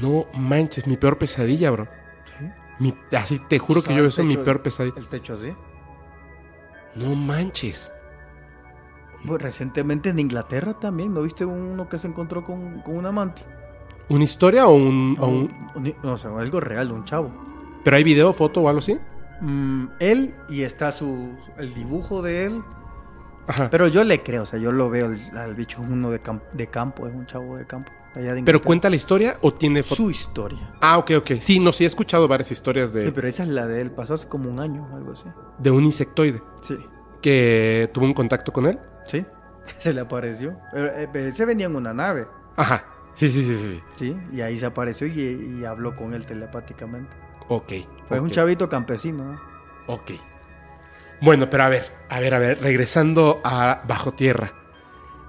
No 0.00 0.26
manches, 0.34 0.86
mi 0.86 0.96
peor 0.96 1.18
pesadilla, 1.18 1.70
bro. 1.70 1.86
¿Sí? 2.38 2.44
Mi- 2.78 2.94
así 3.16 3.38
te 3.38 3.58
juro 3.58 3.82
que 3.82 3.94
yo 3.94 4.04
eso 4.04 4.20
es 4.22 4.26
mi 4.26 4.36
peor 4.36 4.62
pesadilla. 4.62 4.96
El 4.98 5.08
techo 5.08 5.34
así. 5.34 5.52
No 6.94 7.14
manches. 7.14 7.92
Bueno, 9.24 9.38
recientemente 9.38 10.10
en 10.10 10.18
Inglaterra 10.18 10.74
también, 10.74 11.12
¿no 11.12 11.22
viste 11.22 11.44
uno 11.44 11.88
que 11.88 11.98
se 11.98 12.06
encontró 12.08 12.44
con, 12.44 12.80
con 12.82 12.96
un 12.96 13.06
amante? 13.06 13.42
¿Una 14.08 14.24
historia 14.24 14.66
o 14.68 14.74
un, 14.74 15.16
o 15.18 15.26
un- 15.26 15.50
Un- 15.74 15.94
un- 16.02 16.08
o 16.10 16.18
sea, 16.18 16.30
algo 16.38 16.60
real 16.60 16.88
de 16.88 16.94
un 16.94 17.04
chavo. 17.04 17.30
¿Pero 17.82 17.96
hay 17.96 18.04
video, 18.04 18.32
foto 18.32 18.62
o 18.62 18.68
algo 18.68 18.78
así? 18.78 18.98
Mm, 19.40 19.86
él 20.00 20.34
y 20.48 20.62
está 20.62 20.90
su 20.92 21.36
el 21.58 21.74
dibujo 21.74 22.22
de 22.22 22.46
él. 22.46 22.62
Ajá. 23.48 23.68
Pero 23.70 23.86
yo 23.88 24.02
le 24.04 24.22
creo, 24.22 24.42
o 24.42 24.46
sea, 24.46 24.58
yo 24.58 24.72
lo 24.72 24.90
veo 24.90 25.14
al, 25.36 25.54
bicho, 25.54 25.80
es 25.82 25.88
uno 25.88 26.10
de, 26.10 26.20
de 26.52 26.66
campo, 26.68 27.06
es 27.06 27.14
un 27.14 27.26
chavo 27.26 27.56
de 27.56 27.66
campo. 27.66 27.92
De 28.16 28.22
allá 28.22 28.34
de 28.34 28.42
¿Pero 28.42 28.60
cuenta 28.62 28.90
la 28.90 28.96
historia 28.96 29.38
o 29.42 29.52
tiene 29.54 29.82
foto? 29.82 29.96
su 29.96 30.10
historia. 30.10 30.74
Ah, 30.80 30.98
ok, 30.98 31.12
ok. 31.18 31.30
Sí, 31.40 31.60
no, 31.60 31.72
sí 31.72 31.84
he 31.84 31.86
escuchado 31.86 32.26
varias 32.26 32.50
historias 32.50 32.90
Sí, 32.90 32.98
de, 32.98 33.12
pero 33.12 33.28
esa 33.28 33.42
es 33.44 33.48
la 33.50 33.66
de 33.66 33.80
él, 33.80 33.90
pasó 33.92 34.14
hace 34.14 34.26
como 34.28 34.50
un 34.50 34.58
año, 34.60 34.88
algo 34.94 35.12
así. 35.12 35.24
de 35.58 35.70
un 35.70 35.84
insectoide 35.84 36.42
Sí. 36.62 36.76
que 37.22 37.88
tuvo 37.94 38.04
un 38.06 38.14
contacto 38.14 38.52
con 38.52 38.66
él. 38.66 38.78
Sí, 39.06 39.24
se 39.78 39.92
le 39.92 40.00
apareció. 40.00 40.56
Eh, 40.74 41.08
él 41.14 41.32
se 41.32 41.44
venía 41.44 41.66
en 41.66 41.76
una 41.76 41.92
nave, 41.94 42.26
Ajá. 42.56 42.84
Sí, 43.14 43.28
sí, 43.28 43.42
sí, 43.42 43.54
sí. 43.54 43.82
sí. 43.96 44.14
¿sí? 44.14 44.36
Y 44.36 44.40
ahí 44.42 44.58
se 44.58 44.66
apareció 44.66 45.06
y, 45.06 45.58
y 45.60 45.64
habló 45.64 45.94
con 45.94 46.12
él 46.12 46.26
telepáticamente. 46.26 47.16
Ok. 47.48 47.72
Fue 48.08 48.20
un 48.20 48.28
chavito 48.30 48.68
campesino, 48.68 49.24
¿no? 49.32 49.40
Ok. 49.86 50.12
Bueno, 51.22 51.48
pero 51.48 51.62
a 51.64 51.68
ver, 51.70 51.92
a 52.10 52.20
ver, 52.20 52.34
a 52.34 52.38
ver, 52.38 52.60
regresando 52.60 53.40
a 53.42 53.82
bajo 53.88 54.10
tierra. 54.10 54.52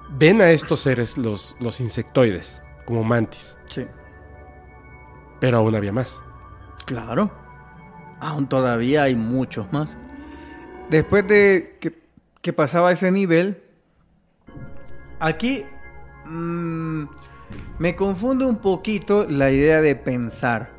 Ven 0.10 0.42
a 0.42 0.50
estos 0.52 0.82
seres, 0.82 1.18
los, 1.18 1.56
los 1.62 1.80
insectoides, 1.80 2.62
como 2.88 3.04
mantis, 3.04 3.56
Sí. 3.70 3.86
pero 5.40 5.58
aún 5.58 5.76
había 5.76 5.92
más. 5.94 6.22
Claro. 6.86 7.30
Aún 8.20 8.48
todavía 8.48 9.04
hay 9.04 9.16
muchos 9.16 9.72
más. 9.72 9.96
Después 10.90 11.28
de 11.28 11.78
que, 11.82 12.02
que 12.42 12.54
pasaba 12.54 12.92
ese 12.92 13.12
nivel, 13.12 13.62
aquí 15.20 15.66
mm, 16.26 17.04
me 17.80 17.96
confunde 17.96 18.46
un 18.46 18.58
poquito 18.58 19.26
la 19.30 19.52
idea 19.52 19.82
de 19.82 19.96
pensar. 19.96 20.70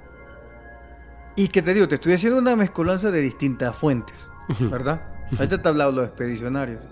Y 1.36 1.48
que 1.48 1.62
te 1.62 1.72
digo, 1.74 1.86
te 1.86 1.96
estoy 1.96 2.14
haciendo 2.14 2.38
una 2.38 2.56
mezcolanza 2.56 3.10
de 3.10 3.20
distintas 3.20 3.76
fuentes. 3.76 4.28
¿verdad? 4.58 5.02
Ahorita 5.32 5.60
te 5.60 5.68
he 5.68 5.70
hablado 5.70 5.90
de 5.92 5.96
los 5.98 6.06
expedicionarios, 6.08 6.82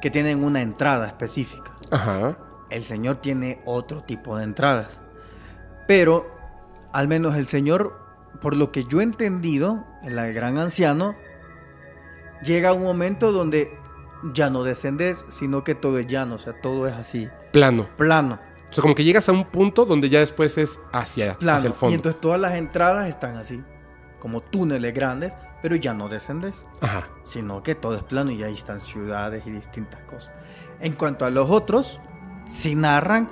que 0.00 0.08
tienen 0.10 0.42
una 0.44 0.62
entrada 0.62 1.08
específica. 1.08 1.72
Ajá. 1.90 2.38
El 2.70 2.84
Señor 2.84 3.16
tiene 3.16 3.60
otro 3.64 4.02
tipo 4.02 4.36
de 4.36 4.44
entradas. 4.44 4.98
Pero, 5.86 6.26
al 6.92 7.06
menos 7.08 7.36
el 7.36 7.46
Señor, 7.46 7.98
por 8.40 8.56
lo 8.56 8.72
que 8.72 8.84
yo 8.84 9.00
he 9.00 9.04
entendido, 9.04 9.84
el 10.02 10.16
gran 10.34 10.58
anciano, 10.58 11.14
llega 12.42 12.70
a 12.70 12.72
un 12.72 12.82
momento 12.82 13.32
donde 13.32 13.72
ya 14.32 14.50
no 14.50 14.64
descendes, 14.64 15.24
sino 15.28 15.62
que 15.64 15.74
todo 15.74 15.98
es 15.98 16.06
llano, 16.06 16.36
o 16.36 16.38
sea, 16.38 16.60
todo 16.60 16.86
es 16.86 16.94
así, 16.94 17.28
Plano. 17.52 17.86
plano, 17.96 18.38
O 18.70 18.72
sea, 18.72 18.82
como 18.82 18.94
que 18.94 19.04
llegas 19.04 19.28
a 19.28 19.32
un 19.32 19.44
punto 19.44 19.84
donde 19.84 20.08
ya 20.08 20.18
después 20.20 20.58
es 20.58 20.80
hacia, 20.92 21.38
plano. 21.38 21.58
hacia 21.58 21.68
el 21.68 21.74
Y 21.74 21.76
fondo. 21.76 21.94
entonces 21.96 22.20
todas 22.20 22.40
las 22.40 22.54
entradas 22.54 23.08
están 23.08 23.36
así. 23.36 23.62
como 24.18 24.40
túneles 24.40 24.92
grandes, 24.92 25.32
pero 25.62 25.76
ya 25.76 25.94
no 25.94 26.08
descendes, 26.08 26.62
Ajá. 26.80 27.08
sino 27.24 27.62
que 27.62 27.74
todo 27.76 27.94
es 27.94 28.02
plano 28.02 28.30
y 28.32 28.42
ahí 28.42 28.54
están 28.54 28.80
ciudades 28.80 29.46
y 29.46 29.50
distintas 29.50 30.00
cosas. 30.02 30.32
En 30.80 30.94
cuanto 30.94 31.24
a 31.26 31.30
los 31.30 31.48
otros, 31.50 32.00
sí 32.46 32.74
narran 32.74 33.28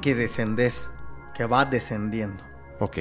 que 0.00 0.14
descendes, 0.14 0.90
que 1.34 1.44
vas 1.44 1.70
descendiendo. 1.70 2.42
Ok. 2.78 2.98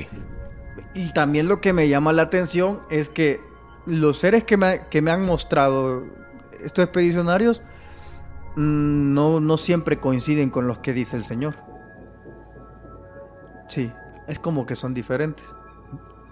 Y 0.93 1.11
también 1.13 1.47
lo 1.47 1.61
que 1.61 1.73
me 1.73 1.89
llama 1.89 2.13
la 2.13 2.23
atención 2.23 2.81
es 2.89 3.09
que 3.09 3.41
los 3.85 4.19
seres 4.19 4.43
que 4.43 4.57
me, 4.57 4.87
que 4.89 5.01
me 5.01 5.11
han 5.11 5.25
mostrado 5.25 6.03
estos 6.63 6.83
expedicionarios 6.83 7.61
mm, 8.55 9.13
no, 9.13 9.39
no 9.39 9.57
siempre 9.57 9.99
coinciden 9.99 10.49
con 10.49 10.67
los 10.67 10.79
que 10.79 10.93
dice 10.93 11.17
el 11.17 11.23
Señor. 11.23 11.55
Sí, 13.67 13.91
es 14.27 14.39
como 14.39 14.65
que 14.65 14.75
son 14.75 14.93
diferentes. 14.93 15.45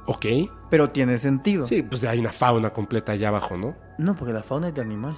Ok. 0.06 0.26
Pero 0.69 0.89
tiene 0.89 1.18
sentido. 1.18 1.65
Sí, 1.65 1.84
pues 1.84 2.03
hay 2.03 2.19
una 2.19 2.31
fauna 2.31 2.69
completa 2.72 3.11
allá 3.11 3.27
abajo, 3.27 3.57
¿no? 3.57 3.76
No, 3.98 4.15
porque 4.15 4.34
la 4.34 4.44
fauna 4.44 4.69
es 4.69 4.73
de 4.73 4.81
animal. 4.81 5.18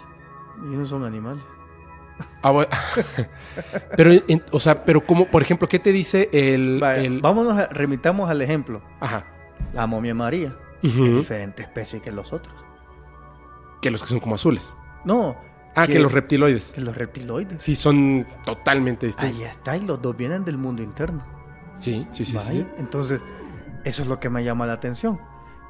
Y 0.64 0.76
no 0.76 0.86
son 0.86 1.04
animales. 1.04 1.44
Ah, 2.42 2.52
bueno. 2.52 2.70
pero, 3.98 4.12
en- 4.12 4.44
o 4.52 4.60
sea, 4.60 4.84
pero 4.86 5.02
como, 5.06 5.26
por 5.26 5.42
ejemplo, 5.42 5.68
¿qué 5.68 5.80
te 5.80 5.92
dice 5.92 6.30
el... 6.32 6.80
Vámonos, 7.22 7.58
a- 7.58 7.68
remitamos 7.68 8.30
al 8.30 8.42
ejemplo. 8.42 8.82
Ajá. 9.00 9.26
La 9.74 9.88
momia 9.88 10.16
María. 10.16 10.56
Ujú. 10.84 11.06
Es 11.06 11.16
diferente 11.18 11.62
especie 11.62 12.02
que 12.02 12.12
los 12.12 12.32
otros. 12.34 12.56
Que 13.82 13.92
los 13.92 14.02
que 14.02 14.08
son 14.10 14.20
como 14.20 14.36
azules. 14.36 14.76
No. 15.06 15.36
Ah, 15.76 15.86
que, 15.88 16.00
los 16.00 16.12
reptiloides. 16.12 16.72
que 16.74 16.82
los 16.82 16.96
reptiloides. 16.96 17.62
Sí, 17.62 17.76
son 17.76 18.26
totalmente 18.46 19.06
distintos. 19.06 19.38
Ahí 19.40 19.44
está, 19.46 19.78
y 19.78 19.82
los 19.82 20.02
dos 20.02 20.16
vienen 20.18 20.44
del 20.44 20.58
mundo 20.58 20.82
interno. 20.82 21.24
Sí, 21.76 22.06
sí, 22.12 22.26
sí, 22.26 22.38
sí. 22.40 22.66
Entonces, 22.78 23.22
eso 23.86 24.02
es 24.02 24.08
lo 24.08 24.20
que 24.20 24.30
me 24.30 24.44
llama 24.44 24.66
la 24.66 24.74
atención. 24.74 25.20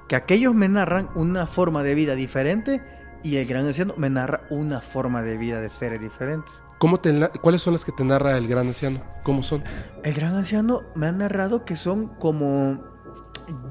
Que 0.08 0.16
aquellos 0.16 0.56
me 0.56 0.68
narran 0.68 1.10
una 1.14 1.46
forma 1.46 1.84
de 1.84 1.94
vida 1.94 2.16
diferente 2.16 2.82
y 3.24 3.38
el 3.38 3.46
gran 3.48 3.66
anciano 3.66 3.94
me 3.98 4.10
narra 4.10 4.42
una 4.50 4.82
forma 4.82 5.22
de 5.22 5.38
vida 5.38 5.60
de 5.60 5.70
seres 5.70 6.00
diferentes. 6.02 6.62
¿Cómo 6.78 7.00
te, 7.00 7.30
¿Cuáles 7.42 7.62
son 7.62 7.74
las 7.74 7.84
que 7.84 7.92
te 7.92 8.04
narra 8.06 8.38
el 8.38 8.48
gran 8.48 8.68
anciano? 8.68 9.02
¿Cómo 9.24 9.44
son? 9.44 9.64
El 10.04 10.14
gran 10.14 10.36
anciano 10.36 10.84
me 10.96 11.08
ha 11.08 11.12
narrado 11.12 11.66
que 11.66 11.76
son 11.76 12.08
como 12.08 12.82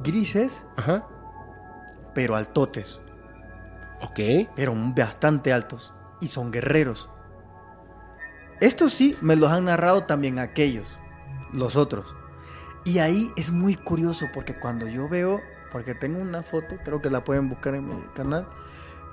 grises, 0.03 0.65
Ajá. 0.77 1.07
pero 2.15 2.37
altotes, 2.37 3.01
Ok. 4.03 4.49
pero 4.55 4.75
bastante 4.95 5.53
altos. 5.53 5.95
Y 6.21 6.27
son 6.27 6.51
guerreros. 6.51 7.09
Estos 8.61 8.93
sí 8.93 9.15
me 9.21 9.37
los 9.37 9.51
han 9.53 9.67
narrado 9.67 10.03
también 10.05 10.39
aquellos, 10.39 10.97
los 11.53 11.77
otros. 11.77 12.13
Y 12.85 12.99
ahí 12.99 13.31
es 13.37 13.53
muy 13.53 13.77
curioso 13.77 14.27
porque 14.35 14.59
cuando 14.59 14.87
yo 14.89 15.09
veo, 15.09 15.41
porque 15.71 15.95
tengo 15.95 16.19
una 16.21 16.43
foto, 16.43 16.77
creo 16.85 17.01
que 17.01 17.09
la 17.11 17.23
pueden 17.23 17.49
buscar 17.49 17.75
en 17.75 17.89
mi 17.89 18.03
canal, 18.15 18.49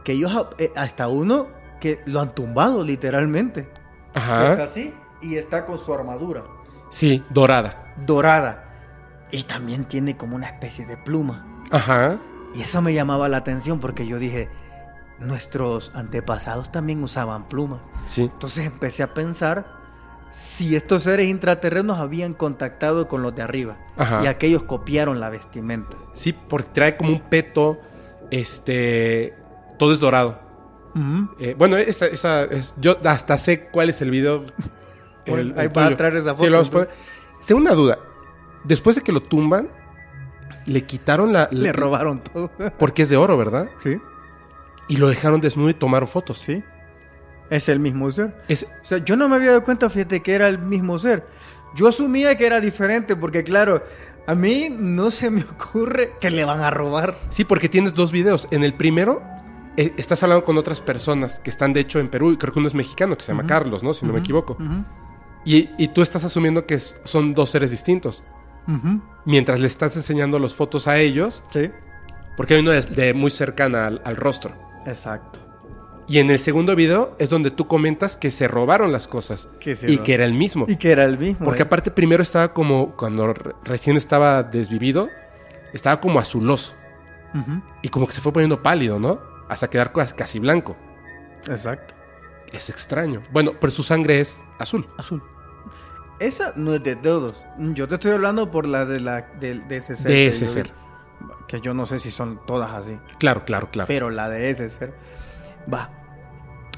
que 0.05 0.13
ellos, 0.13 0.31
eh, 0.57 0.71
hasta 0.77 1.09
uno 1.09 1.47
que 1.81 1.99
lo 2.05 2.21
han 2.21 2.33
tumbado 2.33 2.81
literalmente. 2.83 3.63
Que 4.13 4.19
Está 4.19 4.53
Ajá. 4.53 4.63
así 4.63 4.93
y 5.21 5.35
está 5.35 5.65
con 5.65 5.77
su 5.77 5.93
armadura 5.93 6.43
Sí, 6.89 7.21
dorada. 7.29 7.93
dorada. 8.05 8.61
Y 9.31 9.43
también 9.43 9.83
tiene 9.85 10.15
como 10.15 10.37
una 10.37 10.47
especie 10.47 10.85
de 10.85 10.95
pluma. 10.95 11.45
Ajá. 11.71 12.17
Y 12.53 12.61
eso 12.61 12.81
me 12.81 12.93
llamaba 12.93 13.27
la 13.27 13.37
atención 13.37 13.79
porque 13.81 14.07
yo 14.07 14.17
dije, 14.19 14.47
nuestros 15.19 15.91
antepasados 15.95 16.71
también 16.71 17.03
usaban 17.03 17.49
plumas. 17.49 17.79
Sí. 18.05 18.21
Entonces 18.23 18.65
empecé 18.65 19.03
a 19.03 19.13
pensar 19.13 19.65
si 20.31 20.75
estos 20.75 21.03
seres 21.03 21.27
intraterrenos 21.27 21.97
habían 21.99 22.33
contactado 22.33 23.07
con 23.07 23.21
los 23.23 23.35
de 23.35 23.41
arriba. 23.41 23.77
Ajá. 23.97 24.21
Y 24.23 24.27
aquellos 24.27 24.63
copiaron 24.63 25.19
la 25.19 25.29
vestimenta. 25.29 25.97
Sí, 26.13 26.31
porque 26.33 26.69
trae 26.73 26.97
como 26.97 27.09
un 27.11 27.19
peto, 27.21 27.79
este, 28.31 29.33
todo 29.77 29.93
es 29.93 29.99
dorado. 29.99 30.39
Eh, 31.39 31.55
bueno, 31.57 31.75
esa, 31.75 32.05
esa 32.05 32.43
es, 32.45 32.73
yo 32.77 32.97
hasta 33.03 33.37
sé 33.37 33.67
cuál 33.67 33.89
es 33.89 34.01
el 34.01 34.11
video. 34.11 34.45
Bueno, 35.27 35.55
ahí 35.57 35.69
vas 35.69 35.77
a 35.77 35.83
tuyo. 35.85 35.97
traer 35.97 36.15
esa 36.17 36.35
foto, 36.35 36.51
vamos 36.51 36.69
poner. 36.69 36.89
Tengo 37.47 37.59
una 37.59 37.71
duda. 37.71 37.97
Después 38.63 38.95
de 38.95 39.01
que 39.01 39.11
lo 39.11 39.21
tumban, 39.21 39.69
le 40.67 40.83
quitaron 40.83 41.33
la... 41.33 41.49
Le 41.51 41.71
robaron 41.73 42.19
todo. 42.19 42.51
Porque 42.77 43.01
es 43.01 43.09
de 43.09 43.17
oro, 43.17 43.35
¿verdad? 43.35 43.67
sí, 43.83 43.97
Y 44.87 44.97
lo 44.97 45.07
dejaron 45.09 45.41
desnudo 45.41 45.69
y 45.69 45.73
tomaron 45.73 46.07
fotos. 46.07 46.37
sí. 46.37 46.63
Es 47.49 47.69
el 47.69 47.79
mismo 47.79 48.11
ser. 48.11 48.39
Es, 48.47 48.67
O 48.83 48.85
sea, 48.85 48.99
yo 48.99 49.15
no 49.17 49.27
me 49.27 49.35
había 49.37 49.49
dado 49.49 49.63
cuenta, 49.63 49.89
fíjate, 49.89 50.21
que 50.21 50.33
era 50.35 50.47
el 50.47 50.59
mismo 50.59 50.99
ser. 50.99 51.25
Yo 51.75 51.87
asumía 51.87 52.37
que 52.37 52.45
era 52.45 52.61
diferente 52.61 53.15
porque, 53.15 53.43
claro, 53.43 53.83
a 54.27 54.35
mí 54.35 54.67
no 54.69 55.09
se 55.09 55.31
me 55.31 55.41
ocurre 55.41 56.13
que 56.21 56.29
le 56.29 56.45
van 56.45 56.61
a 56.61 56.69
robar. 56.69 57.15
sí, 57.29 57.45
porque 57.45 57.67
tienes 57.67 57.95
dos 57.95 58.11
videos. 58.11 58.47
En 58.51 58.63
el 58.63 58.75
primero, 58.75 59.23
eh, 59.77 59.93
estás 59.97 60.21
hablando 60.23 60.43
con 60.45 60.57
otras 60.57 60.81
personas 60.81 61.39
que 61.39 61.49
están, 61.49 61.73
de 61.73 61.81
hecho, 61.81 61.99
en 61.99 62.07
Perú. 62.09 62.31
Y 62.31 62.37
creo 62.37 62.53
que 62.53 62.59
uno 62.59 62.67
es 62.67 62.73
mexicano, 62.75 63.17
que 63.17 63.23
se 63.23 63.31
llama. 63.31 63.45
Carlos, 63.47 63.83
¿no? 63.83 63.93
Si 63.93 64.05
no 64.05 64.13
me 64.13 64.19
equivoco. 64.19 64.57
Y, 65.45 65.69
y 65.77 65.89
tú 65.89 66.01
estás 66.01 66.23
asumiendo 66.23 66.65
que 66.65 66.75
es- 66.75 66.99
son 67.03 67.33
dos 67.35 67.49
seres 67.51 67.71
distintos. 67.71 68.23
Mientras 69.25 69.59
le 69.59 69.67
estás 69.67 69.95
enseñando 69.95 70.39
las 70.39 70.55
fotos 70.55 70.87
a 70.87 70.97
ellos, 70.97 71.43
Sí, 71.51 71.69
porque 72.37 72.55
hay 72.55 72.61
una 72.61 72.71
de, 72.71 72.81
de 72.81 73.13
muy 73.13 73.29
cercana 73.31 73.85
al, 73.87 74.01
al 74.03 74.15
rostro. 74.15 74.51
exacto. 74.85 75.39
Y 76.07 76.19
en 76.19 76.29
el 76.29 76.37
segundo 76.37 76.75
video 76.75 77.15
es 77.17 77.31
donde 77.31 77.49
tú 77.49 77.67
comentas 77.67 78.15
que 78.15 78.29
se 78.29 78.47
robaron 78.47 78.91
las 78.91 79.07
cosas. 79.07 79.49
Que 79.59 79.75
se 79.75 79.91
y 79.91 79.97
que 79.99 80.13
era 80.13 80.23
el 80.25 80.35
mismo. 80.35 80.65
Y 80.69 80.75
que 80.75 80.91
era 80.91 81.03
el 81.03 81.17
mismo. 81.17 81.43
Porque 81.45 81.63
¿eh? 81.63 81.65
aparte 81.65 81.89
primero 81.89 82.21
estaba 82.21 82.53
como, 82.53 82.91
cuando 82.95 83.33
re- 83.33 83.55
recién 83.63 83.97
estaba 83.97 84.43
desvivido, 84.43 85.09
estaba 85.73 85.99
como 85.99 86.19
azuloso. 86.19 86.73
Y 87.81 87.89
como 87.89 88.05
que 88.07 88.13
se 88.13 88.21
fue 88.21 88.31
poniendo 88.31 88.61
pálido, 88.63 88.97
¿no? 88.99 89.19
Hasta 89.49 89.69
quedar 89.69 89.91
casi, 89.91 90.13
casi 90.15 90.39
blanco. 90.39 90.75
Exacto. 91.47 91.93
Es 92.51 92.69
extraño. 92.69 93.21
Bueno, 93.31 93.53
pero 93.59 93.71
su 93.71 93.83
sangre 93.83 94.19
es 94.19 94.43
azul. 94.59 94.87
Azul. 94.97 95.21
Esa 96.19 96.53
no 96.55 96.73
es 96.73 96.83
de 96.83 96.95
todos. 96.95 97.45
Yo 97.57 97.87
te 97.87 97.95
estoy 97.95 98.11
hablando 98.11 98.49
por 98.49 98.67
la 98.67 98.85
de 98.85 98.99
la 98.99 99.21
de, 99.39 99.59
de 99.59 99.77
ese 99.77 99.95
ser. 99.95 100.07
De 100.07 100.13
que 100.13 100.27
ese 100.27 100.45
yo 100.45 100.51
ser. 100.51 100.73
Que 101.47 101.61
yo 101.61 101.73
no 101.73 101.85
sé 101.85 101.99
si 101.99 102.11
son 102.11 102.39
todas 102.45 102.71
así. 102.73 102.97
Claro, 103.19 103.43
claro, 103.45 103.69
claro. 103.69 103.87
Pero 103.87 104.09
la 104.09 104.29
de 104.29 104.49
ese 104.49 104.69
ser. 104.69 104.93
Va. 105.71 105.89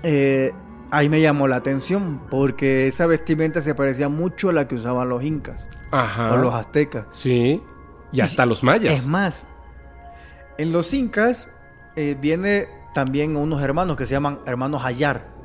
Eh, 0.04 0.54
ahí 0.92 1.08
me 1.10 1.22
llamó 1.22 1.48
la 1.48 1.58
atención. 1.58 2.22
Porque 2.30 2.88
esa 2.88 3.06
vestimenta 3.06 3.62
se 3.62 3.76
parecía 3.76 4.10
mucho 4.10 4.50
a 4.50 4.54
la 4.54 4.68
que 4.68 4.76
usaban 4.76 5.10
los 5.10 5.24
incas. 5.24 5.68
Ajá. 5.92 6.34
O 6.34 6.38
los 6.38 6.54
aztecas. 6.54 7.06
Sí. 7.12 7.62
Y 8.12 8.22
hasta 8.22 8.46
los 8.46 8.64
mayas. 8.64 8.94
Es 8.94 9.06
más, 9.06 9.46
en 10.58 10.72
los 10.72 10.94
incas 10.94 11.50
eh, 11.98 12.16
viene 12.20 12.70
también 12.94 13.36
unos 13.36 13.62
hermanos 13.62 13.98
que 13.98 14.06
se 14.06 14.12
llaman 14.14 14.40
hermanos 14.46 14.86
Ayar. 14.86 15.36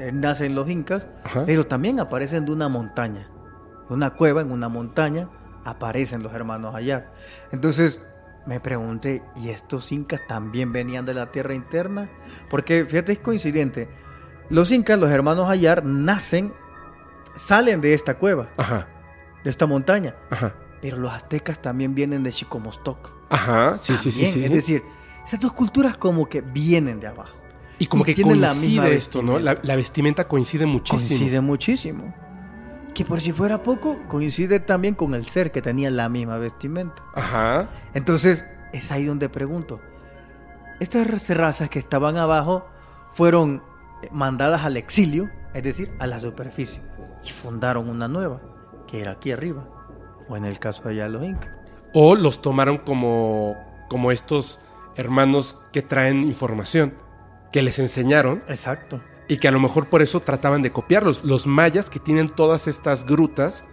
Eh, 0.00 0.10
nacen 0.12 0.56
los 0.56 0.68
incas, 0.68 1.06
Ajá. 1.22 1.44
pero 1.46 1.66
también 1.66 2.00
aparecen 2.00 2.44
de 2.44 2.52
una 2.52 2.68
montaña. 2.68 3.28
De 3.88 3.94
una 3.94 4.10
cueva 4.14 4.40
en 4.40 4.50
una 4.50 4.68
montaña 4.68 5.28
aparecen 5.64 6.22
los 6.22 6.32
hermanos 6.34 6.74
Ayar. 6.74 7.12
Entonces 7.52 8.00
me 8.46 8.58
pregunté, 8.60 9.22
¿y 9.36 9.50
estos 9.50 9.92
incas 9.92 10.20
también 10.26 10.72
venían 10.72 11.04
de 11.06 11.14
la 11.14 11.30
tierra 11.30 11.54
interna? 11.54 12.08
Porque 12.50 12.84
fíjate, 12.84 13.12
es 13.12 13.18
coincidente. 13.20 13.88
Los 14.50 14.70
incas, 14.72 14.98
los 14.98 15.10
hermanos 15.10 15.48
Ayar, 15.48 15.84
nacen, 15.84 16.52
salen 17.34 17.80
de 17.80 17.94
esta 17.94 18.14
cueva, 18.18 18.48
Ajá. 18.56 18.88
de 19.44 19.50
esta 19.50 19.66
montaña. 19.66 20.14
Ajá. 20.30 20.54
Pero 20.82 20.98
los 20.98 21.12
aztecas 21.12 21.62
también 21.62 21.94
vienen 21.94 22.22
de 22.22 22.30
Chicomostoc. 22.32 23.10
Ajá. 23.30 23.78
Sí, 23.78 23.96
sí, 23.96 24.10
sí. 24.10 24.44
Es 24.44 24.52
decir, 24.52 24.82
esas 25.24 25.40
dos 25.40 25.52
culturas 25.52 25.96
como 25.96 26.26
que 26.28 26.40
vienen 26.40 27.00
de 27.00 27.06
abajo. 27.06 27.36
y 27.78 27.86
como 27.86 28.02
y 28.02 28.06
que 28.06 28.14
tienen 28.14 28.40
la 28.40 28.48
coincide 28.48 28.68
misma 28.68 28.88
esto, 28.88 29.22
¿no? 29.22 29.32
La, 29.38 29.52
vestimenta. 29.52 29.68
la 29.68 29.76
vestimenta 29.76 30.28
coincide 30.28 30.66
muchísimo. 30.66 31.18
Coincide 31.18 31.40
muchísimo. 31.40 32.14
Que 32.94 33.04
por 33.04 33.20
si 33.20 33.32
fuera 33.32 33.62
poco, 33.62 33.98
coincide 34.08 34.60
también 34.60 34.94
con 34.94 35.14
el 35.14 35.24
ser 35.24 35.50
que 35.50 35.60
tenía 35.60 35.90
la 35.90 36.08
misma 36.08 36.38
vestimenta. 36.38 37.02
Ajá. 37.14 37.68
Entonces, 37.94 38.46
es 38.72 38.92
ahí 38.92 39.04
donde 39.04 39.28
pregunto. 39.28 39.80
Estas 40.78 41.28
razas 41.28 41.70
que 41.70 41.78
estaban 41.78 42.16
abajo 42.16 42.66
fueron 43.12 43.62
eh, 44.02 44.08
mandadas 44.12 44.64
al 44.64 44.76
exilio, 44.76 45.30
es 45.54 45.62
decir, 45.62 45.92
a 45.98 46.06
la 46.06 46.20
superficie, 46.20 46.82
y 47.24 47.30
fundaron 47.30 47.88
una 47.88 48.08
nueva, 48.08 48.40
que 48.86 49.00
era 49.00 49.12
aquí 49.12 49.32
arriba, 49.32 49.68
o 50.28 50.36
en 50.36 50.44
el 50.44 50.58
caso 50.58 50.82
de 50.84 50.90
allá 50.90 51.04
de 51.04 51.10
los 51.10 51.24
incas. 51.24 51.50
O 51.94 52.14
los 52.14 52.42
tomaron 52.42 52.78
como, 52.78 53.56
como 53.88 54.10
estos 54.10 54.60
hermanos 54.96 55.60
que 55.72 55.82
traen 55.82 56.22
información, 56.24 56.94
que 57.52 57.62
les 57.62 57.78
enseñaron 57.78 58.42
Exacto. 58.48 59.00
y 59.28 59.38
que 59.38 59.48
a 59.48 59.52
lo 59.52 59.60
mejor 59.60 59.88
por 59.88 60.02
eso 60.02 60.20
trataban 60.20 60.62
de 60.62 60.72
copiarlos. 60.72 61.24
Los 61.24 61.46
mayas 61.46 61.90
que 61.90 62.00
tienen 62.00 62.28
todas 62.28 62.66
estas 62.66 63.04
grutas, 63.04 63.64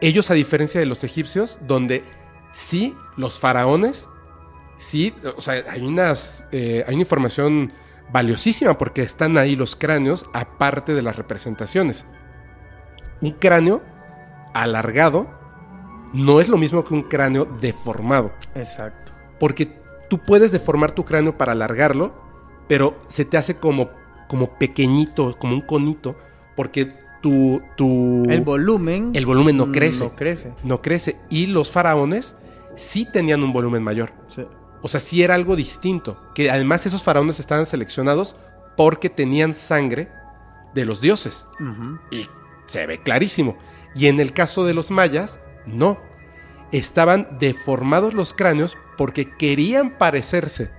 ellos 0.00 0.30
a 0.30 0.34
diferencia 0.34 0.80
de 0.80 0.86
los 0.86 1.04
egipcios, 1.04 1.58
donde 1.66 2.04
sí, 2.52 2.96
los 3.16 3.38
faraones, 3.38 4.08
sí, 4.78 5.14
o 5.36 5.40
sea, 5.40 5.64
hay, 5.70 5.82
unas, 5.82 6.46
eh, 6.52 6.84
hay 6.86 6.94
una 6.94 7.02
información 7.02 7.72
valiosísima 8.12 8.78
porque 8.78 9.02
están 9.02 9.38
ahí 9.38 9.56
los 9.56 9.76
cráneos 9.76 10.26
aparte 10.32 10.94
de 10.94 11.02
las 11.02 11.16
representaciones. 11.16 12.06
Un 13.20 13.32
cráneo 13.32 13.82
alargado 14.52 15.28
no 16.12 16.40
es 16.40 16.48
lo 16.48 16.56
mismo 16.56 16.84
que 16.84 16.94
un 16.94 17.02
cráneo 17.02 17.44
deformado. 17.44 18.32
Exacto. 18.54 19.12
porque 19.40 19.83
tú 20.08 20.18
puedes 20.18 20.52
deformar 20.52 20.92
tu 20.92 21.04
cráneo 21.04 21.36
para 21.36 21.52
alargarlo, 21.52 22.14
pero 22.68 22.96
se 23.08 23.24
te 23.24 23.36
hace 23.36 23.56
como, 23.56 23.90
como 24.28 24.58
pequeñito, 24.58 25.36
como 25.38 25.54
un 25.54 25.60
conito, 25.60 26.16
porque 26.56 26.88
tu, 27.22 27.62
tu 27.76 28.22
El 28.28 28.42
volumen. 28.42 29.12
el 29.14 29.26
volumen 29.26 29.56
no 29.56 29.72
crece. 29.72 30.04
No 30.04 30.14
crece. 30.14 30.52
no 30.62 30.82
crece. 30.82 31.16
Y 31.30 31.46
los 31.46 31.70
faraones 31.70 32.36
sí 32.76 33.06
tenían 33.10 33.42
un 33.42 33.52
volumen 33.52 33.82
mayor. 33.82 34.12
Sí. 34.28 34.46
O 34.82 34.88
sea, 34.88 35.00
sí 35.00 35.22
era 35.22 35.34
algo 35.34 35.56
distinto. 35.56 36.20
Que 36.34 36.50
además 36.50 36.84
esos 36.84 37.02
faraones 37.02 37.40
estaban 37.40 37.64
seleccionados 37.64 38.36
porque 38.76 39.08
tenían 39.08 39.54
sangre 39.54 40.08
de 40.74 40.84
los 40.84 41.00
dioses. 41.00 41.46
Y 42.10 42.26
se 42.66 42.86
ve 42.86 42.98
clarísimo. 42.98 43.56
Y 43.94 44.08
en 44.08 44.20
el 44.20 44.32
caso 44.34 44.64
de 44.64 44.74
los 44.74 44.90
mayas, 44.90 45.40
no. 45.64 45.98
Estaban 46.72 47.38
deformados 47.38 48.14
los 48.14 48.32
cráneos 48.32 48.76
porque 48.96 49.30
querían 49.30 49.96
parecerse 49.98 50.70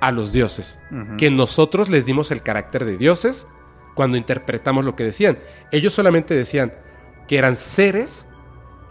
a 0.00 0.10
los 0.10 0.32
dioses. 0.32 0.78
Que 1.18 1.30
nosotros 1.30 1.88
les 1.88 2.06
dimos 2.06 2.30
el 2.30 2.42
carácter 2.42 2.84
de 2.84 2.98
dioses 2.98 3.46
cuando 3.94 4.16
interpretamos 4.16 4.84
lo 4.84 4.96
que 4.96 5.04
decían. 5.04 5.38
Ellos 5.72 5.94
solamente 5.94 6.34
decían 6.34 6.74
que 7.26 7.38
eran 7.38 7.56
seres 7.56 8.26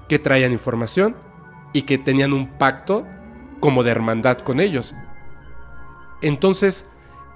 que 0.10 0.20
traían 0.20 0.52
información 0.52 1.16
y 1.72 1.84
que 1.84 1.98
tenían 1.98 2.34
un 2.34 2.58
pacto 2.58 3.06
como 3.60 3.84
de 3.84 3.92
hermandad 3.92 4.40
con 4.40 4.60
ellos. 4.60 4.96
Entonces, 6.22 6.86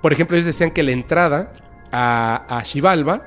por 0.01 0.13
ejemplo, 0.13 0.35
ellos 0.37 0.45
decían 0.45 0.71
que 0.71 0.83
la 0.83 0.91
entrada 0.91 1.53
a, 1.91 2.45
a 2.49 2.63
Xibalba 2.63 3.23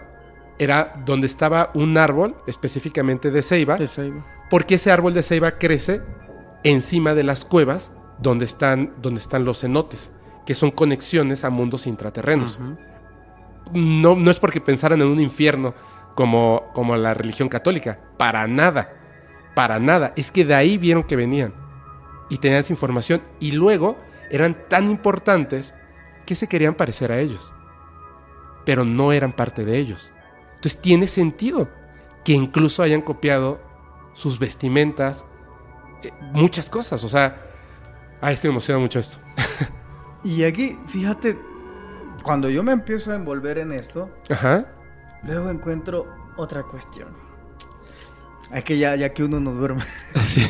era 0.59 0.95
donde 1.07 1.27
estaba 1.27 1.71
un 1.75 1.97
árbol, 1.97 2.37
específicamente 2.47 3.31
de 3.31 3.43
ceiba, 3.43 3.77
ahí 3.77 4.11
va. 4.11 4.40
Porque 4.51 4.75
ese 4.75 4.91
árbol 4.91 5.15
de 5.15 5.23
ceiba 5.23 5.53
crece 5.53 6.03
encima 6.65 7.15
de 7.15 7.23
las 7.23 7.45
cuevas 7.45 7.93
donde 8.19 8.45
están, 8.45 8.93
donde 9.01 9.21
están 9.21 9.45
los 9.45 9.61
cenotes, 9.61 10.11
que 10.45 10.55
son 10.55 10.73
conexiones 10.73 11.45
a 11.45 11.51
mundos 11.51 11.87
intraterrenos. 11.87 12.61
No, 13.73 14.17
no 14.17 14.31
es 14.31 14.41
porque 14.41 14.61
pensaran 14.61 15.01
en 15.01 15.09
un 15.09 15.21
infierno 15.21 15.73
como, 16.15 16.65
como 16.75 16.97
la 16.97 17.15
religión 17.15 17.49
católica, 17.49 18.01
para 18.19 18.47
nada, 18.49 18.93
para 19.55 19.79
nada. 19.79 20.13
Es 20.17 20.31
que 20.33 20.45
de 20.45 20.55
ahí 20.55 20.77
vieron 20.77 21.05
que 21.05 21.17
venían 21.17 21.55
y 22.29 22.39
tenían 22.39 22.61
esa 22.61 22.73
información 22.73 23.23
y 23.39 23.53
luego 23.53 23.97
eran 24.31 24.57
tan 24.69 24.91
importantes 24.91 25.73
que 26.27 26.35
se 26.35 26.49
querían 26.49 26.75
parecer 26.75 27.13
a 27.13 27.21
ellos, 27.21 27.53
pero 28.65 28.85
no 28.85 29.13
eran 29.13 29.33
parte 29.33 29.65
de 29.65 29.79
ellos. 29.79 30.13
Entonces 30.57 30.81
tiene 30.81 31.07
sentido 31.07 31.69
que 32.25 32.33
incluso 32.33 32.83
hayan 32.83 33.01
copiado 33.01 33.70
sus 34.21 34.39
vestimentas, 34.39 35.25
eh, 36.03 36.13
muchas 36.33 36.69
cosas. 36.69 37.03
O 37.05 37.09
sea, 37.09 37.41
ay, 38.21 38.35
es 38.35 38.41
que 38.41 38.49
me 38.49 38.53
emociona 38.53 38.79
mucho 38.81 38.99
esto. 38.99 39.19
Y 40.23 40.45
aquí, 40.45 40.79
fíjate, 40.89 41.39
cuando 42.23 42.51
yo 42.51 42.63
me 42.63 42.73
empiezo 42.73 43.11
a 43.11 43.15
envolver 43.15 43.57
en 43.57 43.73
esto, 43.73 44.11
Ajá. 44.29 44.67
luego 45.23 45.49
encuentro 45.49 46.07
otra 46.37 46.63
cuestión. 46.65 47.09
Es 48.53 48.63
que 48.63 48.77
ya, 48.77 48.97
ya 48.97 49.15
que 49.15 49.25
uno 49.25 49.41
no 49.41 49.53
duerme. 49.53 49.83
Sí. 50.21 50.47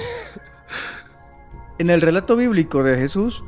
En 1.78 1.88
el 1.88 2.00
relato 2.00 2.34
bíblico 2.34 2.82
de 2.82 2.96
Jesús, 2.96 3.44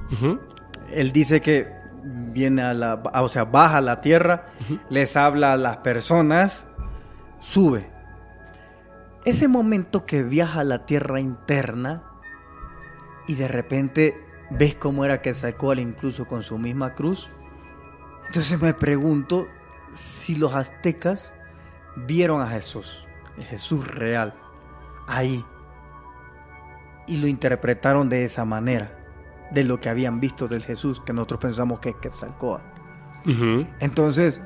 él 0.92 1.10
dice 1.12 1.40
que 1.42 1.72
viene 2.04 2.62
a 2.62 2.72
la, 2.72 3.02
o 3.14 3.28
sea, 3.28 3.42
baja 3.44 3.78
a 3.78 3.80
la 3.80 4.00
tierra, 4.00 4.46
les 4.90 5.16
habla 5.16 5.54
a 5.54 5.56
las 5.56 5.78
personas, 5.78 6.64
sube. 7.40 7.90
Ese 9.24 9.46
momento 9.48 10.04
que 10.04 10.22
viaja 10.22 10.60
a 10.60 10.64
la 10.64 10.84
tierra 10.84 11.20
interna 11.20 12.02
y 13.28 13.34
de 13.34 13.48
repente 13.48 14.20
ves 14.50 14.74
cómo 14.74 15.04
era 15.04 15.22
que 15.22 15.32
sacó 15.32 15.70
al 15.70 15.78
incluso 15.78 16.26
con 16.26 16.42
su 16.42 16.58
misma 16.58 16.94
cruz. 16.94 17.30
Entonces 18.26 18.60
me 18.60 18.74
pregunto 18.74 19.46
si 19.94 20.36
los 20.36 20.54
aztecas 20.54 21.32
vieron 21.96 22.40
a 22.42 22.48
Jesús, 22.48 23.06
el 23.36 23.44
Jesús 23.44 23.86
real, 23.86 24.34
ahí 25.06 25.44
y 27.06 27.18
lo 27.18 27.26
interpretaron 27.26 28.08
de 28.08 28.24
esa 28.24 28.44
manera, 28.44 28.98
de 29.50 29.64
lo 29.64 29.80
que 29.80 29.88
habían 29.88 30.20
visto 30.20 30.48
del 30.48 30.62
Jesús 30.62 31.00
que 31.00 31.12
nosotros 31.12 31.40
pensamos 31.40 31.80
que 31.80 31.90
es 31.90 31.96
Quetzalcóatl. 31.96 32.64
Entonces, 33.80 34.40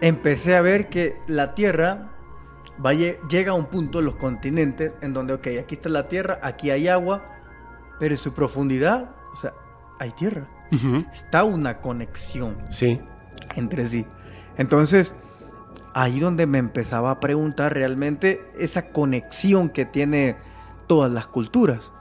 empecé 0.00 0.56
a 0.56 0.60
ver 0.60 0.88
que 0.88 1.16
la 1.26 1.54
Tierra 1.54 2.11
va, 2.84 2.92
lle- 2.94 3.18
llega 3.28 3.52
a 3.52 3.54
un 3.54 3.66
punto, 3.66 4.00
los 4.00 4.16
continentes, 4.16 4.92
en 5.00 5.12
donde, 5.12 5.34
ok, 5.34 5.46
aquí 5.60 5.74
está 5.74 5.88
la 5.88 6.08
Tierra, 6.08 6.38
aquí 6.42 6.70
hay 6.70 6.88
agua, 6.88 7.22
pero 7.98 8.14
en 8.14 8.18
su 8.18 8.32
profundidad, 8.32 9.10
o 9.32 9.36
sea, 9.36 9.52
hay 9.98 10.10
tierra. 10.12 10.48
Está 11.12 11.44
una 11.44 11.80
conexión 11.80 12.56
Sí. 12.70 13.00
entre 13.56 13.86
sí. 13.86 14.06
Entonces, 14.56 15.14
ahí 15.94 16.18
donde 16.18 16.46
me 16.46 16.56
empezaba 16.58 17.10
a 17.10 17.20
preguntar 17.20 17.74
realmente 17.74 18.40
esa 18.58 18.90
conexión 18.90 19.68
que 19.68 19.84
tiene 19.84 20.36
todas 20.86 21.10
las 21.12 21.26
culturas. 21.26 21.92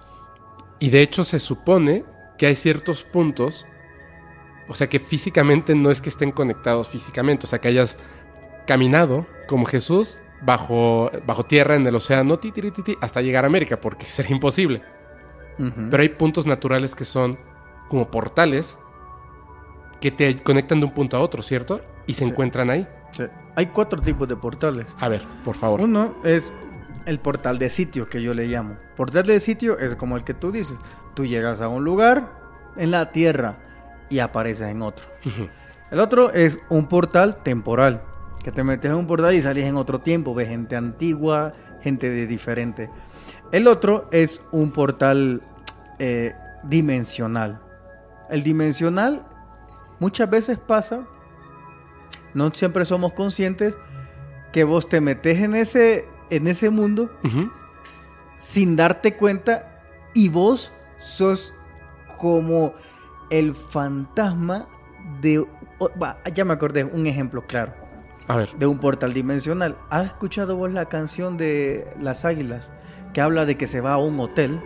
Y 0.79 0.89
de 0.89 1.01
hecho 1.01 1.23
se 1.25 1.39
supone 1.39 2.05
que 2.37 2.47
hay 2.47 2.55
ciertos 2.55 3.03
puntos, 3.03 3.67
o 4.69 4.73
sea 4.73 4.87
que 4.87 4.99
físicamente 4.99 5.75
no 5.75 5.91
es 5.91 6.01
que 6.01 6.09
estén 6.09 6.31
conectados 6.31 6.87
físicamente, 6.87 7.45
o 7.45 7.49
sea 7.49 7.59
que 7.59 7.67
hayas 7.67 7.97
caminado 8.65 9.27
como 9.47 9.65
Jesús 9.65 10.21
bajo, 10.41 11.09
bajo 11.25 11.43
tierra 11.43 11.75
en 11.75 11.85
el 11.85 11.95
océano 11.95 12.37
ti, 12.39 12.51
ti, 12.51 12.71
ti, 12.71 12.81
ti, 12.83 12.97
hasta 13.01 13.21
llegar 13.21 13.43
a 13.43 13.47
América, 13.47 13.79
porque 13.79 14.05
sería 14.07 14.31
imposible. 14.31 14.81
Pero 15.91 16.01
hay 16.01 16.09
puntos 16.09 16.45
naturales 16.47 16.95
que 16.95 17.05
son 17.05 17.37
como 17.87 18.09
portales 18.09 18.77
que 19.99 20.09
te 20.09 20.41
conectan 20.41 20.79
de 20.79 20.85
un 20.87 20.93
punto 20.93 21.17
a 21.17 21.19
otro, 21.19 21.43
¿cierto? 21.43 21.81
Y 22.07 22.13
se 22.13 22.23
Sí. 22.23 22.29
encuentran 22.31 22.69
ahí. 22.71 22.87
Sí. 23.11 23.25
Hay 23.55 23.67
cuatro 23.67 24.01
tipos 24.01 24.27
de 24.27 24.35
portales. 24.35 24.87
A 24.99 25.07
ver, 25.07 25.21
por 25.43 25.55
favor. 25.55 25.79
Uno 25.81 26.15
es 26.23 26.51
el 27.05 27.19
portal 27.19 27.59
de 27.59 27.69
sitio 27.69 28.09
que 28.09 28.21
yo 28.23 28.33
le 28.33 28.47
llamo. 28.47 28.77
Portal 28.95 29.23
de 29.25 29.39
sitio 29.39 29.77
es 29.77 29.95
como 29.97 30.17
el 30.17 30.23
que 30.23 30.33
tú 30.33 30.51
dices. 30.51 30.77
Tú 31.13 31.25
llegas 31.25 31.61
a 31.61 31.67
un 31.67 31.83
lugar 31.83 32.31
en 32.77 32.89
la 32.89 33.11
tierra 33.11 33.57
y 34.09 34.17
apareces 34.19 34.67
en 34.69 34.81
otro. 34.81 35.05
El 35.91 35.99
otro 35.99 36.31
es 36.33 36.57
un 36.69 36.87
portal 36.87 37.43
temporal. 37.43 38.01
Que 38.43 38.51
te 38.51 38.63
metes 38.63 38.89
en 38.89 38.97
un 38.97 39.07
portal 39.07 39.33
y 39.35 39.41
sales 39.41 39.65
en 39.65 39.77
otro 39.77 39.99
tiempo. 39.99 40.33
Ves 40.33 40.49
gente 40.49 40.75
antigua, 40.75 41.53
gente 41.81 42.09
de 42.09 42.27
diferente. 42.27 42.89
El 43.51 43.67
otro 43.67 44.07
es 44.11 44.41
un 44.51 44.71
portal 44.71 45.41
eh, 45.99 46.33
dimensional. 46.63 47.61
El 48.29 48.43
dimensional 48.43 49.25
muchas 49.99 50.29
veces 50.29 50.57
pasa, 50.57 51.05
no 52.33 52.51
siempre 52.53 52.85
somos 52.85 53.13
conscientes, 53.13 53.75
que 54.51 54.63
vos 54.63 54.87
te 54.89 55.01
metes 55.01 55.39
en 55.39 55.55
ese, 55.55 56.07
en 56.29 56.47
ese 56.47 56.69
mundo 56.69 57.09
sin 58.37 58.75
darte 58.75 59.15
cuenta 59.15 59.83
y 60.13 60.29
vos 60.29 60.73
sos 60.99 61.53
como 62.17 62.73
el 63.29 63.55
fantasma 63.55 64.67
de... 65.21 65.45
ya 66.33 66.45
me 66.45 66.53
acordé, 66.53 66.83
un 66.83 67.07
ejemplo 67.07 67.45
claro, 67.45 67.73
A 68.31 68.37
ver. 68.37 68.57
de 68.57 68.65
un 68.65 68.79
portal 68.79 69.11
dimensional. 69.13 69.77
¿Has 69.89 70.05
escuchado 70.05 70.55
vos 70.55 70.71
la 70.71 70.85
canción 70.85 71.35
de 71.35 71.93
Las 71.99 72.23
Águilas 72.23 72.71
que 73.13 73.19
habla 73.19 73.45
de 73.45 73.57
que 73.57 73.67
se 73.67 73.81
va 73.81 73.93
a 73.93 73.97
un 73.97 74.17
hotel? 74.21 74.61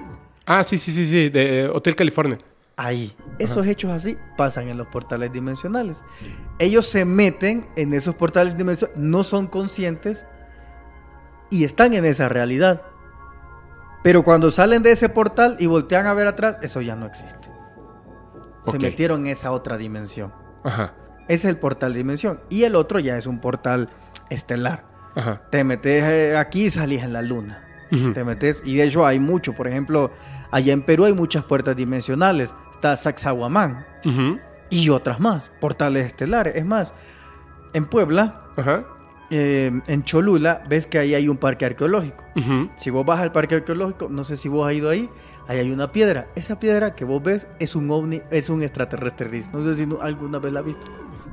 Ah, 0.45 0.63
sí, 0.63 0.77
sí, 0.77 0.91
sí, 0.91 1.07
sí, 1.07 1.29
de 1.29 1.67
Hotel 1.73 1.95
California. 1.95 2.37
Ahí. 2.77 3.15
Esos 3.39 3.65
hechos 3.65 3.89
así 3.89 4.17
pasan 4.37 4.67
en 4.67 4.77
los 4.77 4.85
portales 4.85 5.33
dimensionales. 5.33 6.03
Ellos 6.59 6.85
se 6.85 7.05
meten 7.05 7.67
en 7.75 7.95
esos 7.95 8.13
portales 8.13 8.55
dimensionales, 8.55 8.99
no 8.99 9.23
son 9.23 9.47
conscientes 9.47 10.27
y 11.49 11.63
están 11.63 11.95
en 11.95 12.05
esa 12.05 12.29
realidad. 12.29 12.83
Pero 14.03 14.23
cuando 14.23 14.51
salen 14.51 14.83
de 14.83 14.91
ese 14.91 15.09
portal 15.09 15.57
y 15.59 15.65
voltean 15.65 16.05
a 16.05 16.13
ver 16.13 16.27
atrás, 16.27 16.59
eso 16.61 16.81
ya 16.81 16.95
no 16.95 17.07
existe. 17.07 17.49
Se 18.63 18.77
metieron 18.77 19.21
en 19.21 19.31
esa 19.31 19.51
otra 19.51 19.75
dimensión. 19.77 20.31
Ajá, 20.63 20.93
es 21.27 21.45
el 21.45 21.57
portal 21.57 21.93
dimensión. 21.93 22.39
Y 22.49 22.63
el 22.63 22.75
otro 22.75 22.99
ya 22.99 23.17
es 23.17 23.25
un 23.27 23.39
portal 23.39 23.89
estelar. 24.29 24.83
ajá. 25.15 25.41
Te 25.49 25.63
metes 25.63 26.03
eh, 26.03 26.37
aquí 26.37 26.65
y 26.65 26.71
salís 26.71 27.03
en 27.03 27.13
la 27.13 27.21
luna. 27.21 27.61
Te 28.13 28.23
metes, 28.25 28.61
y 28.65 28.75
de 28.75 28.83
hecho 28.83 29.05
hay 29.05 29.19
mucho. 29.19 29.53
Por 29.53 29.67
ejemplo, 29.69 30.11
allá 30.51 30.73
en 30.73 30.81
Perú 30.81 31.05
hay 31.05 31.13
muchas 31.13 31.45
puertas 31.45 31.75
dimensionales. 31.77 32.53
Está 32.73 32.97
Sacsayhuamán 32.97 33.85
Ujú. 34.03 34.37
y 34.69 34.89
otras 34.89 35.19
más, 35.21 35.49
portales 35.61 36.07
estelares. 36.07 36.55
Es 36.57 36.65
más, 36.65 36.93
en 37.73 37.85
Puebla, 37.85 38.41
Ajá. 38.57 38.83
Eh, 39.31 39.71
en 39.87 40.03
Cholula, 40.03 40.63
ves 40.69 40.87
que 40.87 40.99
ahí 40.99 41.15
hay 41.15 41.27
un 41.27 41.37
parque 41.37 41.65
arqueológico. 41.65 42.23
Ujú. 42.35 42.69
Si 42.77 42.89
vos 42.89 43.05
vas 43.05 43.19
al 43.19 43.31
parque 43.31 43.55
arqueológico, 43.55 44.07
no 44.09 44.23
sé 44.23 44.37
si 44.37 44.47
vos 44.49 44.67
has 44.67 44.73
ido 44.75 44.89
ahí, 44.89 45.09
ahí 45.47 45.59
hay 45.59 45.71
una 45.71 45.91
piedra. 45.91 46.27
Esa 46.35 46.59
piedra 46.59 46.95
que 46.95 47.05
vos 47.05 47.21
ves 47.23 47.47
es 47.59 47.75
un 47.75 47.89
ovni, 47.91 48.21
es 48.31 48.49
un 48.49 48.61
extraterrestre 48.63 49.27
gris. 49.29 49.51
No 49.53 49.63
sé 49.63 49.75
si 49.77 49.85
no- 49.85 50.01
alguna 50.01 50.39
vez 50.39 50.53
la 50.53 50.59
has 50.61 50.65
visto. 50.65 50.87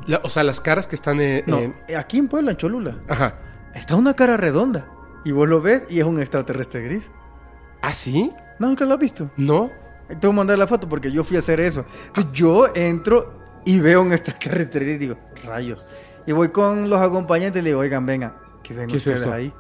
La- 0.06 0.20
o 0.24 0.28
sea, 0.28 0.43
las 0.43 0.60
caras 0.60 0.86
que 0.86 0.97
están 0.97 1.20
eh, 1.20 1.44
No, 1.47 1.59
en... 1.59 1.74
aquí 1.97 2.19
en 2.19 2.28
Puebla, 2.28 2.51
en 2.52 2.56
Cholula, 2.56 2.98
Ajá. 3.09 3.39
está 3.74 3.94
una 3.97 4.14
cara 4.14 4.36
redonda. 4.36 4.86
Y 5.24 5.31
vos 5.32 5.48
lo 5.48 5.60
ves 5.60 5.85
y 5.89 6.01
es 6.01 6.05
un 6.05 6.19
extraterrestre 6.20 6.82
gris. 6.82 7.10
¿Ah, 7.81 7.93
sí? 7.94 8.32
¿No, 8.59 8.69
¿Nunca 8.69 8.85
lo 8.85 8.94
has 8.94 9.01
visto? 9.01 9.31
¿No? 9.36 9.70
Te 10.09 10.27
voy 10.27 10.31
a 10.31 10.36
mandar 10.36 10.59
la 10.59 10.66
foto 10.66 10.89
porque 10.89 11.10
yo 11.12 11.24
fui 11.24 11.36
a 11.36 11.40
hacer 11.40 11.60
eso. 11.60 11.85
Yo 12.32 12.66
entro 12.74 13.60
y 13.64 13.78
veo 13.81 14.02
un 14.02 14.12
extraterrestre 14.12 14.93
y 14.93 14.98
digo, 14.98 15.16
rayos. 15.47 15.85
Y 16.27 16.32
voy 16.32 16.49
con 16.51 16.89
los 16.90 17.01
acompañantes 17.01 17.61
y 17.61 17.65
le 17.65 17.70
digo, 17.70 17.81
oigan, 17.81 18.07
vengan, 18.07 18.35
que 18.62 18.74
ven 18.74 18.89
¿Qué 18.89 18.97
es 18.97 19.03
ustedes 19.07 19.20
esto? 19.20 19.32
ahí. 19.32 19.53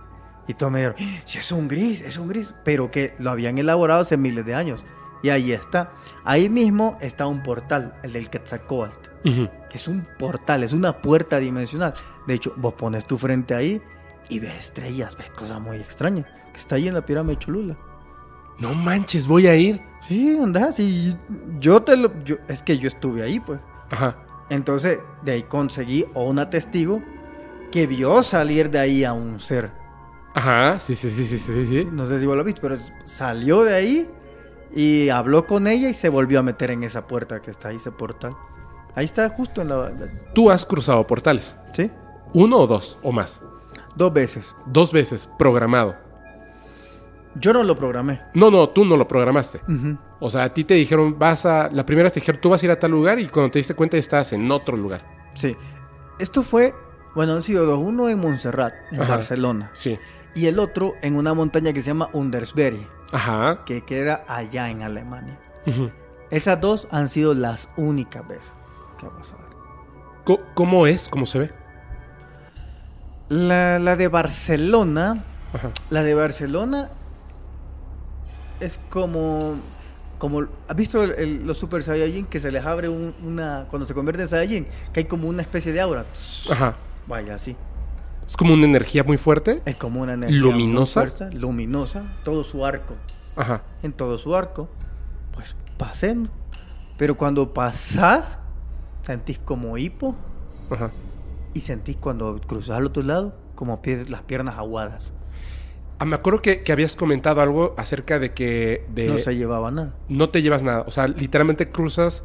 Y 0.48 0.54
todos 0.54 0.72
me 0.72 0.80
dijeron, 0.80 0.96
"Sí, 1.24 1.38
es 1.38 1.52
un 1.52 1.68
gris, 1.68 2.00
es 2.00 2.16
un 2.18 2.28
gris. 2.28 2.52
Pero 2.64 2.90
que 2.90 3.14
lo 3.18 3.30
habían 3.30 3.58
elaborado 3.58 4.00
hace 4.00 4.16
miles 4.16 4.44
de 4.44 4.54
años. 4.54 4.84
Y 5.22 5.28
ahí 5.30 5.52
está. 5.52 5.92
Ahí 6.24 6.48
mismo 6.48 6.98
está 7.00 7.26
un 7.28 7.42
portal, 7.44 7.94
el 8.02 8.12
del 8.12 8.28
Quetzalcóatl. 8.28 9.10
Ujú. 9.28 9.48
Que 9.70 9.78
es 9.78 9.86
un 9.86 10.04
portal, 10.18 10.64
es 10.64 10.72
una 10.72 11.00
puerta 11.00 11.38
dimensional. 11.38 11.94
De 12.26 12.34
hecho, 12.34 12.52
vos 12.56 12.74
pones 12.74 13.06
tu 13.06 13.18
frente 13.18 13.54
ahí 13.54 13.80
y 14.28 14.40
ves 14.40 14.54
estrellas, 14.58 15.16
ves 15.16 15.30
cosas 15.30 15.60
muy 15.60 15.76
extrañas. 15.76 16.26
Que 16.52 16.58
está 16.58 16.74
ahí 16.74 16.88
en 16.88 16.94
la 16.94 17.06
pirámide 17.06 17.36
de 17.36 17.38
Cholula. 17.38 17.76
No 18.58 18.74
manches, 18.74 19.26
voy 19.28 19.46
a 19.46 19.54
ir. 19.54 19.80
Sí, 20.08 20.36
andás 20.42 20.80
y 20.80 21.16
yo 21.60 21.82
te 21.82 21.96
lo... 21.96 22.12
yo- 22.24 22.36
es 22.48 22.62
que 22.64 22.76
yo 22.78 22.88
estuve 22.88 23.22
ahí, 23.22 23.38
pues. 23.38 23.60
Ajá. 23.92 24.16
Entonces, 24.52 24.98
de 25.22 25.32
ahí 25.32 25.42
conseguí 25.44 26.04
a 26.14 26.18
una 26.18 26.50
testigo 26.50 27.00
que 27.70 27.86
vio 27.86 28.22
salir 28.22 28.68
de 28.70 28.78
ahí 28.80 29.02
a 29.02 29.14
un 29.14 29.40
ser. 29.40 29.70
Ajá, 30.34 30.78
sí, 30.78 30.94
sí, 30.94 31.08
sí, 31.10 31.24
sí, 31.26 31.38
sí, 31.38 31.66
sí. 31.66 31.88
No 31.90 32.06
sé 32.06 32.20
si 32.20 32.26
vos 32.26 32.36
lo 32.36 32.44
viste, 32.44 32.60
pero 32.60 32.76
salió 33.06 33.64
de 33.64 33.74
ahí 33.74 34.10
y 34.74 35.08
habló 35.08 35.46
con 35.46 35.66
ella 35.66 35.88
y 35.88 35.94
se 35.94 36.10
volvió 36.10 36.40
a 36.40 36.42
meter 36.42 36.70
en 36.70 36.82
esa 36.82 37.06
puerta 37.06 37.40
que 37.40 37.50
está 37.50 37.68
ahí, 37.68 37.76
ese 37.76 37.92
portal. 37.92 38.36
Ahí 38.94 39.06
está 39.06 39.26
justo 39.30 39.62
en 39.62 39.68
la... 39.70 39.76
la- 39.88 40.10
Tú 40.34 40.50
has 40.50 40.66
cruzado 40.66 41.06
portales. 41.06 41.56
¿Sí? 41.72 41.90
Uno 42.34 42.58
o 42.58 42.66
dos, 42.66 42.98
o 43.02 43.10
más. 43.10 43.40
Dos 43.96 44.12
veces. 44.12 44.54
Dos 44.66 44.92
veces, 44.92 45.30
programado. 45.38 45.96
Yo 47.36 47.54
no 47.54 47.62
lo 47.62 47.74
programé. 47.74 48.20
No, 48.34 48.50
no, 48.50 48.68
tú 48.68 48.84
no 48.84 48.98
lo 48.98 49.08
programaste. 49.08 49.62
Ujú. 49.66 49.96
O 50.24 50.30
sea, 50.30 50.44
a 50.44 50.54
ti 50.54 50.62
te 50.62 50.74
dijeron, 50.74 51.18
vas 51.18 51.44
a... 51.46 51.68
La 51.72 51.84
primera 51.84 52.04
vez 52.04 52.12
te 52.12 52.20
dijeron, 52.20 52.40
tú 52.40 52.48
vas 52.50 52.62
a 52.62 52.66
ir 52.66 52.70
a 52.70 52.78
tal 52.78 52.92
lugar 52.92 53.18
y 53.18 53.26
cuando 53.26 53.50
te 53.50 53.58
diste 53.58 53.74
cuenta 53.74 53.96
estabas 53.96 54.32
en 54.32 54.48
otro 54.52 54.76
lugar. 54.76 55.04
Sí. 55.34 55.56
Esto 56.20 56.44
fue, 56.44 56.72
bueno, 57.16 57.32
han 57.34 57.42
sido 57.42 57.66
dos. 57.66 57.80
Uno 57.80 58.08
en 58.08 58.20
Montserrat, 58.20 58.72
en 58.92 59.02
Ajá. 59.02 59.16
Barcelona. 59.16 59.70
Sí. 59.72 59.98
Y 60.36 60.46
el 60.46 60.60
otro 60.60 60.94
en 61.02 61.16
una 61.16 61.34
montaña 61.34 61.72
que 61.72 61.80
se 61.80 61.88
llama 61.88 62.08
Undersberg, 62.12 62.76
Ajá. 63.10 63.64
que 63.66 63.82
queda 63.84 64.24
allá 64.28 64.70
en 64.70 64.82
Alemania. 64.82 65.36
Ujú. 65.66 65.90
Esas 66.30 66.60
dos 66.60 66.86
han 66.92 67.08
sido 67.08 67.34
las 67.34 67.68
únicas 67.76 68.26
veces 68.28 68.52
que 69.00 69.06
ha 69.06 69.10
pasado. 69.10 69.42
¿Cómo 70.54 70.86
es? 70.86 71.08
¿Cómo 71.08 71.26
se 71.26 71.40
ve? 71.40 71.50
La, 73.28 73.80
la 73.80 73.96
de 73.96 74.06
Barcelona, 74.06 75.24
Ajá. 75.52 75.72
la 75.90 76.04
de 76.04 76.14
Barcelona 76.14 76.90
es 78.60 78.78
como, 78.88 79.56
como, 80.22 80.46
¿has 80.68 80.76
visto 80.76 81.02
el- 81.02 81.10
el- 81.18 81.44
los 81.48 81.58
Super 81.58 81.82
Saiyajin 81.82 82.26
que 82.26 82.38
se 82.38 82.52
les 82.52 82.64
abre 82.64 82.88
un- 82.88 83.12
una, 83.24 83.66
cuando 83.68 83.88
se 83.88 83.92
convierte 83.92 84.22
en 84.22 84.28
Saiyajin, 84.28 84.68
que 84.92 85.00
hay 85.00 85.06
como 85.06 85.26
una 85.26 85.42
especie 85.42 85.72
de 85.72 85.80
aura? 85.80 86.04
Ajá. 86.48 86.76
Vaya, 87.08 87.34
así. 87.34 87.56
Es 88.24 88.36
como 88.36 88.54
una 88.54 88.64
energía 88.64 89.02
muy 89.02 89.16
fuerte. 89.16 89.62
Es 89.64 89.74
como 89.74 90.00
una 90.00 90.12
energía 90.12 90.38
¿Luminosa? 90.38 91.00
muy 91.00 91.10
fuerte, 91.10 91.36
luminosa, 91.36 92.04
todo 92.22 92.44
su 92.44 92.64
arco. 92.64 92.94
Ajá. 93.34 93.62
en 93.82 93.92
todo 93.92 94.16
su 94.16 94.36
arco, 94.36 94.68
pues 95.34 95.56
pasemos. 95.76 96.28
Pero 96.98 97.16
cuando 97.16 97.52
pasás, 97.52 98.38
sentís 99.02 99.40
como 99.40 99.76
hipo 99.76 100.14
Ajá. 100.70 100.92
y 101.52 101.60
sentís 101.62 101.96
cuando 101.96 102.40
cruzas 102.46 102.76
al 102.76 102.86
otro 102.86 103.02
lado, 103.02 103.34
como 103.56 103.82
pier- 103.82 104.08
las 104.08 104.22
piernas 104.22 104.56
aguadas. 104.56 105.10
Ah, 106.02 106.04
me 106.04 106.16
acuerdo 106.16 106.42
que, 106.42 106.62
que 106.62 106.72
habías 106.72 106.94
comentado 106.96 107.40
algo 107.40 107.74
acerca 107.78 108.18
de 108.18 108.32
que 108.32 108.84
de, 108.92 109.06
No 109.06 109.18
se 109.18 109.36
llevaba 109.36 109.70
nada. 109.70 109.94
no 110.08 110.28
te 110.30 110.42
llevas 110.42 110.64
nada. 110.64 110.82
O 110.88 110.90
sea, 110.90 111.06
literalmente 111.06 111.70
cruzas 111.70 112.24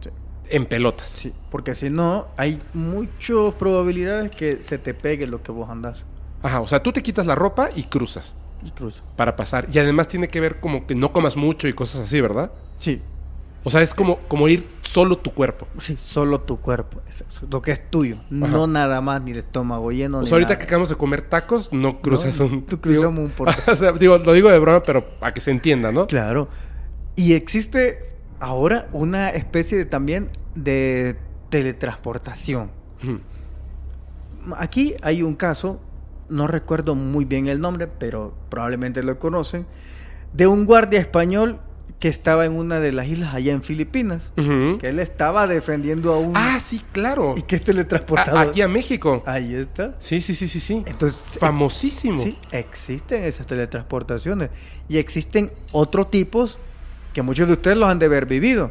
Sí. 0.00 0.10
en 0.50 0.66
pelotas. 0.66 1.08
Sí, 1.08 1.32
porque 1.50 1.74
si 1.74 1.90
no, 1.90 2.28
hay 2.36 2.62
muchas 2.74 3.54
probabilidades 3.58 4.30
que 4.30 4.62
se 4.62 4.78
te 4.78 4.94
pegue 4.94 5.26
lo 5.26 5.42
que 5.42 5.50
vos 5.50 5.68
andás. 5.68 6.04
Ajá. 6.42 6.60
O 6.60 6.68
sea, 6.68 6.80
tú 6.80 6.92
te 6.92 7.02
quitas 7.02 7.26
la 7.26 7.34
ropa 7.34 7.70
y 7.74 7.82
cruzas 7.84 8.36
Y 8.64 8.70
cruzas. 8.70 9.02
para 9.16 9.34
pasar. 9.34 9.66
Y 9.72 9.78
además 9.80 10.06
tiene 10.06 10.28
que 10.28 10.40
ver 10.40 10.60
como 10.60 10.86
que 10.86 10.94
no 10.94 11.12
comas 11.12 11.36
mucho 11.36 11.66
y 11.66 11.72
cosas 11.72 12.02
así, 12.02 12.20
¿verdad? 12.20 12.52
Sí, 12.76 13.02
O 13.64 13.70
sea, 13.70 13.82
es 13.82 13.92
como, 13.92 14.18
como 14.28 14.48
ir 14.48 14.66
solo 14.82 15.18
tu 15.18 15.32
cuerpo. 15.32 15.66
sí, 15.78 15.96
solo 16.00 16.40
tu 16.40 16.58
cuerpo. 16.58 17.00
Es 17.08 17.24
lo 17.50 17.60
que 17.60 17.72
es 17.72 17.90
tuyo. 17.90 18.16
Ajá. 18.16 18.26
No 18.30 18.66
nada 18.66 19.00
más, 19.00 19.20
ni 19.22 19.32
el 19.32 19.38
estómago 19.38 19.90
lleno. 19.90 20.20
O 20.20 20.26
sea, 20.26 20.36
ahorita 20.36 20.50
nada. 20.50 20.58
que 20.58 20.64
acabamos 20.64 20.88
de 20.88 20.94
comer 20.94 21.22
tacos, 21.22 21.72
no 21.72 22.00
cruzas 22.00 22.38
No, 22.38 22.46
un... 22.46 22.62
tú 22.66 22.80
cruzamos 22.80 23.18
un 23.18 23.30
portal. 23.30 23.62
o 23.72 23.76
sea, 23.76 23.92
digo, 23.92 24.16
lo 24.18 24.32
digo 24.32 24.50
de 24.50 24.58
broma, 24.58 24.82
pero 24.82 25.04
para 25.18 25.34
que 25.34 25.40
se 25.40 25.50
entienda, 25.50 25.92
¿no? 25.92 26.06
Claro. 26.06 26.48
Y 27.16 27.34
existe 27.34 28.14
ahora 28.40 28.88
una 28.92 29.30
especie 29.30 29.76
de, 29.76 29.84
también 29.84 30.28
de 30.54 31.16
teletransportación. 31.50 32.70
Aquí 34.56 34.94
hay 35.02 35.22
un 35.22 35.34
caso, 35.34 35.80
no 36.28 36.46
recuerdo 36.46 36.94
muy 36.94 37.24
bien 37.24 37.48
el 37.48 37.60
nombre, 37.60 37.86
pero 37.86 38.34
probablemente 38.48 39.02
lo 39.02 39.18
conocen, 39.18 39.66
de 40.32 40.46
un 40.46 40.64
guardia 40.64 41.00
español 41.00 41.60
que 41.98 42.06
estaba 42.08 42.44
en 42.46 42.52
una 42.52 42.78
de 42.78 42.92
las 42.92 43.08
islas 43.08 43.34
allá 43.34 43.52
en 43.52 43.62
Filipinas, 43.64 44.30
que 44.36 44.78
él 44.88 45.00
estaba 45.00 45.48
defendiendo 45.48 46.12
a 46.14 46.18
un... 46.18 46.32
Ah, 46.36 46.60
sí, 46.60 46.80
claro. 46.92 47.34
y 47.36 47.42
que 47.42 47.56
es 47.56 47.64
teletransportado. 47.64 48.38
A- 48.38 48.42
aquí 48.42 48.62
a 48.62 48.68
México. 48.68 49.22
Ahí 49.26 49.52
está. 49.54 49.96
Sí, 49.98 50.20
sí, 50.20 50.36
sí, 50.36 50.46
sí, 50.46 50.60
sí. 50.60 50.84
Entonces, 50.86 51.18
Famosísimo. 51.40 52.22
Sí, 52.22 52.38
existen 52.52 53.24
esas 53.24 53.46
teletransportaciones. 53.48 54.50
Y 54.88 54.98
existen 54.98 55.50
otros 55.72 56.08
tipos 56.10 56.56
que 57.12 57.22
muchos 57.22 57.48
de 57.48 57.54
ustedes 57.54 57.76
los 57.76 57.90
han 57.90 57.98
de 57.98 58.06
haber 58.06 58.26
vivido. 58.26 58.70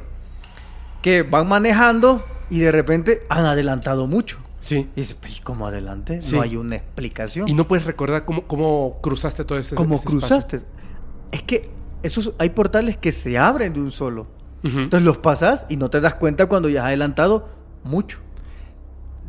Que 1.01 1.23
van 1.23 1.47
manejando 1.49 2.23
y 2.49 2.59
de 2.59 2.71
repente 2.71 3.23
han 3.27 3.45
adelantado 3.45 4.07
mucho. 4.07 4.37
Sí. 4.59 4.89
Y 4.95 5.01
dices, 5.01 5.17
"Pero, 5.19 5.33
¿y 5.33 5.39
cómo 5.41 5.67
adelante? 5.67 6.21
Sí. 6.21 6.35
No 6.35 6.41
hay 6.43 6.55
una 6.55 6.77
explicación. 6.77 7.47
Y 7.49 7.53
no 7.53 7.67
puedes 7.67 7.85
recordar 7.85 8.23
cómo, 8.23 8.43
cómo 8.47 8.99
cruzaste 9.01 9.43
todo 9.43 9.57
ese 9.59 9.75
¿Cómo 9.75 9.95
ese 9.95 10.07
espacio. 10.07 10.19
cruzaste? 10.19 10.61
Es 11.33 11.41
que 11.43 11.69
esos, 12.07 12.33
hay 12.39 12.49
portales 12.51 12.97
que 12.97 13.11
se 13.11 13.37
abren 13.37 13.73
de 13.73 13.79
un 13.81 13.91
solo. 13.91 14.27
Entonces 14.63 15.03
los 15.05 15.17
pasas 15.19 15.65
y 15.69 15.77
no 15.77 15.89
te 15.89 16.01
das 16.01 16.15
cuenta 16.15 16.47
cuando 16.47 16.67
ya 16.67 16.81
has 16.81 16.87
adelantado 16.87 17.47
mucho. 17.83 18.19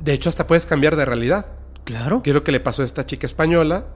De 0.02 0.12
hecho, 0.12 0.28
hasta 0.28 0.46
puedes 0.46 0.66
cambiar 0.66 0.96
de 0.96 1.04
realidad. 1.04 1.46
Claro. 1.84 2.22
¿Qué 2.22 2.30
es 2.30 2.34
lo 2.34 2.42
que 2.42 2.50
le 2.52 2.60
pasó 2.60 2.82
a 2.82 2.84
esta 2.84 3.06
chica 3.06 3.26
española? 3.26 3.86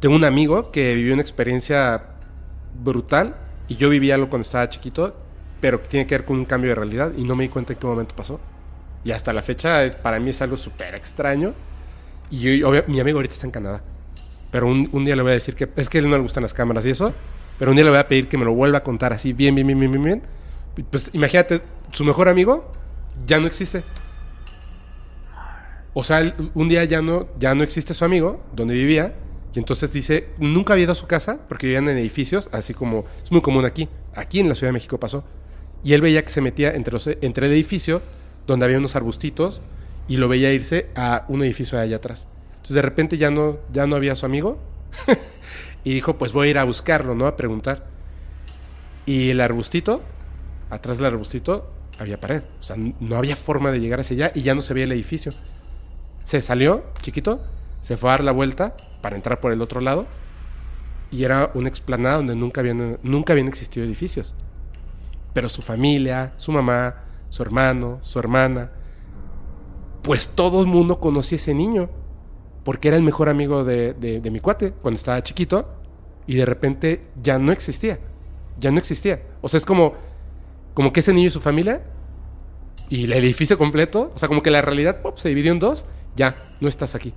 Tengo 0.00 0.16
un 0.16 0.24
amigo 0.24 0.70
que 0.70 0.94
vivió 0.94 1.12
una 1.12 1.22
experiencia 1.22 2.04
brutal 2.82 3.36
y 3.68 3.76
yo 3.76 3.88
viví 3.90 4.10
algo 4.10 4.28
cuando 4.30 4.42
estaba 4.42 4.68
chiquito, 4.68 5.16
pero 5.60 5.82
que 5.82 5.88
tiene 5.88 6.06
que 6.06 6.14
ver 6.16 6.24
con 6.24 6.36
un 6.38 6.44
cambio 6.44 6.70
de 6.70 6.74
realidad 6.76 7.12
y 7.16 7.24
no 7.24 7.34
me 7.36 7.44
di 7.44 7.48
cuenta 7.50 7.72
en 7.74 7.78
qué 7.78 7.86
momento 7.86 8.14
pasó. 8.16 8.40
Y 9.04 9.10
hasta 9.12 9.32
la 9.32 9.42
fecha 9.42 9.84
es, 9.84 9.94
para 9.94 10.18
mí 10.20 10.30
es 10.30 10.40
algo 10.42 10.56
súper 10.56 10.94
extraño. 10.94 11.54
Y 12.30 12.58
yo- 12.60 12.70
mi 12.86 13.00
amigo 13.00 13.18
ahorita 13.18 13.34
está 13.34 13.46
en 13.46 13.52
Canadá. 13.52 13.82
Pero 14.50 14.66
un, 14.68 14.88
un 14.92 15.04
día 15.04 15.16
le 15.16 15.22
voy 15.22 15.32
a 15.32 15.34
decir 15.34 15.54
que 15.54 15.68
es 15.76 15.88
que 15.88 15.98
a 15.98 16.00
él 16.00 16.08
no 16.10 16.16
le 16.16 16.22
gustan 16.22 16.42
las 16.42 16.54
cámaras 16.54 16.84
y 16.86 16.90
eso. 16.90 17.12
Pero 17.62 17.70
un 17.70 17.76
día 17.76 17.84
le 17.84 17.90
voy 17.92 18.00
a 18.00 18.08
pedir 18.08 18.26
que 18.26 18.36
me 18.36 18.44
lo 18.44 18.54
vuelva 18.54 18.78
a 18.78 18.82
contar 18.82 19.12
así 19.12 19.32
bien, 19.32 19.54
bien, 19.54 19.64
bien, 19.64 19.78
bien, 19.78 20.02
bien, 20.02 20.22
Pues 20.90 21.10
imagínate, 21.12 21.62
su 21.92 22.04
mejor 22.04 22.28
amigo 22.28 22.72
ya 23.24 23.38
no 23.38 23.46
existe. 23.46 23.84
O 25.94 26.02
sea, 26.02 26.34
un 26.54 26.68
día 26.68 26.82
ya 26.82 27.00
no, 27.02 27.28
ya 27.38 27.54
no 27.54 27.62
existe 27.62 27.94
su 27.94 28.04
amigo, 28.04 28.42
donde 28.52 28.74
vivía, 28.74 29.14
y 29.54 29.60
entonces 29.60 29.92
dice, 29.92 30.30
nunca 30.38 30.72
había 30.72 30.86
ido 30.86 30.92
a 30.92 30.96
su 30.96 31.06
casa, 31.06 31.38
porque 31.48 31.68
vivían 31.68 31.88
en 31.88 31.98
edificios, 31.98 32.50
así 32.50 32.74
como 32.74 33.04
es 33.22 33.30
muy 33.30 33.42
común 33.42 33.64
aquí. 33.64 33.88
Aquí 34.16 34.40
en 34.40 34.48
la 34.48 34.56
Ciudad 34.56 34.70
de 34.70 34.72
México 34.72 34.98
pasó. 34.98 35.22
Y 35.84 35.92
él 35.92 36.00
veía 36.00 36.24
que 36.24 36.32
se 36.32 36.40
metía 36.40 36.72
entre, 36.72 36.92
los, 36.92 37.06
entre 37.06 37.46
el 37.46 37.52
edificio, 37.52 38.02
donde 38.44 38.64
había 38.64 38.78
unos 38.78 38.96
arbustitos, 38.96 39.62
y 40.08 40.16
lo 40.16 40.26
veía 40.26 40.52
irse 40.52 40.88
a 40.96 41.26
un 41.28 41.44
edificio 41.44 41.78
de 41.78 41.84
allá 41.84 41.98
atrás. 41.98 42.26
Entonces 42.54 42.74
de 42.74 42.82
repente 42.82 43.18
ya 43.18 43.30
no, 43.30 43.58
ya 43.72 43.86
no 43.86 43.94
había 43.94 44.16
su 44.16 44.26
amigo, 44.26 44.58
y 45.84 45.94
dijo, 45.94 46.16
pues 46.16 46.32
voy 46.32 46.48
a 46.48 46.50
ir 46.50 46.58
a 46.58 46.64
buscarlo, 46.64 47.14
¿no? 47.14 47.26
A 47.26 47.36
preguntar. 47.36 47.86
Y 49.06 49.30
el 49.30 49.40
arbustito, 49.40 50.02
atrás 50.70 50.98
del 50.98 51.06
arbustito, 51.06 51.72
había 51.98 52.20
pared. 52.20 52.42
O 52.60 52.62
sea, 52.62 52.76
no 52.76 53.16
había 53.16 53.36
forma 53.36 53.70
de 53.72 53.80
llegar 53.80 54.00
hacia 54.00 54.14
allá 54.14 54.32
y 54.34 54.42
ya 54.42 54.54
no 54.54 54.62
se 54.62 54.74
veía 54.74 54.84
el 54.84 54.92
edificio. 54.92 55.32
Se 56.24 56.40
salió, 56.40 56.84
chiquito, 57.00 57.42
se 57.80 57.96
fue 57.96 58.10
a 58.10 58.12
dar 58.12 58.24
la 58.24 58.32
vuelta 58.32 58.76
para 59.00 59.16
entrar 59.16 59.40
por 59.40 59.52
el 59.52 59.60
otro 59.60 59.80
lado 59.80 60.06
y 61.10 61.24
era 61.24 61.50
una 61.54 61.68
explanada 61.68 62.16
donde 62.16 62.36
nunca 62.36 62.60
habían, 62.60 62.98
nunca 63.02 63.32
habían 63.32 63.48
existido 63.48 63.84
edificios. 63.84 64.34
Pero 65.34 65.48
su 65.48 65.62
familia, 65.62 66.32
su 66.36 66.52
mamá, 66.52 67.04
su 67.28 67.42
hermano, 67.42 67.98
su 68.02 68.18
hermana, 68.18 68.70
pues 70.02 70.28
todo 70.28 70.60
el 70.60 70.66
mundo 70.66 71.00
conocía 71.00 71.36
a 71.36 71.40
ese 71.40 71.54
niño 71.54 71.90
porque 72.64 72.88
era 72.88 72.96
el 72.96 73.02
mejor 73.02 73.28
amigo 73.28 73.64
de, 73.64 73.94
de- 73.94 74.20
de 74.20 74.30
mi 74.30 74.40
cuate 74.40 74.72
cuando 74.72 74.96
estaba 74.96 75.22
chiquito 75.22 75.68
y 76.26 76.36
de 76.36 76.46
repente 76.46 77.02
ya 77.22 77.38
no 77.38 77.52
existía. 77.52 77.98
Ya 78.60 78.70
no 78.70 78.78
existía. 78.78 79.22
O 79.40 79.48
sea, 79.48 79.58
es 79.58 79.66
como, 79.66 79.94
como 80.74 80.92
que 80.92 81.00
ese 81.00 81.12
niño 81.12 81.28
y 81.28 81.30
su 81.30 81.40
familia 81.40 81.82
y 82.88 83.04
el 83.04 83.12
edificio 83.14 83.56
completo, 83.58 84.12
o 84.14 84.18
sea, 84.18 84.28
como 84.28 84.42
que 84.42 84.50
la 84.50 84.62
realidad 84.62 85.00
pop, 85.02 85.18
se 85.18 85.28
dividió 85.30 85.50
en 85.52 85.58
dos, 85.58 85.86
ya, 86.14 86.54
no 86.60 86.68
estás 86.68 86.94
aquí. 86.94 87.14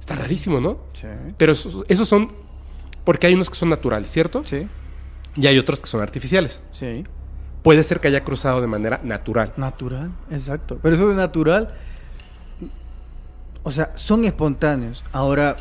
Está 0.00 0.14
rarísimo, 0.16 0.60
¿no? 0.60 0.78
Sí. 0.94 1.06
Pero 1.36 1.52
esos, 1.52 1.84
esos 1.88 2.08
son, 2.08 2.32
porque 3.04 3.26
hay 3.26 3.34
unos 3.34 3.50
que 3.50 3.56
son 3.56 3.68
naturales, 3.68 4.10
¿cierto? 4.10 4.42
Sí. 4.44 4.66
Y 5.36 5.46
hay 5.46 5.58
otros 5.58 5.80
que 5.80 5.86
son 5.86 6.00
artificiales. 6.00 6.62
Sí. 6.72 7.04
puede 7.62 7.82
ser 7.84 8.00
que 8.00 8.08
haya 8.08 8.24
cruzado 8.24 8.62
de 8.62 8.66
manera 8.66 9.00
natural. 9.04 9.52
Natural, 9.58 10.10
exacto. 10.30 10.78
Pero 10.82 10.94
eso 10.94 11.08
de 11.10 11.14
natural, 11.14 11.74
o 13.62 13.70
sea, 13.70 13.92
son 13.94 14.24
espontáneos. 14.24 15.04
Ahora, 15.12 15.56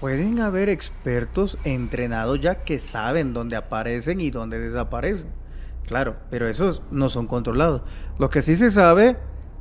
pueden 0.00 0.40
haber 0.40 0.68
expertos 0.68 1.58
entrenados 1.64 2.40
ya 2.40 2.62
que 2.64 2.78
saben 2.78 3.32
dónde 3.34 3.56
aparecen 3.56 4.20
y 4.20 4.30
dónde 4.30 4.58
desaparecen. 4.58 5.28
Claro, 5.86 6.16
pero 6.30 6.48
esos 6.48 6.80
no 6.90 7.08
son 7.10 7.26
controlados. 7.26 7.82
Lo 8.18 8.30
que 8.30 8.40
sí 8.40 8.56
se 8.56 8.70
sabe 8.70 9.16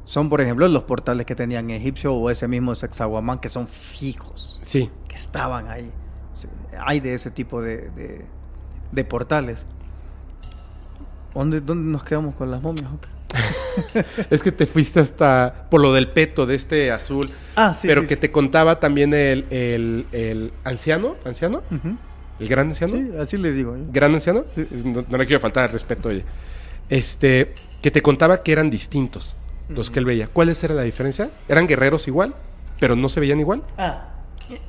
son, 0.05 0.29
por 0.29 0.39
ejemplo, 0.41 0.67
los 0.67 0.83
portales 0.83 1.25
que 1.25 1.35
tenían 1.35 1.69
egipcio 1.69 2.13
o 2.13 2.29
ese 2.29 2.47
mismo 2.47 2.75
Sexaguamán, 2.75 3.39
que 3.39 3.49
son 3.49 3.67
fijos, 3.67 4.59
Sí. 4.63 4.89
que 5.07 5.15
estaban 5.15 5.67
ahí. 5.67 5.91
Sí, 6.33 6.47
hay 6.79 6.99
de 6.99 7.13
ese 7.13 7.31
tipo 7.31 7.61
de, 7.61 7.89
de- 7.91 8.25
de 8.91 9.03
portales. 9.05 9.65
¿Dónde, 11.33 11.61
¿Dónde 11.61 11.91
nos 11.91 12.03
quedamos 12.03 12.35
con 12.35 12.51
las 12.51 12.61
momias? 12.61 12.91
ok? 12.93 13.07
Es 14.29 14.41
que 14.41 14.51
te 14.51 14.65
fuiste 14.65 14.99
hasta 14.99 15.67
por 15.69 15.81
lo 15.81 15.93
del 15.93 16.07
peto 16.09 16.45
de 16.45 16.55
este 16.55 16.91
azul. 16.91 17.29
Ah, 17.55 17.73
sí, 17.73 17.87
pero 17.87 18.01
sí, 18.01 18.07
que 18.07 18.15
sí. 18.15 18.21
te 18.21 18.31
contaba 18.31 18.79
también 18.79 19.13
el, 19.13 19.45
el- 19.49 20.07
el 20.11 20.53
anciano, 20.63 21.15
anciano, 21.25 21.61
el 22.39 22.47
gran 22.47 22.67
anciano, 22.67 22.95
Sí, 22.95 23.11
así 23.19 23.37
le 23.37 23.51
digo 23.51 23.75
gran 23.91 24.13
anciano, 24.13 24.43
Sí. 24.55 24.67
No, 24.85 25.03
no 25.07 25.17
le 25.17 25.25
quiero 25.25 25.39
faltar 25.39 25.63
al 25.65 25.71
respeto, 25.71 26.09
oye. 26.09 26.23
Este, 26.89 27.53
que 27.81 27.91
te 27.91 28.01
contaba 28.01 28.43
que 28.43 28.51
eran 28.51 28.69
distintos 28.69 29.35
los 29.69 29.89
que 29.89 29.99
él 29.99 30.05
veía. 30.05 30.27
¿Cuál 30.27 30.49
era 30.49 30.73
la 30.75 30.81
diferencia? 30.83 31.31
¿Eran 31.47 31.65
guerreros 31.67 32.07
igual, 32.07 32.35
pero 32.79 32.95
no 32.95 33.09
se 33.09 33.19
veían 33.19 33.39
igual? 33.39 33.63
Ah, 33.77 34.09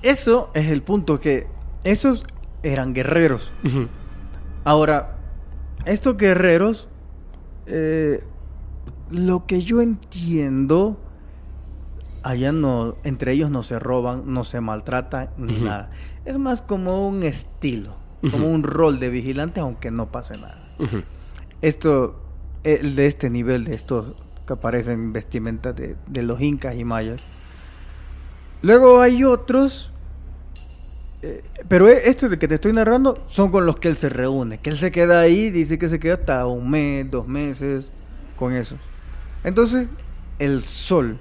eso 0.03 0.51
es 0.55 0.67
el 0.69 0.83
punto, 0.83 1.21
que 1.21 1.47
esos 1.85 2.25
eran 2.63 2.95
guerreros. 2.95 3.53
Ahora, 4.65 5.17
estos 5.85 6.17
guerreros, 6.17 6.89
eh, 7.67 8.23
lo 9.11 9.47
que 9.47 9.63
yo 9.63 9.81
entiendo, 9.81 10.99
allá 12.23 12.53
no, 12.53 12.97
entre 13.05 13.33
ellos 13.33 13.51
no 13.51 13.63
se 13.63 13.79
roban, 13.79 14.23
no 14.27 14.45
se 14.45 14.61
maltratan, 14.61 15.31
ni 15.37 15.59
nada. 15.59 15.91
Es 16.25 16.39
más 16.39 16.61
como 16.63 17.07
un 17.09 17.23
estilo, 17.23 17.97
como 18.31 18.49
un 18.51 18.63
rol 18.63 18.99
de 18.99 19.11
vigilante, 19.11 19.61
aunque 19.61 19.91
no 19.91 20.11
pase 20.11 20.39
nada. 20.39 20.59
Esto, 21.63 22.21
el 22.63 22.95
de 22.97 23.07
este 23.07 23.31
nivel, 23.31 23.65
de 23.65 23.75
estos 23.75 24.15
que 24.47 24.53
aparecen 24.55 24.95
en 24.95 25.13
vestimentas 25.13 25.75
de, 25.77 25.97
de 26.07 26.23
los 26.23 26.41
incas 26.41 26.75
y 26.77 26.85
mayas. 26.85 27.23
Luego 28.63 29.01
hay 29.01 29.25
otros, 29.25 29.91
eh, 31.23 31.43
pero 31.69 31.89
e- 31.89 32.09
estos 32.09 32.31
de 32.31 32.39
que 32.39 32.49
te 32.49 32.55
estoy 32.55 32.73
narrando 32.73 33.23
son 33.27 33.51
con 33.51 33.67
los 33.67 33.77
que 33.79 33.89
él 33.89 33.97
se 33.97 34.09
reúne, 34.09 34.59
que 34.59 34.71
él 34.71 34.77
se 34.79 34.91
queda 34.91 35.21
ahí, 35.21 35.51
dice 35.51 35.79
que 35.79 35.89
se 35.89 35.99
queda 35.99 36.15
hasta 36.15 36.47
un 36.47 36.71
mes, 36.71 37.11
dos 37.11 37.27
meses, 37.29 37.91
con 38.37 38.53
esos. 38.55 38.79
Entonces, 39.45 39.89
el 40.39 40.63
sol. 40.65 41.21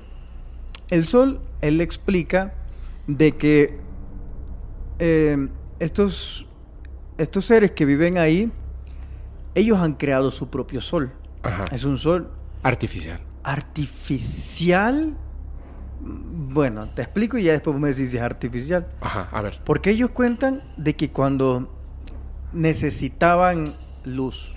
El 0.89 1.05
sol, 1.05 1.41
él 1.61 1.81
explica 1.81 2.53
de 3.07 3.33
que 3.33 3.77
eh, 4.99 5.49
estos, 5.79 6.45
estos 7.17 7.45
seres 7.45 7.71
que 7.71 7.85
viven 7.85 8.17
ahí, 8.17 8.51
ellos 9.55 9.77
han 9.79 9.93
creado 9.93 10.31
su 10.31 10.49
propio 10.49 10.81
sol. 10.81 11.11
Ajá. 11.43 11.65
Es 11.71 11.83
un 11.83 11.99
sol 11.99 12.31
Artificial. 12.63 13.19
artificial. 13.43 15.15
Bueno, 15.99 16.87
te 16.89 17.01
explico 17.01 17.37
y 17.37 17.43
ya 17.43 17.51
después 17.53 17.77
me 17.77 17.89
decís 17.89 18.11
si 18.11 18.17
es 18.17 18.23
artificial. 18.23 18.87
Ajá, 19.01 19.29
a 19.31 19.41
ver. 19.41 19.59
Porque 19.63 19.89
ellos 19.91 20.09
cuentan 20.11 20.63
de 20.77 20.95
que 20.95 21.11
cuando 21.11 21.69
necesitaban 22.51 23.73
luz 24.05 24.55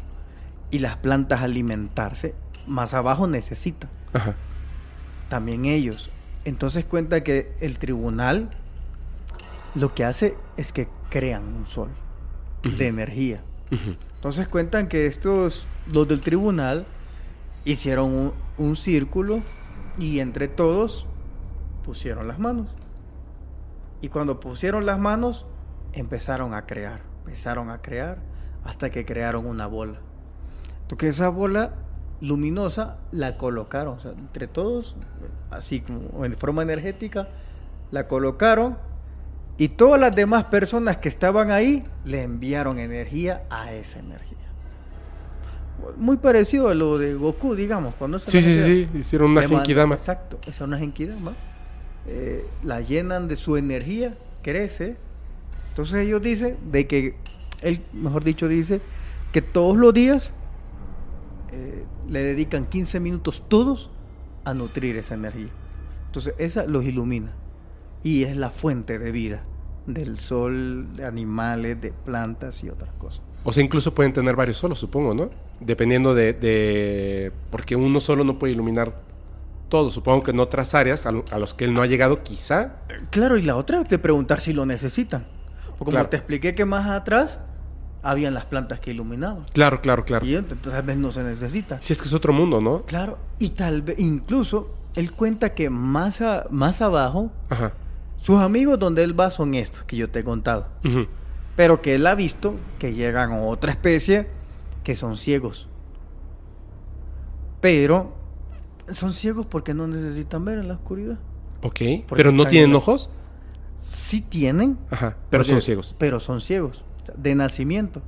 y 0.70 0.78
las 0.80 0.97
plantas 0.97 1.43
alimentarse, 1.43 2.34
más 2.66 2.94
abajo 2.94 3.26
necesitan. 3.26 3.90
Ajá. 4.12 4.34
También 5.28 5.64
ellos. 5.64 6.10
Entonces 6.44 6.84
cuenta 6.84 7.24
que 7.24 7.52
el 7.60 7.78
tribunal 7.78 8.51
lo 9.74 9.94
que 9.94 10.05
hace 10.05 10.36
es 10.56 10.72
que 10.72 10.88
crean 11.10 11.44
un 11.44 11.66
sol 11.66 11.90
de 12.62 12.86
energía. 12.86 13.43
Entonces 14.14 14.48
cuentan 14.48 14.88
que 14.88 15.06
estos, 15.06 15.66
los 15.86 16.09
del 16.09 16.20
tribunal, 16.20 16.86
hicieron 17.64 18.12
un, 18.12 18.32
un 18.59 18.76
círculo 18.76 19.40
y 19.98 20.20
entre 20.20 20.48
todos 20.48 21.06
pusieron 21.84 22.28
las 22.28 22.38
manos. 22.38 22.68
Y 24.01 24.09
cuando 24.09 24.40
pusieron 24.40 24.86
las 24.86 24.98
manos, 24.98 25.47
empezaron 25.93 26.55
a 26.55 26.66
crear, 26.66 27.01
empezaron 27.24 27.70
a 27.70 27.82
crear 27.82 28.18
hasta 28.64 28.90
que 28.90 29.05
crearon 29.05 29.47
una 29.47 29.66
bola. 29.66 29.98
Porque 30.88 31.09
esa 31.09 31.28
bola 31.28 31.74
luminosa 32.20 32.97
la 33.12 33.36
colocaron, 33.36 33.97
o 33.97 34.01
sea, 34.01 34.12
entre 34.12 34.47
todos, 34.47 34.97
así 35.51 35.80
como 35.80 36.24
en 36.24 36.34
forma 36.34 36.62
energética, 36.62 37.28
la 37.90 38.09
colocaron 38.09 38.78
y 39.59 39.68
todas 39.68 40.01
las 40.01 40.14
demás 40.14 40.44
personas 40.44 40.98
que 40.98 41.09
estaban 41.09 41.51
ahí 41.51 41.84
le 42.05 42.22
enviaron 42.22 42.78
energía 42.78 43.44
a 43.48 43.72
esa 43.72 43.98
energía. 43.98 44.36
Muy 45.97 46.16
parecido 46.16 46.68
a 46.68 46.74
lo 46.74 46.98
de 46.98 47.14
Goku, 47.14 47.55
digamos, 47.55 47.94
cuando 47.94 48.18
Sí, 48.18 48.43
sí, 48.43 48.62
sí, 48.62 48.88
hicieron 48.94 49.30
una 49.30 49.43
genkidama. 49.43 49.94
Exacto, 49.94 50.38
esa 50.43 50.51
es 50.51 50.60
una 50.60 50.78
genkidama. 50.78 51.32
Eh, 52.06 52.47
la 52.62 52.80
llenan 52.80 53.28
de 53.28 53.36
su 53.36 53.56
energía, 53.56 54.14
crece. 54.43 54.97
Entonces 55.70 56.06
ellos 56.06 56.22
dicen 56.22 56.56
de 56.70 56.86
que, 56.86 57.16
él, 57.62 57.82
mejor 57.93 58.24
dicho, 58.24 58.48
dice 58.48 58.80
que 59.32 59.43
todos 59.43 59.76
los 59.76 59.93
días 59.93 60.32
eh, 61.52 61.85
le 62.09 62.23
dedican 62.23 62.66
15 62.66 63.01
minutos 63.01 63.43
todos 63.48 63.90
a 64.44 64.55
nutrir 64.55 64.97
esa 64.97 65.14
energía. 65.14 65.48
Entonces 66.06 66.35
esa 66.39 66.64
los 66.66 66.85
ilumina 66.85 67.32
y 68.02 68.23
es 68.24 68.36
la 68.36 68.51
fuente 68.51 68.98
de 68.98 69.12
vida 69.12 69.43
del 69.86 70.18
sol, 70.18 70.94
de 70.97 71.05
animales, 71.05 71.81
de 71.81 71.93
plantas 71.93 72.62
y 72.64 72.68
otras 72.70 72.93
cosas. 72.94 73.23
O 73.44 73.52
sea, 73.52 73.62
incluso 73.62 73.94
pueden 73.94 74.12
tener 74.12 74.35
varios 74.35 74.56
solos, 74.56 74.78
supongo, 74.78 75.14
¿no? 75.14 75.31
Dependiendo 75.60 76.14
de, 76.14 76.32
de- 76.32 77.32
Porque 77.51 77.77
uno 77.77 78.01
solo 78.01 78.24
no 78.24 78.39
puede 78.39 78.52
iluminar 78.55 79.01
todo. 79.68 79.90
Supongo 79.90 80.23
que 80.24 80.31
en 80.32 80.40
otras 80.40 80.74
áreas 80.74 81.06
a, 81.06 81.10
a 81.31 81.39
los 81.39 81.55
que 81.55 81.64
él 81.66 81.73
no 81.74 81.82
ha 81.82 81.86
llegado, 81.86 82.23
quizá. 82.24 82.78
Claro, 83.10 83.36
y 83.39 83.43
la 83.43 83.56
otra 83.56 83.81
es 83.82 83.89
de 83.89 83.98
preguntar 84.01 84.40
si 84.40 84.52
lo 84.52 84.66
necesitan. 84.66 85.27
Porque 85.64 85.78
como 85.78 85.90
Claro. 85.93 86.09
te 86.09 86.16
expliqué 86.16 86.55
que 86.56 86.64
más 86.64 86.89
atrás 86.90 87.39
habían 88.02 88.35
las 88.35 88.44
plantas 88.44 88.81
que 88.81 88.90
iluminaban. 88.93 89.47
Claro, 89.52 89.81
claro, 89.81 90.05
claro. 90.05 90.24
Y 90.24 90.35
entonces 90.36 90.73
tal 90.73 90.82
vez 90.82 90.97
no 90.97 91.10
se 91.10 91.23
necesita. 91.23 91.81
Si 91.81 91.93
es 91.93 92.01
que 92.01 92.06
es 92.09 92.14
otro 92.14 92.32
mundo, 92.32 92.60
¿no? 92.60 92.82
Claro, 92.82 93.18
y 93.39 93.51
tal 93.51 93.82
vez, 93.82 93.98
incluso, 93.98 94.70
él 94.94 95.12
cuenta 95.12 95.55
que 95.55 95.68
más, 95.70 96.20
a- 96.20 96.47
más 96.51 96.81
abajo, 96.82 97.31
Ajá. 97.48 97.73
sus 98.18 98.40
amigos 98.40 98.78
donde 98.78 99.02
él 99.02 99.18
va 99.18 99.31
son 99.31 99.55
estos 99.55 99.82
que 99.85 99.97
yo 99.97 100.09
te 100.10 100.20
he 100.20 100.24
contado. 100.24 100.68
Ujú. 100.85 101.06
Pero 101.56 101.81
que 101.82 101.94
él 101.94 102.06
ha 102.06 102.14
visto 102.14 102.55
que 102.78 102.94
llegan 102.94 103.32
a 103.32 103.40
otra 103.43 103.73
especie 103.73 104.28
que 104.85 104.94
son 104.94 105.16
ciegos. 105.16 105.68
Pero 107.60 108.12
son 108.93 109.12
ciegos 109.12 109.47
porque 109.47 109.74
no 109.74 109.86
necesitan 109.89 110.44
ver 110.44 110.59
en 110.59 110.68
la 110.68 110.74
oscuridad. 110.74 111.18
Ok. 111.62 111.81
Porque 112.06 112.16
¿Pero 112.23 112.32
no 112.32 112.47
tienen 112.47 112.73
la- 112.73 112.78
ojos? 112.78 113.10
Sí 113.81 114.20
tienen, 114.20 114.78
Ajá. 114.90 115.16
Pero 115.31 115.43
porque- 115.43 115.51
son 115.52 115.62
ciegos. 115.62 115.97
Pero 115.98 116.20
son 116.20 116.40
ciegos, 116.40 116.85
de 117.16 117.34
nacimiento. 117.34 118.02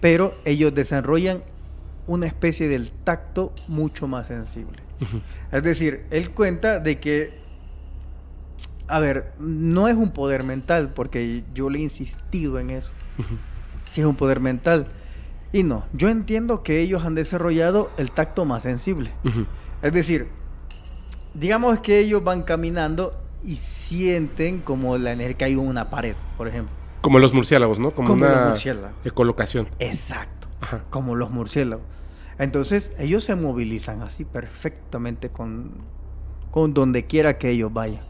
Pero 0.00 0.34
ellos 0.44 0.74
desarrollan 0.74 1.42
una 2.06 2.26
especie 2.26 2.68
del 2.68 2.90
tacto 2.90 3.52
mucho 3.68 4.08
más 4.08 4.26
sensible. 4.26 4.82
Es 5.50 5.62
decir, 5.62 6.06
él 6.10 6.30
cuenta 6.30 6.78
de 6.78 7.00
que, 7.00 7.40
a 8.88 9.00
ver, 9.00 9.32
no 9.38 9.88
es 9.88 9.96
un 9.96 10.10
poder 10.10 10.44
mental, 10.44 10.90
porque 10.94 11.44
yo 11.54 11.70
le 11.70 11.78
he 11.78 11.82
insistido 11.82 12.58
en 12.58 12.70
eso. 12.70 12.90
Si 13.86 14.00
es 14.00 14.06
un 14.06 14.16
poder 14.16 14.40
mental. 14.40 14.86
Y 15.52 15.64
no, 15.64 15.84
yo 15.92 16.08
entiendo 16.08 16.62
que 16.62 16.80
ellos 16.80 17.04
han 17.04 17.14
desarrollado 17.14 17.90
el 17.98 18.10
tacto 18.10 18.44
más 18.44 18.62
sensible. 18.62 19.12
Es 19.82 19.92
decir, 19.92 20.28
digamos 21.34 21.80
que 21.80 21.98
ellos 21.98 22.24
van 22.24 22.42
caminando 22.42 23.18
y 23.44 23.56
sienten 23.56 24.60
como 24.60 24.96
la 24.98 25.12
energía 25.12 25.36
que 25.36 25.44
hay 25.44 25.56
una 25.56 25.90
pared, 25.90 26.14
por 26.36 26.48
ejemplo. 26.48 26.74
Como 27.02 27.18
los 27.18 27.34
murciélagos, 27.34 27.78
¿no? 27.78 27.90
Como, 27.90 28.08
Como 28.08 28.24
los 28.24 28.34
una 28.36 28.48
murciélagos. 28.50 28.90
ecolocación. 29.06 29.68
Exacto. 29.78 30.48
Ajá. 30.60 30.84
Como 30.90 31.14
los 31.16 31.30
murciélagos. 31.30 31.84
Entonces, 32.38 32.92
ellos 32.98 33.24
se 33.24 33.34
movilizan 33.34 34.02
así 34.02 34.24
perfectamente 34.24 35.28
con, 35.28 35.72
con 36.50 36.72
donde 36.74 37.06
quiera 37.06 37.36
que 37.38 37.50
ellos 37.50 37.72
vayan. 37.72 38.00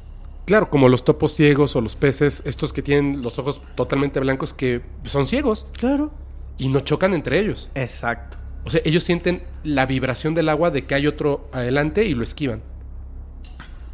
Claro, 0.44 0.70
como 0.70 0.89
los 0.89 1.05
topos 1.05 1.35
ciegos 1.35 1.74
o 1.77 1.81
los 1.81 1.97
peces, 1.97 2.43
estos 2.47 2.73
que 2.73 2.82
tienen 2.82 3.23
los 3.23 3.39
ojos 3.39 3.62
totalmente 3.74 4.20
blancos 4.20 4.52
que 4.55 4.82
son 5.05 5.27
ciegos 5.27 5.66
Claro. 5.78 6.10
y 6.59 6.69
no 6.69 6.81
chocan 6.81 7.14
entre 7.14 7.39
ellos. 7.39 7.69
Exacto. 7.74 8.39
O 8.64 8.70
sea, 8.70 8.81
ellos 8.85 9.02
sienten 9.05 9.43
la 9.64 9.86
vibración 9.86 10.35
del 10.35 10.48
agua 10.48 10.70
de 10.70 10.85
que 10.86 10.94
hay 10.94 11.06
otro 11.06 11.48
adelante 11.52 12.05
y 12.05 12.14
lo 12.14 12.23
esquivan. 12.23 12.62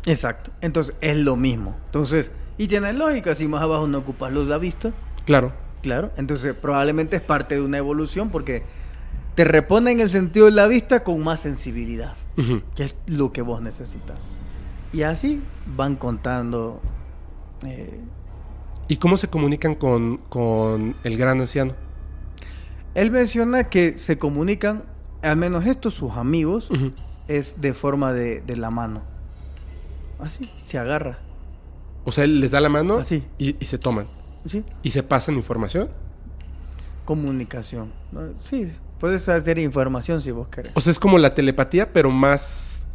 Exacto. 0.07 0.51
Entonces, 0.61 0.95
es 1.01 1.17
lo 1.17 1.37
mismo. 1.37 1.77
Entonces, 1.87 2.31
y 2.59 2.67
tiene 2.69 2.93
lógica, 2.93 3.35
si 3.35 3.47
más 3.49 3.63
abajo 3.63 3.87
no 3.87 3.99
ocupas 3.99 4.33
luz 4.33 4.49
de 4.49 4.59
vista, 4.59 4.93
Claro. 5.25 5.53
claro. 5.83 6.11
Entonces, 6.17 6.55
probablemente 6.55 7.17
es 7.17 7.23
parte 7.23 7.55
de 7.55 7.61
una 7.63 7.79
evolución 7.79 8.31
porque 8.31 8.63
te 9.35 9.45
reponen 9.45 10.01
el 10.01 10.11
sentido 10.11 10.47
de 10.47 10.53
la 10.53 10.67
vista 10.67 11.05
con 11.05 11.23
más 11.23 11.41
sensibilidad, 11.41 12.15
que 12.75 12.85
es 12.85 12.97
lo 13.07 13.33
que 13.33 13.43
vos 13.43 13.63
necesitas. 13.63 14.19
Y 14.93 15.03
así 15.03 15.41
van 15.77 15.97
contando. 15.97 16.81
eh, 17.65 18.01
¿Y 18.89 18.97
cómo 18.97 19.17
se 19.17 19.29
comunican 19.29 19.75
con, 19.75 20.17
con 20.29 20.97
el 21.05 21.17
gran 21.17 21.41
anciano? 21.41 21.75
él 22.95 23.11
menciona 23.13 23.65
que 23.69 23.97
se 23.99 24.19
comunican, 24.19 24.83
al 25.23 25.37
menos 25.37 25.67
estos, 25.67 25.95
sus 25.95 26.13
amigos, 26.13 26.69
es 27.29 27.61
de 27.61 27.73
forma 27.75 28.13
de, 28.13 28.41
de 28.41 28.57
la 28.57 28.71
mano. 28.71 29.03
Así, 30.19 30.51
se 30.67 30.79
agarra. 30.79 31.19
O 32.09 32.13
sea, 32.13 32.25
él 32.25 32.41
les 32.41 32.51
da 32.53 32.61
la 32.61 32.71
mano 32.71 32.97
Así. 32.97 33.23
y, 33.37 33.57
y 33.61 33.67
se 33.67 33.77
toman. 33.79 34.07
¿Sí? 34.47 34.65
Y 34.83 34.91
se 34.91 35.03
pasan 35.03 35.35
información. 35.35 35.91
Comunicación. 37.05 37.93
Sí, 38.41 38.69
puedes 38.99 39.29
hacer 39.29 39.59
información 39.59 40.23
si 40.23 40.31
vos 40.31 40.49
querés. 40.49 40.73
O 40.75 40.81
sea, 40.81 40.91
es 40.91 40.99
como 40.99 41.19
la 41.19 41.35
telepatía, 41.35 41.93
pero 41.93 42.11
más 42.11 42.87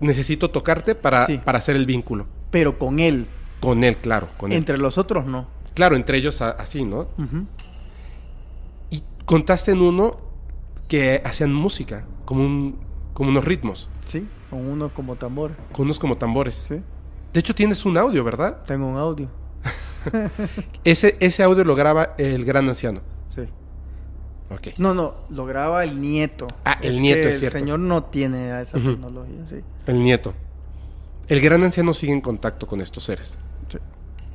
necesito 0.00 0.50
tocarte 0.50 0.94
para, 0.94 1.26
Sí. 1.26 1.38
para 1.44 1.58
hacer 1.58 1.76
el 1.76 1.86
vínculo. 1.86 2.26
Pero 2.50 2.78
con 2.78 2.98
él. 2.98 3.26
Con 3.60 3.84
él, 3.84 3.96
claro, 3.98 4.28
con 4.38 4.52
él. 4.52 4.58
Entre 4.58 4.78
los 4.78 4.96
otros 4.98 5.26
no. 5.26 5.46
Claro, 5.74 5.96
entre 5.96 6.18
ellos 6.18 6.40
así, 6.42 6.84
¿no? 6.84 7.08
Y 8.90 9.02
contaste 9.24 9.72
en 9.72 9.80
uno 9.82 10.18
que 10.88 11.22
hacían 11.24 11.52
música, 11.54 12.04
como, 12.24 12.42
un, 12.44 12.78
como 13.14 13.30
unos 13.30 13.44
ritmos, 13.44 13.88
Sí, 14.04 14.26
con 14.50 14.66
uno 14.66 14.92
como 14.92 15.16
tambor. 15.16 15.52
con 15.72 15.84
unos 15.86 15.98
como 15.98 16.16
tambores. 16.18 16.54
Sí, 16.68 16.82
De 17.32 17.40
hecho, 17.40 17.54
tienes 17.54 17.84
un 17.84 17.96
audio, 17.96 18.22
¿verdad? 18.24 18.62
tengo 18.66 18.86
un 18.86 18.96
audio. 18.96 19.28
Ese, 20.84 21.16
ese 21.20 21.42
audio 21.44 21.64
lo 21.64 21.76
graba 21.76 22.14
el 22.18 22.44
gran 22.44 22.68
anciano. 22.68 23.00
Sí. 23.28 23.42
Ok. 24.50 24.76
No, 24.78 24.94
no, 24.94 25.14
lo 25.30 25.46
graba 25.46 25.84
el 25.84 26.00
nieto. 26.00 26.46
Ah, 26.64 26.78
el 26.82 27.00
nieto, 27.00 27.22
que 27.22 27.28
es 27.28 27.38
cierto. 27.38 27.56
El 27.56 27.62
señor 27.62 27.78
no 27.78 28.04
tiene 28.04 28.60
esa 28.60 28.78
tecnología, 28.78 29.46
sí. 29.46 29.60
El 29.86 30.02
nieto. 30.02 30.34
El 31.28 31.40
gran 31.40 31.62
anciano 31.62 31.94
sigue 31.94 32.12
en 32.12 32.20
contacto 32.20 32.66
con 32.66 32.80
estos 32.80 33.04
seres. 33.04 33.38
Sí. 33.68 33.78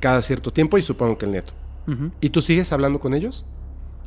Cada 0.00 0.22
cierto 0.22 0.52
tiempo 0.52 0.78
y 0.78 0.82
supongo 0.82 1.18
que 1.18 1.26
el 1.26 1.32
nieto. 1.32 1.52
¿Y 2.20 2.30
tú 2.30 2.40
sigues 2.40 2.72
hablando 2.72 2.98
con 2.98 3.14
ellos? 3.14 3.46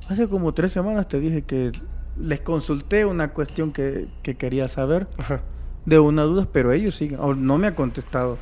Hace 0.07 0.27
como 0.27 0.53
tres 0.53 0.71
semanas 0.71 1.07
te 1.07 1.19
dije 1.19 1.43
que 1.43 1.71
les 2.19 2.41
consulté 2.41 3.05
una 3.05 3.33
cuestión 3.33 3.71
que, 3.71 4.07
que 4.21 4.35
quería 4.35 4.67
saber 4.67 5.07
Ajá. 5.17 5.41
de 5.85 5.99
una 5.99 6.23
duda, 6.23 6.47
pero 6.51 6.73
ellos 6.73 6.95
siguen. 6.95 7.19
no 7.45 7.57
me 7.57 7.67
han 7.67 7.73
contestado. 7.75 8.37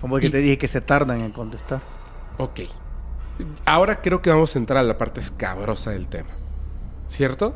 Como 0.00 0.18
que 0.18 0.26
Y- 0.26 0.30
te 0.30 0.38
dije 0.38 0.58
que 0.58 0.68
se 0.68 0.80
tardan 0.80 1.20
en 1.20 1.32
contestar. 1.32 1.80
Ok. 2.38 2.60
Ahora 3.64 4.00
creo 4.00 4.20
que 4.22 4.30
vamos 4.30 4.54
a 4.54 4.58
entrar 4.58 4.78
a 4.78 4.82
la 4.82 4.98
parte 4.98 5.20
escabrosa 5.20 5.90
del 5.92 6.08
tema. 6.08 6.30
¿Cierto? 7.08 7.54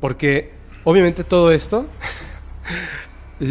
Porque 0.00 0.52
obviamente 0.84 1.24
todo 1.24 1.52
esto 1.52 1.86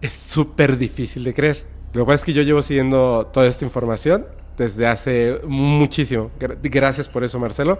es 0.00 0.12
súper 0.12 0.76
difícil 0.78 1.24
de 1.24 1.34
creer. 1.34 1.64
Lo 1.92 2.02
que 2.02 2.06
pasa 2.06 2.14
es 2.16 2.24
que 2.24 2.32
yo 2.32 2.42
llevo 2.42 2.62
siguiendo 2.62 3.26
toda 3.32 3.46
esta 3.46 3.64
información 3.64 4.26
desde 4.56 4.86
hace 4.86 5.40
muchísimo. 5.46 6.30
Gra- 6.38 6.58
Gracias 6.62 7.08
por 7.08 7.22
eso, 7.24 7.38
Marcelo. 7.38 7.78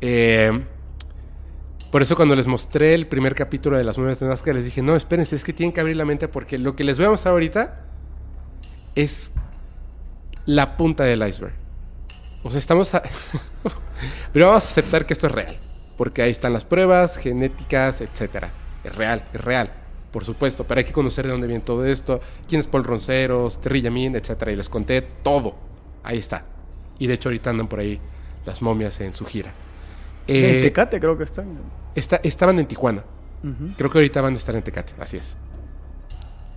Eh, 0.00 0.64
por 1.90 2.02
eso 2.02 2.16
cuando 2.16 2.36
les 2.36 2.46
mostré 2.46 2.94
el 2.94 3.06
primer 3.06 3.34
capítulo 3.34 3.78
de 3.78 3.84
las 3.84 3.96
nueve 3.98 4.14
de 4.14 4.26
Nazca, 4.26 4.52
les 4.52 4.64
dije, 4.64 4.82
no, 4.82 4.94
espérense, 4.96 5.36
es 5.36 5.44
que 5.44 5.52
tienen 5.52 5.72
que 5.72 5.80
abrir 5.80 5.96
la 5.96 6.04
mente 6.04 6.28
porque 6.28 6.58
lo 6.58 6.76
que 6.76 6.84
les 6.84 6.98
voy 6.98 7.06
a 7.06 7.10
mostrar 7.10 7.32
ahorita 7.32 7.84
es 8.94 9.32
la 10.46 10.76
punta 10.76 11.04
del 11.04 11.26
iceberg. 11.26 11.54
O 12.42 12.50
sea, 12.50 12.58
estamos... 12.58 12.94
a- 12.94 13.02
Pero 14.32 14.46
vamos 14.48 14.64
a 14.64 14.68
aceptar 14.68 15.06
que 15.06 15.12
esto 15.12 15.26
es 15.26 15.32
real. 15.32 15.56
Porque 15.96 16.22
ahí 16.22 16.30
están 16.30 16.52
las 16.52 16.64
pruebas 16.64 17.16
genéticas, 17.16 18.00
etcétera. 18.00 18.52
Es 18.84 18.94
real, 18.94 19.24
es 19.32 19.40
real. 19.40 19.72
Por 20.12 20.24
supuesto, 20.24 20.64
pero 20.66 20.78
hay 20.78 20.84
que 20.84 20.92
conocer 20.92 21.26
de 21.26 21.32
dónde 21.32 21.46
viene 21.48 21.62
todo 21.62 21.84
esto. 21.84 22.20
Quién 22.48 22.60
es 22.60 22.66
Paul 22.66 22.84
Ronceros, 22.84 23.60
Terry 23.60 23.82
Yamin, 23.82 24.14
etcétera. 24.16 24.52
Y 24.52 24.56
les 24.56 24.68
conté 24.68 25.02
todo. 25.02 25.56
Ahí 26.02 26.16
está. 26.18 26.46
Y 26.98 27.06
de 27.08 27.14
hecho 27.14 27.28
ahorita 27.28 27.50
andan 27.50 27.68
por 27.68 27.80
ahí 27.80 28.00
las 28.46 28.62
momias 28.62 29.00
en 29.00 29.12
su 29.12 29.26
gira. 29.26 29.52
En 30.28 30.56
Eh, 30.56 30.62
Tecate 30.62 31.00
creo 31.00 31.16
que 31.18 31.24
están. 31.24 31.46
está- 31.94 32.20
estaban 32.22 32.58
en 32.58 32.66
Tijuana. 32.66 33.02
Creo 33.76 33.88
que 33.90 33.98
ahorita 33.98 34.20
van 34.20 34.34
a 34.34 34.36
estar 34.36 34.54
en 34.54 34.62
Tecate, 34.62 34.92
así 35.00 35.16
es. 35.16 35.36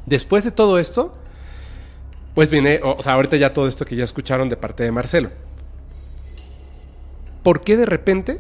Después 0.06 0.44
de 0.44 0.52
todo 0.52 0.80
esto, 0.80 1.16
pues 2.34 2.50
viene, 2.50 2.80
o, 2.84 2.96
o 2.98 3.04
sea, 3.04 3.14
ahorita 3.14 3.38
ya 3.38 3.54
todo 3.54 3.68
esto 3.68 3.86
que 3.86 3.96
ya 3.96 4.04
escucharon 4.04 4.50
de 4.50 4.58
parte 4.58 4.84
de 4.84 4.92
Marcelo. 4.92 5.30
¿Por 7.44 7.62
qué 7.62 7.78
de 7.78 7.86
repente 7.86 8.40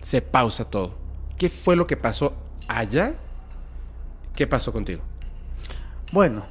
se 0.00 0.22
pausa 0.22 0.64
todo? 0.64 0.94
¿Qué 1.38 1.48
fue 1.50 1.76
lo 1.76 1.86
que 1.86 1.96
pasó 1.96 2.34
allá? 2.68 3.14
¿Qué 4.34 4.46
pasó 4.46 4.72
contigo? 4.72 5.02
Bueno, 6.12 6.44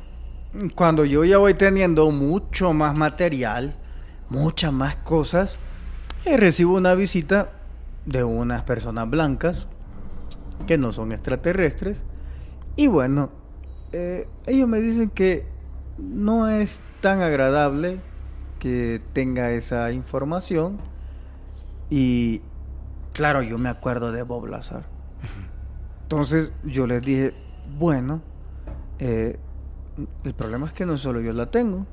cuando 0.76 1.06
yo 1.06 1.24
ya 1.26 1.38
voy 1.38 1.54
teniendo 1.54 2.10
mucho 2.12 2.74
más 2.74 2.98
material, 2.98 3.76
muchas 4.30 4.72
más 4.74 4.98
cosas, 4.98 5.56
eh, 6.26 6.38
recibo 6.38 6.76
una 6.76 6.93
visita 6.95 7.49
de 8.06 8.23
unas 8.23 8.64
personas 8.64 9.10
blancas 9.10 9.68
que 10.68 10.77
no 10.77 10.91
son 10.91 11.11
extraterrestres. 11.11 12.03
Y 12.76 12.88
bueno, 12.88 13.30
eh, 13.91 14.27
ellos 14.45 14.68
me 14.68 14.80
dicen 14.80 15.10
que 15.10 15.45
no 15.98 16.48
es 16.48 16.81
tan 17.02 17.22
agradable 17.22 17.99
que 18.60 19.02
tenga 19.14 19.52
esa 19.52 19.91
información. 19.91 20.80
Y 21.89 22.41
claro, 23.14 23.41
yo 23.41 23.57
me 23.57 23.69
acuerdo 23.69 24.11
de 24.11 24.23
Bob 24.23 24.45
Lazar. 24.48 24.84
Entonces 26.03 26.52
yo 26.64 26.88
les 26.88 27.02
dije, 27.02 27.34
bueno, 27.77 28.22
eh, 28.99 29.38
el 30.23 30.34
problema 30.34 30.68
es 30.68 30.73
que 30.73 30.85
no 30.85 30.98
solo 30.98 31.22
yo 31.22 31.34
la 31.34 31.49
tengo. 31.52 31.85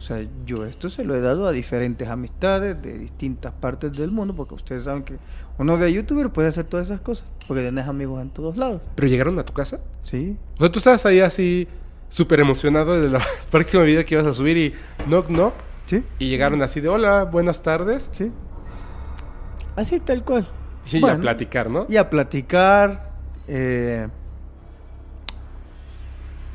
O 0.00 0.02
sea, 0.02 0.26
yo 0.46 0.64
esto 0.64 0.88
se 0.88 1.04
lo 1.04 1.14
he 1.14 1.20
dado 1.20 1.46
a 1.46 1.52
diferentes 1.52 2.08
amistades 2.08 2.80
de 2.82 2.98
distintas 2.98 3.52
partes 3.52 3.92
del 3.92 4.10
mundo, 4.10 4.34
porque 4.34 4.54
ustedes 4.54 4.84
saben 4.84 5.02
que 5.02 5.18
uno 5.58 5.76
de 5.76 5.92
youtuber 5.92 6.30
puede 6.30 6.48
hacer 6.48 6.64
todas 6.64 6.86
esas 6.86 7.02
cosas, 7.02 7.30
porque 7.46 7.60
tienes 7.62 7.86
amigos 7.86 8.22
en 8.22 8.30
todos 8.30 8.56
lados. 8.56 8.80
¿Pero 8.94 9.08
llegaron 9.08 9.38
a 9.38 9.42
tu 9.44 9.52
casa? 9.52 9.78
Sí. 10.02 10.36
O 10.56 10.60
sea, 10.60 10.72
tú 10.72 10.78
estabas 10.78 11.04
ahí 11.04 11.20
así 11.20 11.68
súper 12.08 12.40
emocionado 12.40 12.98
de 12.98 13.10
la 13.10 13.20
próxima 13.50 13.82
video 13.82 14.02
que 14.06 14.14
ibas 14.14 14.26
a 14.26 14.32
subir 14.32 14.56
y 14.56 14.74
knock 15.06 15.26
knock 15.28 15.52
Sí. 15.84 16.02
y 16.18 16.28
llegaron 16.30 16.62
así 16.62 16.80
de 16.80 16.88
hola, 16.88 17.24
buenas 17.24 17.62
tardes 17.62 18.08
Sí. 18.12 18.32
Así 19.76 20.00
tal 20.00 20.24
cual. 20.24 20.46
y 20.90 21.04
a 21.06 21.16
platicar, 21.18 21.68
¿no? 21.70 21.84
Y 21.88 21.96
a 21.98 22.08
platicar. 22.10 23.10
eh, 23.48 24.08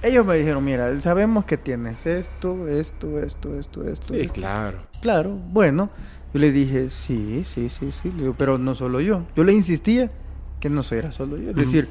ellos 0.08 0.26
me 0.26 0.36
dijeron, 0.36 0.64
mira, 0.64 1.00
sabemos 1.02 1.46
que 1.46 1.58
tienes 1.58 2.06
esto, 2.06 2.68
esto, 2.68 3.20
esto, 3.20 3.58
esto, 3.58 3.88
esto. 3.88 4.14
Sí, 4.14 4.22
esto". 4.22 4.34
claro. 4.34 4.78
Claro, 5.02 5.32
bueno. 5.32 5.90
Yo 6.34 6.40
le 6.40 6.52
dije, 6.52 6.90
sí, 6.90 7.44
sí, 7.46 7.70
sí, 7.70 7.92
sí. 7.92 8.12
Pero 8.38 8.58
no 8.58 8.76
solo 8.76 9.00
yo. 9.00 9.24
Yo 9.38 9.44
le 9.46 9.54
insistía 9.54 10.12
que 10.60 10.70
no 10.70 10.82
era 10.92 11.12
solo 11.12 11.38
yo. 11.38 11.52
Es 11.52 11.56
decir, 11.56 11.88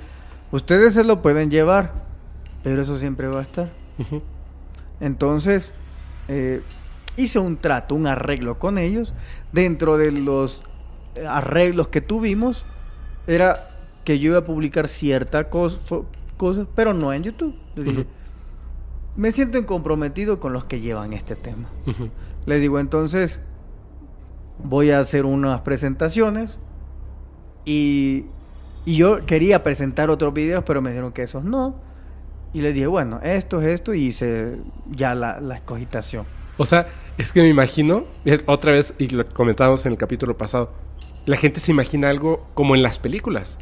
ustedes 0.53 0.93
se 0.95 1.03
lo 1.05 1.23
pueden 1.23 1.51
llevar, 1.51 1.93
pero 2.63 2.83
eso 2.83 2.99
siempre 2.99 3.29
va 3.29 3.39
a 3.41 3.43
estar. 3.43 3.71
Entonces, 5.01 5.73
eh, 6.29 6.61
hice 7.17 7.39
un 7.39 7.57
trato, 7.57 7.95
un 7.95 8.07
arreglo 8.07 8.59
con 8.59 8.77
ellos. 8.77 9.15
Dentro 9.53 9.97
de 9.97 10.13
los 10.13 10.63
arreglos 11.27 11.89
que 11.89 12.01
tuvimos, 12.01 12.67
era 13.27 13.69
que 14.05 14.19
yo 14.19 14.33
iba 14.33 14.39
a 14.41 14.45
publicar 14.45 14.89
cierta 14.89 15.49
cos- 15.51 15.79
fo- 16.45 16.55
cosa, 16.55 16.67
pero 16.75 16.93
no 16.95 17.13
en 17.13 17.23
YouTube. 17.23 17.55
Les 17.77 17.85
dije, 17.87 18.01
Ujú. 18.01 18.09
me 19.17 19.33
siento 19.33 19.65
comprometido 19.67 20.41
con 20.41 20.53
los 20.53 20.65
que 20.65 20.81
llevan 20.81 21.13
este 21.13 21.37
tema. 21.37 21.69
Ujú. 21.87 22.09
Le 22.47 22.59
digo, 22.59 22.79
entonces 22.79 23.41
voy 24.63 24.91
a 24.91 25.01
hacer 25.01 25.25
unas 25.25 25.61
presentaciones 25.63 26.59
y, 27.65 28.27
y 28.85 28.97
yo 28.97 29.25
quería 29.27 29.63
presentar 29.63 30.11
otros 30.11 30.35
videos, 30.35 30.65
pero 30.65 30.83
me 30.83 30.91
dijeron 30.91 31.13
que 31.13 31.23
esos 31.23 31.45
no. 31.45 31.77
Y 32.53 32.61
le 32.61 32.73
dije, 32.73 32.87
bueno, 32.87 33.21
esto 33.23 33.61
es 33.63 33.69
esto 33.69 33.95
y 33.95 34.03
hice 34.07 34.59
ya 34.91 35.15
la, 35.15 35.41
la 35.41 35.57
escogitación. 35.57 36.25
O 36.57 36.67
sea, 36.67 36.87
es 37.19 37.33
que 37.33 37.41
me 37.43 37.49
imagino, 37.49 38.05
otra 38.47 38.71
vez, 38.73 38.95
y 38.99 39.09
lo 39.09 39.27
comentábamos 39.29 39.85
en 39.87 39.93
el 39.93 39.99
capítulo 39.99 40.37
pasado, 40.39 40.71
la 41.27 41.37
gente 41.37 41.59
se 41.59 41.73
imagina 41.73 42.11
algo 42.11 42.47
como 42.55 42.77
en 42.77 42.83
las 42.83 42.99
películas, 43.01 43.59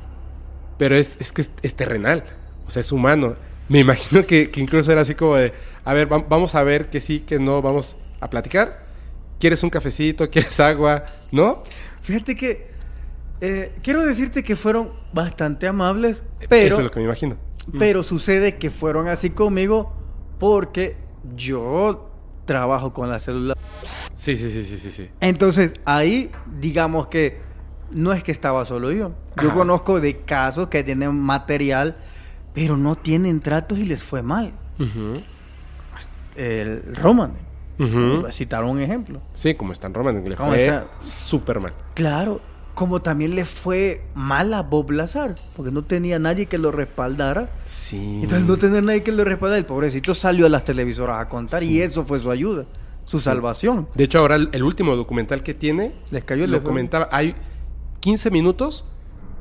pero 0.76 0.94
es, 0.96 1.16
es 1.20 1.32
que 1.32 1.42
es, 1.42 1.50
es 1.62 1.74
terrenal, 1.74 2.24
o 2.66 2.70
sea, 2.70 2.80
es 2.80 2.92
humano. 2.92 3.36
Me 3.68 3.78
imagino 3.80 4.26
que, 4.26 4.50
que 4.50 4.60
incluso 4.60 4.90
era 4.92 5.00
así 5.02 5.14
como 5.14 5.36
de, 5.36 5.52
a 5.84 5.94
ver, 5.94 6.12
va- 6.12 6.24
vamos 6.28 6.54
a 6.54 6.62
ver 6.62 6.90
que 6.90 7.00
sí, 7.00 7.20
que 7.20 7.38
no, 7.38 7.62
vamos 7.62 7.96
a 8.20 8.28
platicar. 8.28 8.86
¿Quieres 9.38 9.62
un 9.62 9.70
cafecito? 9.70 10.28
¿Quieres 10.30 10.58
agua? 10.60 11.04
¿No? 11.30 11.62
Fíjate 12.02 12.34
que 12.36 12.70
eh, 13.40 13.74
quiero 13.82 14.04
decirte 14.04 14.42
que 14.42 14.56
fueron 14.56 14.90
bastante 15.12 15.66
amables, 15.66 16.22
pero, 16.48 16.66
Eso 16.66 16.78
es 16.78 16.84
lo 16.84 16.90
que 16.90 17.00
me 17.00 17.06
imagino. 17.06 17.36
pero 17.78 18.02
sucede 18.02 18.56
que 18.58 18.70
fueron 18.70 19.08
así 19.08 19.30
conmigo 19.30 19.92
porque 20.38 20.96
yo 21.36 22.08
trabajo 22.44 22.92
con 22.92 23.08
la 23.10 23.18
célula. 23.20 23.56
Sí, 24.14 24.36
sí, 24.36 24.50
sí, 24.50 24.64
sí, 24.64 24.78
sí, 24.78 24.90
sí. 24.90 25.08
Entonces, 25.20 25.72
ahí, 25.84 26.30
digamos 26.60 27.06
que 27.08 27.40
no 27.90 28.12
es 28.12 28.22
que 28.22 28.32
estaba 28.32 28.64
solo 28.64 28.90
yo. 28.92 29.12
Yo 29.40 29.48
Ajá. 29.48 29.54
conozco 29.54 30.00
de 30.00 30.20
casos 30.20 30.68
que 30.68 30.82
tienen 30.84 31.18
material, 31.20 31.96
pero 32.54 32.76
no 32.76 32.96
tienen 32.96 33.40
tratos 33.40 33.78
y 33.78 33.84
les 33.84 34.02
fue 34.02 34.22
mal. 34.22 34.52
Ujú, 34.78 35.20
El 36.36 36.94
Roman, 36.96 37.32
ujú. 37.78 38.20
voy 38.22 38.30
a 38.30 38.32
citar 38.32 38.64
un 38.64 38.80
ejemplo. 38.80 39.20
Sí, 39.34 39.54
como 39.54 39.72
está 39.72 39.86
en 39.86 39.94
Roman, 39.94 40.24
le 40.24 40.34
¿Cómo 40.36 40.50
fue 40.50 40.82
súper 41.02 41.60
mal. 41.60 41.72
Claro, 41.94 42.40
como 42.74 43.02
también 43.02 43.34
le 43.34 43.44
fue 43.44 44.06
mal 44.14 44.54
a 44.54 44.62
Bob 44.62 44.90
Lazar, 44.92 45.34
porque 45.54 45.70
no 45.70 45.82
tenía 45.82 46.18
nadie 46.18 46.46
que 46.46 46.56
lo 46.56 46.72
respaldara. 46.72 47.50
Sí. 47.66 48.20
Entonces, 48.22 48.48
no 48.48 48.56
tener 48.56 48.82
nadie 48.82 49.02
que 49.02 49.12
lo 49.12 49.24
respaldara, 49.24 49.58
el 49.58 49.66
pobrecito 49.66 50.14
salió 50.14 50.46
a 50.46 50.48
las 50.48 50.64
televisoras 50.64 51.20
a 51.20 51.28
contar 51.28 51.62
y 51.62 51.82
eso 51.82 52.04
fue 52.06 52.18
su 52.18 52.30
ayuda, 52.30 52.64
su 53.04 53.20
salvación. 53.20 53.88
De 53.94 54.04
hecho, 54.04 54.18
ahora 54.20 54.36
el, 54.36 54.48
el 54.52 54.62
último 54.62 54.96
documental 54.96 55.42
que 55.42 55.52
tiene, 55.52 55.92
Les 56.10 56.24
cayó 56.24 56.44
el 56.44 56.50
lo 56.50 56.56
teléfono. 56.58 56.70
comentaba, 56.70 57.08
hay 57.12 57.34
15 58.00 58.30
minutos 58.30 58.86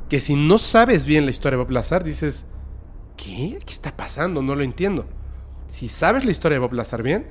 que 0.10 0.20
si 0.20 0.36
no 0.36 0.58
sabes 0.58 1.06
bien 1.06 1.24
la 1.24 1.32
historia 1.32 1.58
de 1.58 1.64
Bob 1.64 1.72
Lazar, 1.72 2.04
dices, 2.04 2.46
¿qué? 3.18 3.60
¿Qué 3.66 3.74
está 3.74 3.96
pasando? 3.96 4.42
No 4.42 4.56
lo 4.56 4.64
entiendo. 4.64 5.06
Si 5.70 5.88
sabes 5.88 6.26
la 6.26 6.32
historia 6.32 6.56
de 6.56 6.60
Bob 6.60 6.74
Lazar 6.74 7.04
bien, 7.04 7.28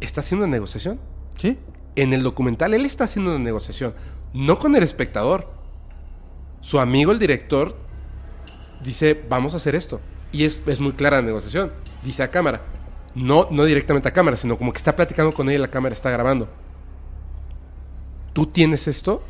está 0.00 0.20
haciendo 0.20 0.44
una 0.46 0.52
negociación. 0.52 1.00
¿Sí? 1.38 1.58
En 1.96 2.12
el 2.12 2.22
documental 2.22 2.74
él 2.74 2.84
está 2.84 3.04
haciendo 3.04 3.30
una 3.30 3.42
negociación, 3.42 3.94
no 4.32 4.58
con 4.58 4.76
el 4.76 4.82
espectador. 4.82 5.52
Su 6.60 6.78
amigo, 6.78 7.12
el 7.12 7.18
director, 7.18 7.76
dice, 8.84 9.24
vamos 9.28 9.54
a 9.54 9.58
hacer 9.58 9.74
esto. 9.74 10.00
Y 10.32 10.44
es, 10.44 10.62
es 10.66 10.80
muy 10.80 10.92
clara 10.92 11.16
la 11.16 11.26
negociación. 11.26 11.72
Dice 12.04 12.22
a 12.22 12.30
cámara. 12.30 12.62
No, 13.14 13.48
no 13.50 13.64
directamente 13.64 14.08
a 14.08 14.12
cámara, 14.12 14.36
sino 14.36 14.56
como 14.56 14.72
que 14.72 14.78
está 14.78 14.94
platicando 14.94 15.32
con 15.32 15.48
ella 15.48 15.58
y 15.58 15.60
la 15.62 15.70
cámara 15.70 15.94
está 15.94 16.10
grabando. 16.10 16.48
¿Tú 18.32 18.46
tienes 18.46 18.86
esto? 18.86 19.22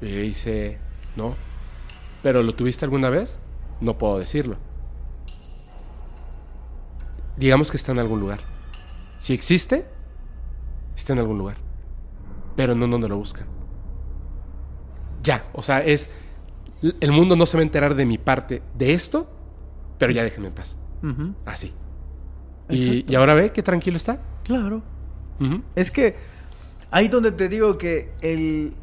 Y 0.00 0.06
dice, 0.06 0.78
no. 1.16 1.36
¿Pero 2.22 2.42
lo 2.42 2.54
tuviste 2.54 2.84
alguna 2.84 3.08
vez? 3.10 3.38
No 3.84 3.98
puedo 3.98 4.18
decirlo. 4.18 4.56
Digamos 7.36 7.70
que 7.70 7.76
está 7.76 7.92
en 7.92 7.98
algún 7.98 8.18
lugar. 8.18 8.40
Si 9.18 9.34
existe, 9.34 9.86
está 10.96 11.12
en 11.12 11.18
algún 11.18 11.36
lugar. 11.36 11.58
Pero 12.56 12.74
no 12.74 12.86
donde 12.86 13.08
lo 13.08 13.18
buscan. 13.18 13.46
Ya, 15.22 15.44
o 15.52 15.62
sea, 15.62 15.80
es... 15.84 16.08
El 17.00 17.12
mundo 17.12 17.36
no 17.36 17.46
se 17.46 17.56
va 17.56 17.60
a 17.60 17.64
enterar 17.64 17.94
de 17.94 18.06
mi 18.06 18.18
parte 18.18 18.62
de 18.74 18.92
esto, 18.92 19.30
pero 19.98 20.12
ya 20.12 20.22
déjenme 20.22 20.48
en 20.48 20.54
paz. 20.54 20.76
Así. 21.44 21.72
Y, 22.68 23.10
y 23.10 23.14
ahora 23.14 23.34
ve 23.34 23.52
qué 23.52 23.62
tranquilo 23.62 23.96
está. 23.96 24.20
Claro. 24.44 24.82
Es 25.74 25.90
que 25.90 26.16
ahí 26.90 27.08
donde 27.08 27.32
te 27.32 27.48
digo 27.48 27.76
que 27.76 28.12
el, 28.20 28.74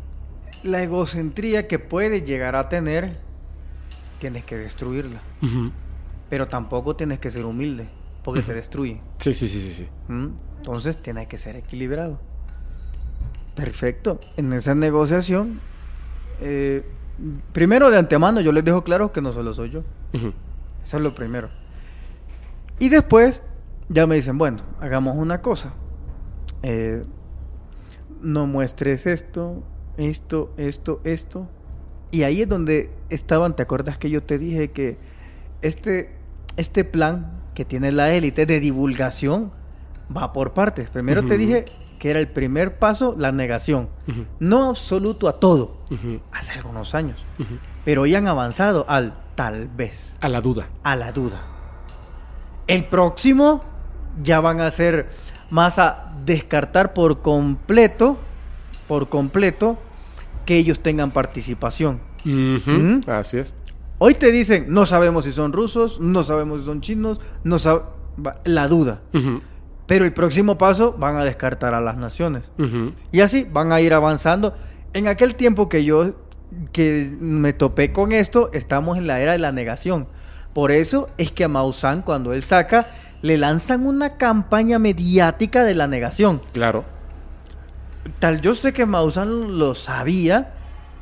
la 0.63 0.83
egocentría 0.83 1.67
que 1.67 1.79
puedes 1.79 2.23
llegar 2.25 2.55
a 2.55 2.69
tener, 2.69 3.19
tienes 4.21 4.45
que 4.45 4.55
destruirla. 4.55 5.19
Pero 6.29 6.47
tampoco 6.47 6.95
tienes 6.95 7.17
que 7.19 7.31
ser 7.31 7.43
humilde, 7.43 7.89
porque 8.23 8.41
te 8.43 8.53
destruye. 8.53 9.01
Sí, 9.17 9.33
sí, 9.33 9.47
sí, 9.47 9.59
sí, 9.59 9.71
sí. 9.71 9.87
¿Mm? 10.07 10.27
Entonces 10.59 11.01
tienes 11.01 11.27
que 11.27 11.39
ser 11.39 11.55
equilibrado. 11.55 12.19
Perfecto. 13.55 14.19
En 14.37 14.53
esa 14.53 14.75
negociación, 14.75 15.59
eh, 16.39 16.85
primero 17.51 17.89
de 17.89 17.97
antemano 17.97 18.41
yo 18.41 18.51
les 18.51 18.63
dejo 18.63 18.83
claro 18.83 19.11
que 19.11 19.21
no 19.21 19.33
solo 19.33 19.53
soy 19.55 19.71
yo. 19.71 19.83
Eso 20.83 20.97
es 20.97 21.03
lo 21.03 21.15
primero. 21.15 21.49
Y 22.77 22.89
después 22.89 23.41
ya 23.89 24.05
me 24.05 24.15
dicen, 24.15 24.37
bueno, 24.37 24.59
hagamos 24.79 25.17
una 25.17 25.41
cosa. 25.41 25.73
Eh, 26.61 27.03
no 28.21 28.45
muestres 28.45 29.07
esto, 29.07 29.63
esto, 29.97 30.53
esto, 30.57 31.01
esto. 31.03 31.47
Y 32.11 32.23
ahí 32.23 32.41
es 32.41 32.49
donde 32.49 32.89
estaban, 33.09 33.55
¿te 33.55 33.63
acuerdas 33.63 33.97
que 33.97 34.09
yo 34.09 34.21
te 34.21 34.37
dije 34.37 34.71
que 34.71 34.97
este, 35.61 36.13
este 36.57 36.83
plan 36.83 37.41
que 37.55 37.63
tiene 37.65 37.91
la 37.91 38.13
élite 38.13 38.45
de 38.45 38.59
divulgación 38.59 39.51
va 40.15 40.33
por 40.33 40.53
partes? 40.53 40.89
Primero 40.89 41.23
te 41.23 41.37
dije 41.37 41.65
que 41.99 42.09
era 42.09 42.19
el 42.19 42.27
primer 42.27 42.79
paso, 42.79 43.15
la 43.17 43.31
negación. 43.31 43.87
No 44.39 44.69
absoluto 44.69 45.27
a 45.29 45.39
todo, 45.39 45.77
hace 46.31 46.53
algunos 46.53 46.93
años. 46.95 47.23
Pero 47.85 48.01
hoy 48.01 48.13
han 48.15 48.27
avanzado 48.27 48.85
al 48.89 49.13
tal 49.35 49.67
vez 49.69 50.17
A 50.19 50.27
la 50.29 50.41
duda. 50.41 50.67
a 50.83 50.95
la 50.95 51.11
duda. 51.11 51.41
El 52.67 52.85
próximo 52.85 53.61
ya 54.21 54.39
van 54.41 54.59
a 54.61 54.69
ser 54.71 55.09
más 55.49 55.79
a 55.79 56.13
descartar 56.25 56.93
por 56.93 57.21
completo, 57.21 58.17
por 58.87 59.09
completo, 59.09 59.77
que 60.45 60.57
ellos 60.57 60.79
tengan 60.79 61.11
participación. 61.11 61.99
¿Mm? 62.23 62.99
Así 63.07 63.37
es. 63.37 63.55
Hoy 63.97 64.15
te 64.15 64.31
dicen, 64.31 64.65
no 64.69 64.85
sabemos 64.85 65.25
si 65.25 65.31
son 65.31 65.53
rusos, 65.53 65.99
no 65.99 66.23
sabemos 66.23 66.61
si 66.61 66.65
son 66.65 66.81
chinos, 66.81 67.21
no 67.43 67.57
la 68.45 68.67
duda. 68.67 69.01
Pero 69.85 70.05
el 70.05 70.13
próximo 70.13 70.57
paso 70.57 70.93
van 70.97 71.17
a 71.17 71.23
descartar 71.23 71.73
a 71.73 71.81
las 71.81 71.97
naciones. 71.97 72.51
Y 73.11 73.21
así 73.21 73.47
van 73.51 73.71
a 73.71 73.81
ir 73.81 73.93
avanzando. 73.93 74.55
En 74.93 75.07
aquel 75.07 75.35
tiempo 75.35 75.69
que 75.69 75.83
yo 75.83 76.15
que 76.71 77.15
me 77.19 77.53
topé 77.53 77.91
con 77.91 78.11
esto, 78.11 78.49
estamos 78.53 78.97
en 78.97 79.07
la 79.07 79.21
era 79.21 79.33
de 79.33 79.37
la 79.37 79.51
negación. 79.51 80.07
Por 80.53 80.71
eso 80.71 81.07
es 81.17 81.31
que 81.31 81.45
a 81.45 81.47
Maussan, 81.47 82.01
cuando 82.01 82.33
él 82.33 82.43
saca, 82.43 82.87
le 83.21 83.37
lanzan 83.37 83.85
una 83.85 84.17
campaña 84.17 84.79
mediática 84.79 85.63
de 85.63 85.75
la 85.75 85.87
negación. 85.87 86.41
Claro. 86.53 86.83
Tal 88.19 88.41
yo 88.41 88.55
sé 88.55 88.73
que 88.73 88.85
Maussan 88.85 89.57
lo 89.59 89.75
sabía, 89.75 90.53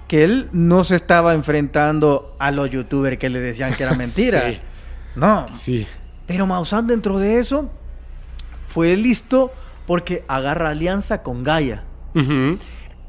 que 0.08 0.24
él 0.24 0.50
no 0.52 0.84
se 0.84 0.96
estaba 0.96 1.34
enfrentando 1.34 2.36
a 2.40 2.52
los 2.52 2.70
youtubers 2.70 3.18
que 3.18 3.30
le 3.30 3.40
decían 3.40 3.74
que 3.74 3.84
era 3.84 3.94
mentira. 3.96 4.50
Sí. 4.52 4.60
No, 5.16 5.46
Sí. 5.54 5.88
pero 6.28 6.46
Maussan 6.48 6.88
dentro 6.88 7.18
de 7.20 7.40
eso 7.40 7.70
fue 8.68 8.96
listo 8.96 9.52
porque 9.88 10.24
agarra 10.28 10.70
alianza 10.70 11.24
con 11.24 11.44
Gaia. 11.44 11.84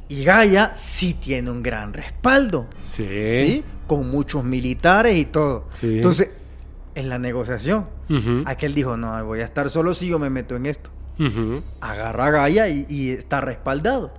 Y 0.09 0.25
Gaia 0.25 0.73
sí 0.75 1.15
tiene 1.15 1.51
un 1.51 1.63
gran 1.63 1.93
respaldo, 1.93 2.67
Sí. 2.91 3.05
¿sí? 3.07 3.65
Con 3.87 4.09
muchos 4.11 4.45
militares 4.45 5.17
y 5.17 5.25
todo. 5.27 5.69
Sí. 5.75 5.97
Entonces, 5.97 6.31
en 6.95 7.09
la 7.09 7.19
negociación, 7.19 7.87
Ujú. 8.09 8.43
aquel 8.47 8.75
dijo, 8.75 8.97
no, 8.97 9.25
voy 9.25 9.41
a 9.41 9.45
estar 9.45 9.71
solo 9.71 9.95
si 9.95 10.09
yo 10.09 10.19
me 10.19 10.31
meto 10.31 10.57
en 10.57 10.67
esto. 10.67 10.91
Agarra 11.81 12.27
a 12.27 12.31
Gaia 12.31 12.69
y, 12.69 12.87
y 12.89 13.11
está 13.11 13.41
respaldado. 13.41 14.13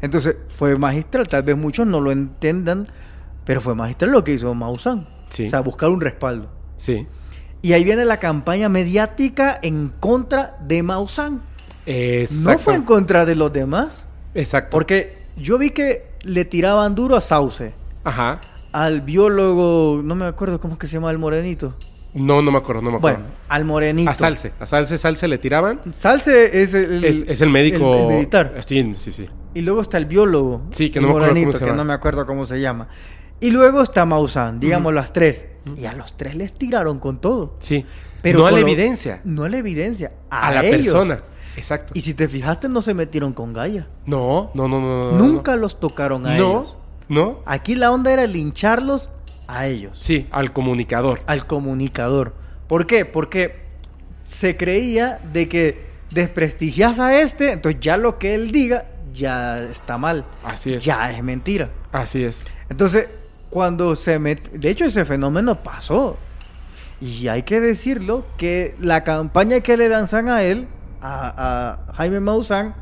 Entonces, 0.00 0.36
fue 0.48 0.76
magistral. 0.76 1.28
Tal 1.28 1.42
vez 1.42 1.56
muchos 1.56 1.86
no 1.86 2.00
lo 2.00 2.10
entiendan, 2.10 2.88
pero 3.44 3.60
fue 3.60 3.74
magistral 3.74 4.12
lo 4.12 4.24
que 4.24 4.32
hizo 4.32 4.52
Maussan. 4.54 5.08
Sí. 5.28 5.46
O 5.46 5.50
sea, 5.50 5.60
buscar 5.60 5.90
un 5.90 6.00
respaldo. 6.00 6.50
Sí. 6.76 7.06
Y 7.62 7.74
ahí 7.74 7.84
viene 7.84 8.04
la 8.04 8.18
campaña 8.18 8.68
mediática 8.68 9.58
en 9.62 9.92
contra 10.00 10.56
de 10.66 10.82
Maussan. 10.82 11.42
Exacto. 11.86 12.50
No 12.52 12.58
fue 12.58 12.74
en 12.74 12.82
contra 12.82 13.24
de 13.24 13.34
los 13.34 13.52
demás. 13.52 14.06
Exacto. 14.34 14.70
Porque 14.70 15.18
yo 15.36 15.58
vi 15.58 15.70
que 15.70 16.10
le 16.22 16.44
tiraban 16.44 16.94
duro 16.94 17.16
a 17.16 17.20
Sauce, 17.20 17.72
Ajá. 18.04 18.40
al 18.72 19.00
biólogo, 19.02 20.00
no 20.02 20.14
me 20.14 20.26
acuerdo 20.26 20.60
cómo 20.60 20.74
es 20.74 20.80
que 20.80 20.86
se 20.86 20.94
llama 20.94 21.10
el 21.10 21.18
morenito. 21.18 21.74
No, 22.14 22.42
no 22.42 22.50
me 22.50 22.58
acuerdo, 22.58 22.82
no 22.82 22.90
me 22.90 22.96
acuerdo. 22.96 23.18
Bueno, 23.18 23.34
al 23.48 23.64
morenito. 23.64 24.10
a 24.10 24.14
Salce. 24.14 24.52
A 24.58 24.66
Salce, 24.66 24.98
Salce 24.98 25.28
le 25.28 25.38
tiraban. 25.38 25.80
Salce 25.92 26.62
es 26.62 26.74
el, 26.74 27.04
es, 27.04 27.24
es 27.28 27.40
el 27.40 27.50
médico. 27.50 27.94
el- 27.94 28.00
el 28.00 28.06
militar. 28.08 28.52
Sí, 28.66 28.92
sí, 28.96 29.12
sí. 29.12 29.28
Y 29.54 29.60
luego 29.62 29.80
está 29.80 29.98
el 29.98 30.06
biólogo. 30.06 30.62
Sí, 30.70 30.90
que 30.90 31.00
no 31.00 31.06
me 31.08 31.12
acuerdo 31.12 31.28
cómo 31.28 31.34
morenito, 31.40 31.52
se 31.52 31.58
que 31.60 31.64
llama. 31.66 31.76
no 31.76 31.84
me 31.84 31.92
acuerdo 31.92 32.26
cómo 32.26 32.46
se 32.46 32.60
llama. 32.60 32.88
Y 33.40 33.50
luego 33.52 33.82
está 33.82 34.04
Maussan, 34.04 34.60
digamos 34.60 34.92
las 34.92 35.12
tres. 35.12 35.46
Y 35.76 35.84
a 35.86 35.92
los 35.92 36.16
tres 36.16 36.34
les 36.36 36.52
tiraron 36.52 36.98
con 36.98 37.20
todo. 37.20 37.56
Sí. 37.60 37.86
Pero 38.22 38.40
no 38.40 38.46
a 38.46 38.50
la 38.50 38.60
evidencia. 38.60 39.20
No 39.24 39.44
a 39.44 39.48
la 39.48 39.56
evidencia. 39.58 40.12
A, 40.30 40.48
A, 40.48 40.52
la 40.52 40.64
ellos. 40.64 40.78
persona. 40.92 41.20
Exacto. 41.56 41.92
Y 41.96 42.02
si 42.02 42.12
te 42.14 42.28
fijaste, 42.28 42.68
no 42.68 42.82
se 42.82 42.92
metieron 42.92 43.32
con 43.32 43.52
Gaia. 43.52 43.88
No, 44.06 44.50
no, 44.54 44.68
no, 44.68 44.80
no. 44.80 45.12
no, 45.12 45.18
Nunca 45.18 45.56
los 45.56 45.80
tocaron 45.80 46.26
a 46.26 46.30
No. 46.30 46.34
ellos. 46.36 46.76
No. 47.08 47.40
Aquí 47.46 47.74
la 47.74 47.90
onda 47.90 48.12
era 48.12 48.26
lincharlos 48.26 49.10
a 49.56 49.66
ellos. 49.66 49.98
Sí, 50.00 50.26
al 50.30 50.52
comunicador. 50.52 51.22
al 51.26 51.46
comunicador. 51.46 52.34
¿Por 52.68 52.86
qué? 52.86 53.04
Porque 53.04 53.60
se 54.24 54.56
creía 54.56 55.20
de 55.32 55.48
que 55.48 55.90
desprestigias 56.10 56.98
a 56.98 57.20
este, 57.20 57.52
entonces 57.52 57.80
ya 57.80 57.96
lo 57.96 58.18
que 58.18 58.34
él 58.34 58.50
diga 58.50 58.86
ya 59.12 59.58
está 59.58 59.98
mal. 59.98 60.24
Así 60.44 60.74
es. 60.74 60.84
Ya 60.84 61.10
es 61.10 61.22
mentira. 61.22 61.70
Así 61.92 62.24
es. 62.24 62.42
Entonces, 62.68 63.08
cuando 63.48 63.96
se 63.96 64.18
met... 64.18 64.50
De 64.52 64.70
hecho, 64.70 64.84
ese 64.84 65.04
fenómeno 65.04 65.62
pasó. 65.62 66.16
Y 67.00 67.28
hay 67.28 67.42
que 67.42 67.60
decirlo, 67.60 68.24
que 68.36 68.76
la 68.80 69.02
campaña 69.04 69.60
que 69.60 69.76
le 69.76 69.88
lanzan 69.88 70.28
a 70.28 70.42
él, 70.42 70.68
a, 71.00 71.78
a 71.88 71.92
Jaime 71.94 72.20
Maussan, 72.20 72.74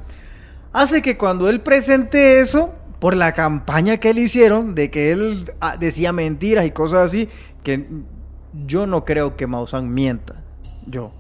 hace 0.73 1.01
que 1.03 1.17
cuando 1.17 1.49
él 1.49 1.61
presente 1.61 2.41
eso, 2.41 2.75
por 3.01 3.17
la 3.17 3.33
campaña 3.33 3.99
que 3.99 4.13
le 4.15 4.23
hicieron, 4.23 4.75
de 4.75 4.91
que 4.91 5.13
él 5.13 5.51
ah, 5.61 5.77
decía 5.79 6.13
mentiras 6.13 6.67
y 6.67 6.71
cosas 6.73 7.07
así, 7.07 7.29
que 7.63 7.87
yo 8.67 8.87
no 8.87 9.05
creo 9.05 9.37
que 9.37 9.47
Maussan 9.47 9.93
mienta. 9.93 10.43
Yo, 10.87 11.13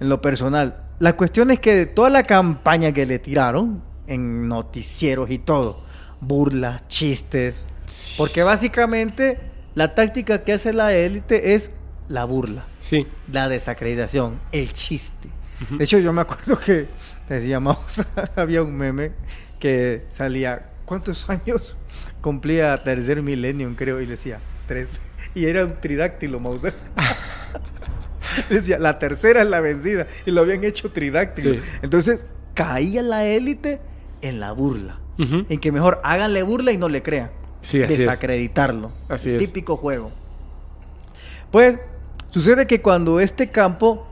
en 0.00 0.08
lo 0.08 0.20
personal, 0.20 0.84
la 0.98 1.16
cuestión 1.16 1.50
es 1.50 1.58
que 1.60 1.74
de 1.74 1.86
toda 1.86 2.08
la 2.10 2.22
campaña 2.22 2.92
que 2.92 3.04
le 3.06 3.18
tiraron 3.18 3.82
en 4.06 4.48
noticieros 4.48 5.30
y 5.30 5.38
todo, 5.38 5.82
burlas, 6.20 6.86
chistes, 6.88 7.66
porque 8.16 8.42
básicamente 8.42 9.38
la 9.74 9.94
táctica 9.94 10.44
que 10.44 10.52
hace 10.54 10.72
la 10.72 10.92
élite 10.94 11.54
es 11.54 11.70
la 12.08 12.24
burla, 12.24 12.64
Sí. 12.80 13.06
la 13.30 13.48
desacreditación, 13.48 14.38
el 14.52 14.72
chiste. 14.72 15.28
De 15.70 15.84
hecho, 15.84 15.98
yo 15.98 16.12
me 16.12 16.22
acuerdo 16.22 16.58
que 16.58 16.86
decíamos, 17.28 17.76
había 18.36 18.62
un 18.62 18.74
meme 18.74 19.12
que 19.60 20.04
salía, 20.10 20.70
¿cuántos 20.92 21.28
años 21.30 21.74
cumplía 22.20 22.76
tercer 22.76 23.22
millennium, 23.22 23.74
creo? 23.74 23.98
Y 24.02 24.06
decía, 24.06 24.40
tres. 24.66 25.00
Y 25.34 25.46
era 25.46 25.64
un 25.64 25.80
tridáctilo, 25.80 26.38
Mauser. 26.38 26.74
decía, 28.50 28.78
la 28.78 28.98
tercera 28.98 29.40
es 29.42 29.48
la 29.48 29.60
vencida. 29.60 30.06
Y 30.26 30.30
lo 30.32 30.42
habían 30.42 30.62
hecho 30.64 30.90
tridáctilo. 30.92 31.54
Sí. 31.54 31.60
Entonces, 31.80 32.26
caía 32.54 33.02
la 33.02 33.24
élite 33.24 33.80
en 34.20 34.38
la 34.40 34.52
burla. 34.52 34.98
En 35.18 35.60
que 35.60 35.70
mejor 35.70 36.00
háganle 36.02 36.42
burla 36.42 36.72
y 36.72 36.76
no 36.76 36.88
le 36.88 37.00
crean. 37.02 37.30
Sí, 37.60 37.80
así 37.82 37.92
es. 37.92 37.98
Desacreditarlo. 38.00 38.90
Así 39.08 39.30
El 39.30 39.36
es. 39.36 39.46
Típico 39.46 39.76
juego. 39.76 40.10
Pues 41.52 41.78
sucede 42.30 42.66
que 42.66 42.82
cuando 42.82 43.20
este 43.20 43.50
campo 43.50 44.04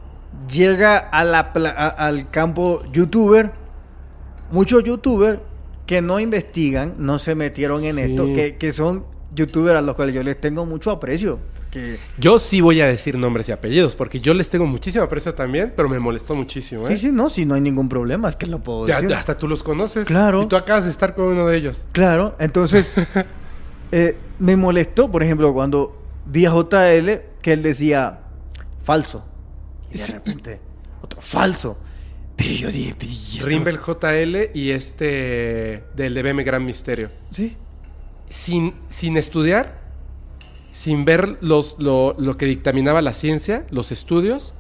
llega 0.48 0.97
a 0.98 1.24
la 1.24 1.52
pla- 1.52 1.70
a- 1.77 1.89
al 1.89 2.31
campo 2.31 2.82
youtuber, 2.93 3.51
muchos 4.52 4.85
youtubers 4.85 5.40
que 5.90 6.00
no 6.00 6.20
investigan, 6.20 6.94
no 6.98 7.18
se 7.18 7.34
metieron 7.34 7.82
en 7.82 7.96
Sí. 7.96 8.02
esto, 8.02 8.26
que, 8.26 8.56
que 8.56 8.72
son 8.72 9.04
youtubers 9.34 9.76
a 9.76 9.80
los 9.80 9.96
cuales 9.96 10.14
yo 10.14 10.22
les 10.22 10.40
tengo 10.40 10.64
mucho 10.64 10.92
aprecio. 10.92 11.40
Que, 11.72 11.98
Yo 12.16 12.38
sí 12.38 12.60
voy 12.60 12.80
a 12.80 12.86
decir 12.86 13.18
nombres 13.18 13.48
y 13.48 13.52
apellidos, 13.52 13.96
porque 13.96 14.20
yo 14.20 14.32
les 14.32 14.48
tengo 14.48 14.66
muchísimo 14.66 15.02
aprecio 15.02 15.34
también, 15.34 15.72
pero 15.74 15.88
me 15.88 15.98
molestó 15.98 16.36
muchísimo, 16.36 16.86
¿eh? 16.86 16.92
sí, 16.94 17.08
sí, 17.08 17.10
no, 17.12 17.28
si 17.28 17.44
no 17.44 17.54
hay 17.56 17.60
ningún 17.60 17.88
problema, 17.88 18.28
es 18.28 18.36
que 18.36 18.46
lo 18.46 18.60
puedo 18.60 18.86
Ya- 18.86 19.00
decir. 19.00 19.12
hasta 19.16 19.36
tú 19.36 19.48
los 19.48 19.64
conoces. 19.64 20.04
Claro. 20.04 20.42
Y 20.42 20.46
tú 20.46 20.54
acabas 20.54 20.84
de 20.84 20.90
estar 20.92 21.16
con 21.16 21.24
uno 21.24 21.48
de 21.48 21.56
ellos. 21.56 21.84
Claro, 21.90 22.36
entonces 22.38 22.88
eh, 23.90 24.16
me 24.38 24.54
molestó, 24.54 25.10
por 25.10 25.24
ejemplo, 25.24 25.52
cuando 25.52 26.00
vi 26.24 26.46
a 26.46 26.50
JL 26.52 27.20
que 27.42 27.52
él 27.52 27.62
decía 27.64 28.20
falso. 28.84 29.24
Y 29.90 29.98
de 29.98 30.04
Sí. 30.04 30.12
repente, 30.12 30.60
otro 31.02 31.20
falso. 31.20 31.76
Pero 32.40 32.54
yo 32.54 32.72
dije, 32.72 32.94
pero 32.98 33.12
¿y 33.12 33.36
esto? 33.36 33.46
Rimbel 33.46 33.78
JL 33.78 34.58
y 34.58 34.70
este 34.70 35.84
del 35.94 36.14
de 36.14 36.22
BM 36.22 36.42
Gran 36.42 36.64
Misterio. 36.64 37.10
Sí. 37.32 37.54
Sin, 38.30 38.74
sin 38.88 39.18
estudiar, 39.18 39.78
sin 40.70 41.04
ver 41.04 41.36
los, 41.42 41.76
lo, 41.78 42.14
lo 42.18 42.38
que 42.38 42.46
dictaminaba 42.46 43.02
la 43.02 43.12
ciencia, 43.12 43.66
los 43.70 43.92
estudios, 43.92 44.54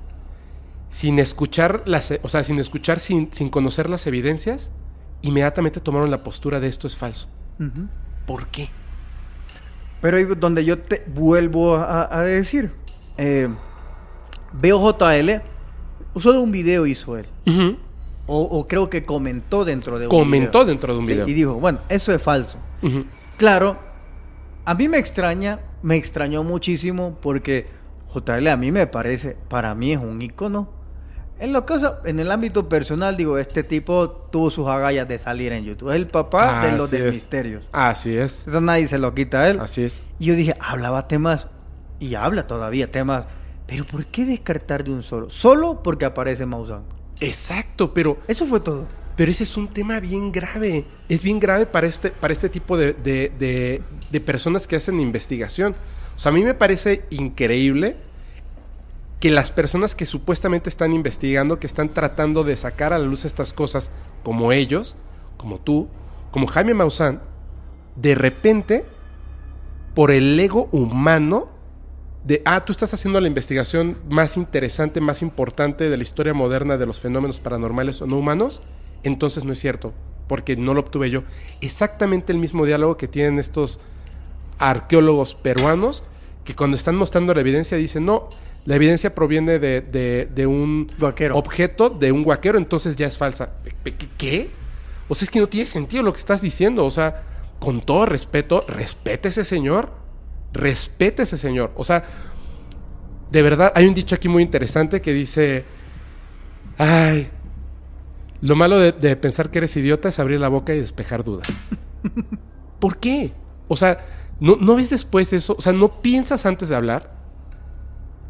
sin 0.90 1.18
escuchar 1.18 1.82
las, 1.86 2.12
o 2.20 2.28
sea, 2.28 2.44
sin 2.44 2.58
escuchar, 2.58 3.00
sin, 3.00 3.32
sin 3.32 3.48
conocer 3.48 3.88
las 3.88 4.06
evidencias, 4.06 4.72
inmediatamente 5.22 5.80
tomaron 5.80 6.10
la 6.10 6.22
postura 6.22 6.60
de 6.60 6.68
esto 6.68 6.86
es 6.86 6.96
falso. 6.96 7.28
¿Por 8.26 8.48
qué? 8.48 8.68
Pero 10.02 10.18
ahí 10.18 10.24
donde 10.24 10.66
yo 10.66 10.78
te 10.78 11.02
vuelvo 11.06 11.76
a, 11.76 12.14
a 12.14 12.22
decir, 12.24 12.72
eh, 13.16 13.48
veo 14.52 14.78
JL, 14.78 15.42
solo 16.18 16.40
un 16.40 16.50
video 16.52 16.86
hizo 16.86 17.16
él. 17.16 17.26
O, 18.26 18.42
o 18.42 18.68
creo 18.68 18.88
que 18.88 19.04
comentó 19.04 19.64
dentro 19.64 19.98
de 19.98 20.06
un 20.06 20.10
Comentó 20.10 20.58
video. 20.60 20.64
dentro 20.66 20.92
de 20.94 20.98
un 21.00 21.06
Sí, 21.06 21.12
video. 21.14 21.28
y 21.28 21.32
dijo, 21.34 21.54
bueno, 21.54 21.78
eso 21.88 22.12
es 22.14 22.22
falso. 22.22 22.58
Claro, 23.36 23.76
a 24.64 24.74
mí 24.74 24.88
me 24.88 24.98
extraña, 24.98 25.60
me 25.82 25.96
extrañó 25.96 26.42
muchísimo 26.44 27.18
porque 27.20 27.66
JL 28.14 28.46
a 28.48 28.56
mí 28.56 28.70
me 28.70 28.86
parece, 28.86 29.36
para 29.48 29.74
mí 29.74 29.92
es 29.92 29.98
un 29.98 30.20
ícono. 30.22 30.68
En 31.40 31.52
lo 31.54 31.64
que 31.64 31.74
en 32.04 32.20
el 32.20 32.30
ámbito 32.30 32.68
personal, 32.68 33.16
digo, 33.16 33.38
este 33.38 33.62
tipo 33.62 34.10
tuvo 34.30 34.50
sus 34.50 34.68
agallas 34.68 35.08
de 35.08 35.18
salir 35.18 35.52
en 35.52 35.64
YouTube. 35.64 35.88
Es 35.90 35.96
el 35.96 36.06
papá 36.06 36.66
de 36.66 36.72
los 36.76 36.84
Así 36.92 36.98
de 36.98 37.08
es. 37.08 37.14
misterios. 37.14 37.68
Así 37.72 38.14
es. 38.14 38.46
Eso 38.46 38.60
nadie 38.60 38.86
se 38.88 38.98
lo 38.98 39.14
quita 39.14 39.40
a 39.40 39.48
él. 39.48 39.58
Así 39.58 39.82
es. 39.82 40.04
Y 40.18 40.26
yo 40.26 40.34
dije, 40.34 40.54
hablaba 40.60 41.08
temas, 41.08 41.48
y 41.98 42.14
habla 42.14 42.46
todavía 42.46 42.92
temas, 42.92 43.24
pero 43.70 43.84
¿por 43.84 44.04
qué 44.06 44.24
descartar 44.26 44.82
de 44.82 44.90
un 44.90 45.04
solo? 45.04 45.30
Solo 45.30 45.80
porque 45.80 46.04
aparece 46.04 46.44
Maussan. 46.44 46.82
Exacto, 47.20 47.94
pero 47.94 48.18
Eso 48.26 48.44
fue 48.46 48.58
todo. 48.58 48.88
Pero 49.16 49.30
ese 49.30 49.44
es 49.44 49.56
un 49.56 49.68
tema 49.68 50.00
bien 50.00 50.32
grave. 50.32 50.86
Es 51.08 51.22
bien 51.22 51.38
grave 51.38 51.66
para 51.66 51.86
este, 51.86 52.10
para 52.10 52.32
este 52.32 52.48
tipo 52.48 52.76
de, 52.76 52.94
de- 52.94 53.30
de- 53.38 53.80
de 54.10 54.20
personas 54.20 54.66
que 54.66 54.74
hacen 54.74 54.98
investigación. 54.98 55.76
O 56.16 56.18
sea, 56.18 56.32
a 56.32 56.34
mí 56.34 56.42
me 56.42 56.54
parece 56.54 57.04
increíble 57.10 57.96
que 59.20 59.30
las 59.30 59.50
personas 59.52 59.94
que 59.94 60.04
supuestamente 60.06 60.68
están 60.68 60.92
investigando, 60.92 61.60
que 61.60 61.66
están 61.68 61.90
tratando 61.94 62.42
de 62.42 62.56
sacar 62.56 62.92
a 62.92 62.98
la 62.98 63.04
luz 63.04 63.24
estas 63.24 63.52
cosas, 63.52 63.90
como 64.24 64.50
ellos, 64.50 64.96
como 65.36 65.58
tú, 65.60 65.88
como 66.32 66.46
Jaime 66.48 66.74
Maussan, 66.74 67.20
de 67.96 68.14
repente, 68.16 68.84
por 69.94 70.10
el 70.10 70.40
ego 70.40 70.68
humano, 70.72 71.48
de, 72.24 72.42
ah, 72.44 72.64
tú 72.64 72.72
estás 72.72 72.92
haciendo 72.92 73.20
la 73.20 73.28
investigación 73.28 73.96
más 74.08 74.36
interesante, 74.36 75.00
más 75.00 75.22
importante 75.22 75.88
de 75.88 75.96
la 75.96 76.02
historia 76.02 76.34
moderna 76.34 76.76
de 76.76 76.86
los 76.86 77.00
fenómenos 77.00 77.40
paranormales 77.40 78.02
o 78.02 78.06
no 78.06 78.18
humanos, 78.18 78.60
entonces 79.02 79.44
no 79.44 79.52
es 79.52 79.58
cierto, 79.58 79.94
porque 80.28 80.56
no 80.56 80.74
lo 80.74 80.80
obtuve 80.80 81.08
yo. 81.10 81.22
Exactamente 81.60 82.32
el 82.32 82.38
mismo 82.38 82.66
diálogo 82.66 82.96
que 82.96 83.08
tienen 83.08 83.38
estos 83.38 83.80
arqueólogos 84.58 85.34
peruanos, 85.34 86.02
que 86.44 86.54
cuando 86.54 86.76
están 86.76 86.96
mostrando 86.96 87.32
la 87.34 87.40
evidencia 87.40 87.76
dicen, 87.76 88.04
no, 88.04 88.28
la 88.66 88.76
evidencia 88.76 89.14
proviene 89.14 89.58
de, 89.58 89.80
de- 89.80 90.28
de 90.34 90.46
un 90.46 90.92
objeto, 91.34 91.88
de 91.90 92.12
un 92.12 92.22
guaquero, 92.24 92.58
entonces 92.58 92.96
ya 92.96 93.06
es 93.06 93.16
falsa. 93.16 93.52
¿Qué- 93.84 93.94
¿Qué? 94.18 94.50
O 95.08 95.14
sea, 95.14 95.24
es 95.24 95.30
que 95.30 95.40
no 95.40 95.48
tiene 95.48 95.66
sentido 95.66 96.02
lo 96.02 96.12
que 96.12 96.18
estás 96.18 96.42
diciendo. 96.42 96.84
O 96.84 96.90
sea, 96.90 97.22
con 97.58 97.80
todo 97.80 98.04
respeto, 98.06 98.64
respete 98.68 99.28
ese 99.30 99.44
señor. 99.44 99.90
Respete 100.52 101.22
a 101.22 101.24
ese 101.24 101.38
señor. 101.38 101.72
O 101.76 101.84
sea, 101.84 102.04
de 103.30 103.42
verdad, 103.42 103.72
hay 103.74 103.86
un 103.86 103.94
dicho 103.94 104.14
aquí 104.14 104.28
muy 104.28 104.42
interesante 104.42 105.00
que 105.00 105.12
dice, 105.12 105.64
ay, 106.78 107.30
lo 108.40 108.56
malo 108.56 108.78
de, 108.78 108.92
de 108.92 109.16
pensar 109.16 109.50
que 109.50 109.58
eres 109.58 109.76
idiota 109.76 110.08
es 110.08 110.18
abrir 110.18 110.40
la 110.40 110.48
boca 110.48 110.74
y 110.74 110.80
despejar 110.80 111.24
dudas. 111.24 111.48
¿Por 112.80 112.96
qué? 112.96 113.32
O 113.68 113.76
sea, 113.76 114.04
¿no, 114.40 114.56
¿no 114.56 114.74
ves 114.74 114.90
después 114.90 115.32
eso? 115.32 115.54
O 115.56 115.60
sea, 115.60 115.72
¿no 115.72 116.00
piensas 116.00 116.46
antes 116.46 116.68
de 116.68 116.76
hablar? 116.76 117.12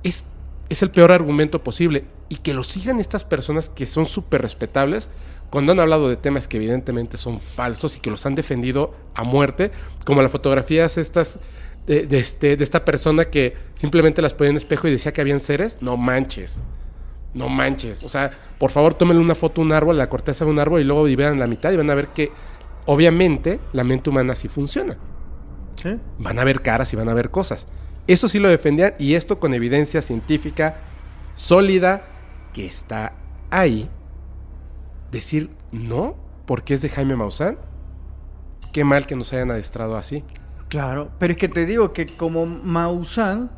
Es, 0.02 0.26
es 0.68 0.82
el 0.82 0.90
peor 0.90 1.12
argumento 1.12 1.62
posible. 1.62 2.04
Y 2.28 2.36
que 2.36 2.54
lo 2.54 2.62
sigan 2.62 3.00
estas 3.00 3.24
personas 3.24 3.68
que 3.68 3.86
son 3.86 4.04
súper 4.04 4.42
respetables 4.42 5.08
cuando 5.50 5.72
han 5.72 5.80
hablado 5.80 6.08
de 6.08 6.16
temas 6.16 6.46
que 6.46 6.58
evidentemente 6.58 7.16
son 7.16 7.40
falsos 7.40 7.96
y 7.96 8.00
que 8.00 8.10
los 8.10 8.24
han 8.24 8.36
defendido 8.36 8.94
a 9.14 9.24
muerte, 9.24 9.72
como 10.04 10.22
las 10.22 10.30
fotografías 10.30 10.96
estas 10.96 11.38
de, 11.86 12.06
de 12.06 12.18
este, 12.18 12.56
de 12.56 12.64
esta 12.64 12.84
persona 12.84 13.24
que 13.24 13.56
simplemente 13.74 14.22
las 14.22 14.34
ponía 14.34 14.50
en 14.50 14.56
espejo 14.56 14.88
y 14.88 14.92
decía 14.92 15.12
que 15.12 15.20
habían 15.20 15.40
seres. 15.40 15.78
No 15.80 15.96
manches. 15.96 16.60
No 17.34 17.48
manches. 17.48 18.02
O 18.04 18.08
sea, 18.08 18.30
por 18.58 18.70
favor, 18.70 18.94
tómenle 18.94 19.22
una 19.22 19.34
foto 19.34 19.60
a 19.60 19.64
un 19.64 19.72
árbol, 19.72 19.96
la 19.98 20.08
corteza 20.08 20.44
de 20.44 20.50
un 20.50 20.58
árbol 20.58 20.80
y 20.80 20.84
luego 20.84 21.04
vean 21.04 21.38
la 21.38 21.46
mitad 21.46 21.72
y 21.72 21.76
van 21.76 21.90
a 21.90 21.94
ver 21.94 22.08
que 22.08 22.32
obviamente 22.86 23.60
la 23.72 23.84
mente 23.84 24.10
humana 24.10 24.34
sí 24.34 24.48
funciona. 24.48 24.96
Van 26.18 26.38
a 26.38 26.44
ver 26.44 26.60
caras 26.60 26.92
y 26.92 26.96
van 26.96 27.08
a 27.08 27.14
ver 27.14 27.30
cosas. 27.30 27.66
Eso 28.06 28.28
sí 28.28 28.38
lo 28.38 28.48
defendían 28.48 28.94
y 28.98 29.14
esto 29.14 29.38
con 29.38 29.54
evidencia 29.54 30.02
científica 30.02 30.76
sólida 31.34 32.02
que 32.52 32.66
está 32.66 33.14
ahí. 33.50 33.88
Decir 35.10 35.50
no, 35.72 36.16
porque 36.46 36.74
es 36.74 36.82
de 36.82 36.88
Jaime 36.88 37.16
Maussan. 37.16 37.58
Qué 38.72 38.84
mal 38.84 39.06
que 39.06 39.16
nos 39.16 39.32
hayan 39.32 39.50
adestrado 39.50 39.96
así. 39.96 40.24
Claro, 40.70 41.10
pero 41.18 41.32
es 41.32 41.38
que 41.38 41.48
te 41.48 41.66
digo 41.66 41.92
que 41.92 42.06
como 42.06 42.46
Maussan, 42.46 43.50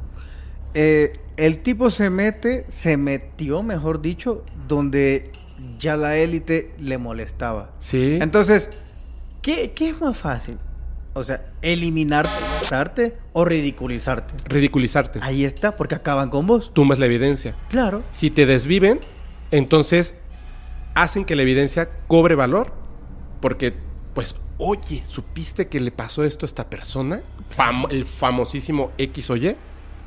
eh, 0.74 1.12
el 1.36 1.59
tipo 1.59 1.90
se 1.90 2.10
mete, 2.10 2.64
se 2.68 2.97
metió, 2.97 3.62
mejor 3.62 4.01
dicho, 4.01 4.44
donde 4.66 5.30
ya 5.78 5.97
la 5.97 6.16
élite 6.16 6.74
le 6.78 6.98
molestaba. 6.98 7.70
Sí. 7.78 8.18
Entonces, 8.20 8.70
¿qué, 9.43 9.72
qué 9.74 9.90
es 9.90 10.01
más 10.01 10.16
fácil? 10.16 10.59
O 11.14 11.22
sea, 11.22 11.44
eliminarte, 11.60 13.14
o 13.34 13.44
ridiculizarte. 13.44 14.34
Ridiculizarte. 14.47 15.18
Ahí 15.22 15.44
está, 15.44 15.76
porque 15.76 15.94
acaban 15.94 16.30
con 16.30 16.47
vos. 16.47 16.72
Tumbas 16.72 16.98
la 16.98 17.05
evidencia. 17.05 17.55
Claro. 17.68 18.02
Si 18.12 18.30
te 18.30 18.47
desviven, 18.47 19.01
entonces 19.51 20.14
hacen 20.94 21.26
que 21.26 21.36
la 21.36 21.43
evidencia 21.43 21.90
cobre 22.06 22.34
valor. 22.34 22.72
Porque, 23.40 23.74
pues, 24.14 24.36
oye, 24.64 25.02
¿supiste 25.06 25.68
que 25.68 25.80
le 25.80 25.90
pasó 25.90 26.24
esto 26.24 26.47
a 26.47 26.48
esta 26.48 26.68
persona? 26.70 27.22
Fam- 27.56 27.89
el 27.90 28.05
famosísimo 28.05 28.93
X 28.98 29.30
o 29.30 29.36
Y, 29.36 29.40
que 29.40 29.56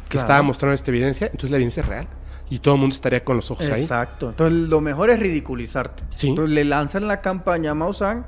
Claro. 0.09 0.21
estaba 0.21 0.41
mostrando 0.43 0.73
esta 0.75 0.91
evidencia. 0.91 1.27
Entonces 1.27 1.51
la 1.51 1.57
evidencia 1.57 1.81
es 1.83 1.89
real. 1.89 2.07
Y 2.49 2.59
todo 2.59 2.75
el 2.75 2.79
mundo 2.81 2.93
estaría 2.93 3.23
con 3.23 3.35
los 3.37 3.49
ojos 3.51 3.69
ahí. 3.69 3.81
Exacto. 3.81 4.29
Entonces, 4.29 4.69
lo 4.69 4.79
mejor 4.79 5.09
es 5.09 5.19
ridiculizarte. 5.19 6.03
Sí. 6.13 6.29
Entonces, 6.29 6.53
le 6.53 6.63
lanzan 6.63 7.07
la 7.07 7.19
campaña 7.19 7.71
a 7.71 7.73
Maussan. 7.73 8.25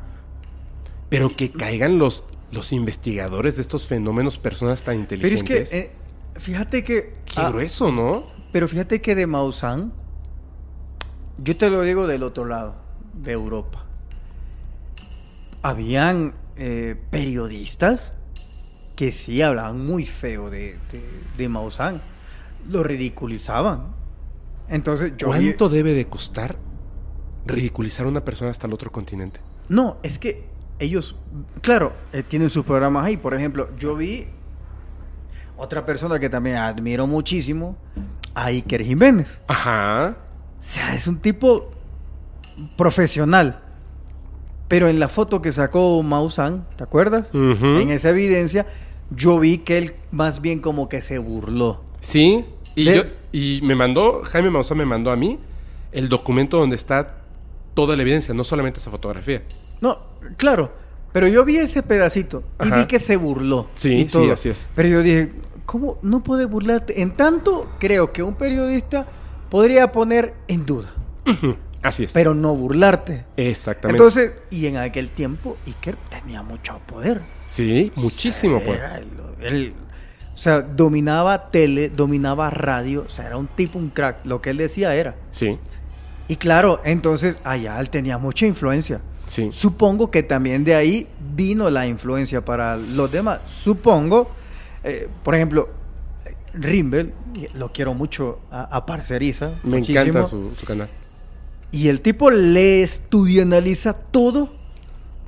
Pero 1.09 1.29
que 1.35 1.51
caigan 1.51 1.99
los, 1.99 2.23
los 2.51 2.73
investigadores 2.73 3.55
de 3.57 3.61
estos 3.61 3.85
fenómenos, 3.87 4.39
personas 4.39 4.81
tan 4.81 5.05
Pero 5.05 5.21
es 5.27 5.31
inteligentes. 5.33 5.69
que, 5.69 5.77
eh, 5.77 5.91
fíjate 6.33 6.83
que... 6.83 7.13
Qué 7.25 7.33
ah, 7.41 7.49
grueso, 7.49 7.91
¿no? 7.91 8.25
Pero 8.51 8.67
fíjate 8.67 9.01
que 9.01 9.13
de 9.13 9.27
Maussan 9.27 9.93
yo 11.37 11.55
te 11.55 11.69
lo 11.69 11.83
digo 11.83 12.07
del 12.07 12.23
otro 12.23 12.45
lado, 12.45 12.75
de 13.13 13.31
Europa. 13.33 13.85
Habían 15.67 16.33
eh, 16.55 16.95
periodistas 17.09 18.13
que 18.95 19.11
sí 19.11 19.41
hablaban 19.41 19.85
muy 19.85 20.05
feo 20.05 20.49
de, 20.49 20.77
de, 20.91 21.01
de 21.37 21.49
Maussan. 21.49 22.01
Lo 22.69 22.83
ridiculizaban. 22.83 23.95
Entonces 24.69 25.13
yo 25.17 25.27
vi- 25.27 25.33
¿Cuánto 25.33 25.69
debe 25.69 25.93
de 25.93 26.05
costar 26.07 26.57
ridiculizar 27.45 28.05
a 28.05 28.09
una 28.09 28.23
persona 28.23 28.49
hasta 28.51 28.65
el 28.67 28.73
otro 28.73 28.91
continente? 28.91 29.39
No, 29.69 29.97
es 30.03 30.17
que 30.19 30.45
ellos, 30.79 31.15
claro, 31.61 31.93
eh, 32.13 32.23
tienen 32.23 32.49
sus 32.49 32.63
programas 32.65 33.05
ahí. 33.05 33.17
Por 33.17 33.33
ejemplo, 33.33 33.69
yo 33.77 33.95
vi 33.95 34.25
otra 35.57 35.85
persona 35.85 36.17
que 36.19 36.29
también 36.29 36.55
admiro 36.57 37.07
muchísimo, 37.07 37.75
a 38.35 38.45
Iker 38.45 38.83
Jiménez. 38.83 39.41
Ajá. 39.47 40.17
O 40.59 40.63
sea, 40.63 40.93
es 40.95 41.07
un 41.07 41.19
tipo 41.19 41.71
profesional. 42.77 43.63
Pero 44.67 44.89
en 44.89 44.99
la 44.99 45.07
foto 45.07 45.41
que 45.41 45.51
sacó 45.51 46.01
Maussan, 46.03 46.65
¿te 46.75 46.83
acuerdas? 46.83 47.27
En 47.33 47.89
esa 47.89 48.09
evidencia, 48.09 48.65
yo 49.11 49.39
vi 49.39 49.59
que 49.59 49.77
él 49.77 49.95
más 50.11 50.41
bien 50.41 50.59
como 50.59 50.89
que 50.89 51.01
se 51.01 51.17
burló. 51.19 51.81
Sí. 52.01 52.45
Y, 52.75 52.83
yo, 52.83 53.01
y 53.31 53.61
me 53.63 53.75
mandó, 53.75 54.21
Jaime 54.25 54.49
Maussan 54.49 54.77
me 54.77 54.85
mandó 54.85 55.09
a 55.11 55.15
mí 55.15 55.39
el 55.91 56.09
documento 56.09 56.57
donde 56.59 56.75
está 56.75 57.21
toda 57.73 57.95
la 57.95 58.01
evidencia, 58.01 58.33
no 58.33 58.43
solamente 58.43 58.79
esa 58.79 58.91
fotografía. 58.91 59.41
No, 59.81 59.99
claro, 60.35 60.71
pero 61.13 61.27
yo 61.27 61.45
vi 61.45 61.57
ese 61.57 61.81
pedacito 61.81 62.43
y 62.63 62.67
Ajá. 62.67 62.81
vi 62.81 62.85
que 62.87 62.99
se 62.99 63.15
burló. 63.17 63.67
Sí, 63.75 63.93
y 64.01 64.09
sí, 64.09 64.29
así 64.29 64.49
es. 64.49 64.69
Pero 64.75 64.89
yo 64.89 65.01
dije, 65.01 65.31
¿cómo 65.65 65.97
no 66.01 66.21
puede 66.23 66.45
burlarte? 66.45 67.01
En 67.01 67.13
tanto, 67.13 67.67
creo 67.79 68.11
que 68.11 68.21
un 68.21 68.35
periodista 68.35 69.07
podría 69.49 69.91
poner 69.91 70.33
en 70.47 70.65
duda, 70.65 70.93
Ujú. 71.25 71.55
Así 71.87 72.03
es. 72.05 72.11
pero 72.13 72.33
no 72.33 72.53
burlarte. 72.55 73.25
Exactamente. 73.37 74.01
Entonces, 74.03 74.31
y 74.51 74.65
en 74.67 74.77
aquel 74.77 75.11
tiempo, 75.11 75.57
Iker 75.65 75.95
tenía 76.09 76.41
mucho 76.43 76.79
poder. 76.85 77.21
sí, 77.47 77.91
muchísimo, 77.95 78.57
O 78.57 78.61
sea, 78.61 78.73
era 78.75 78.97
el- 78.97 79.07
el- 79.45 79.73
o 80.33 80.37
sea, 80.37 80.61
dominaba 80.61 81.49
tele, 81.49 81.89
dominaba 81.89 82.49
radio, 82.51 83.05
o 83.07 83.09
sea, 83.09 83.25
era 83.25 83.37
un 83.37 83.47
tipo, 83.47 83.79
un 83.79 83.89
crack. 83.89 84.25
Lo 84.25 84.39
que 84.41 84.51
él 84.51 84.57
decía 84.57 84.93
era. 84.95 85.15
Sí, 85.31 85.57
Y 86.29 86.35
claro, 86.35 86.81
entonces 86.83 87.37
allá 87.45 87.79
él 87.79 87.89
tenía 87.89 88.17
mucha 88.17 88.45
influencia. 88.45 88.99
sí. 89.27 89.49
Supongo 89.51 90.11
que 90.11 90.23
también 90.23 90.63
de 90.65 90.75
ahí 90.75 91.07
vino 91.35 91.69
la 91.69 91.87
influencia 91.87 92.43
para 92.45 92.75
los 92.77 93.11
demás. 93.11 93.39
Supongo, 93.47 94.29
eh, 94.83 95.07
por 95.23 95.33
ejemplo, 95.35 95.69
Rimbel, 96.53 97.13
lo 97.53 97.71
quiero 97.71 97.93
mucho 97.93 98.39
a, 98.51 98.63
a 98.63 98.85
Parceriza. 98.85 99.51
Me 99.63 99.77
muchísimo, 99.79 100.01
encanta 100.01 100.25
su, 100.27 100.53
su 100.55 100.65
canal. 100.65 100.89
Y 101.71 101.89
el 101.89 102.01
tipo 102.01 102.31
lee, 102.31 102.81
estudia, 102.81 103.43
analiza 103.43 103.93
todo. 103.93 104.53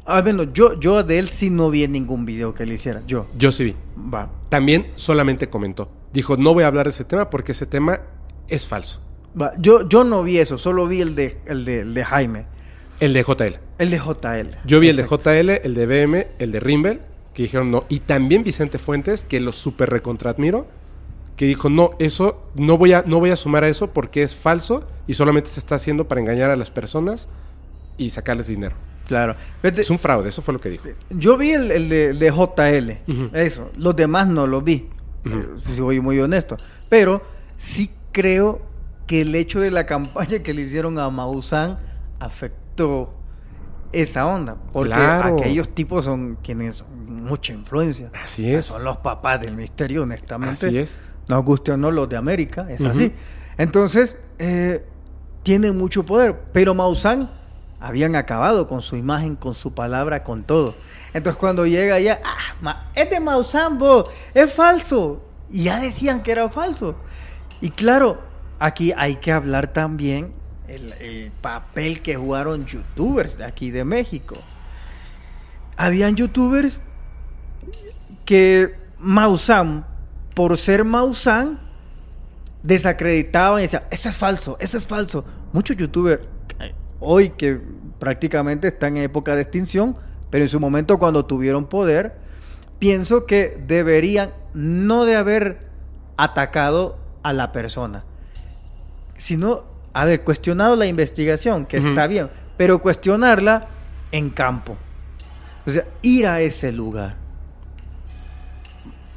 Al 0.06 0.24
menos 0.24 0.48
yo, 0.53 0.80
yo 0.80 1.03
de 1.03 1.20
él 1.20 1.30
sí 1.30 1.49
no 1.49 1.70
vi 1.70 1.88
ningún 1.88 2.26
video 2.26 2.53
que 2.53 2.64
él 2.64 2.72
hiciera. 2.72 3.03
Yo. 3.06 3.28
Yo 3.38 3.52
sí 3.52 3.64
vi. 3.66 3.76
Va. 3.98 4.32
También 4.49 4.88
solamente 4.95 5.49
comentó. 5.49 5.91
Dijo, 6.14 6.38
no 6.38 6.53
voy 6.53 6.64
a 6.64 6.68
hablar 6.68 6.86
de 6.86 6.91
ese 6.91 7.03
tema 7.03 7.30
porque 7.30 7.52
ese 7.52 7.66
tema 7.66 8.02
es 8.48 8.66
falso. 8.66 9.02
va. 9.40 9.53
Yo, 9.60 9.88
yo 9.88 10.03
no 10.03 10.24
vi 10.24 10.40
eso, 10.40 10.57
solo 10.57 10.88
vi 10.88 11.02
el 11.02 11.14
de, 11.14 11.38
el 11.45 11.66
de, 11.66 11.82
el 11.82 11.94
de 11.94 12.03
Jaime. 12.03 12.45
El 12.99 13.14
de 13.14 13.24
JL. 13.24 13.60
El 13.78 13.91
de 13.91 13.98
JL. 13.98 14.57
Yo 14.66 14.80
vi 14.80 14.90
el 14.90 14.95
de. 14.95 15.03
JL, 15.03 15.49
el 15.64 15.74
de 15.74 15.86
BM, 15.86 16.28
el 16.40 16.52
de 16.52 16.60
Rimbel, 16.60 17.02
que 17.34 17.44
dijeron 17.44 17.72
no. 17.72 17.86
Y 17.88 17.99
también 17.99 18.44
Vicente 18.44 18.78
Fuentes, 18.78 19.26
que 19.26 19.40
lo 19.40 19.52
super 19.52 19.90
recontraadmiro, 19.90 20.68
que 21.40 21.45
dijo, 21.45 21.70
no, 21.70 21.91
eso, 21.99 22.41
no 22.56 22.78
voy, 22.78 22.91
a, 22.91 23.02
no 23.07 23.20
voy 23.22 23.30
a 23.30 23.38
sumar 23.38 23.64
a 23.64 23.70
eso 23.70 23.91
porque 23.94 24.24
es 24.24 24.36
falso 24.36 24.84
y 25.07 25.14
solamente 25.14 25.49
se 25.49 25.61
está 25.61 25.76
haciendo 25.76 26.06
para 26.06 26.20
engañar 26.20 26.49
a 26.52 26.57
las 26.57 26.70
personas 26.70 27.30
y 27.98 28.10
sacarles 28.10 28.48
dinero. 28.48 28.76
Claro. 29.07 29.38
Es 29.64 29.90
un 29.90 29.98
fraude, 29.98 30.28
eso 30.28 30.41
fue 30.41 30.53
lo 30.53 30.60
que 30.60 30.68
dijo. 30.68 30.90
Yo 31.11 31.38
vi 31.38 31.52
el, 31.53 31.72
el 31.72 31.88
de, 31.88 32.10
el 32.10 32.20
de 32.20 32.30
JL, 32.30 33.38
eso. 33.38 33.72
Los 33.78 33.95
demás 33.95 34.28
no 34.28 34.48
lo 34.48 34.61
vi, 34.61 34.90
Ujú. 35.26 35.38
eh, 35.40 35.48
si 35.66 35.78
soy 35.78 36.02
muy 36.02 36.20
honesto. 36.20 36.57
Pero 36.90 37.22
sí 37.56 37.90
creo 38.11 38.61
que 39.07 39.22
el 39.22 39.34
hecho 39.34 39.61
de 39.61 39.72
la 39.72 39.86
campaña 39.88 40.40
que 40.40 40.53
le 40.53 40.64
hicieron 40.64 40.99
a 40.99 41.10
Maussan 41.10 41.80
afectó 42.20 43.14
esa 43.94 44.26
onda. 44.28 44.57
Porque 44.74 44.90
Claro. 44.94 45.38
aquellos 45.40 45.74
tipos 45.74 46.03
son 46.03 46.38
quienes 46.44 46.76
son 46.76 47.24
mucha 47.24 47.53
influencia. 47.53 48.11
Así 48.22 48.53
es. 48.53 48.68
Son 48.68 48.84
los 48.84 48.98
papás 48.98 49.41
del 49.41 49.53
misterio, 49.56 50.03
honestamente. 50.03 50.68
Así 50.68 50.78
es. 50.78 50.99
Nos 51.30 51.45
guste 51.45 51.72
o 51.72 51.77
no 51.77 51.89
los 51.91 52.10
de 52.10 52.18
América, 52.18 52.65
es 52.69 52.81
así. 52.89 53.14
Entonces, 53.57 54.18
eh, 54.39 54.84
tienen 55.43 55.77
mucho 55.77 56.06
poder. 56.06 56.35
Pero 56.51 56.73
Maussan 56.76 57.30
habían 57.80 58.15
acabado 58.18 58.68
con 58.68 58.81
su 58.81 58.95
imagen, 58.97 59.35
con 59.35 59.53
su 59.53 59.73
palabra, 59.73 60.23
con 60.23 60.43
todo. 60.43 60.76
Entonces, 61.14 61.39
cuando 61.39 61.65
llega 61.65 61.95
allá, 61.95 62.19
ah, 62.26 62.56
ma- 62.61 62.91
es 62.95 63.10
de 63.10 63.19
Maussan, 63.22 63.77
bo, 63.77 64.03
es 64.34 64.51
falso. 64.53 65.23
Y 65.49 65.64
ya 65.64 65.80
decían 65.80 66.22
que 66.23 66.31
era 66.31 66.49
falso. 66.49 66.95
Y 67.61 67.69
claro, 67.69 68.19
aquí 68.60 68.91
hay 68.97 69.15
que 69.18 69.31
hablar 69.31 69.72
también 69.72 70.34
el, 70.68 70.93
el 70.93 71.31
papel 71.41 72.01
que 72.01 72.15
jugaron 72.15 72.65
youtubers 72.65 73.38
de 73.38 73.45
aquí 73.45 73.72
de 73.72 73.84
México. 73.85 74.35
Habían 75.77 76.15
youtubers 76.15 76.80
que 78.26 78.76
Maussan, 78.99 79.85
por 80.34 80.57
ser 80.57 80.85
Maussan, 80.85 81.60
desacreditaban 82.64 83.60
y 83.60 83.64
decían, 83.64 83.84
eso 83.91 84.10
es 84.10 84.18
falso, 84.18 84.57
eso 84.60 84.77
es 84.77 84.88
falso. 84.88 85.26
Muchos 85.53 85.77
youtubers 85.77 86.22
eh, 86.60 86.73
hoy 86.99 87.31
que 87.31 87.60
prácticamente 87.99 88.69
están 88.69 88.97
en 88.97 89.03
época 89.03 89.35
de 89.35 89.41
extinción, 89.41 89.95
pero 90.30 90.43
en 90.43 90.49
su 90.49 90.60
momento 90.60 90.97
cuando 90.99 91.26
tuvieron 91.26 91.65
poder, 91.65 92.15
pienso 92.80 93.26
que 93.26 93.61
deberían 93.68 94.31
no 94.53 95.06
de 95.06 95.15
haber 95.15 95.68
atacado 96.18 96.97
a 97.23 97.34
la 97.34 97.51
persona, 97.51 98.03
sino 99.18 99.64
haber 99.93 100.23
cuestionado 100.23 100.76
la 100.76 100.85
investigación, 100.85 101.65
que 101.65 101.77
está 101.77 102.07
bien, 102.07 102.30
pero 102.57 102.81
cuestionarla 102.81 103.68
en 104.11 104.30
campo. 104.30 104.77
O 105.65 105.72
sea, 105.72 105.85
ir 106.01 106.27
a 106.27 106.41
ese 106.41 106.72
lugar. 106.72 107.15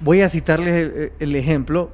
Voy 0.03 0.21
a 0.21 0.29
citarles 0.29 0.75
el, 0.75 1.13
el 1.19 1.37
ejemplo. 1.37 1.91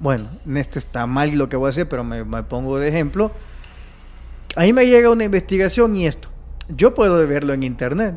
Bueno, 0.00 0.28
en 0.46 0.56
esto 0.56 0.78
está 0.78 1.06
mal 1.06 1.32
lo 1.34 1.48
que 1.48 1.56
voy 1.56 1.66
a 1.66 1.70
hacer, 1.70 1.88
pero 1.88 2.04
me, 2.04 2.24
me 2.24 2.42
pongo 2.44 2.78
de 2.78 2.88
ejemplo. 2.88 3.32
Ahí 4.56 4.72
me 4.72 4.86
llega 4.86 5.10
una 5.10 5.24
investigación 5.24 5.96
y 5.96 6.06
esto. 6.06 6.28
Yo 6.68 6.94
puedo 6.94 7.26
verlo 7.26 7.52
en 7.52 7.62
internet, 7.64 8.14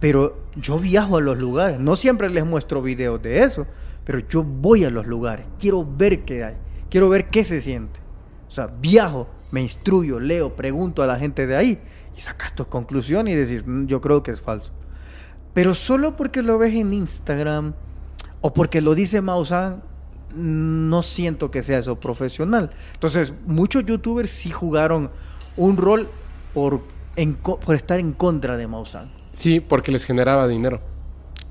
pero 0.00 0.38
yo 0.56 0.78
viajo 0.78 1.16
a 1.18 1.20
los 1.20 1.38
lugares. 1.38 1.78
No 1.78 1.94
siempre 1.96 2.28
les 2.28 2.44
muestro 2.44 2.82
videos 2.82 3.22
de 3.22 3.44
eso, 3.44 3.66
pero 4.04 4.18
yo 4.18 4.42
voy 4.42 4.84
a 4.84 4.90
los 4.90 5.06
lugares. 5.06 5.46
Quiero 5.58 5.86
ver 5.86 6.24
qué 6.24 6.44
hay. 6.44 6.56
Quiero 6.90 7.08
ver 7.08 7.30
qué 7.30 7.44
se 7.44 7.60
siente. 7.60 8.00
O 8.48 8.50
sea, 8.50 8.66
viajo, 8.66 9.28
me 9.50 9.62
instruyo, 9.62 10.18
leo, 10.18 10.56
pregunto 10.56 11.02
a 11.02 11.06
la 11.06 11.18
gente 11.18 11.46
de 11.46 11.56
ahí 11.56 11.80
y 12.16 12.20
sacas 12.20 12.54
tus 12.54 12.66
conclusiones 12.66 13.34
y 13.34 13.36
decir, 13.36 13.66
"Mm, 13.66 13.86
yo 13.86 14.00
creo 14.00 14.22
que 14.22 14.32
es 14.32 14.42
falso. 14.42 14.72
Pero 15.54 15.74
solo 15.74 16.16
porque 16.16 16.42
lo 16.42 16.58
ves 16.58 16.74
en 16.74 16.92
Instagram 16.92 17.74
o 18.46 18.52
porque 18.52 18.80
lo 18.80 18.94
dice 18.94 19.20
Maussan, 19.20 19.82
no 20.36 21.02
siento 21.02 21.50
que 21.50 21.64
sea 21.64 21.78
eso 21.78 21.98
profesional. 21.98 22.70
Entonces, 22.94 23.32
muchos 23.44 23.84
youtubers 23.84 24.30
sí 24.30 24.50
jugaron 24.50 25.10
un 25.56 25.76
rol 25.76 26.08
por, 26.54 26.82
en 27.16 27.32
co- 27.34 27.58
por 27.58 27.74
estar 27.74 27.98
en 27.98 28.12
contra 28.12 28.56
de 28.56 28.68
Maussan. 28.68 29.10
Sí, 29.32 29.58
porque 29.58 29.90
les 29.90 30.04
generaba 30.04 30.46
dinero. 30.46 30.80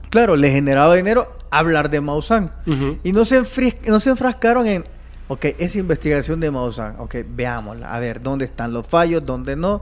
Claro, 0.10 0.38
le 0.38 0.50
generaba 0.52 0.96
dinero 0.96 1.38
hablar 1.52 1.90
de 1.90 2.00
Maussan. 2.00 2.54
Ujú. 2.66 2.98
Y 3.04 3.12
no 3.12 3.26
se, 3.26 3.42
enfri- 3.42 3.76
no 3.88 4.00
se 4.00 4.12
enfrascaron 4.12 4.66
en, 4.68 4.86
ok, 5.28 5.46
esa 5.58 5.78
investigación 5.80 6.40
de 6.40 6.50
Maussan, 6.50 6.96
ok, 7.00 7.16
veámosla, 7.28 7.94
a 7.94 8.00
ver, 8.00 8.22
¿dónde 8.22 8.46
están 8.46 8.72
los 8.72 8.88
fallos, 8.88 9.26
dónde 9.26 9.58
no? 9.58 9.82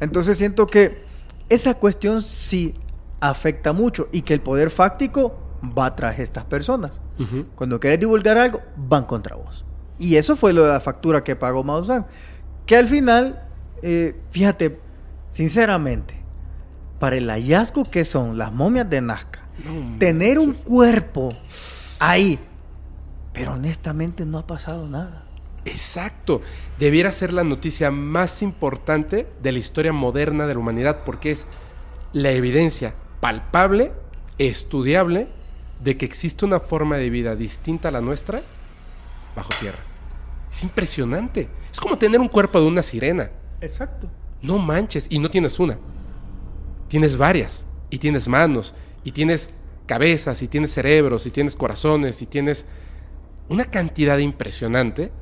Entonces 0.00 0.36
siento 0.36 0.66
que 0.66 1.04
esa 1.48 1.72
cuestión 1.74 2.20
sí 2.20 2.74
afecta 3.20 3.72
mucho 3.72 4.08
y 4.12 4.20
que 4.22 4.34
el 4.34 4.42
poder 4.42 4.68
fáctico 4.70 5.39
va 5.62 5.94
tras 5.94 6.18
estas 6.18 6.44
personas. 6.44 6.92
Cuando 7.54 7.78
quieres 7.78 8.00
divulgar 8.00 8.38
algo, 8.38 8.60
van 8.76 9.04
contra 9.04 9.36
vos. 9.36 9.64
Y 9.98 10.16
eso 10.16 10.36
fue 10.36 10.52
lo 10.52 10.64
de 10.64 10.72
la 10.72 10.80
factura 10.80 11.22
que 11.22 11.36
pagó 11.36 11.62
Maussan. 11.62 12.06
Que 12.64 12.76
al 12.76 12.88
final, 12.88 13.42
eh, 13.82 14.18
fíjate, 14.30 14.80
sinceramente, 15.28 16.14
para 16.98 17.16
el 17.16 17.28
hallazgo 17.28 17.84
que 17.84 18.04
son 18.04 18.38
las 18.38 18.52
momias 18.52 18.88
de 18.88 19.00
Nazca, 19.00 19.40
No 19.64 19.98
tener 19.98 20.38
un 20.38 20.54
cuerpo 20.54 21.30
ahí, 21.98 22.38
pero 23.32 23.52
honestamente 23.52 24.24
no 24.24 24.38
ha 24.38 24.46
pasado 24.46 24.88
nada. 24.88 25.24
Exacto. 25.64 26.40
Debiera 26.78 27.12
ser 27.12 27.32
la 27.32 27.44
noticia 27.44 27.90
más 27.90 28.42
importante 28.42 29.28
de 29.42 29.52
la 29.52 29.58
historia 29.58 29.92
moderna 29.92 30.46
de 30.46 30.54
la 30.54 30.60
humanidad 30.60 31.00
porque 31.04 31.32
es 31.32 31.46
la 32.12 32.30
evidencia 32.30 32.94
palpable, 33.20 33.92
estudiable, 34.38 35.28
de 35.82 35.96
que 35.96 36.04
existe 36.04 36.44
una 36.44 36.60
forma 36.60 36.96
de 36.96 37.10
vida 37.10 37.36
distinta 37.36 37.88
a 37.88 37.92
la 37.92 38.00
nuestra 38.00 38.42
bajo 39.34 39.50
tierra. 39.58 39.78
Es 40.52 40.62
impresionante. 40.62 41.48
Es 41.70 41.80
como 41.80 41.96
tener 41.96 42.20
un 42.20 42.28
cuerpo 42.28 42.60
de 42.60 42.66
una 42.66 42.82
sirena. 42.82 43.30
Exacto. 43.60 44.10
No 44.42 44.58
manches. 44.58 45.06
Y 45.10 45.18
no 45.18 45.30
tienes 45.30 45.58
una. 45.58 45.78
Tienes 46.88 47.16
varias. 47.16 47.64
Y 47.88 47.98
tienes 47.98 48.28
manos. 48.28 48.74
Y 49.04 49.12
tienes 49.12 49.52
cabezas. 49.86 50.42
Y 50.42 50.48
tienes 50.48 50.72
cerebros. 50.72 51.26
Y 51.26 51.30
tienes 51.30 51.56
corazones. 51.56 52.20
Y 52.20 52.26
tienes 52.26 52.66
una 53.48 53.64
cantidad 53.64 54.18
impresionante 54.18 55.12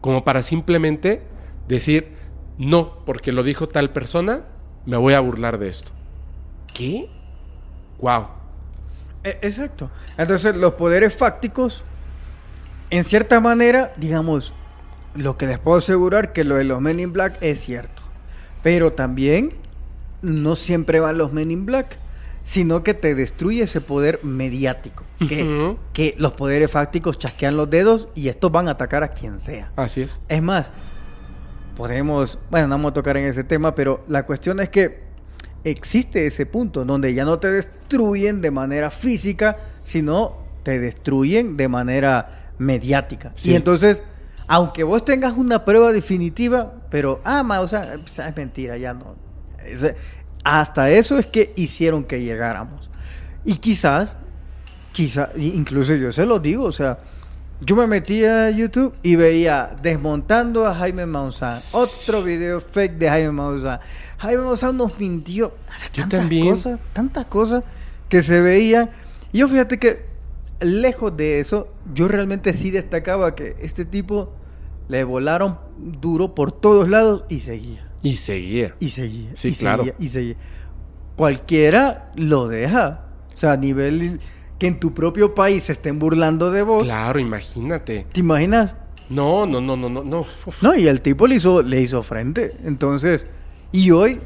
como 0.00 0.22
para 0.22 0.42
simplemente 0.42 1.22
decir, 1.66 2.12
no, 2.58 3.04
porque 3.06 3.32
lo 3.32 3.42
dijo 3.42 3.68
tal 3.68 3.90
persona, 3.90 4.44
me 4.84 4.98
voy 4.98 5.14
a 5.14 5.20
burlar 5.20 5.58
de 5.58 5.70
esto. 5.70 5.92
¿Qué? 6.74 7.08
Wow. 8.00 8.26
E- 9.24 9.38
Exacto. 9.42 9.90
Entonces, 10.16 10.54
los 10.56 10.74
poderes 10.74 11.14
fácticos, 11.14 11.82
en 12.90 13.04
cierta 13.04 13.40
manera, 13.40 13.92
digamos, 13.96 14.52
lo 15.14 15.36
que 15.36 15.46
les 15.46 15.58
puedo 15.58 15.78
asegurar 15.78 16.32
que 16.32 16.44
lo 16.44 16.56
de 16.56 16.64
los 16.64 16.80
Men 16.80 17.00
in 17.00 17.12
Black 17.12 17.36
es 17.40 17.60
cierto. 17.60 18.02
Pero 18.62 18.92
también 18.92 19.54
no 20.22 20.56
siempre 20.56 21.00
van 21.00 21.18
los 21.18 21.32
Men 21.32 21.50
in 21.50 21.66
Black, 21.66 21.98
sino 22.42 22.82
que 22.82 22.94
te 22.94 23.14
destruye 23.14 23.62
ese 23.62 23.80
poder 23.80 24.20
mediático. 24.22 25.04
Que, 25.28 25.76
que 25.94 26.14
los 26.18 26.32
poderes 26.32 26.70
fácticos 26.70 27.18
chasquean 27.18 27.56
los 27.56 27.70
dedos 27.70 28.08
y 28.14 28.28
estos 28.28 28.52
van 28.52 28.68
a 28.68 28.72
atacar 28.72 29.02
a 29.02 29.08
quien 29.08 29.38
sea. 29.38 29.70
Así 29.76 30.02
es. 30.02 30.20
Es 30.28 30.42
más, 30.42 30.70
podemos, 31.76 32.38
bueno, 32.50 32.66
no 32.68 32.74
vamos 32.74 32.90
a 32.90 32.94
tocar 32.94 33.16
en 33.16 33.24
ese 33.26 33.44
tema, 33.44 33.74
pero 33.74 34.04
la 34.08 34.24
cuestión 34.26 34.60
es 34.60 34.68
que 34.68 35.03
existe 35.64 36.26
ese 36.26 36.46
punto 36.46 36.84
donde 36.84 37.14
ya 37.14 37.24
no 37.24 37.38
te 37.38 37.50
destruyen 37.50 38.40
de 38.40 38.50
manera 38.50 38.90
física, 38.90 39.56
sino 39.82 40.38
te 40.62 40.78
destruyen 40.78 41.56
de 41.56 41.68
manera 41.68 42.52
mediática. 42.58 43.32
Sí. 43.34 43.50
Y 43.52 43.54
entonces, 43.54 44.02
aunque 44.46 44.84
vos 44.84 45.04
tengas 45.04 45.34
una 45.34 45.64
prueba 45.64 45.90
definitiva, 45.92 46.74
pero, 46.90 47.20
ah, 47.24 47.42
ma, 47.42 47.60
o 47.60 47.66
sea, 47.66 47.96
pues, 48.00 48.18
es 48.18 48.36
mentira, 48.36 48.76
ya 48.76 48.94
no. 48.94 49.16
Es- 49.64 49.94
hasta 50.44 50.90
eso 50.90 51.18
es 51.18 51.26
que 51.26 51.52
hicieron 51.56 52.04
que 52.04 52.22
llegáramos. 52.22 52.90
Y 53.44 53.56
quizás, 53.56 54.16
quizás, 54.92 55.30
incluso 55.36 55.94
yo 55.94 56.12
se 56.12 56.26
lo 56.26 56.38
digo, 56.38 56.64
o 56.64 56.72
sea, 56.72 56.98
yo 57.64 57.76
me 57.76 57.86
metí 57.86 58.24
a 58.24 58.50
YouTube 58.50 58.94
y 59.02 59.16
veía 59.16 59.74
desmontando 59.80 60.66
a 60.66 60.74
Jaime 60.74 61.06
Maussan. 61.06 61.58
Otro 61.72 62.22
video 62.22 62.60
fake 62.60 62.98
de 62.98 63.08
Jaime 63.08 63.32
Maussan. 63.32 63.80
Jaime 64.18 64.42
Maussan 64.42 64.76
nos 64.76 64.98
mintió. 64.98 65.54
Sea, 65.76 65.88
Yo 65.92 66.02
tantas 66.02 66.20
también. 66.20 66.54
Cosas, 66.54 66.80
tantas 66.92 67.26
cosas 67.26 67.64
que 68.08 68.22
se 68.22 68.40
veían. 68.40 68.90
Y 69.32 69.38
yo 69.38 69.48
fíjate 69.48 69.78
que, 69.78 70.04
lejos 70.60 71.16
de 71.16 71.40
eso, 71.40 71.68
yo 71.94 72.06
realmente 72.08 72.52
sí 72.52 72.70
destacaba 72.70 73.34
que 73.34 73.56
este 73.58 73.84
tipo 73.84 74.32
le 74.88 75.02
volaron 75.04 75.58
duro 75.78 76.34
por 76.34 76.52
todos 76.52 76.88
lados 76.88 77.24
y 77.28 77.40
seguía. 77.40 77.88
Y 78.02 78.16
seguía. 78.16 78.74
Y 78.80 78.90
seguía. 78.90 79.30
Sí, 79.34 79.48
y 79.48 79.54
claro. 79.54 79.84
seguía, 79.84 79.96
y 79.98 80.08
seguía. 80.08 80.36
Cualquiera 81.16 82.12
lo 82.16 82.48
deja. 82.48 83.06
O 83.34 83.36
sea, 83.36 83.52
a 83.52 83.56
nivel 83.56 84.20
que 84.64 84.68
en 84.68 84.80
tu 84.80 84.94
propio 84.94 85.34
país 85.34 85.64
se 85.64 85.72
estén 85.72 85.98
burlando 85.98 86.50
de 86.50 86.62
vos. 86.62 86.82
Claro, 86.84 87.18
imagínate. 87.18 88.06
¿Te 88.10 88.20
imaginas? 88.20 88.74
No, 89.10 89.44
no, 89.44 89.60
no, 89.60 89.76
no, 89.76 89.90
no, 89.90 90.02
no. 90.02 90.20
Uf. 90.20 90.62
No, 90.62 90.74
y 90.74 90.88
el 90.88 91.02
tipo 91.02 91.26
le 91.26 91.34
hizo, 91.34 91.60
le 91.60 91.82
hizo 91.82 92.02
frente. 92.02 92.56
Entonces, 92.64 93.26
y 93.72 93.90
hoy, 93.90 94.22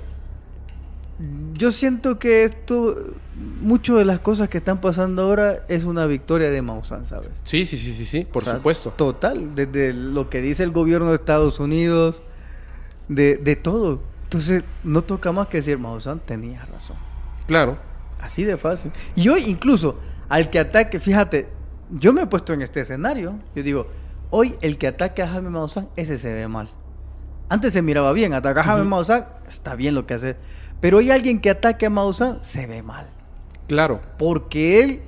yo 1.54 1.72
siento 1.72 2.20
que 2.20 2.44
esto, 2.44 3.16
mucho 3.60 3.96
de 3.96 4.04
las 4.04 4.20
cosas 4.20 4.48
que 4.48 4.58
están 4.58 4.80
pasando 4.80 5.22
ahora 5.22 5.64
es 5.66 5.82
una 5.82 6.06
victoria 6.06 6.52
de 6.52 6.62
Maussan, 6.62 7.04
¿sabes? 7.04 7.32
Sí, 7.42 7.66
sí, 7.66 7.76
sí, 7.76 7.92
sí, 7.92 8.04
sí, 8.04 8.24
por 8.24 8.44
O 8.44 8.46
sea, 8.46 8.54
supuesto. 8.58 8.90
Total, 8.90 9.56
desde 9.56 9.92
lo 9.92 10.30
que 10.30 10.40
dice 10.40 10.62
el 10.62 10.70
gobierno 10.70 11.08
de 11.08 11.16
Estados 11.16 11.58
Unidos, 11.58 12.22
de, 13.08 13.38
de 13.38 13.56
todo. 13.56 14.00
Entonces, 14.22 14.62
no 14.84 15.02
toca 15.02 15.32
más 15.32 15.48
que 15.48 15.56
decir, 15.56 15.78
Maussan 15.78 16.20
tenía 16.20 16.64
razón. 16.66 16.96
Claro. 17.48 17.76
Así 18.20 18.44
de 18.44 18.56
fácil. 18.56 18.92
Y 19.16 19.28
hoy 19.30 19.42
incluso 19.48 19.96
al 20.28 20.50
que 20.50 20.58
ataque, 20.58 21.00
fíjate, 21.00 21.48
yo 21.90 22.12
me 22.12 22.22
he 22.22 22.26
puesto 22.26 22.52
en 22.52 22.62
este 22.62 22.80
escenario. 22.80 23.34
Yo 23.54 23.62
digo, 23.62 23.86
hoy 24.30 24.56
el 24.60 24.76
que 24.78 24.88
ataque 24.88 25.22
a 25.22 25.28
Jaime 25.28 25.50
Maussan, 25.50 25.88
ese 25.96 26.18
se 26.18 26.32
ve 26.32 26.46
mal. 26.48 26.68
Antes 27.48 27.72
se 27.72 27.80
miraba 27.82 28.12
bien, 28.12 28.34
atacar 28.34 28.58
a 28.64 28.64
Jaime. 28.64 28.84
Maussan, 28.84 29.26
está 29.48 29.74
bien 29.74 29.94
lo 29.94 30.06
que 30.06 30.14
hace. 30.14 30.36
Pero 30.80 30.98
hoy 30.98 31.10
alguien 31.10 31.40
que 31.40 31.50
ataque 31.50 31.86
a 31.86 31.90
Maussan, 31.90 32.38
se 32.42 32.66
ve 32.66 32.82
mal. 32.82 33.06
Claro. 33.68 34.00
Porque 34.18 34.82
él, 34.82 35.00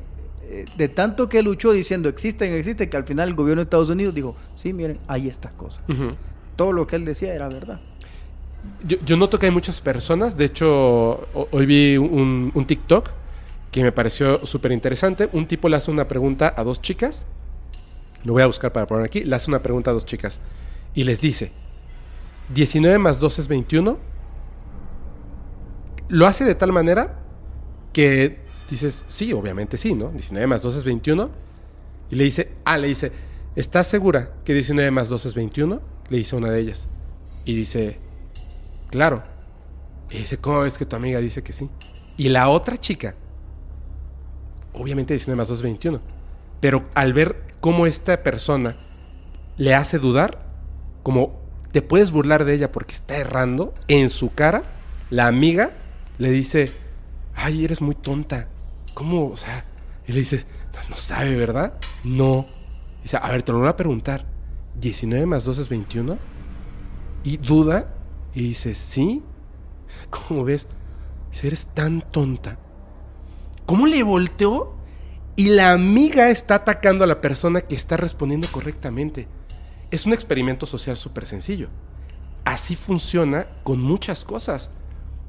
eh, 0.43 0.65
de 0.77 0.89
tanto 0.89 1.29
que 1.29 1.43
luchó 1.43 1.73
diciendo 1.73 2.09
existen, 2.09 2.53
existen, 2.55 2.89
que 2.89 2.97
al 2.97 3.05
final 3.05 3.29
el 3.29 3.35
gobierno 3.35 3.61
de 3.61 3.65
Estados 3.65 3.91
Unidos 3.91 4.15
dijo, 4.15 4.35
sí, 4.57 4.73
miren, 4.73 4.99
hay 5.07 5.29
estas 5.29 5.53
cosas. 5.53 5.83
Todo 6.57 6.73
lo 6.73 6.87
que 6.87 6.97
él 6.97 7.05
decía 7.05 7.35
era 7.35 7.49
verdad. 7.49 7.81
Yo, 8.87 8.99
yo 9.05 9.17
noto 9.17 9.39
que 9.39 9.47
hay 9.47 9.53
muchas 9.53 9.81
personas. 9.81 10.37
De 10.37 10.45
hecho, 10.47 10.69
ho- 11.35 11.49
hoy 11.53 11.67
vi 11.67 11.97
un, 11.97 12.51
un 12.55 12.65
TikTok 12.67 13.11
que 13.71 13.83
me 13.83 13.93
pareció 13.93 14.45
súper 14.47 14.73
interesante. 14.73 15.29
Un 15.33 15.47
tipo 15.47 15.69
le 15.69 15.77
hace 15.77 15.91
una 15.91 16.09
pregunta 16.09 16.53
a 16.57 16.65
dos 16.65 16.81
chicas. 16.81 17.27
Lo 18.25 18.33
voy 18.35 18.43
a 18.43 18.47
buscar 18.47 18.73
para 18.73 18.87
poner 18.87 19.05
aquí. 19.05 19.25
Le 19.25 19.35
hace 19.37 19.51
una 19.51 19.63
pregunta 19.63 19.91
a 19.91 19.95
dos 19.95 20.05
chicas. 20.05 20.41
Y 20.95 21.05
les 21.05 21.21
dice: 21.21 21.53
19 22.55 22.99
más 22.99 23.21
2 23.21 23.39
es 23.39 23.49
21. 23.49 23.99
Lo 26.09 26.27
hace 26.27 26.45
de 26.45 26.55
tal 26.55 26.73
manera 26.73 27.21
que 27.93 28.41
dices: 28.69 29.05
Sí, 29.09 29.33
obviamente 29.33 29.77
sí, 29.77 29.95
¿no? 29.95 30.11
19 30.11 30.47
más 30.47 30.63
2 30.63 30.77
es 30.77 30.85
21. 30.85 31.31
Y 32.11 32.17
le 32.17 32.25
dice: 32.25 32.53
Ah, 32.65 32.77
le 32.77 32.89
dice: 32.89 33.13
¿Estás 33.55 33.87
segura 33.87 34.33
que 34.45 34.53
19 34.53 34.91
más 34.91 35.09
2 35.09 35.27
es 35.27 35.35
21? 35.35 35.81
Le 36.09 36.17
dice 36.17 36.37
una 36.37 36.51
de 36.51 36.61
ellas. 36.61 36.89
Y 37.45 37.55
dice: 37.55 37.99
Claro. 38.91 39.23
Y 40.11 40.19
dice, 40.19 40.39
¿cómo 40.39 40.63
ves 40.63 40.77
que 40.77 40.87
tu 40.87 40.97
amiga 40.97 41.21
dice 41.21 41.43
que 41.43 41.53
sí? 41.53 41.71
Y 42.17 42.29
la 42.31 42.49
otra 42.49 42.77
chica, 42.77 43.15
obviamente 44.73 45.15
19 45.15 45.37
más 45.37 45.49
2 45.49 45.59
es 45.59 45.63
21. 45.63 46.01
Pero 46.61 46.89
al 46.95 47.13
ver 47.13 47.45
cómo 47.61 47.87
esta 47.87 48.23
persona 48.23 48.77
le 49.57 49.75
hace 49.75 49.99
dudar, 49.99 50.47
como 51.03 51.41
te 51.73 51.83
puedes 51.83 52.11
burlar 52.11 52.45
de 52.45 52.55
ella 52.55 52.73
porque 52.73 52.95
está 52.95 53.17
errando, 53.17 53.75
en 53.89 54.11
su 54.11 54.33
cara, 54.33 54.65
la 55.11 55.27
amiga 55.27 55.73
le 56.19 56.31
dice, 56.31 56.73
ay, 57.35 57.65
eres 57.65 57.81
muy 57.81 57.95
tonta. 57.95 58.49
¿Cómo? 58.95 59.29
O 59.29 59.37
sea, 59.37 59.65
y 60.07 60.13
le 60.13 60.21
dice, 60.21 60.45
no, 60.89 60.97
sabe, 60.97 61.37
¿verdad? 61.37 61.75
No. 62.05 62.47
Dice, 63.03 63.19
a 63.21 63.31
ver, 63.31 63.43
te 63.43 63.53
lo 63.53 63.61
voy 63.61 63.69
a 63.69 63.77
preguntar. 63.77 64.27
¿19 64.81 65.27
más 65.27 65.45
2 65.45 65.59
es 65.59 65.69
21? 65.69 66.19
Y 67.25 67.37
duda 67.37 67.95
y 68.35 68.49
dice, 68.49 68.75
sí. 68.75 69.23
¿Cómo 70.11 70.45
ves? 70.45 70.67
Dice, 71.31 71.47
eres 71.47 71.67
tan 71.67 72.01
tonta. 72.01 72.59
¿Cómo 73.71 73.87
le 73.87 74.03
volteó? 74.03 74.75
Y 75.37 75.51
la 75.51 75.71
amiga 75.71 76.31
está 76.31 76.57
atacando 76.57 77.05
a 77.05 77.07
la 77.07 77.21
persona 77.21 77.61
que 77.61 77.77
está 77.77 77.97
respondiendo 77.97 78.49
correctamente. 78.51 79.29
Es 79.93 80.07
un 80.07 80.13
experimento 80.13 80.67
social 80.67 80.97
súper 80.97 81.25
sencillo. 81.25 81.69
Así 82.45 82.75
funciona 82.75 83.47
con 83.63 83.81
muchas 83.81 84.25
cosas. 84.25 84.73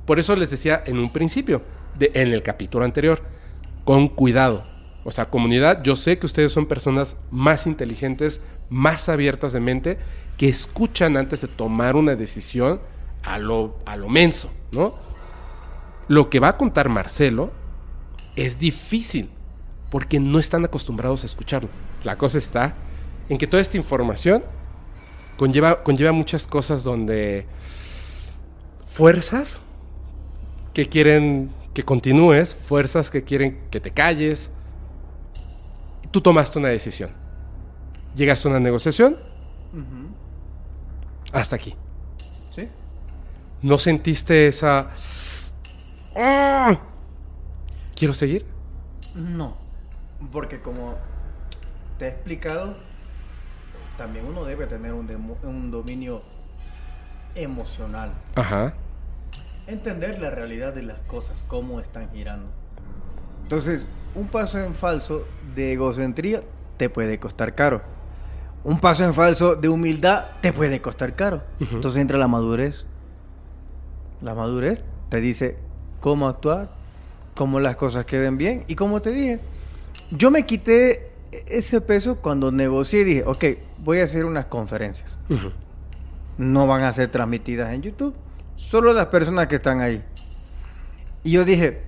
Por 0.07 0.17
eso 0.17 0.35
les 0.35 0.49
decía 0.49 0.81
en 0.87 0.97
un 0.97 1.13
principio, 1.13 1.61
de, 1.99 2.09
en 2.15 2.33
el 2.33 2.41
capítulo 2.41 2.83
anterior, 2.83 3.21
con 3.85 4.07
cuidado. 4.07 4.65
O 5.03 5.11
sea, 5.11 5.29
comunidad, 5.29 5.83
yo 5.83 5.95
sé 5.95 6.17
que 6.17 6.25
ustedes 6.25 6.51
son 6.51 6.65
personas 6.65 7.17
más 7.29 7.67
inteligentes, 7.67 8.41
más 8.71 9.07
abiertas 9.07 9.53
de 9.53 9.59
mente, 9.59 9.99
que 10.37 10.49
escuchan 10.49 11.15
antes 11.15 11.41
de 11.41 11.47
tomar 11.47 11.95
una 11.95 12.15
decisión 12.15 12.81
a 13.21 13.37
lo, 13.37 13.77
a 13.85 13.95
lo 13.97 14.09
menso, 14.09 14.51
¿no? 14.71 14.95
Lo 16.07 16.31
que 16.31 16.39
va 16.39 16.47
a 16.47 16.57
contar 16.57 16.89
Marcelo 16.89 17.60
es 18.35 18.59
difícil, 18.59 19.29
porque 19.89 20.19
no 20.19 20.39
están 20.39 20.63
acostumbrados 20.65 21.23
a 21.23 21.25
escucarlo. 21.25 21.69
La 22.03 22.17
cosa 22.17 22.37
está 22.37 22.75
en 23.29 23.37
que 23.37 23.47
toda 23.47 23.61
esta 23.61 23.77
información 23.77 24.43
conlleva, 25.37 25.83
conlleva 25.83 26.11
muchas 26.11 26.47
cosas 26.47 26.83
donde 26.83 27.45
fuerzas 28.85 29.61
que 30.73 30.87
quieren 30.87 31.51
que 31.73 31.83
continúes, 31.83 32.55
fuerzas 32.55 33.09
que 33.09 33.23
quieren 33.23 33.61
que 33.69 33.79
te 33.79 33.91
calles. 33.91 34.51
Tú 36.11 36.21
tomaste 36.21 36.59
una 36.59 36.67
decisión. 36.69 37.11
Llegaste 38.15 38.47
a 38.47 38.51
una 38.51 38.59
negociación 38.59 39.17
hasta 41.31 41.55
aquí. 41.55 41.75
¿Sí? 42.53 42.67
¿No 43.61 43.77
sentiste 43.77 44.47
esa... 44.47 44.89
¡Ah! 46.15 46.90
¿Quiero 48.01 48.15
seguir? 48.15 48.47
No, 49.13 49.55
porque 50.31 50.59
como 50.59 50.95
te 51.99 52.05
he 52.05 52.07
explicado, 52.09 52.75
también 53.95 54.25
uno 54.25 54.43
debe 54.43 54.65
tener 54.65 54.91
un, 54.91 55.05
demo- 55.05 55.37
un 55.43 55.69
dominio 55.69 56.23
emocional. 57.35 58.11
Ajá. 58.33 58.73
Entender 59.67 60.17
la 60.19 60.31
realidad 60.31 60.73
de 60.73 60.81
las 60.81 60.97
cosas, 61.01 61.43
cómo 61.47 61.79
están 61.79 62.09
girando. 62.11 62.47
Entonces, 63.43 63.87
un 64.15 64.25
paso 64.29 64.57
en 64.59 64.73
falso 64.73 65.27
de 65.53 65.73
egocentría 65.73 66.41
te 66.77 66.89
puede 66.89 67.19
costar 67.19 67.53
caro. 67.53 67.83
un 68.63 68.79
paso 68.79 69.03
en 69.05 69.13
falso 69.13 69.53
de 69.55 69.69
humildad 69.69 70.25
te 70.41 70.51
puede 70.53 70.81
costar 70.81 71.15
caro. 71.15 71.43
Entonces 71.59 72.01
entra 72.01 72.17
la 72.17 72.27
madurez. 72.27 72.87
La 74.23 74.33
madurez 74.33 74.83
te 75.09 75.21
dice 75.21 75.59
cómo 75.99 76.27
actuar, 76.27 76.80
cómo 77.41 77.59
las 77.59 77.75
cosas 77.75 78.05
queden 78.05 78.37
bien. 78.37 78.65
Y 78.67 78.75
como 78.75 79.01
te 79.01 79.09
dije, 79.09 79.39
yo 80.11 80.29
me 80.29 80.45
quité 80.45 81.09
ese 81.47 81.81
peso 81.81 82.17
cuando 82.17 82.51
negocié 82.51 82.99
y 83.01 83.03
dije, 83.03 83.23
ok, 83.25 83.45
voy 83.79 83.99
a 83.99 84.03
hacer 84.03 84.25
unas 84.25 84.45
conferencias. 84.45 85.17
Ujú. 85.27 85.49
No 86.37 86.67
van 86.67 86.83
a 86.83 86.91
ser 86.93 87.07
transmitidas 87.07 87.73
en 87.73 87.81
YouTube. 87.81 88.13
Solo 88.53 88.93
las 88.93 89.07
personas 89.07 89.47
que 89.47 89.55
están 89.55 89.81
ahí. 89.81 90.03
Y 91.23 91.31
yo 91.31 91.43
dije, 91.43 91.81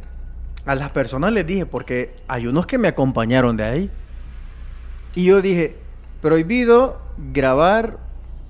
a 0.66 0.74
las 0.74 0.90
personas 0.90 1.32
les 1.32 1.46
dije, 1.46 1.68
porque 1.68 2.16
hay 2.28 2.48
unos 2.48 2.66
que 2.66 2.80
me 2.80 2.88
acompañaron 2.88 3.56
de 3.56 3.64
ahí. 3.64 3.92
Y 5.14 5.26
yo 5.26 5.40
dije, 5.40 5.76
prohibido 6.20 7.00
grabar, 7.32 8.00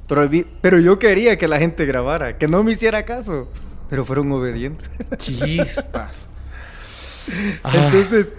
prohibi- 0.08 0.48
pero 0.62 0.80
yo 0.80 1.00
quería 1.00 1.38
que 1.38 1.50
la 1.50 1.60
gente 1.60 1.86
grabara, 1.86 2.38
que 2.38 2.48
no 2.48 2.64
me 2.64 2.72
hiciera 2.72 3.04
caso. 3.04 3.50
Pero 3.90 4.06
fueron 4.06 4.32
obedientes. 4.32 4.90
Chispas. 5.18 6.30
Ah, 7.64 7.72
Entonces, 7.86 8.34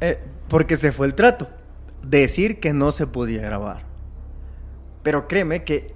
eh, 0.00 0.18
porque 0.48 0.76
se 0.76 0.92
fue 0.92 1.06
el 1.06 1.14
trato. 1.14 1.48
Decir 2.02 2.60
que 2.60 2.72
no 2.72 2.92
se 2.92 3.06
podía 3.06 3.42
grabar. 3.42 3.84
Pero 5.02 5.26
créeme 5.28 5.64
que, 5.64 5.94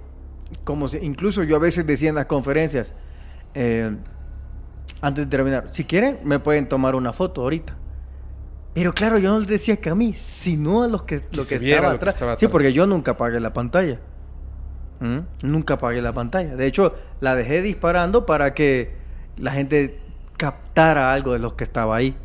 como 0.63 0.87
si- 0.87 0.97
incluso 1.01 1.43
yo 1.43 1.55
a 1.55 1.59
veces 1.59 1.85
decía 1.85 2.09
en 2.09 2.15
las 2.15 2.25
conferencias, 2.25 2.93
eh, 3.53 3.95
antes 5.01 5.25
de 5.25 5.29
terminar, 5.29 5.69
si 5.71 5.83
quieren, 5.85 6.19
me 6.23 6.39
pueden 6.39 6.67
tomar 6.67 6.95
una 6.95 7.13
foto 7.13 7.41
ahorita. 7.41 7.75
Pero 8.73 8.93
claro, 8.93 9.17
yo 9.17 9.31
no 9.31 9.39
les 9.39 9.47
decía 9.47 9.77
que 9.77 9.89
a 9.89 9.95
mí, 9.95 10.13
sino 10.13 10.83
a 10.83 10.87
los 10.87 11.03
que, 11.03 11.23
lo 11.31 11.45
que 11.45 11.57
viera 11.57 11.77
estaba 11.77 11.93
lo 11.93 11.99
que 11.99 12.09
atrás. 12.09 12.39
Sí, 12.39 12.47
porque 12.47 12.71
yo 12.73 12.85
nunca 12.85 13.11
apagué 13.11 13.39
la 13.39 13.51
pantalla. 13.53 13.99
¿Mm? 14.99 15.19
Nunca 15.43 15.75
apagué 15.75 16.01
la 16.01 16.13
pantalla. 16.13 16.55
De 16.55 16.65
hecho, 16.65 16.93
la 17.21 17.35
dejé 17.35 17.61
disparando 17.61 18.25
para 18.25 18.53
que 18.53 18.93
la 19.37 19.51
gente 19.51 19.99
captara 20.39 21.13
algo 21.13 21.33
de 21.33 21.39
lo 21.39 21.55
que 21.55 21.63
estaba 21.65 21.95
ahí. 21.97 22.15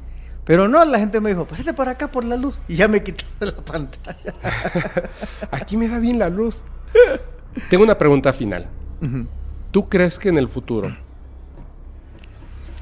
Pero 0.47 0.69
no, 0.69 0.85
la 0.85 0.99
gente 0.99 1.21
me 1.21 1.31
dijo, 1.31 1.47
pásate 1.47 1.73
para 1.75 1.91
acá 1.93 2.11
por 2.11 2.25
la 2.25 2.37
luz. 2.37 2.59
Y 2.69 2.77
ya 2.77 2.87
me 2.89 3.03
quitaron 3.03 3.29
la 3.41 3.65
pantalla. 3.65 4.35
Aquí 5.51 5.77
me 5.77 5.89
da 5.89 5.99
bien 5.99 6.19
la 6.19 6.29
luz. 6.29 6.63
Tengo 7.71 7.83
una 7.85 7.99
pregunta 7.99 8.33
final. 8.33 8.69
¿Tú 9.71 9.89
crees 9.89 10.19
que 10.19 10.29
en 10.29 10.39
el 10.39 10.49
futuro 10.49 10.95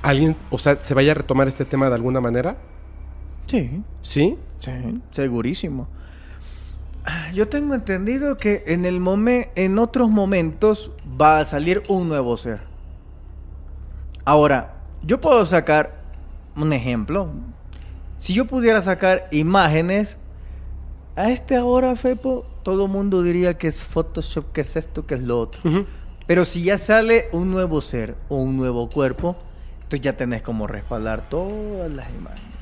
alguien, 0.02 0.36
o 0.50 0.58
sea, 0.58 0.76
se 0.76 0.94
vaya 0.94 1.12
a 1.12 1.14
retomar 1.14 1.48
este 1.48 1.64
tema 1.64 1.88
de 1.88 1.94
alguna 1.94 2.20
manera? 2.20 2.56
sí, 3.46 3.82
¿Sí? 4.00 4.38
sí, 4.60 5.00
segurísimo. 5.12 5.88
Yo 7.34 7.48
tengo 7.48 7.74
entendido 7.74 8.36
que 8.36 8.62
en 8.68 8.84
el 8.84 9.00
momen- 9.00 9.48
en 9.56 9.78
otros 9.78 10.10
momentos 10.10 10.92
va 11.20 11.40
a 11.40 11.44
salir 11.44 11.82
un 11.88 12.08
nuevo 12.08 12.36
ser. 12.36 12.60
Ahora, 14.24 14.74
yo 15.02 15.20
puedo 15.20 15.44
sacar 15.46 16.02
un 16.56 16.72
ejemplo. 16.72 17.28
Si 18.18 18.34
yo 18.34 18.46
pudiera 18.46 18.80
sacar 18.80 19.28
imágenes, 19.32 20.16
a 21.16 21.30
este 21.30 21.56
ahora, 21.56 21.94
Fepo, 21.96 22.46
todo 22.62 22.86
mundo 22.86 23.22
diría 23.22 23.58
que 23.58 23.68
es 23.68 23.82
Photoshop, 23.82 24.52
que 24.52 24.62
es 24.62 24.76
esto, 24.76 25.06
que 25.06 25.14
es 25.14 25.22
lo 25.22 25.38
otro. 25.40 25.60
Ujú. 25.64 25.84
Pero 26.26 26.44
si 26.44 26.62
ya 26.62 26.78
sale 26.78 27.28
un 27.32 27.50
nuevo 27.50 27.80
ser 27.80 28.14
o 28.28 28.36
un 28.36 28.56
nuevo 28.56 28.88
cuerpo, 28.88 29.36
entonces 29.82 30.00
ya 30.00 30.16
tenés 30.16 30.42
como 30.42 30.66
respaldar 30.66 31.28
todas 31.28 31.92
las 31.92 32.08
imágenes. 32.10 32.52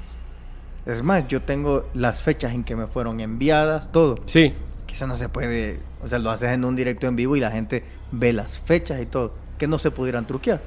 Es 0.86 1.02
más, 1.02 1.28
yo 1.28 1.42
tengo 1.42 1.84
las 1.94 2.22
fechas 2.22 2.52
en 2.52 2.64
que 2.64 2.74
me 2.74 2.86
fueron 2.86 3.20
enviadas, 3.20 3.92
todo. 3.92 4.16
Sí. 4.26 4.54
Que 4.86 4.94
eso 4.94 5.06
no 5.06 5.16
se 5.16 5.28
puede, 5.28 5.78
o 6.02 6.08
sea, 6.08 6.18
lo 6.18 6.30
haces 6.30 6.50
en 6.50 6.64
un 6.64 6.74
directo 6.74 7.06
en 7.06 7.16
vivo 7.16 7.36
y 7.36 7.40
la 7.40 7.50
gente 7.50 7.84
ve 8.10 8.32
las 8.32 8.58
fechas 8.58 9.00
y 9.00 9.06
todo, 9.06 9.34
que 9.58 9.68
no 9.68 9.78
se 9.78 9.90
pudieran 9.90 10.26
truquear. 10.26 10.60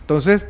Entonces, 0.00 0.48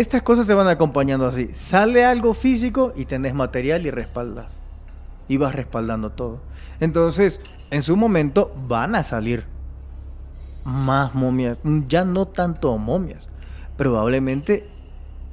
estas 0.00 0.22
cosas 0.22 0.46
se 0.46 0.54
van 0.54 0.68
acompañando 0.68 1.26
así. 1.26 1.50
Sale 1.54 2.04
algo 2.04 2.32
físico 2.32 2.92
y 2.94 3.04
tenés 3.04 3.34
material 3.34 3.84
y 3.84 3.90
respaldas. 3.90 4.46
Y 5.28 5.36
vas 5.36 5.54
respaldando 5.54 6.10
todo. 6.10 6.40
Entonces, 6.80 7.40
en 7.70 7.82
su 7.82 7.96
momento 7.96 8.54
van 8.68 8.94
a 8.94 9.02
salir 9.02 9.44
más 10.64 11.14
momias. 11.14 11.58
Ya 11.88 12.04
no 12.04 12.26
tanto 12.28 12.76
momias. 12.78 13.28
Probablemente 13.76 14.68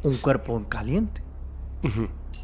un 0.04 0.16
cuerpo 0.16 0.58
en 0.58 0.66
caliente. 0.66 1.22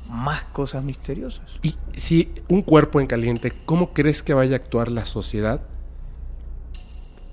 Más 0.07 0.43
cosas 0.45 0.83
misteriosas. 0.83 1.59
Y 1.63 1.75
si 1.93 2.31
un 2.47 2.61
cuerpo 2.61 3.01
en 3.01 3.07
caliente, 3.07 3.51
¿cómo 3.65 3.93
crees 3.93 4.21
que 4.21 4.33
vaya 4.33 4.53
a 4.53 4.57
actuar 4.57 4.91
la 4.91 5.05
sociedad 5.05 5.61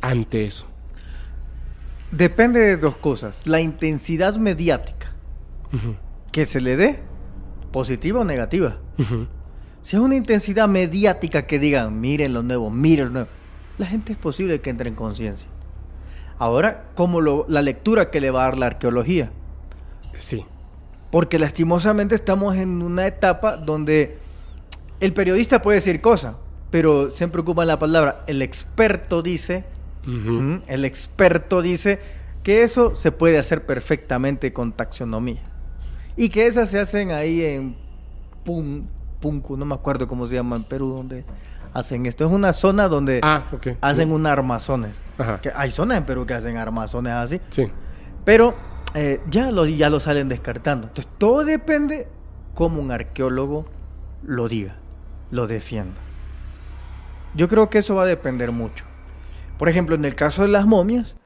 ante 0.00 0.46
eso? 0.46 0.66
Depende 2.10 2.60
de 2.60 2.76
dos 2.76 2.96
cosas. 2.96 3.46
La 3.46 3.60
intensidad 3.60 4.36
mediática 4.36 5.12
que 6.32 6.46
se 6.46 6.60
le 6.60 6.76
dé, 6.76 7.00
positiva 7.72 8.20
o 8.20 8.24
negativa. 8.24 8.78
Si 9.82 9.96
es 9.96 10.02
una 10.02 10.16
intensidad 10.16 10.68
mediática 10.68 11.46
que 11.46 11.58
digan, 11.58 12.00
miren 12.00 12.32
lo 12.32 12.42
nuevo, 12.42 12.70
miren 12.70 13.06
lo 13.08 13.12
nuevo, 13.12 13.28
la 13.76 13.86
gente 13.86 14.12
es 14.12 14.18
posible 14.18 14.60
que 14.60 14.70
entre 14.70 14.88
en 14.88 14.94
conciencia. 14.94 15.48
Ahora, 16.38 16.84
como 16.94 17.20
lo- 17.20 17.44
la 17.48 17.62
lectura 17.62 18.10
que 18.10 18.20
le 18.20 18.30
va 18.30 18.42
a 18.42 18.44
dar 18.46 18.58
la 18.58 18.66
arqueología. 18.66 19.30
Sí. 20.16 20.44
Porque 21.10 21.38
lastimosamente 21.38 22.14
estamos 22.14 22.56
en 22.56 22.82
una 22.82 23.06
etapa 23.06 23.56
donde 23.56 24.18
el 25.00 25.12
periodista 25.12 25.62
puede 25.62 25.76
decir 25.78 26.00
cosas, 26.00 26.34
pero 26.70 27.10
siempre 27.10 27.40
ocupa 27.40 27.64
la 27.64 27.78
palabra, 27.78 28.22
el 28.26 28.42
experto 28.42 29.22
dice, 29.22 29.64
¿Mm? 30.04 30.62
El 30.66 30.84
experto 30.84 31.62
dice 31.62 31.98
que 32.42 32.62
eso 32.62 32.94
se 32.94 33.12
puede 33.12 33.38
hacer 33.38 33.66
perfectamente 33.66 34.52
con 34.52 34.72
taxonomía. 34.72 35.42
Y 36.16 36.30
que 36.30 36.46
esas 36.46 36.70
se 36.70 36.80
hacen 36.80 37.12
ahí 37.12 37.44
en 37.44 37.76
Pum, 38.44 38.86
Puncu, 39.20 39.56
no 39.56 39.64
me 39.64 39.74
acuerdo 39.74 40.08
cómo 40.08 40.26
se 40.26 40.34
llama 40.36 40.56
en 40.56 40.64
Perú, 40.64 40.88
donde 40.94 41.24
hacen 41.74 42.06
esto. 42.06 42.24
Es 42.24 42.30
una 42.32 42.52
zona 42.52 42.88
donde 42.88 43.20
Ah, 43.22 43.42
hacen 43.80 44.10
unos 44.10 44.30
armazones. 44.32 44.96
Ajá. 45.18 45.40
Que 45.40 45.52
hay 45.54 45.70
zonas 45.70 45.98
en 45.98 46.04
Perú 46.04 46.24
que 46.26 46.34
hacen 46.34 46.56
armazones 46.56 47.12
así. 47.12 47.40
Sí. 47.50 47.70
Pero 48.24 48.54
eh, 48.94 49.20
ya, 49.30 49.50
lo, 49.50 49.66
ya 49.66 49.90
lo 49.90 50.00
salen 50.00 50.28
descartando. 50.28 50.88
Entonces, 50.88 51.12
todo 51.18 51.44
depende 51.44 52.08
cómo 52.54 52.80
un 52.80 52.90
arqueólogo 52.90 53.66
lo 54.22 54.48
diga, 54.48 54.76
lo 55.30 55.46
defienda. 55.46 56.00
Yo 57.34 57.48
creo 57.48 57.68
que 57.70 57.78
eso 57.78 57.94
va 57.94 58.04
a 58.04 58.06
depender 58.06 58.50
mucho. 58.50 58.84
Por 59.58 59.68
ejemplo, 59.68 59.94
en 59.94 60.04
el 60.04 60.14
caso 60.14 60.42
de 60.42 60.48
las 60.48 60.66
momias, 60.66 61.16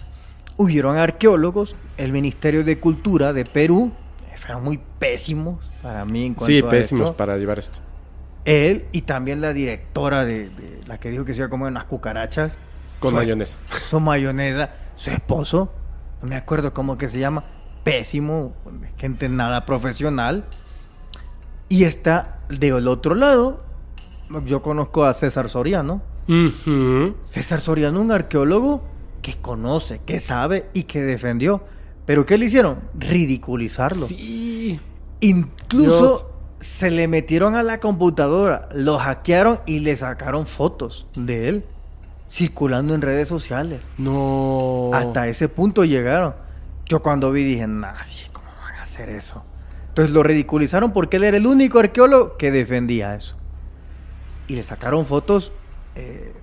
hubieron 0.57 0.97
arqueólogos, 0.97 1.77
el 1.97 2.13
Ministerio 2.13 2.65
de 2.65 2.79
Cultura 2.81 3.33
de 3.33 3.45
Perú, 3.45 3.93
eh, 4.33 4.37
fueron 4.37 4.65
muy 4.65 4.81
pésimos 4.99 5.65
para 5.83 6.05
mí 6.05 6.27
en 6.27 6.35
cuanto 6.35 6.47
Sí, 6.47 6.61
a 6.65 6.69
pésimos 6.69 7.03
esto. 7.07 7.17
para 7.17 7.37
llevar 7.37 7.59
esto. 7.59 7.79
Él 8.45 8.87
y 8.93 9.03
también 9.03 9.41
la 9.41 9.53
directora 9.53 10.25
de, 10.25 10.49
de 10.51 10.81
la 10.87 10.99
que 10.99 11.11
dijo 11.11 11.25
que 11.25 11.33
se 11.33 11.39
iba 11.39 11.47
a 11.47 11.51
comer 11.51 11.69
unas 11.69 11.85
cucarachas. 11.85 12.55
Con 13.01 13.11
Su- 13.11 13.17
mayonesa. 13.17 13.59
su 13.89 14.01
mayonesa, 14.01 14.71
su 14.97 15.11
esposo, 15.11 15.73
no 16.23 16.29
me 16.29 16.37
acuerdo 16.37 16.73
cómo 16.73 16.97
que 16.99 17.09
se 17.09 17.19
llama, 17.19 17.45
pésimo, 17.85 18.55
gente 18.97 19.29
nada 19.29 19.67
profesional. 19.67 20.45
Y 21.69 21.85
está 21.85 22.39
del 22.49 22.87
otro 22.89 23.15
lado, 23.15 23.65
yo 24.47 24.63
conozco 24.63 25.05
a 25.05 25.15
César 25.15 25.49
Soriano. 25.49 26.03
Ujú. 26.29 27.17
César 27.25 27.61
Soriano, 27.61 28.01
un 28.01 28.13
arqueólogo 28.13 28.83
que 29.23 29.37
conoce, 29.37 30.01
que 30.05 30.21
sabe 30.21 30.69
y 30.73 30.85
que 30.85 31.03
defendió. 31.03 31.65
Pero 32.07 32.27
¿qué 32.27 32.39
le 32.39 32.47
hicieron? 32.47 32.81
Ridiculizarlo. 32.99 34.07
Sí. 34.07 34.81
Incluso 35.21 36.07
Dios. 36.07 36.27
se 36.59 36.91
le 36.91 37.07
metieron 37.07 37.55
a 37.55 37.63
la 37.63 37.79
computadora, 37.79 38.69
lo 38.75 38.99
hackearon 38.99 39.61
y 39.67 39.81
le 39.81 39.97
sacaron 39.97 40.47
fotos 40.47 41.07
de 41.15 41.49
él 41.49 41.65
circulando 42.29 42.95
en 42.95 43.03
redes 43.03 43.29
sociales. 43.29 43.81
No. 43.99 44.91
Hasta 44.95 45.29
ese 45.29 45.49
punto 45.49 45.85
llegaron. 45.85 46.35
Yo 46.87 47.03
cuando 47.03 47.31
vi 47.31 47.45
dije, 47.45 47.67
nah, 47.67 48.03
sí, 48.05 48.27
¿cómo 48.33 48.49
van 48.65 48.77
a 48.77 48.83
hacer 48.83 49.11
eso? 49.11 49.45
Entonces 49.89 50.15
lo 50.15 50.23
ridiculizaron 50.23 50.93
porque 50.93 51.19
él 51.19 51.25
era 51.25 51.37
el 51.37 51.47
único 51.47 51.79
arqueólogo 51.79 52.39
que 52.39 52.51
defendía 52.51 53.15
eso. 53.15 53.37
Y 54.49 54.57
le 54.57 54.63
sacaron 54.63 55.05
fotos 55.07 55.53
eh, 55.95 56.35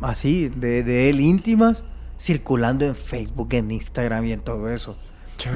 así, 0.00 0.48
de, 0.48 0.82
de 0.82 1.10
él 1.10 1.20
íntimas, 1.20 1.84
circulando 2.18 2.84
en 2.84 2.94
Facebook, 2.94 3.48
en 3.52 3.70
Instagram 3.70 4.24
y 4.26 4.32
en 4.32 4.40
todo 4.40 4.68
eso. 4.68 4.96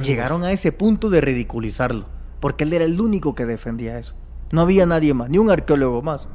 Llegaron 0.03 0.43
a 0.43 0.51
ese 0.51 0.71
punto 0.71 1.09
de 1.09 1.21
ridiculizarlo, 1.21 2.05
porque 2.39 2.65
él 2.65 2.73
era 2.73 2.85
el 2.85 2.99
único 2.99 3.35
que 3.35 3.45
defendía 3.45 3.97
eso. 3.97 4.15
No 4.51 4.61
había 4.61 4.85
nadie 4.85 5.13
más, 5.13 5.29
ni 5.29 5.37
un 5.37 5.49
arqueólogo 5.49 6.01
más. 6.01 6.27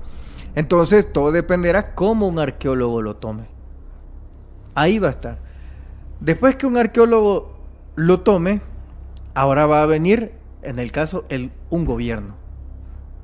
Entonces 0.55 1.13
todo 1.13 1.33
dependerá 1.33 1.95
cómo 1.95 2.29
un 2.29 2.39
arqueólogo 2.39 3.03
lo 3.03 3.17
tome. 3.17 3.45
Ahí 4.75 4.99
va 4.99 5.09
a 5.09 5.13
estar. 5.13 5.39
Después 6.21 6.57
que 6.57 6.67
un 6.67 6.77
arqueólogo 6.77 7.59
lo 7.97 8.21
tome, 8.21 8.63
ahora 9.35 9.67
va 9.67 9.83
a 9.83 9.87
venir, 9.87 10.33
en 10.63 10.79
el 10.79 10.93
caso, 10.93 11.25
el, 11.29 11.51
un 11.69 11.85
gobierno. 11.85 12.37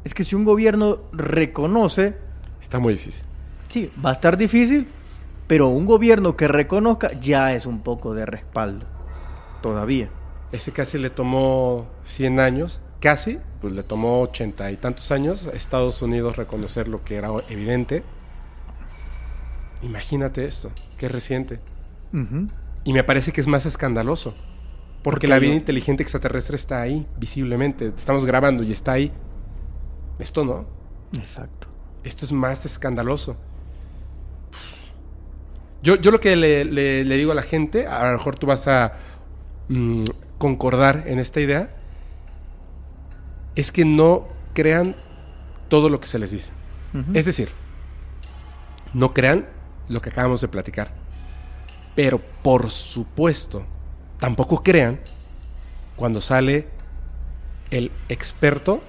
Es 0.04 0.14
que 0.14 0.24
si 0.24 0.34
un 0.36 0.44
gobierno 0.44 0.98
reconoce, 1.12 2.16
Está 2.60 2.78
muy 2.78 2.94
difícil. 2.94 3.24
Sí, 3.68 3.90
va 4.04 4.10
a 4.10 4.12
estar 4.14 4.36
difícil, 4.36 4.88
pero 5.46 5.68
un 5.68 5.86
gobierno 5.86 6.36
que 6.36 6.48
reconozca 6.48 7.12
ya 7.20 7.52
es 7.52 7.66
un 7.66 7.80
poco 7.80 8.14
de 8.14 8.26
respaldo. 8.26 8.86
Todavía. 9.62 10.10
Ese 10.52 10.72
casi 10.72 10.98
le 10.98 11.10
tomó 11.10 11.86
100 12.04 12.40
años, 12.40 12.80
casi, 13.00 13.38
pues 13.60 13.74
le 13.74 13.82
tomó 13.82 14.22
80 14.22 14.70
y 14.70 14.76
tantos 14.76 15.10
años 15.10 15.46
a 15.46 15.50
Estados 15.50 16.00
Unidos 16.00 16.36
reconocer 16.36 16.88
lo 16.88 17.04
que 17.04 17.16
era 17.16 17.28
evidente. 17.48 18.02
Imagínate 19.82 20.44
esto, 20.44 20.70
qué 20.96 21.08
reciente. 21.08 21.60
Y 22.84 22.92
me 22.94 23.04
parece 23.04 23.32
que 23.32 23.40
es 23.40 23.46
más 23.46 23.66
escandaloso. 23.66 24.34
Porque 25.02 25.28
la 25.28 25.38
vida 25.38 25.54
inteligente 25.54 26.02
extraterrestre 26.02 26.56
está 26.56 26.80
ahí, 26.80 27.06
visiblemente. 27.18 27.92
Estamos 27.96 28.24
grabando 28.24 28.62
y 28.62 28.72
está 28.72 28.92
ahí. 28.92 29.12
Esto 30.18 30.44
no. 30.44 30.66
Exacto. 31.12 31.68
Esto 32.02 32.24
es 32.24 32.32
más 32.32 32.66
escandaloso. 32.66 33.36
Yo, 35.82 35.96
yo 35.96 36.10
lo 36.10 36.20
que 36.20 36.34
le, 36.36 36.64
le- 36.64 37.04
le 37.04 37.16
digo 37.16 37.32
a 37.32 37.34
la 37.34 37.42
gente, 37.42 37.86
a 37.86 38.06
lo 38.06 38.12
mejor 38.18 38.36
tú 38.38 38.46
vas 38.46 38.66
a 38.68 38.94
mm, 39.68 40.04
concordar 40.38 41.04
en 41.06 41.18
esta 41.18 41.40
idea, 41.40 41.70
es 43.54 43.72
que 43.72 43.84
no 43.84 44.26
crean 44.54 44.96
todo 45.68 45.88
lo 45.88 46.00
que 46.00 46.06
se 46.08 46.18
les 46.18 46.30
dice. 46.30 46.52
Es 47.14 47.26
decir, 47.26 47.50
no 48.94 49.12
crean 49.12 49.46
lo 49.88 50.00
que 50.00 50.08
acabamos 50.10 50.40
de 50.40 50.48
platicar. 50.48 50.90
Pero 51.94 52.20
por 52.42 52.70
supuesto, 52.70 53.64
tampoco 54.18 54.62
crean 54.62 55.00
cuando 55.96 56.20
sale 56.20 56.68
el 57.70 57.92
experto, 58.08 58.82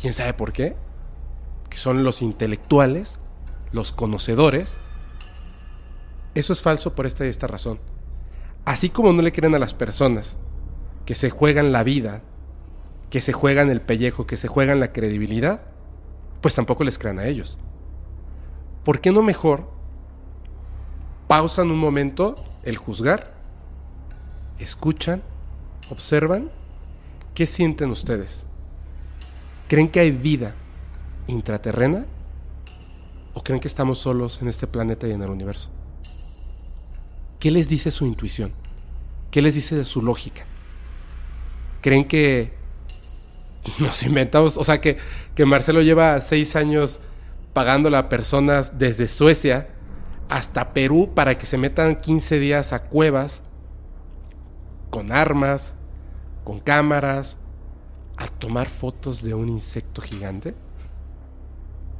quién 0.00 0.14
sabe 0.14 0.32
por 0.32 0.52
qué, 0.52 0.76
que 1.68 1.76
son 1.76 2.04
los 2.04 2.22
intelectuales, 2.22 3.20
los 3.72 3.92
conocedores. 3.92 4.78
Eso 6.34 6.52
es 6.52 6.62
falso 6.62 6.94
por 6.94 7.06
esta 7.06 7.26
y 7.26 7.28
esta 7.28 7.46
razón. 7.46 7.78
Así 8.64 8.88
como 8.88 9.12
no 9.12 9.22
le 9.22 9.32
creen 9.32 9.54
a 9.54 9.58
las 9.58 9.74
personas 9.74 10.36
que 11.04 11.14
se 11.14 11.30
juegan 11.30 11.72
la 11.72 11.82
vida, 11.82 12.22
que 13.10 13.20
se 13.20 13.32
juegan 13.32 13.70
el 13.70 13.80
pellejo, 13.80 14.26
que 14.26 14.36
se 14.36 14.48
juegan 14.48 14.80
la 14.80 14.92
credibilidad, 14.92 15.62
pues 16.40 16.54
tampoco 16.54 16.84
les 16.84 16.98
crean 16.98 17.18
a 17.18 17.26
ellos. 17.26 17.58
¿Por 18.84 19.00
qué 19.00 19.12
no 19.12 19.22
mejor 19.22 19.68
pausan 21.28 21.70
un 21.70 21.78
momento 21.78 22.34
el 22.62 22.76
juzgar, 22.76 23.34
escuchan, 24.58 25.22
observan, 25.90 26.50
qué 27.34 27.46
sienten 27.46 27.90
ustedes? 27.90 28.46
¿Creen 29.68 29.88
que 29.88 30.00
hay 30.00 30.10
vida 30.10 30.54
intraterrena 31.26 32.06
o 33.34 33.42
creen 33.42 33.60
que 33.60 33.68
estamos 33.68 33.98
solos 33.98 34.40
en 34.40 34.48
este 34.48 34.66
planeta 34.66 35.06
y 35.06 35.12
en 35.12 35.22
el 35.22 35.30
universo? 35.30 35.70
¿Qué 37.42 37.50
les 37.50 37.68
dice 37.68 37.90
su 37.90 38.06
intuición? 38.06 38.52
¿Qué 39.32 39.42
les 39.42 39.56
dice 39.56 39.74
de 39.74 39.84
su 39.84 40.00
lógica? 40.00 40.44
¿Creen 41.80 42.04
que 42.04 42.52
nos 43.80 44.04
inventamos? 44.04 44.56
O 44.56 44.62
sea, 44.62 44.80
que, 44.80 44.98
que 45.34 45.44
Marcelo 45.44 45.82
lleva 45.82 46.20
seis 46.20 46.54
años 46.54 47.00
pagándole 47.52 47.96
a 47.96 48.08
personas 48.08 48.78
desde 48.78 49.08
Suecia 49.08 49.70
hasta 50.28 50.72
Perú 50.72 51.14
para 51.16 51.36
que 51.36 51.46
se 51.46 51.58
metan 51.58 52.00
15 52.00 52.38
días 52.38 52.72
a 52.72 52.84
cuevas 52.84 53.42
con 54.90 55.10
armas, 55.10 55.74
con 56.44 56.60
cámaras, 56.60 57.38
a 58.18 58.28
tomar 58.28 58.68
fotos 58.68 59.20
de 59.20 59.34
un 59.34 59.48
insecto 59.48 60.00
gigante. 60.00 60.54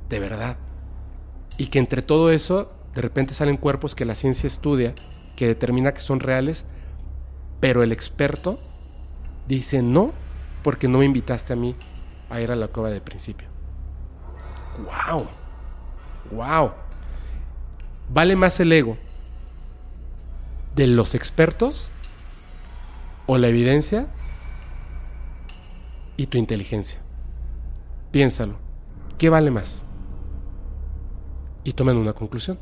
De 0.09 0.21
verdad. 0.21 0.57
Y 1.59 1.67
que 1.67 1.81
entre 1.81 2.01
todo 2.01 2.31
eso, 2.31 2.71
de 2.95 3.03
repente 3.03 3.35
salen 3.35 3.57
cuerpos 3.57 3.97
que 3.97 4.05
la 4.05 4.15
ciencia 4.15 4.47
estudia, 4.47 4.95
que 5.37 5.47
determina 5.47 5.95
que 5.95 6.01
son 6.01 6.21
reales, 6.21 6.65
pero 7.61 7.83
el 7.83 7.93
experto 7.93 8.59
dice 9.49 9.83
no, 9.83 10.13
porque 10.63 10.89
no 10.89 10.99
me 10.99 11.05
invitaste 11.05 11.53
a 11.53 11.57
mí 11.57 11.77
a 12.31 12.41
ir 12.41 12.51
a 12.51 12.57
la 12.57 12.69
cueva 12.69 12.91
de 12.91 13.01
principio. 13.01 13.49
¡Wow! 14.79 15.27
¡Wow! 16.31 16.73
¿Vale 18.09 18.37
más 18.37 18.59
el 18.61 18.73
ego 18.73 18.97
de 20.75 20.87
los 20.87 21.15
expertos 21.15 21.91
o 23.27 23.39
la 23.39 23.49
evidencia 23.49 24.07
y 26.17 26.27
tu 26.27 26.39
inteligencia? 26.39 27.01
Piénsalo. 28.11 28.57
¿Qué 29.19 29.29
vale 29.29 29.51
más? 29.51 29.83
Y 31.65 31.75
tomen 31.75 31.97
una 31.97 32.13
conclusión 32.13 32.59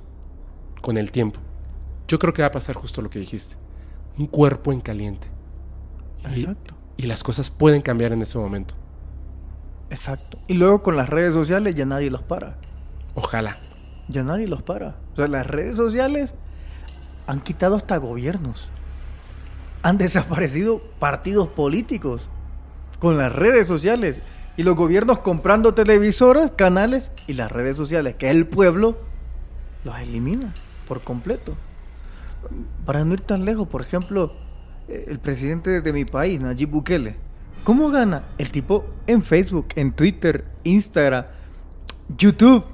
con 0.83 0.99
el 0.99 1.11
tiempo. 1.11 1.41
Yo 2.11 2.19
creo 2.19 2.33
que 2.33 2.43
va 2.43 2.49
a 2.49 2.51
pasar 2.51 2.75
justo 2.75 3.03
lo 3.03 3.09
que 3.09 3.21
dijiste. 3.21 3.55
Un 4.19 4.27
cuerpo 4.27 4.73
en 4.73 4.81
caliente. 4.81 5.29
Y, 6.35 6.41
Exacto. 6.41 6.75
y 6.97 7.07
las 7.07 7.23
cosas 7.23 7.51
pueden 7.51 7.83
cambiar 7.83 8.11
en 8.11 8.21
ese 8.21 8.37
momento. 8.37 8.75
Exacto. 9.91 10.37
Y 10.49 10.55
luego 10.55 10.83
con 10.83 10.97
las 10.97 11.09
redes 11.09 11.33
sociales 11.33 11.77
ya 11.77 11.85
nadie 11.85 12.11
los 12.11 12.23
para. 12.23 12.59
Ojalá. 13.15 13.61
Ya 14.09 14.25
nadie 14.25 14.49
los 14.49 14.61
para. 14.61 14.97
O 15.13 15.17
sea, 15.17 15.29
las 15.29 15.47
redes 15.47 15.77
sociales 15.77 16.35
han 17.29 17.43
quitado 17.43 17.77
hasta 17.77 17.97
gobiernos. 17.99 18.69
Han 19.85 19.97
desaparecido 19.97 20.83
partidos 20.99 21.47
políticos 21.47 22.29
con 22.99 23.19
las 23.19 23.31
redes 23.31 23.69
sociales. 23.69 24.21
Y 24.57 24.65
los 24.65 24.75
gobiernos 24.75 25.21
comprando 25.21 25.75
televisoras, 25.75 26.51
canales 26.57 27.13
y 27.29 27.35
las 27.35 27.53
redes 27.53 27.77
sociales, 27.77 28.17
que 28.17 28.31
el 28.31 28.49
pueblo 28.49 28.99
los 29.85 29.97
elimina 30.01 30.53
por 30.89 31.03
completo. 31.03 31.55
Para 32.85 33.05
no 33.05 33.15
ir 33.15 33.21
tan 33.21 33.45
lejos, 33.45 33.69
por 33.69 33.83
ejemplo, 33.83 34.33
eh, 34.89 35.05
el 35.09 35.19
presidente 35.19 35.81
de 35.81 35.93
mi 35.93 36.05
país, 36.05 36.41
Nayib 36.41 36.71
Bukele, 36.71 37.17
¿cómo 37.65 37.91
gana? 37.91 38.25
El 38.39 38.51
tipo 38.51 38.87
en 39.07 39.23
Facebook, 39.23 39.69
en 39.77 39.93
Twitter, 39.93 40.45
Instagram, 40.65 41.27
YouTube 42.17 42.65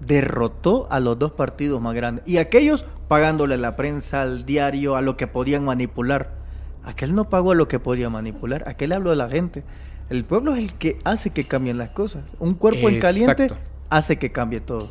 derrotó 0.00 0.86
a 0.90 1.00
los 1.00 1.18
dos 1.18 1.32
partidos 1.32 1.80
más 1.80 1.94
grandes. 1.94 2.26
Y 2.26 2.38
aquellos 2.38 2.84
pagándole 3.08 3.54
a 3.54 3.58
la 3.58 3.76
prensa, 3.76 4.22
al 4.22 4.44
diario, 4.44 4.96
a 4.96 5.00
lo 5.00 5.16
que 5.16 5.26
podían 5.26 5.64
manipular. 5.64 6.36
Aquel 6.84 7.14
no 7.14 7.28
pagó 7.28 7.52
a 7.52 7.54
lo 7.54 7.68
que 7.68 7.78
podía 7.78 8.08
manipular, 8.08 8.64
aquel 8.66 8.92
habló 8.92 9.10
a 9.10 9.16
la 9.16 9.28
gente. 9.28 9.64
El 10.08 10.24
pueblo 10.24 10.54
es 10.54 10.64
el 10.64 10.74
que 10.74 10.98
hace 11.04 11.30
que 11.30 11.44
cambien 11.44 11.76
las 11.76 11.90
cosas. 11.90 12.24
Un 12.38 12.54
cuerpo 12.54 12.88
en 12.88 13.00
caliente 13.00 13.48
hace 13.90 14.16
que 14.16 14.32
cambie 14.32 14.60
todo. 14.60 14.88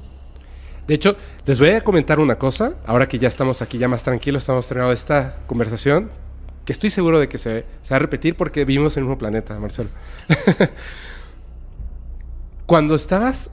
De 0.88 0.93
hecho, 0.93 1.18
les 1.45 1.59
voy 1.59 1.69
a 1.72 1.81
comentar 1.81 2.19
una 2.19 2.38
cosa, 2.39 2.76
ahora 2.85 3.07
que 3.07 3.19
ya 3.19 3.27
estamos 3.27 3.61
aquí 3.61 3.77
ya 3.77 3.88
más 3.89 4.03
tranquilos, 4.03 4.43
estamos 4.43 4.68
terminando 4.68 4.93
esta 4.93 5.38
conversación, 5.45 6.09
que 6.65 6.72
estoy 6.73 6.89
seguro 6.89 7.19
de 7.19 7.27
que 7.27 7.38
se, 7.38 7.65
va 7.91 7.95
a 7.97 7.99
repetir 7.99 8.35
porque 8.35 8.64
vivimos 8.65 8.95
en 8.97 9.01
el 9.03 9.05
mismo 9.05 9.18
planeta, 9.18 9.59
Marcelo. 9.59 9.89
Cuando 12.65 12.95
estabas, 12.95 13.49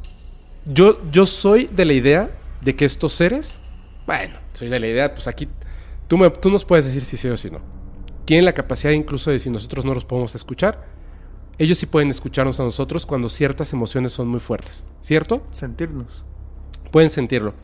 yo, 0.64 1.00
yo 1.10 1.26
soy 1.26 1.66
de 1.66 1.84
la 1.84 1.92
idea 1.92 2.30
de 2.62 2.74
que 2.74 2.84
estos 2.84 3.12
seres, 3.12 3.58
bueno, 4.06 4.38
soy 4.52 4.68
de 4.68 4.80
la 4.80 4.86
idea, 4.88 5.14
pues 5.14 5.28
aquí, 5.28 5.48
tú, 6.08 6.18
me- 6.18 6.30
tú 6.30 6.50
nos 6.50 6.64
puedes 6.64 6.84
decir 6.84 7.04
si 7.04 7.16
sí 7.16 7.28
o 7.28 7.36
si 7.36 7.50
no. 7.50 7.60
Tienen 8.24 8.44
la 8.44 8.54
capacidad 8.54 8.92
incluso 8.92 9.30
de 9.30 9.38
si 9.38 9.50
nosotros 9.50 9.84
no 9.84 9.94
los 9.94 10.04
podemos 10.04 10.34
escuchar, 10.34 10.84
ellos 11.58 11.78
sí 11.78 11.86
pueden 11.86 12.10
escucharnos 12.10 12.58
a 12.58 12.64
nosotros 12.64 13.06
cuando 13.06 13.28
ciertas 13.28 13.72
emociones 13.72 14.12
son 14.12 14.26
muy 14.28 14.40
fuertes, 14.40 14.84
¿cierto? 15.02 15.46
Sentirnos. 15.52 16.24
Pueden 16.94 17.10
sentirlo. 17.10 17.54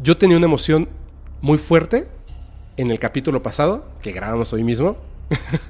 Yo 0.00 0.16
tenía 0.16 0.38
una 0.38 0.46
emoción 0.46 0.88
muy 1.42 1.58
fuerte 1.58 2.08
en 2.78 2.90
el 2.90 2.98
capítulo 2.98 3.42
pasado, 3.42 3.86
que 4.00 4.12
grabamos 4.12 4.50
hoy 4.54 4.64
mismo. 4.64 4.96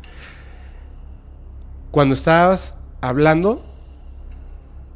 Cuando 1.91 2.15
estabas 2.15 2.77
hablando, 3.01 3.65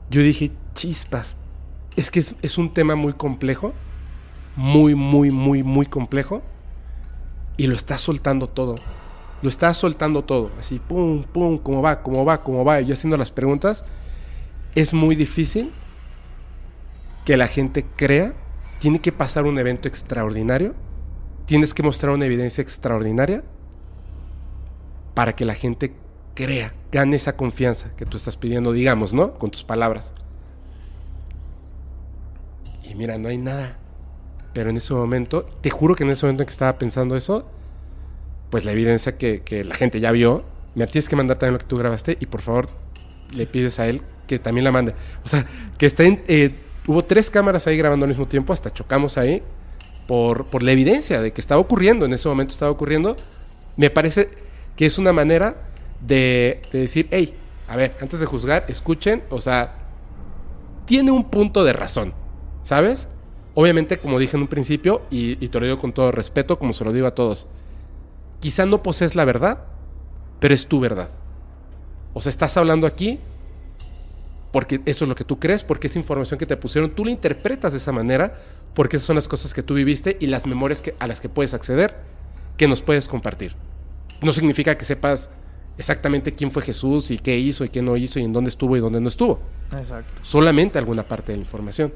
yo 0.08 0.22
dije, 0.22 0.52
chispas, 0.72 1.36
es 1.96 2.12
que 2.12 2.20
es, 2.20 2.58
un 2.58 2.72
tema 2.72 2.94
muy 2.94 3.12
complejo, 3.12 3.72
muy, 4.54 4.94
muy, 4.94 5.32
muy, 5.32 5.64
muy 5.64 5.86
complejo, 5.86 6.42
y 7.56 7.66
lo 7.66 7.74
estás 7.74 8.02
soltando 8.02 8.46
todo. 8.46 8.76
Lo 9.42 9.48
estás 9.48 9.78
soltando 9.78 10.22
todo, 10.22 10.52
así, 10.60 10.78
pum, 10.78 11.24
pum, 11.24 11.58
cómo 11.58 11.82
va, 11.82 12.04
cómo 12.04 12.24
va, 12.24 12.44
cómo 12.44 12.64
va, 12.64 12.80
y 12.80 12.86
yo 12.86 12.92
haciendo 12.92 13.16
las 13.16 13.32
preguntas. 13.32 13.84
Es 14.76 14.94
muy 14.94 15.16
difícil 15.16 15.72
que 17.24 17.36
la 17.36 17.48
gente 17.48 17.86
crea, 17.96 18.34
tiene 18.78 19.00
que 19.00 19.12
pasar 19.12 19.44
un 19.44 19.58
evento 19.58 19.88
extraordinario, 19.88 20.74
tienes 21.46 21.74
que 21.74 21.82
mostrar 21.82 22.14
una 22.14 22.26
evidencia 22.26 22.62
extraordinaria 22.62 23.42
para 25.14 25.34
que 25.34 25.44
la 25.44 25.54
gente 25.54 25.92
crea, 26.34 26.74
gane 26.90 27.16
esa 27.16 27.36
confianza 27.36 27.94
que 27.96 28.06
tú 28.06 28.16
estás 28.16 28.36
pidiendo, 28.36 28.72
digamos, 28.72 29.12
¿no? 29.12 29.34
Con 29.34 29.50
tus 29.50 29.64
palabras. 29.64 30.12
Y 32.88 32.94
mira, 32.94 33.18
no 33.18 33.28
hay 33.28 33.38
nada. 33.38 33.78
Pero 34.52 34.70
en 34.70 34.76
ese 34.76 34.94
momento, 34.94 35.44
te 35.60 35.70
juro 35.70 35.94
que 35.94 36.04
en 36.04 36.10
ese 36.10 36.26
momento 36.26 36.42
en 36.42 36.46
que 36.46 36.52
estaba 36.52 36.78
pensando 36.78 37.16
eso, 37.16 37.46
pues 38.50 38.64
la 38.64 38.72
evidencia 38.72 39.16
que, 39.16 39.64
la 39.64 39.74
gente 39.74 40.00
ya 40.00 40.10
vio, 40.12 40.44
me 40.74 40.86
tienes 40.86 41.08
que 41.08 41.16
mandar 41.16 41.38
también 41.38 41.54
lo 41.54 41.58
que 41.58 41.66
tú 41.66 41.76
grabaste 41.76 42.16
y 42.20 42.26
por 42.26 42.40
favor 42.40 42.68
le 43.34 43.46
pides 43.46 43.78
a 43.78 43.86
él 43.88 44.02
que 44.26 44.38
también 44.38 44.64
la 44.64 44.72
mande. 44.72 44.94
O 45.24 45.28
sea, 45.28 45.46
que 45.78 45.86
estén 45.86 46.22
eh, 46.26 46.54
hubo 46.86 47.04
tres 47.04 47.30
cámaras 47.30 47.66
ahí 47.66 47.76
grabando 47.76 48.04
al 48.04 48.08
mismo 48.08 48.26
tiempo, 48.26 48.52
hasta 48.52 48.72
chocamos 48.72 49.18
ahí 49.18 49.42
por, 50.06 50.46
por 50.46 50.62
la 50.62 50.72
evidencia 50.72 51.20
de 51.20 51.32
que 51.32 51.40
estaba 51.40 51.60
ocurriendo, 51.60 52.04
en 52.06 52.12
ese 52.12 52.28
momento 52.28 52.52
estaba 52.52 52.70
ocurriendo. 52.70 53.16
Me 53.76 53.90
parece 53.90 54.30
que 54.76 54.86
es 54.86 54.98
una 54.98 55.12
manera 55.12 55.56
de, 56.00 56.62
de 56.72 56.80
decir, 56.80 57.06
hey, 57.10 57.34
a 57.68 57.76
ver, 57.76 57.96
antes 58.00 58.18
de 58.18 58.26
juzgar, 58.26 58.64
escuchen, 58.68 59.22
o 59.30 59.40
sea, 59.40 59.74
tiene 60.86 61.12
un 61.12 61.30
punto 61.30 61.62
de 61.62 61.72
razón, 61.72 62.14
¿sabes? 62.64 63.08
Obviamente, 63.54 63.98
como 63.98 64.18
dije 64.18 64.36
en 64.36 64.42
un 64.42 64.48
principio, 64.48 65.02
y, 65.10 65.42
y 65.44 65.48
te 65.48 65.60
lo 65.60 65.66
digo 65.66 65.78
con 65.78 65.92
todo 65.92 66.10
respeto, 66.10 66.58
como 66.58 66.72
se 66.72 66.84
lo 66.84 66.92
digo 66.92 67.06
a 67.06 67.14
todos, 67.14 67.46
quizá 68.40 68.66
no 68.66 68.82
posees 68.82 69.14
la 69.14 69.24
verdad, 69.24 69.64
pero 70.40 70.54
es 70.54 70.66
tu 70.66 70.80
verdad. 70.80 71.10
O 72.14 72.20
sea, 72.20 72.30
estás 72.30 72.56
hablando 72.56 72.86
aquí 72.86 73.20
porque 74.52 74.80
eso 74.86 75.04
es 75.04 75.08
lo 75.08 75.14
que 75.14 75.24
tú 75.24 75.38
crees, 75.38 75.62
porque 75.62 75.86
esa 75.86 75.98
información 75.98 76.38
que 76.38 76.46
te 76.46 76.56
pusieron, 76.56 76.90
tú 76.90 77.04
la 77.04 77.10
interpretas 77.10 77.72
de 77.72 77.78
esa 77.78 77.92
manera, 77.92 78.40
porque 78.74 78.96
esas 78.96 79.06
son 79.06 79.16
las 79.16 79.28
cosas 79.28 79.54
que 79.54 79.62
tú 79.62 79.74
viviste 79.74 80.16
y 80.20 80.26
las 80.26 80.46
memorias 80.46 80.80
que, 80.80 80.94
a 80.98 81.06
las 81.06 81.20
que 81.20 81.28
puedes 81.28 81.54
acceder, 81.54 81.96
que 82.56 82.68
nos 82.68 82.82
puedes 82.82 83.08
compartir. 83.08 83.54
No 84.22 84.32
significa 84.32 84.76
que 84.76 84.84
sepas 84.84 85.30
exactamente 85.78 86.34
quién 86.34 86.50
fue 86.50 86.62
Jesús 86.62 87.10
y 87.10 87.18
qué 87.18 87.38
hizo 87.38 87.64
y 87.64 87.68
qué 87.68 87.80
no 87.80 87.96
hizo 87.96 88.18
y 88.18 88.24
en 88.24 88.32
dónde 88.32 88.50
estuvo 88.50 88.76
y 88.76 88.80
dónde 88.80 89.00
no 89.00 89.08
estuvo. 89.08 89.40
Exacto. 89.72 90.20
Solamente 90.22 90.78
alguna 90.78 91.06
parte 91.06 91.32
de 91.32 91.38
la 91.38 91.44
información. 91.44 91.92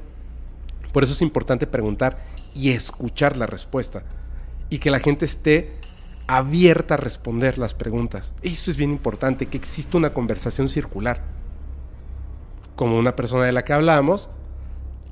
Por 0.91 1.03
eso 1.03 1.13
es 1.13 1.21
importante 1.21 1.67
preguntar 1.67 2.23
y 2.55 2.69
escuchar 2.69 3.35
la 3.35 3.45
respuesta. 3.45 4.03
Y 4.69 4.79
que 4.79 4.89
la 4.89 4.99
gente 4.99 5.25
esté 5.25 5.73
abierta 6.25 6.95
a 6.95 6.97
responder 6.97 7.57
las 7.57 7.73
preguntas. 7.73 8.33
Eso 8.41 8.71
es 8.71 8.77
bien 8.77 8.91
importante, 8.91 9.47
que 9.47 9.57
exista 9.57 9.97
una 9.97 10.13
conversación 10.13 10.69
circular. 10.69 11.34
Como 12.75 12.97
una 12.97 13.15
persona 13.15 13.45
de 13.45 13.51
la 13.51 13.63
que 13.63 13.73
hablamos, 13.73 14.29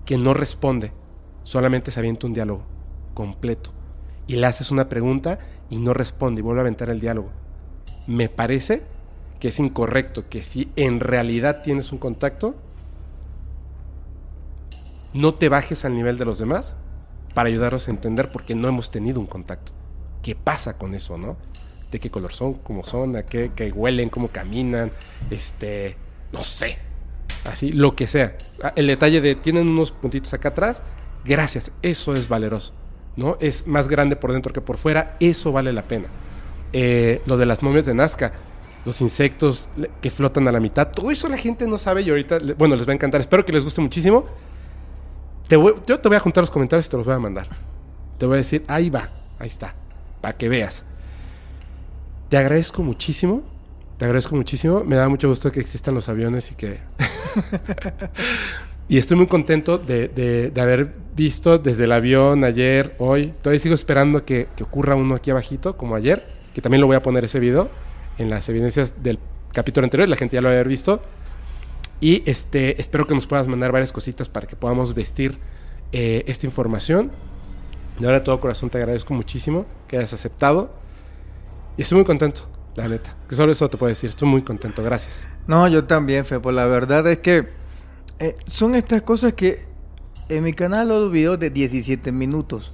que 0.05 0.17
no 0.17 0.33
responde, 0.33 0.91
solamente 1.43 1.91
se 1.91 1.99
avienta 1.99 2.27
un 2.27 2.33
diálogo 2.33 2.63
completo. 3.13 3.71
Y 4.27 4.35
le 4.35 4.47
haces 4.47 4.71
una 4.71 4.89
pregunta 4.89 5.39
y 5.69 5.77
no 5.77 5.93
responde 5.93 6.39
y 6.39 6.43
vuelve 6.43 6.61
a 6.61 6.63
aventar 6.63 6.89
el 6.89 6.99
diálogo. 6.99 7.29
Me 8.07 8.29
parece 8.29 8.83
que 9.39 9.49
es 9.49 9.59
incorrecto, 9.59 10.29
que 10.29 10.43
si 10.43 10.71
en 10.75 10.99
realidad 10.99 11.61
tienes 11.63 11.91
un 11.91 11.97
contacto, 11.97 12.55
no 15.13 15.33
te 15.33 15.49
bajes 15.49 15.85
al 15.85 15.95
nivel 15.95 16.17
de 16.17 16.25
los 16.25 16.39
demás 16.39 16.75
para 17.33 17.49
ayudarlos 17.49 17.87
a 17.87 17.91
entender 17.91 18.31
porque 18.31 18.55
no 18.55 18.67
hemos 18.67 18.91
tenido 18.91 19.19
un 19.19 19.27
contacto. 19.27 19.73
¿Qué 20.21 20.35
pasa 20.35 20.77
con 20.77 20.95
eso, 20.95 21.17
no? 21.17 21.37
De 21.91 21.99
qué 21.99 22.09
color 22.09 22.31
son, 22.31 22.53
cómo 22.55 22.85
son, 22.85 23.15
a 23.15 23.23
qué, 23.23 23.51
qué 23.55 23.71
huelen, 23.71 24.09
cómo 24.09 24.29
caminan, 24.29 24.91
este, 25.29 25.97
no 26.31 26.43
sé, 26.43 26.79
así, 27.45 27.71
lo 27.71 27.95
que 27.95 28.07
sea. 28.07 28.35
Ah, 28.61 28.73
El 28.75 28.87
detalle 28.87 29.21
de 29.21 29.35
tienen 29.35 29.67
unos 29.67 29.91
puntitos 29.91 30.33
acá 30.33 30.49
atrás, 30.49 30.81
gracias, 31.25 31.71
eso 31.81 32.15
es 32.15 32.27
valeroso, 32.27 32.73
¿no? 33.15 33.37
Es 33.39 33.67
más 33.67 33.87
grande 33.87 34.15
por 34.15 34.31
dentro 34.31 34.53
que 34.53 34.61
por 34.61 34.77
fuera, 34.77 35.17
eso 35.19 35.51
vale 35.51 35.73
la 35.73 35.83
pena. 35.87 36.07
Eh, 36.71 37.21
lo 37.25 37.37
de 37.37 37.45
las 37.45 37.61
momias 37.61 37.85
de 37.85 37.93
Nazca, 37.93 38.33
los 38.85 38.99
insectos 39.01 39.69
que 40.01 40.11
flotan 40.11 40.47
a 40.47 40.51
la 40.51 40.59
mitad, 40.59 40.89
todo 40.89 41.11
eso 41.11 41.29
la 41.29 41.37
gente 41.37 41.67
no 41.67 41.77
sabe 41.77 42.01
y 42.01 42.09
ahorita, 42.09 42.39
bueno, 42.57 42.75
les 42.75 42.87
va 42.87 42.91
a 42.91 42.95
encantar, 42.95 43.21
espero 43.21 43.45
que 43.45 43.53
les 43.53 43.63
guste 43.63 43.79
muchísimo. 43.81 44.25
Te 45.47 45.55
voy- 45.55 45.75
yo 45.85 45.99
te 45.99 46.07
voy 46.07 46.17
a 46.17 46.19
juntar 46.19 46.41
los 46.41 46.51
comentarios 46.51 46.87
y 46.87 46.89
te 46.89 46.97
los 46.97 47.05
voy 47.05 47.15
a 47.15 47.19
mandar. 47.19 47.47
Te 48.17 48.25
voy 48.25 48.35
a 48.35 48.37
decir, 48.37 48.63
ahí 48.67 48.89
va, 48.89 49.09
ahí 49.39 49.47
está, 49.47 49.75
para 50.21 50.35
que 50.35 50.49
veas. 50.49 50.83
Te 52.29 52.37
agradezco 52.37 52.81
muchísimo, 52.81 53.43
te 53.97 54.05
agradezco 54.05 54.35
muchísimo, 54.35 54.83
me 54.83 54.95
da 54.95 55.07
mucho 55.09 55.27
gusto 55.29 55.51
que 55.51 55.59
existan 55.59 55.93
los 55.95 56.09
aviones 56.09 56.51
y 56.51 56.55
que... 56.55 56.79
y 58.89 58.97
estoy 58.97 59.17
muy 59.17 59.27
contento 59.27 59.77
de, 59.77 60.07
de- 60.09 60.49
de 60.51 60.61
haber 60.61 60.93
visto 61.15 61.57
desde 61.57 61.85
el 61.85 61.91
avión 61.91 62.43
ayer, 62.43 62.95
hoy, 62.97 63.33
todavía 63.41 63.59
sigo 63.59 63.75
esperando 63.75 64.25
que, 64.25 64.47
que 64.55 64.63
ocurra 64.63 64.95
uno 64.95 65.15
aquí 65.15 65.31
abajito, 65.31 65.77
como 65.77 65.95
ayer, 65.95 66.25
que 66.53 66.61
también 66.61 66.81
lo 66.81 66.87
voy 66.87 66.95
a 66.95 67.01
poner 67.01 67.23
ese 67.23 67.39
video 67.39 67.69
en 68.17 68.29
las 68.29 68.49
evidencias 68.49 69.01
del 69.03 69.19
capítulo 69.53 69.85
anterior, 69.85 70.09
la 70.09 70.15
gente 70.15 70.35
ya 70.35 70.41
lo 70.41 70.47
va 70.47 70.53
a 70.53 70.55
haber 70.55 70.67
visto. 70.67 71.01
Y 72.01 72.21
este, 72.29 72.81
espero 72.81 73.07
que 73.07 73.15
nos 73.15 73.27
puedas 73.27 73.47
mandar 73.47 73.71
varias 73.71 73.93
cositas 73.93 74.27
para 74.27 74.45
que 74.45 74.55
podamos 74.57 74.93
vestir 74.93 75.37
eh, 75.93 76.23
esta 76.27 76.45
información. 76.45 77.11
De 77.97 78.05
ahora 78.05 78.19
de 78.19 78.25
todo 78.25 78.41
corazón 78.41 78.69
te 78.69 78.77
agradezco 78.77 79.13
muchísimo 79.13 79.65
que 79.87 79.97
hayas 79.97 80.11
aceptado. 80.13 80.73
Y 81.77 81.83
estoy 81.83 81.97
muy 81.99 82.05
contento, 82.05 82.41
la 82.75 82.87
neta. 82.87 83.15
Que 83.27 83.35
solo 83.35 83.51
eso 83.51 83.69
te 83.69 83.77
puedo 83.77 83.89
decir. 83.89 84.09
Estoy 84.09 84.27
muy 84.27 84.41
contento. 84.41 84.83
Gracias. 84.83 85.27
No, 85.47 85.67
yo 85.67 85.85
también, 85.85 86.25
Fe, 86.25 86.39
pues 86.39 86.55
la 86.55 86.65
verdad 86.65 87.05
es 87.07 87.19
que 87.19 87.49
eh, 88.19 88.35
son 88.47 88.75
estas 88.75 89.01
cosas 89.01 89.33
que 89.33 89.65
en 90.29 90.43
mi 90.43 90.53
canal 90.53 90.91
hago 90.91 91.09
videos 91.09 91.39
de 91.39 91.49
17 91.49 92.11
minutos. 92.11 92.73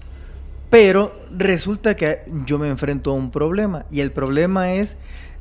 Pero 0.70 1.14
resulta 1.36 1.96
que 1.96 2.22
yo 2.46 2.60
me 2.60 2.70
enfrento 2.70 3.12
a 3.12 3.14
un 3.14 3.32
problema. 3.32 3.86
Y 3.90 4.02
el 4.02 4.12
problema 4.12 4.74
es 4.74 4.98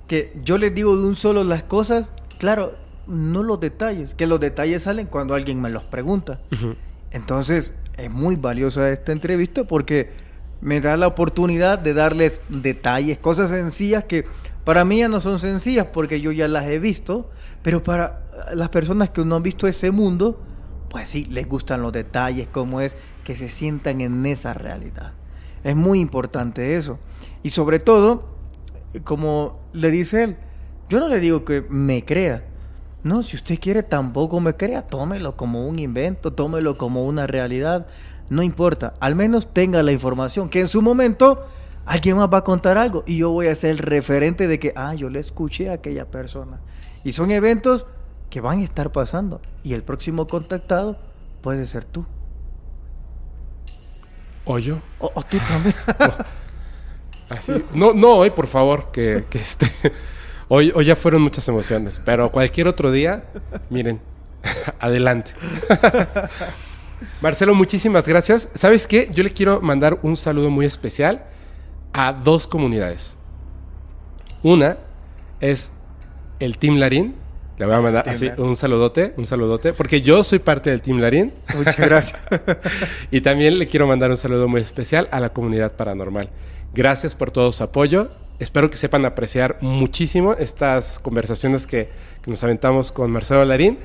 que 0.07 0.33
yo 0.43 0.59
les 0.59 0.75
digo 0.75 0.97
de 0.97 1.07
un 1.07 1.17
solo 1.17 1.45
las 1.45 1.63
cosas, 1.63 2.11
claro, 2.39 2.75
no 3.07 3.43
los 3.43 3.61
detalles, 3.61 4.15
que 4.15 4.27
los 4.27 4.41
detalles 4.41 4.85
salen 4.85 5.07
cuando 5.07 5.35
alguien 5.35 5.61
me 5.61 5.71
los 5.71 5.83
pregunta. 5.85 6.41
Entonces, 7.11 7.75
es 7.97 8.11
muy 8.11 8.37
valiosa 8.37 8.91
esta 8.91 9.13
entrevista 9.13 9.65
porque 9.65 10.11
me 10.61 10.81
da 10.81 10.97
la 10.97 11.07
oportunidad 11.07 11.79
de 11.79 11.95
darles 11.95 12.41
detalles, 12.49 13.19
cosas 13.19 13.51
sencillas 13.51 14.05
que 14.05 14.25
para 14.69 14.85
mí 14.85 14.99
ya 14.99 15.09
no 15.09 15.19
son 15.23 15.39
sencillas 15.39 15.87
porque 15.95 16.21
yo 16.21 16.31
ya 16.31 16.47
las 16.47 16.67
he 16.67 16.79
visto, 16.79 17.31
pero 17.63 17.83
para 17.83 18.21
las 18.53 18.69
personas 18.69 19.09
que 19.09 19.25
no 19.25 19.37
han 19.37 19.43
visto 19.43 19.67
ese 19.67 19.91
mundo, 19.91 20.39
pues 20.91 21.09
sí, 21.09 21.25
les 21.25 21.49
gustan 21.49 21.81
los 21.81 21.91
detalles, 21.91 22.49
cómo 22.53 22.83
es 22.83 22.95
que 23.25 23.35
se 23.35 23.49
sientan 23.49 24.03
en 24.03 24.27
esa 24.27 24.53
realidad. 24.53 25.15
Es 25.65 25.75
muy 25.75 26.01
importante 26.01 26.77
eso. 26.77 26.99
Y 27.43 27.49
sobre 27.49 27.79
todo, 27.79 28.29
como 29.05 29.59
le 29.73 29.91
dice 29.91 30.23
él, 30.23 30.37
yo 30.91 31.01
no 31.01 31.09
le 31.09 31.19
digo 31.19 31.47
que 31.47 31.65
me 31.71 32.05
crea. 32.05 32.45
No, 33.03 33.23
si 33.23 33.37
usted 33.37 33.59
quiere 33.59 33.83
tampoco 33.83 34.39
me 34.39 34.55
crea, 34.55 34.83
tómelo 34.83 35.35
como 35.35 35.67
un 35.67 35.79
invento, 35.79 36.35
tómelo 36.35 36.77
como 36.77 37.07
una 37.07 37.27
realidad. 37.27 37.87
No 38.29 38.43
importa, 38.43 38.93
al 39.01 39.15
menos 39.15 39.51
tenga 39.51 39.83
la 39.83 39.93
información, 39.93 40.51
que 40.51 40.61
en 40.61 40.69
su 40.69 40.83
momento 40.83 41.47
alguien 41.89 42.19
más 42.19 42.29
va 42.33 42.39
a 42.39 42.45
contar 42.45 42.77
algo 42.77 43.03
y 43.07 43.17
yo 43.17 43.31
voy 43.31 43.49
a 43.49 43.55
ser 43.55 43.71
el 43.71 43.79
referente 43.79 44.47
de 44.47 44.59
que, 44.59 44.73
ah, 44.77 44.95
yo 44.95 45.09
le 45.09 45.21
escuché 45.21 45.71
a 45.71 45.75
aquella 45.75 46.05
persona. 46.05 46.61
Y 47.03 47.13
son 47.13 47.31
eventos 47.31 47.87
que 48.29 48.41
van 48.43 48.61
a 48.61 48.65
estar 48.65 48.93
pasando 48.93 49.41
y 49.65 49.73
el 49.73 49.83
próximo 49.83 50.27
contactado 50.27 50.99
puede 51.41 51.67
ser 51.67 51.85
tú. 51.85 52.05
O 54.45 54.59
yo. 54.59 54.81
O, 54.99 55.11
o 55.15 55.23
tú 55.23 55.39
también. 55.39 55.75
Así. 57.31 57.65
No, 57.75 57.95
no 57.95 58.13
hoy, 58.13 58.31
por 58.31 58.47
favor, 58.47 58.91
que, 58.93 59.25
que 59.29 59.39
este. 59.39 59.71
Hoy, 60.51 60.73
hoy 60.75 60.87
ya 60.87 60.97
fueron 60.97 61.21
muchas 61.21 61.47
emociones, 61.47 62.01
pero 62.03 62.33
cualquier 62.33 62.69
otro 62.69 62.91
día, 62.91 63.25
miren, 63.69 64.01
adelante. 64.81 65.33
Marcelo, 67.21 67.55
muchísimas 67.55 68.09
gracias. 68.09 68.49
¿Sabes 68.55 68.87
qué? 68.87 69.11
Yo 69.13 69.23
le 69.23 69.29
quiero 69.29 69.61
mandar 69.61 69.99
un 70.01 70.17
saludo 70.17 70.49
muy 70.49 70.65
especial 70.65 71.27
a 71.93 72.13
dos 72.13 72.47
comunidades. 72.47 73.17
Una 74.43 74.79
es 75.41 75.73
el 76.41 76.59
Team 76.59 76.77
Larín. 76.77 77.15
Le 77.59 77.67
voy 77.67 77.75
a 77.75 77.81
mandar 77.81 78.09
así 78.09 78.31
un 78.37 78.55
saludote, 78.55 79.15
un 79.17 79.27
saludote, 79.27 79.73
porque 79.73 80.01
yo 80.01 80.23
soy 80.23 80.39
parte 80.39 80.71
del 80.71 80.81
Team 80.81 81.01
Larín. 81.01 81.33
Muchas 81.57 81.77
gracias. 81.77 82.21
Y 83.11 83.21
también 83.21 83.59
le 83.59 83.67
quiero 83.67 83.87
mandar 83.87 84.11
un 84.11 84.17
saludo 84.17 84.47
muy 84.47 84.61
especial 84.61 85.09
a 85.11 85.19
la 85.19 85.33
comunidad 85.33 85.75
paranormal. 85.75 86.31
Gracias 86.73 87.17
por 87.17 87.33
todo 87.33 87.51
su 87.51 87.65
apoyo. 87.65 88.11
Espero 88.39 88.71
que 88.71 88.77
sepan 88.77 89.05
apreciar 89.05 89.59
muchísimo 89.61 90.35
estas 90.35 91.01
conversaciones 91.01 91.67
que, 91.67 91.91
que 92.23 92.31
nos 92.31 92.45
aventamos 92.45 92.93
con 92.93 93.11
Marcelo 93.11 93.45
Larín 93.45 93.79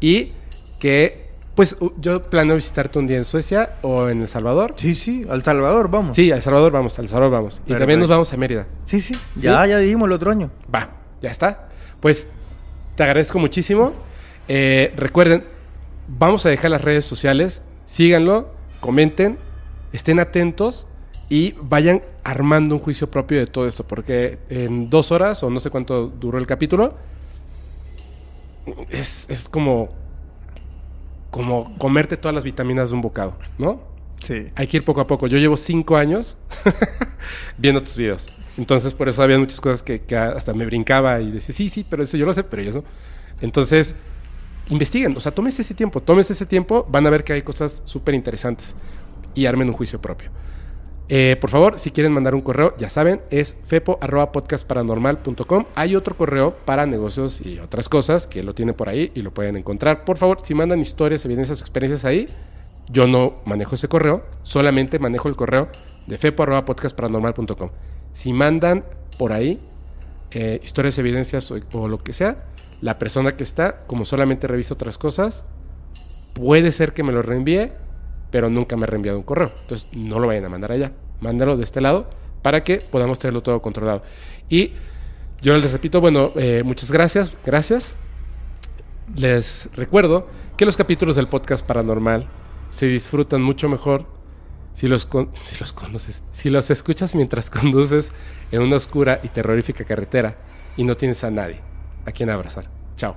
y 0.00 0.32
que, 0.78 1.27
pues, 1.58 1.76
yo 1.96 2.22
planeo 2.22 2.54
visitarte 2.54 3.00
un 3.00 3.08
día 3.08 3.16
en 3.16 3.24
Suecia 3.24 3.78
o 3.82 4.08
en 4.08 4.20
El 4.20 4.28
Salvador. 4.28 4.74
Sí, 4.76 4.94
sí, 4.94 5.26
al 5.28 5.42
Salvador, 5.42 5.90
vamos. 5.90 6.14
Sí, 6.14 6.30
a 6.30 6.36
El 6.36 6.42
Salvador 6.42 6.70
vamos, 6.70 6.96
a 6.96 7.02
El 7.02 7.08
Salvador 7.08 7.32
vamos. 7.32 7.60
Y 7.66 7.74
también 7.74 7.98
nos 7.98 8.08
vamos 8.08 8.32
a 8.32 8.36
Mérida. 8.36 8.68
sí, 8.84 9.00
sí. 9.00 9.12
Ya, 9.34 9.66
ya 9.66 9.78
dijimos 9.78 10.06
el 10.06 10.12
otro 10.12 10.30
año. 10.30 10.52
Va, 10.72 10.88
ya 11.20 11.30
está. 11.30 11.68
Pues 11.98 12.28
te 12.94 13.02
agradezco 13.02 13.40
muchísimo. 13.40 13.92
Eh, 14.46 14.94
recuerden, 14.94 15.46
vamos 16.06 16.46
a 16.46 16.48
dejar 16.48 16.70
las 16.70 16.80
redes 16.80 17.04
sociales. 17.04 17.62
Síganlo, 17.86 18.54
comenten, 18.78 19.36
estén 19.92 20.20
atentos 20.20 20.86
y 21.28 21.56
vayan 21.60 22.02
armando 22.22 22.76
un 22.76 22.80
juicio 22.80 23.10
propio 23.10 23.40
de 23.40 23.48
todo 23.48 23.66
esto. 23.66 23.84
Porque 23.84 24.38
en 24.48 24.90
dos 24.90 25.10
horas, 25.10 25.42
o 25.42 25.50
no 25.50 25.58
sé 25.58 25.70
cuánto 25.70 26.06
duró 26.06 26.38
el 26.38 26.46
capítulo, 26.46 26.94
es, 28.90 29.26
es 29.28 29.48
como, 29.48 29.88
como 31.30 31.76
comerte 31.78 32.16
todas 32.16 32.34
las 32.34 32.44
vitaminas 32.44 32.90
de 32.90 32.96
un 32.96 33.02
bocado, 33.02 33.36
¿no? 33.58 33.80
Sí. 34.20 34.48
Hay 34.54 34.66
que 34.66 34.78
ir 34.78 34.84
poco 34.84 35.00
a 35.00 35.06
poco. 35.06 35.26
Yo 35.26 35.38
llevo 35.38 35.56
cinco 35.56 35.96
años 35.96 36.36
viendo 37.58 37.82
tus 37.82 37.96
videos. 37.96 38.28
Entonces, 38.56 38.92
por 38.94 39.08
eso 39.08 39.22
había 39.22 39.38
muchas 39.38 39.60
cosas 39.60 39.82
que, 39.82 40.00
que 40.00 40.16
hasta 40.16 40.52
me 40.52 40.66
brincaba 40.66 41.20
y 41.20 41.30
decía, 41.30 41.54
sí, 41.54 41.68
sí, 41.68 41.86
pero 41.88 42.02
eso 42.02 42.16
yo 42.16 42.26
lo 42.26 42.34
sé, 42.34 42.42
pero 42.42 42.62
yo 42.62 42.72
no. 42.72 42.84
Entonces, 43.40 43.94
investiguen, 44.70 45.16
o 45.16 45.20
sea, 45.20 45.32
tómense 45.32 45.62
ese 45.62 45.74
tiempo, 45.74 46.00
tómense 46.00 46.32
ese 46.32 46.46
tiempo, 46.46 46.86
van 46.90 47.06
a 47.06 47.10
ver 47.10 47.22
que 47.24 47.32
hay 47.32 47.42
cosas 47.42 47.82
súper 47.84 48.14
interesantes 48.14 48.74
y 49.34 49.46
armen 49.46 49.68
un 49.68 49.74
juicio 49.74 50.00
propio. 50.00 50.30
Eh, 51.10 51.36
por 51.40 51.48
favor, 51.48 51.78
si 51.78 51.90
quieren 51.90 52.12
mandar 52.12 52.34
un 52.34 52.42
correo, 52.42 52.74
ya 52.76 52.90
saben, 52.90 53.22
es 53.30 53.56
fepo.podcastparanormal.com. 53.64 55.64
Hay 55.74 55.96
otro 55.96 56.14
correo 56.16 56.54
para 56.66 56.84
negocios 56.84 57.40
y 57.40 57.58
otras 57.60 57.88
cosas 57.88 58.26
que 58.26 58.42
lo 58.42 58.54
tiene 58.54 58.74
por 58.74 58.90
ahí 58.90 59.10
y 59.14 59.22
lo 59.22 59.32
pueden 59.32 59.56
encontrar. 59.56 60.04
Por 60.04 60.18
favor, 60.18 60.40
si 60.42 60.54
mandan 60.54 60.80
historias, 60.80 61.24
evidencias, 61.24 61.62
experiencias 61.62 62.04
ahí, 62.04 62.28
yo 62.90 63.06
no 63.06 63.36
manejo 63.46 63.74
ese 63.74 63.88
correo, 63.88 64.22
solamente 64.42 64.98
manejo 64.98 65.28
el 65.28 65.36
correo 65.36 65.68
de 66.06 66.18
fepo.podcastparanormal.com. 66.18 67.70
Si 68.12 68.34
mandan 68.34 68.84
por 69.18 69.32
ahí 69.32 69.60
eh, 70.30 70.60
historias, 70.62 70.98
evidencias 70.98 71.50
o, 71.50 71.58
o 71.72 71.88
lo 71.88 72.02
que 72.02 72.12
sea, 72.12 72.44
la 72.82 72.98
persona 72.98 73.32
que 73.32 73.44
está, 73.44 73.80
como 73.86 74.04
solamente 74.04 74.46
revisa 74.46 74.74
otras 74.74 74.98
cosas, 74.98 75.46
puede 76.34 76.70
ser 76.70 76.92
que 76.92 77.02
me 77.02 77.12
lo 77.12 77.22
reenvíe 77.22 77.72
pero 78.30 78.50
nunca 78.50 78.76
me 78.76 78.84
ha 78.84 78.86
reenviado 78.86 79.18
un 79.18 79.24
correo. 79.24 79.52
Entonces 79.60 79.88
no 79.92 80.18
lo 80.18 80.26
vayan 80.26 80.44
a 80.44 80.48
mandar 80.48 80.72
allá. 80.72 80.92
Mándalo 81.20 81.56
de 81.56 81.64
este 81.64 81.80
lado 81.80 82.08
para 82.42 82.62
que 82.62 82.78
podamos 82.78 83.18
tenerlo 83.18 83.42
todo 83.42 83.60
controlado. 83.60 84.02
Y 84.48 84.72
yo 85.40 85.56
les 85.56 85.70
repito, 85.72 86.00
bueno, 86.00 86.32
eh, 86.36 86.62
muchas 86.64 86.90
gracias, 86.90 87.32
gracias. 87.44 87.96
Les 89.16 89.68
recuerdo 89.74 90.28
que 90.56 90.66
los 90.66 90.76
capítulos 90.76 91.16
del 91.16 91.28
podcast 91.28 91.64
paranormal 91.64 92.28
se 92.70 92.86
disfrutan 92.86 93.42
mucho 93.42 93.68
mejor 93.68 94.06
si 94.74 94.86
los, 94.86 95.08
si 95.42 95.58
los 95.58 95.74
si 96.30 96.50
los 96.50 96.70
escuchas 96.70 97.14
mientras 97.14 97.50
conduces 97.50 98.12
en 98.52 98.62
una 98.62 98.76
oscura 98.76 99.20
y 99.22 99.28
terrorífica 99.28 99.84
carretera 99.84 100.36
y 100.76 100.84
no 100.84 100.96
tienes 100.96 101.24
a 101.24 101.30
nadie 101.30 101.60
a 102.06 102.12
quien 102.12 102.30
abrazar. 102.30 102.70
Chao. 102.96 103.16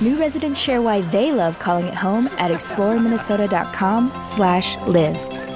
New 0.00 0.18
residents 0.18 0.58
share 0.58 0.82
why 0.82 1.02
they 1.02 1.30
love 1.30 1.58
calling 1.60 1.86
it 1.86 1.94
home 1.94 2.26
at 2.38 2.50
exploreminnesota.com 2.50 4.12
slash 4.20 4.76
live. 4.88 5.53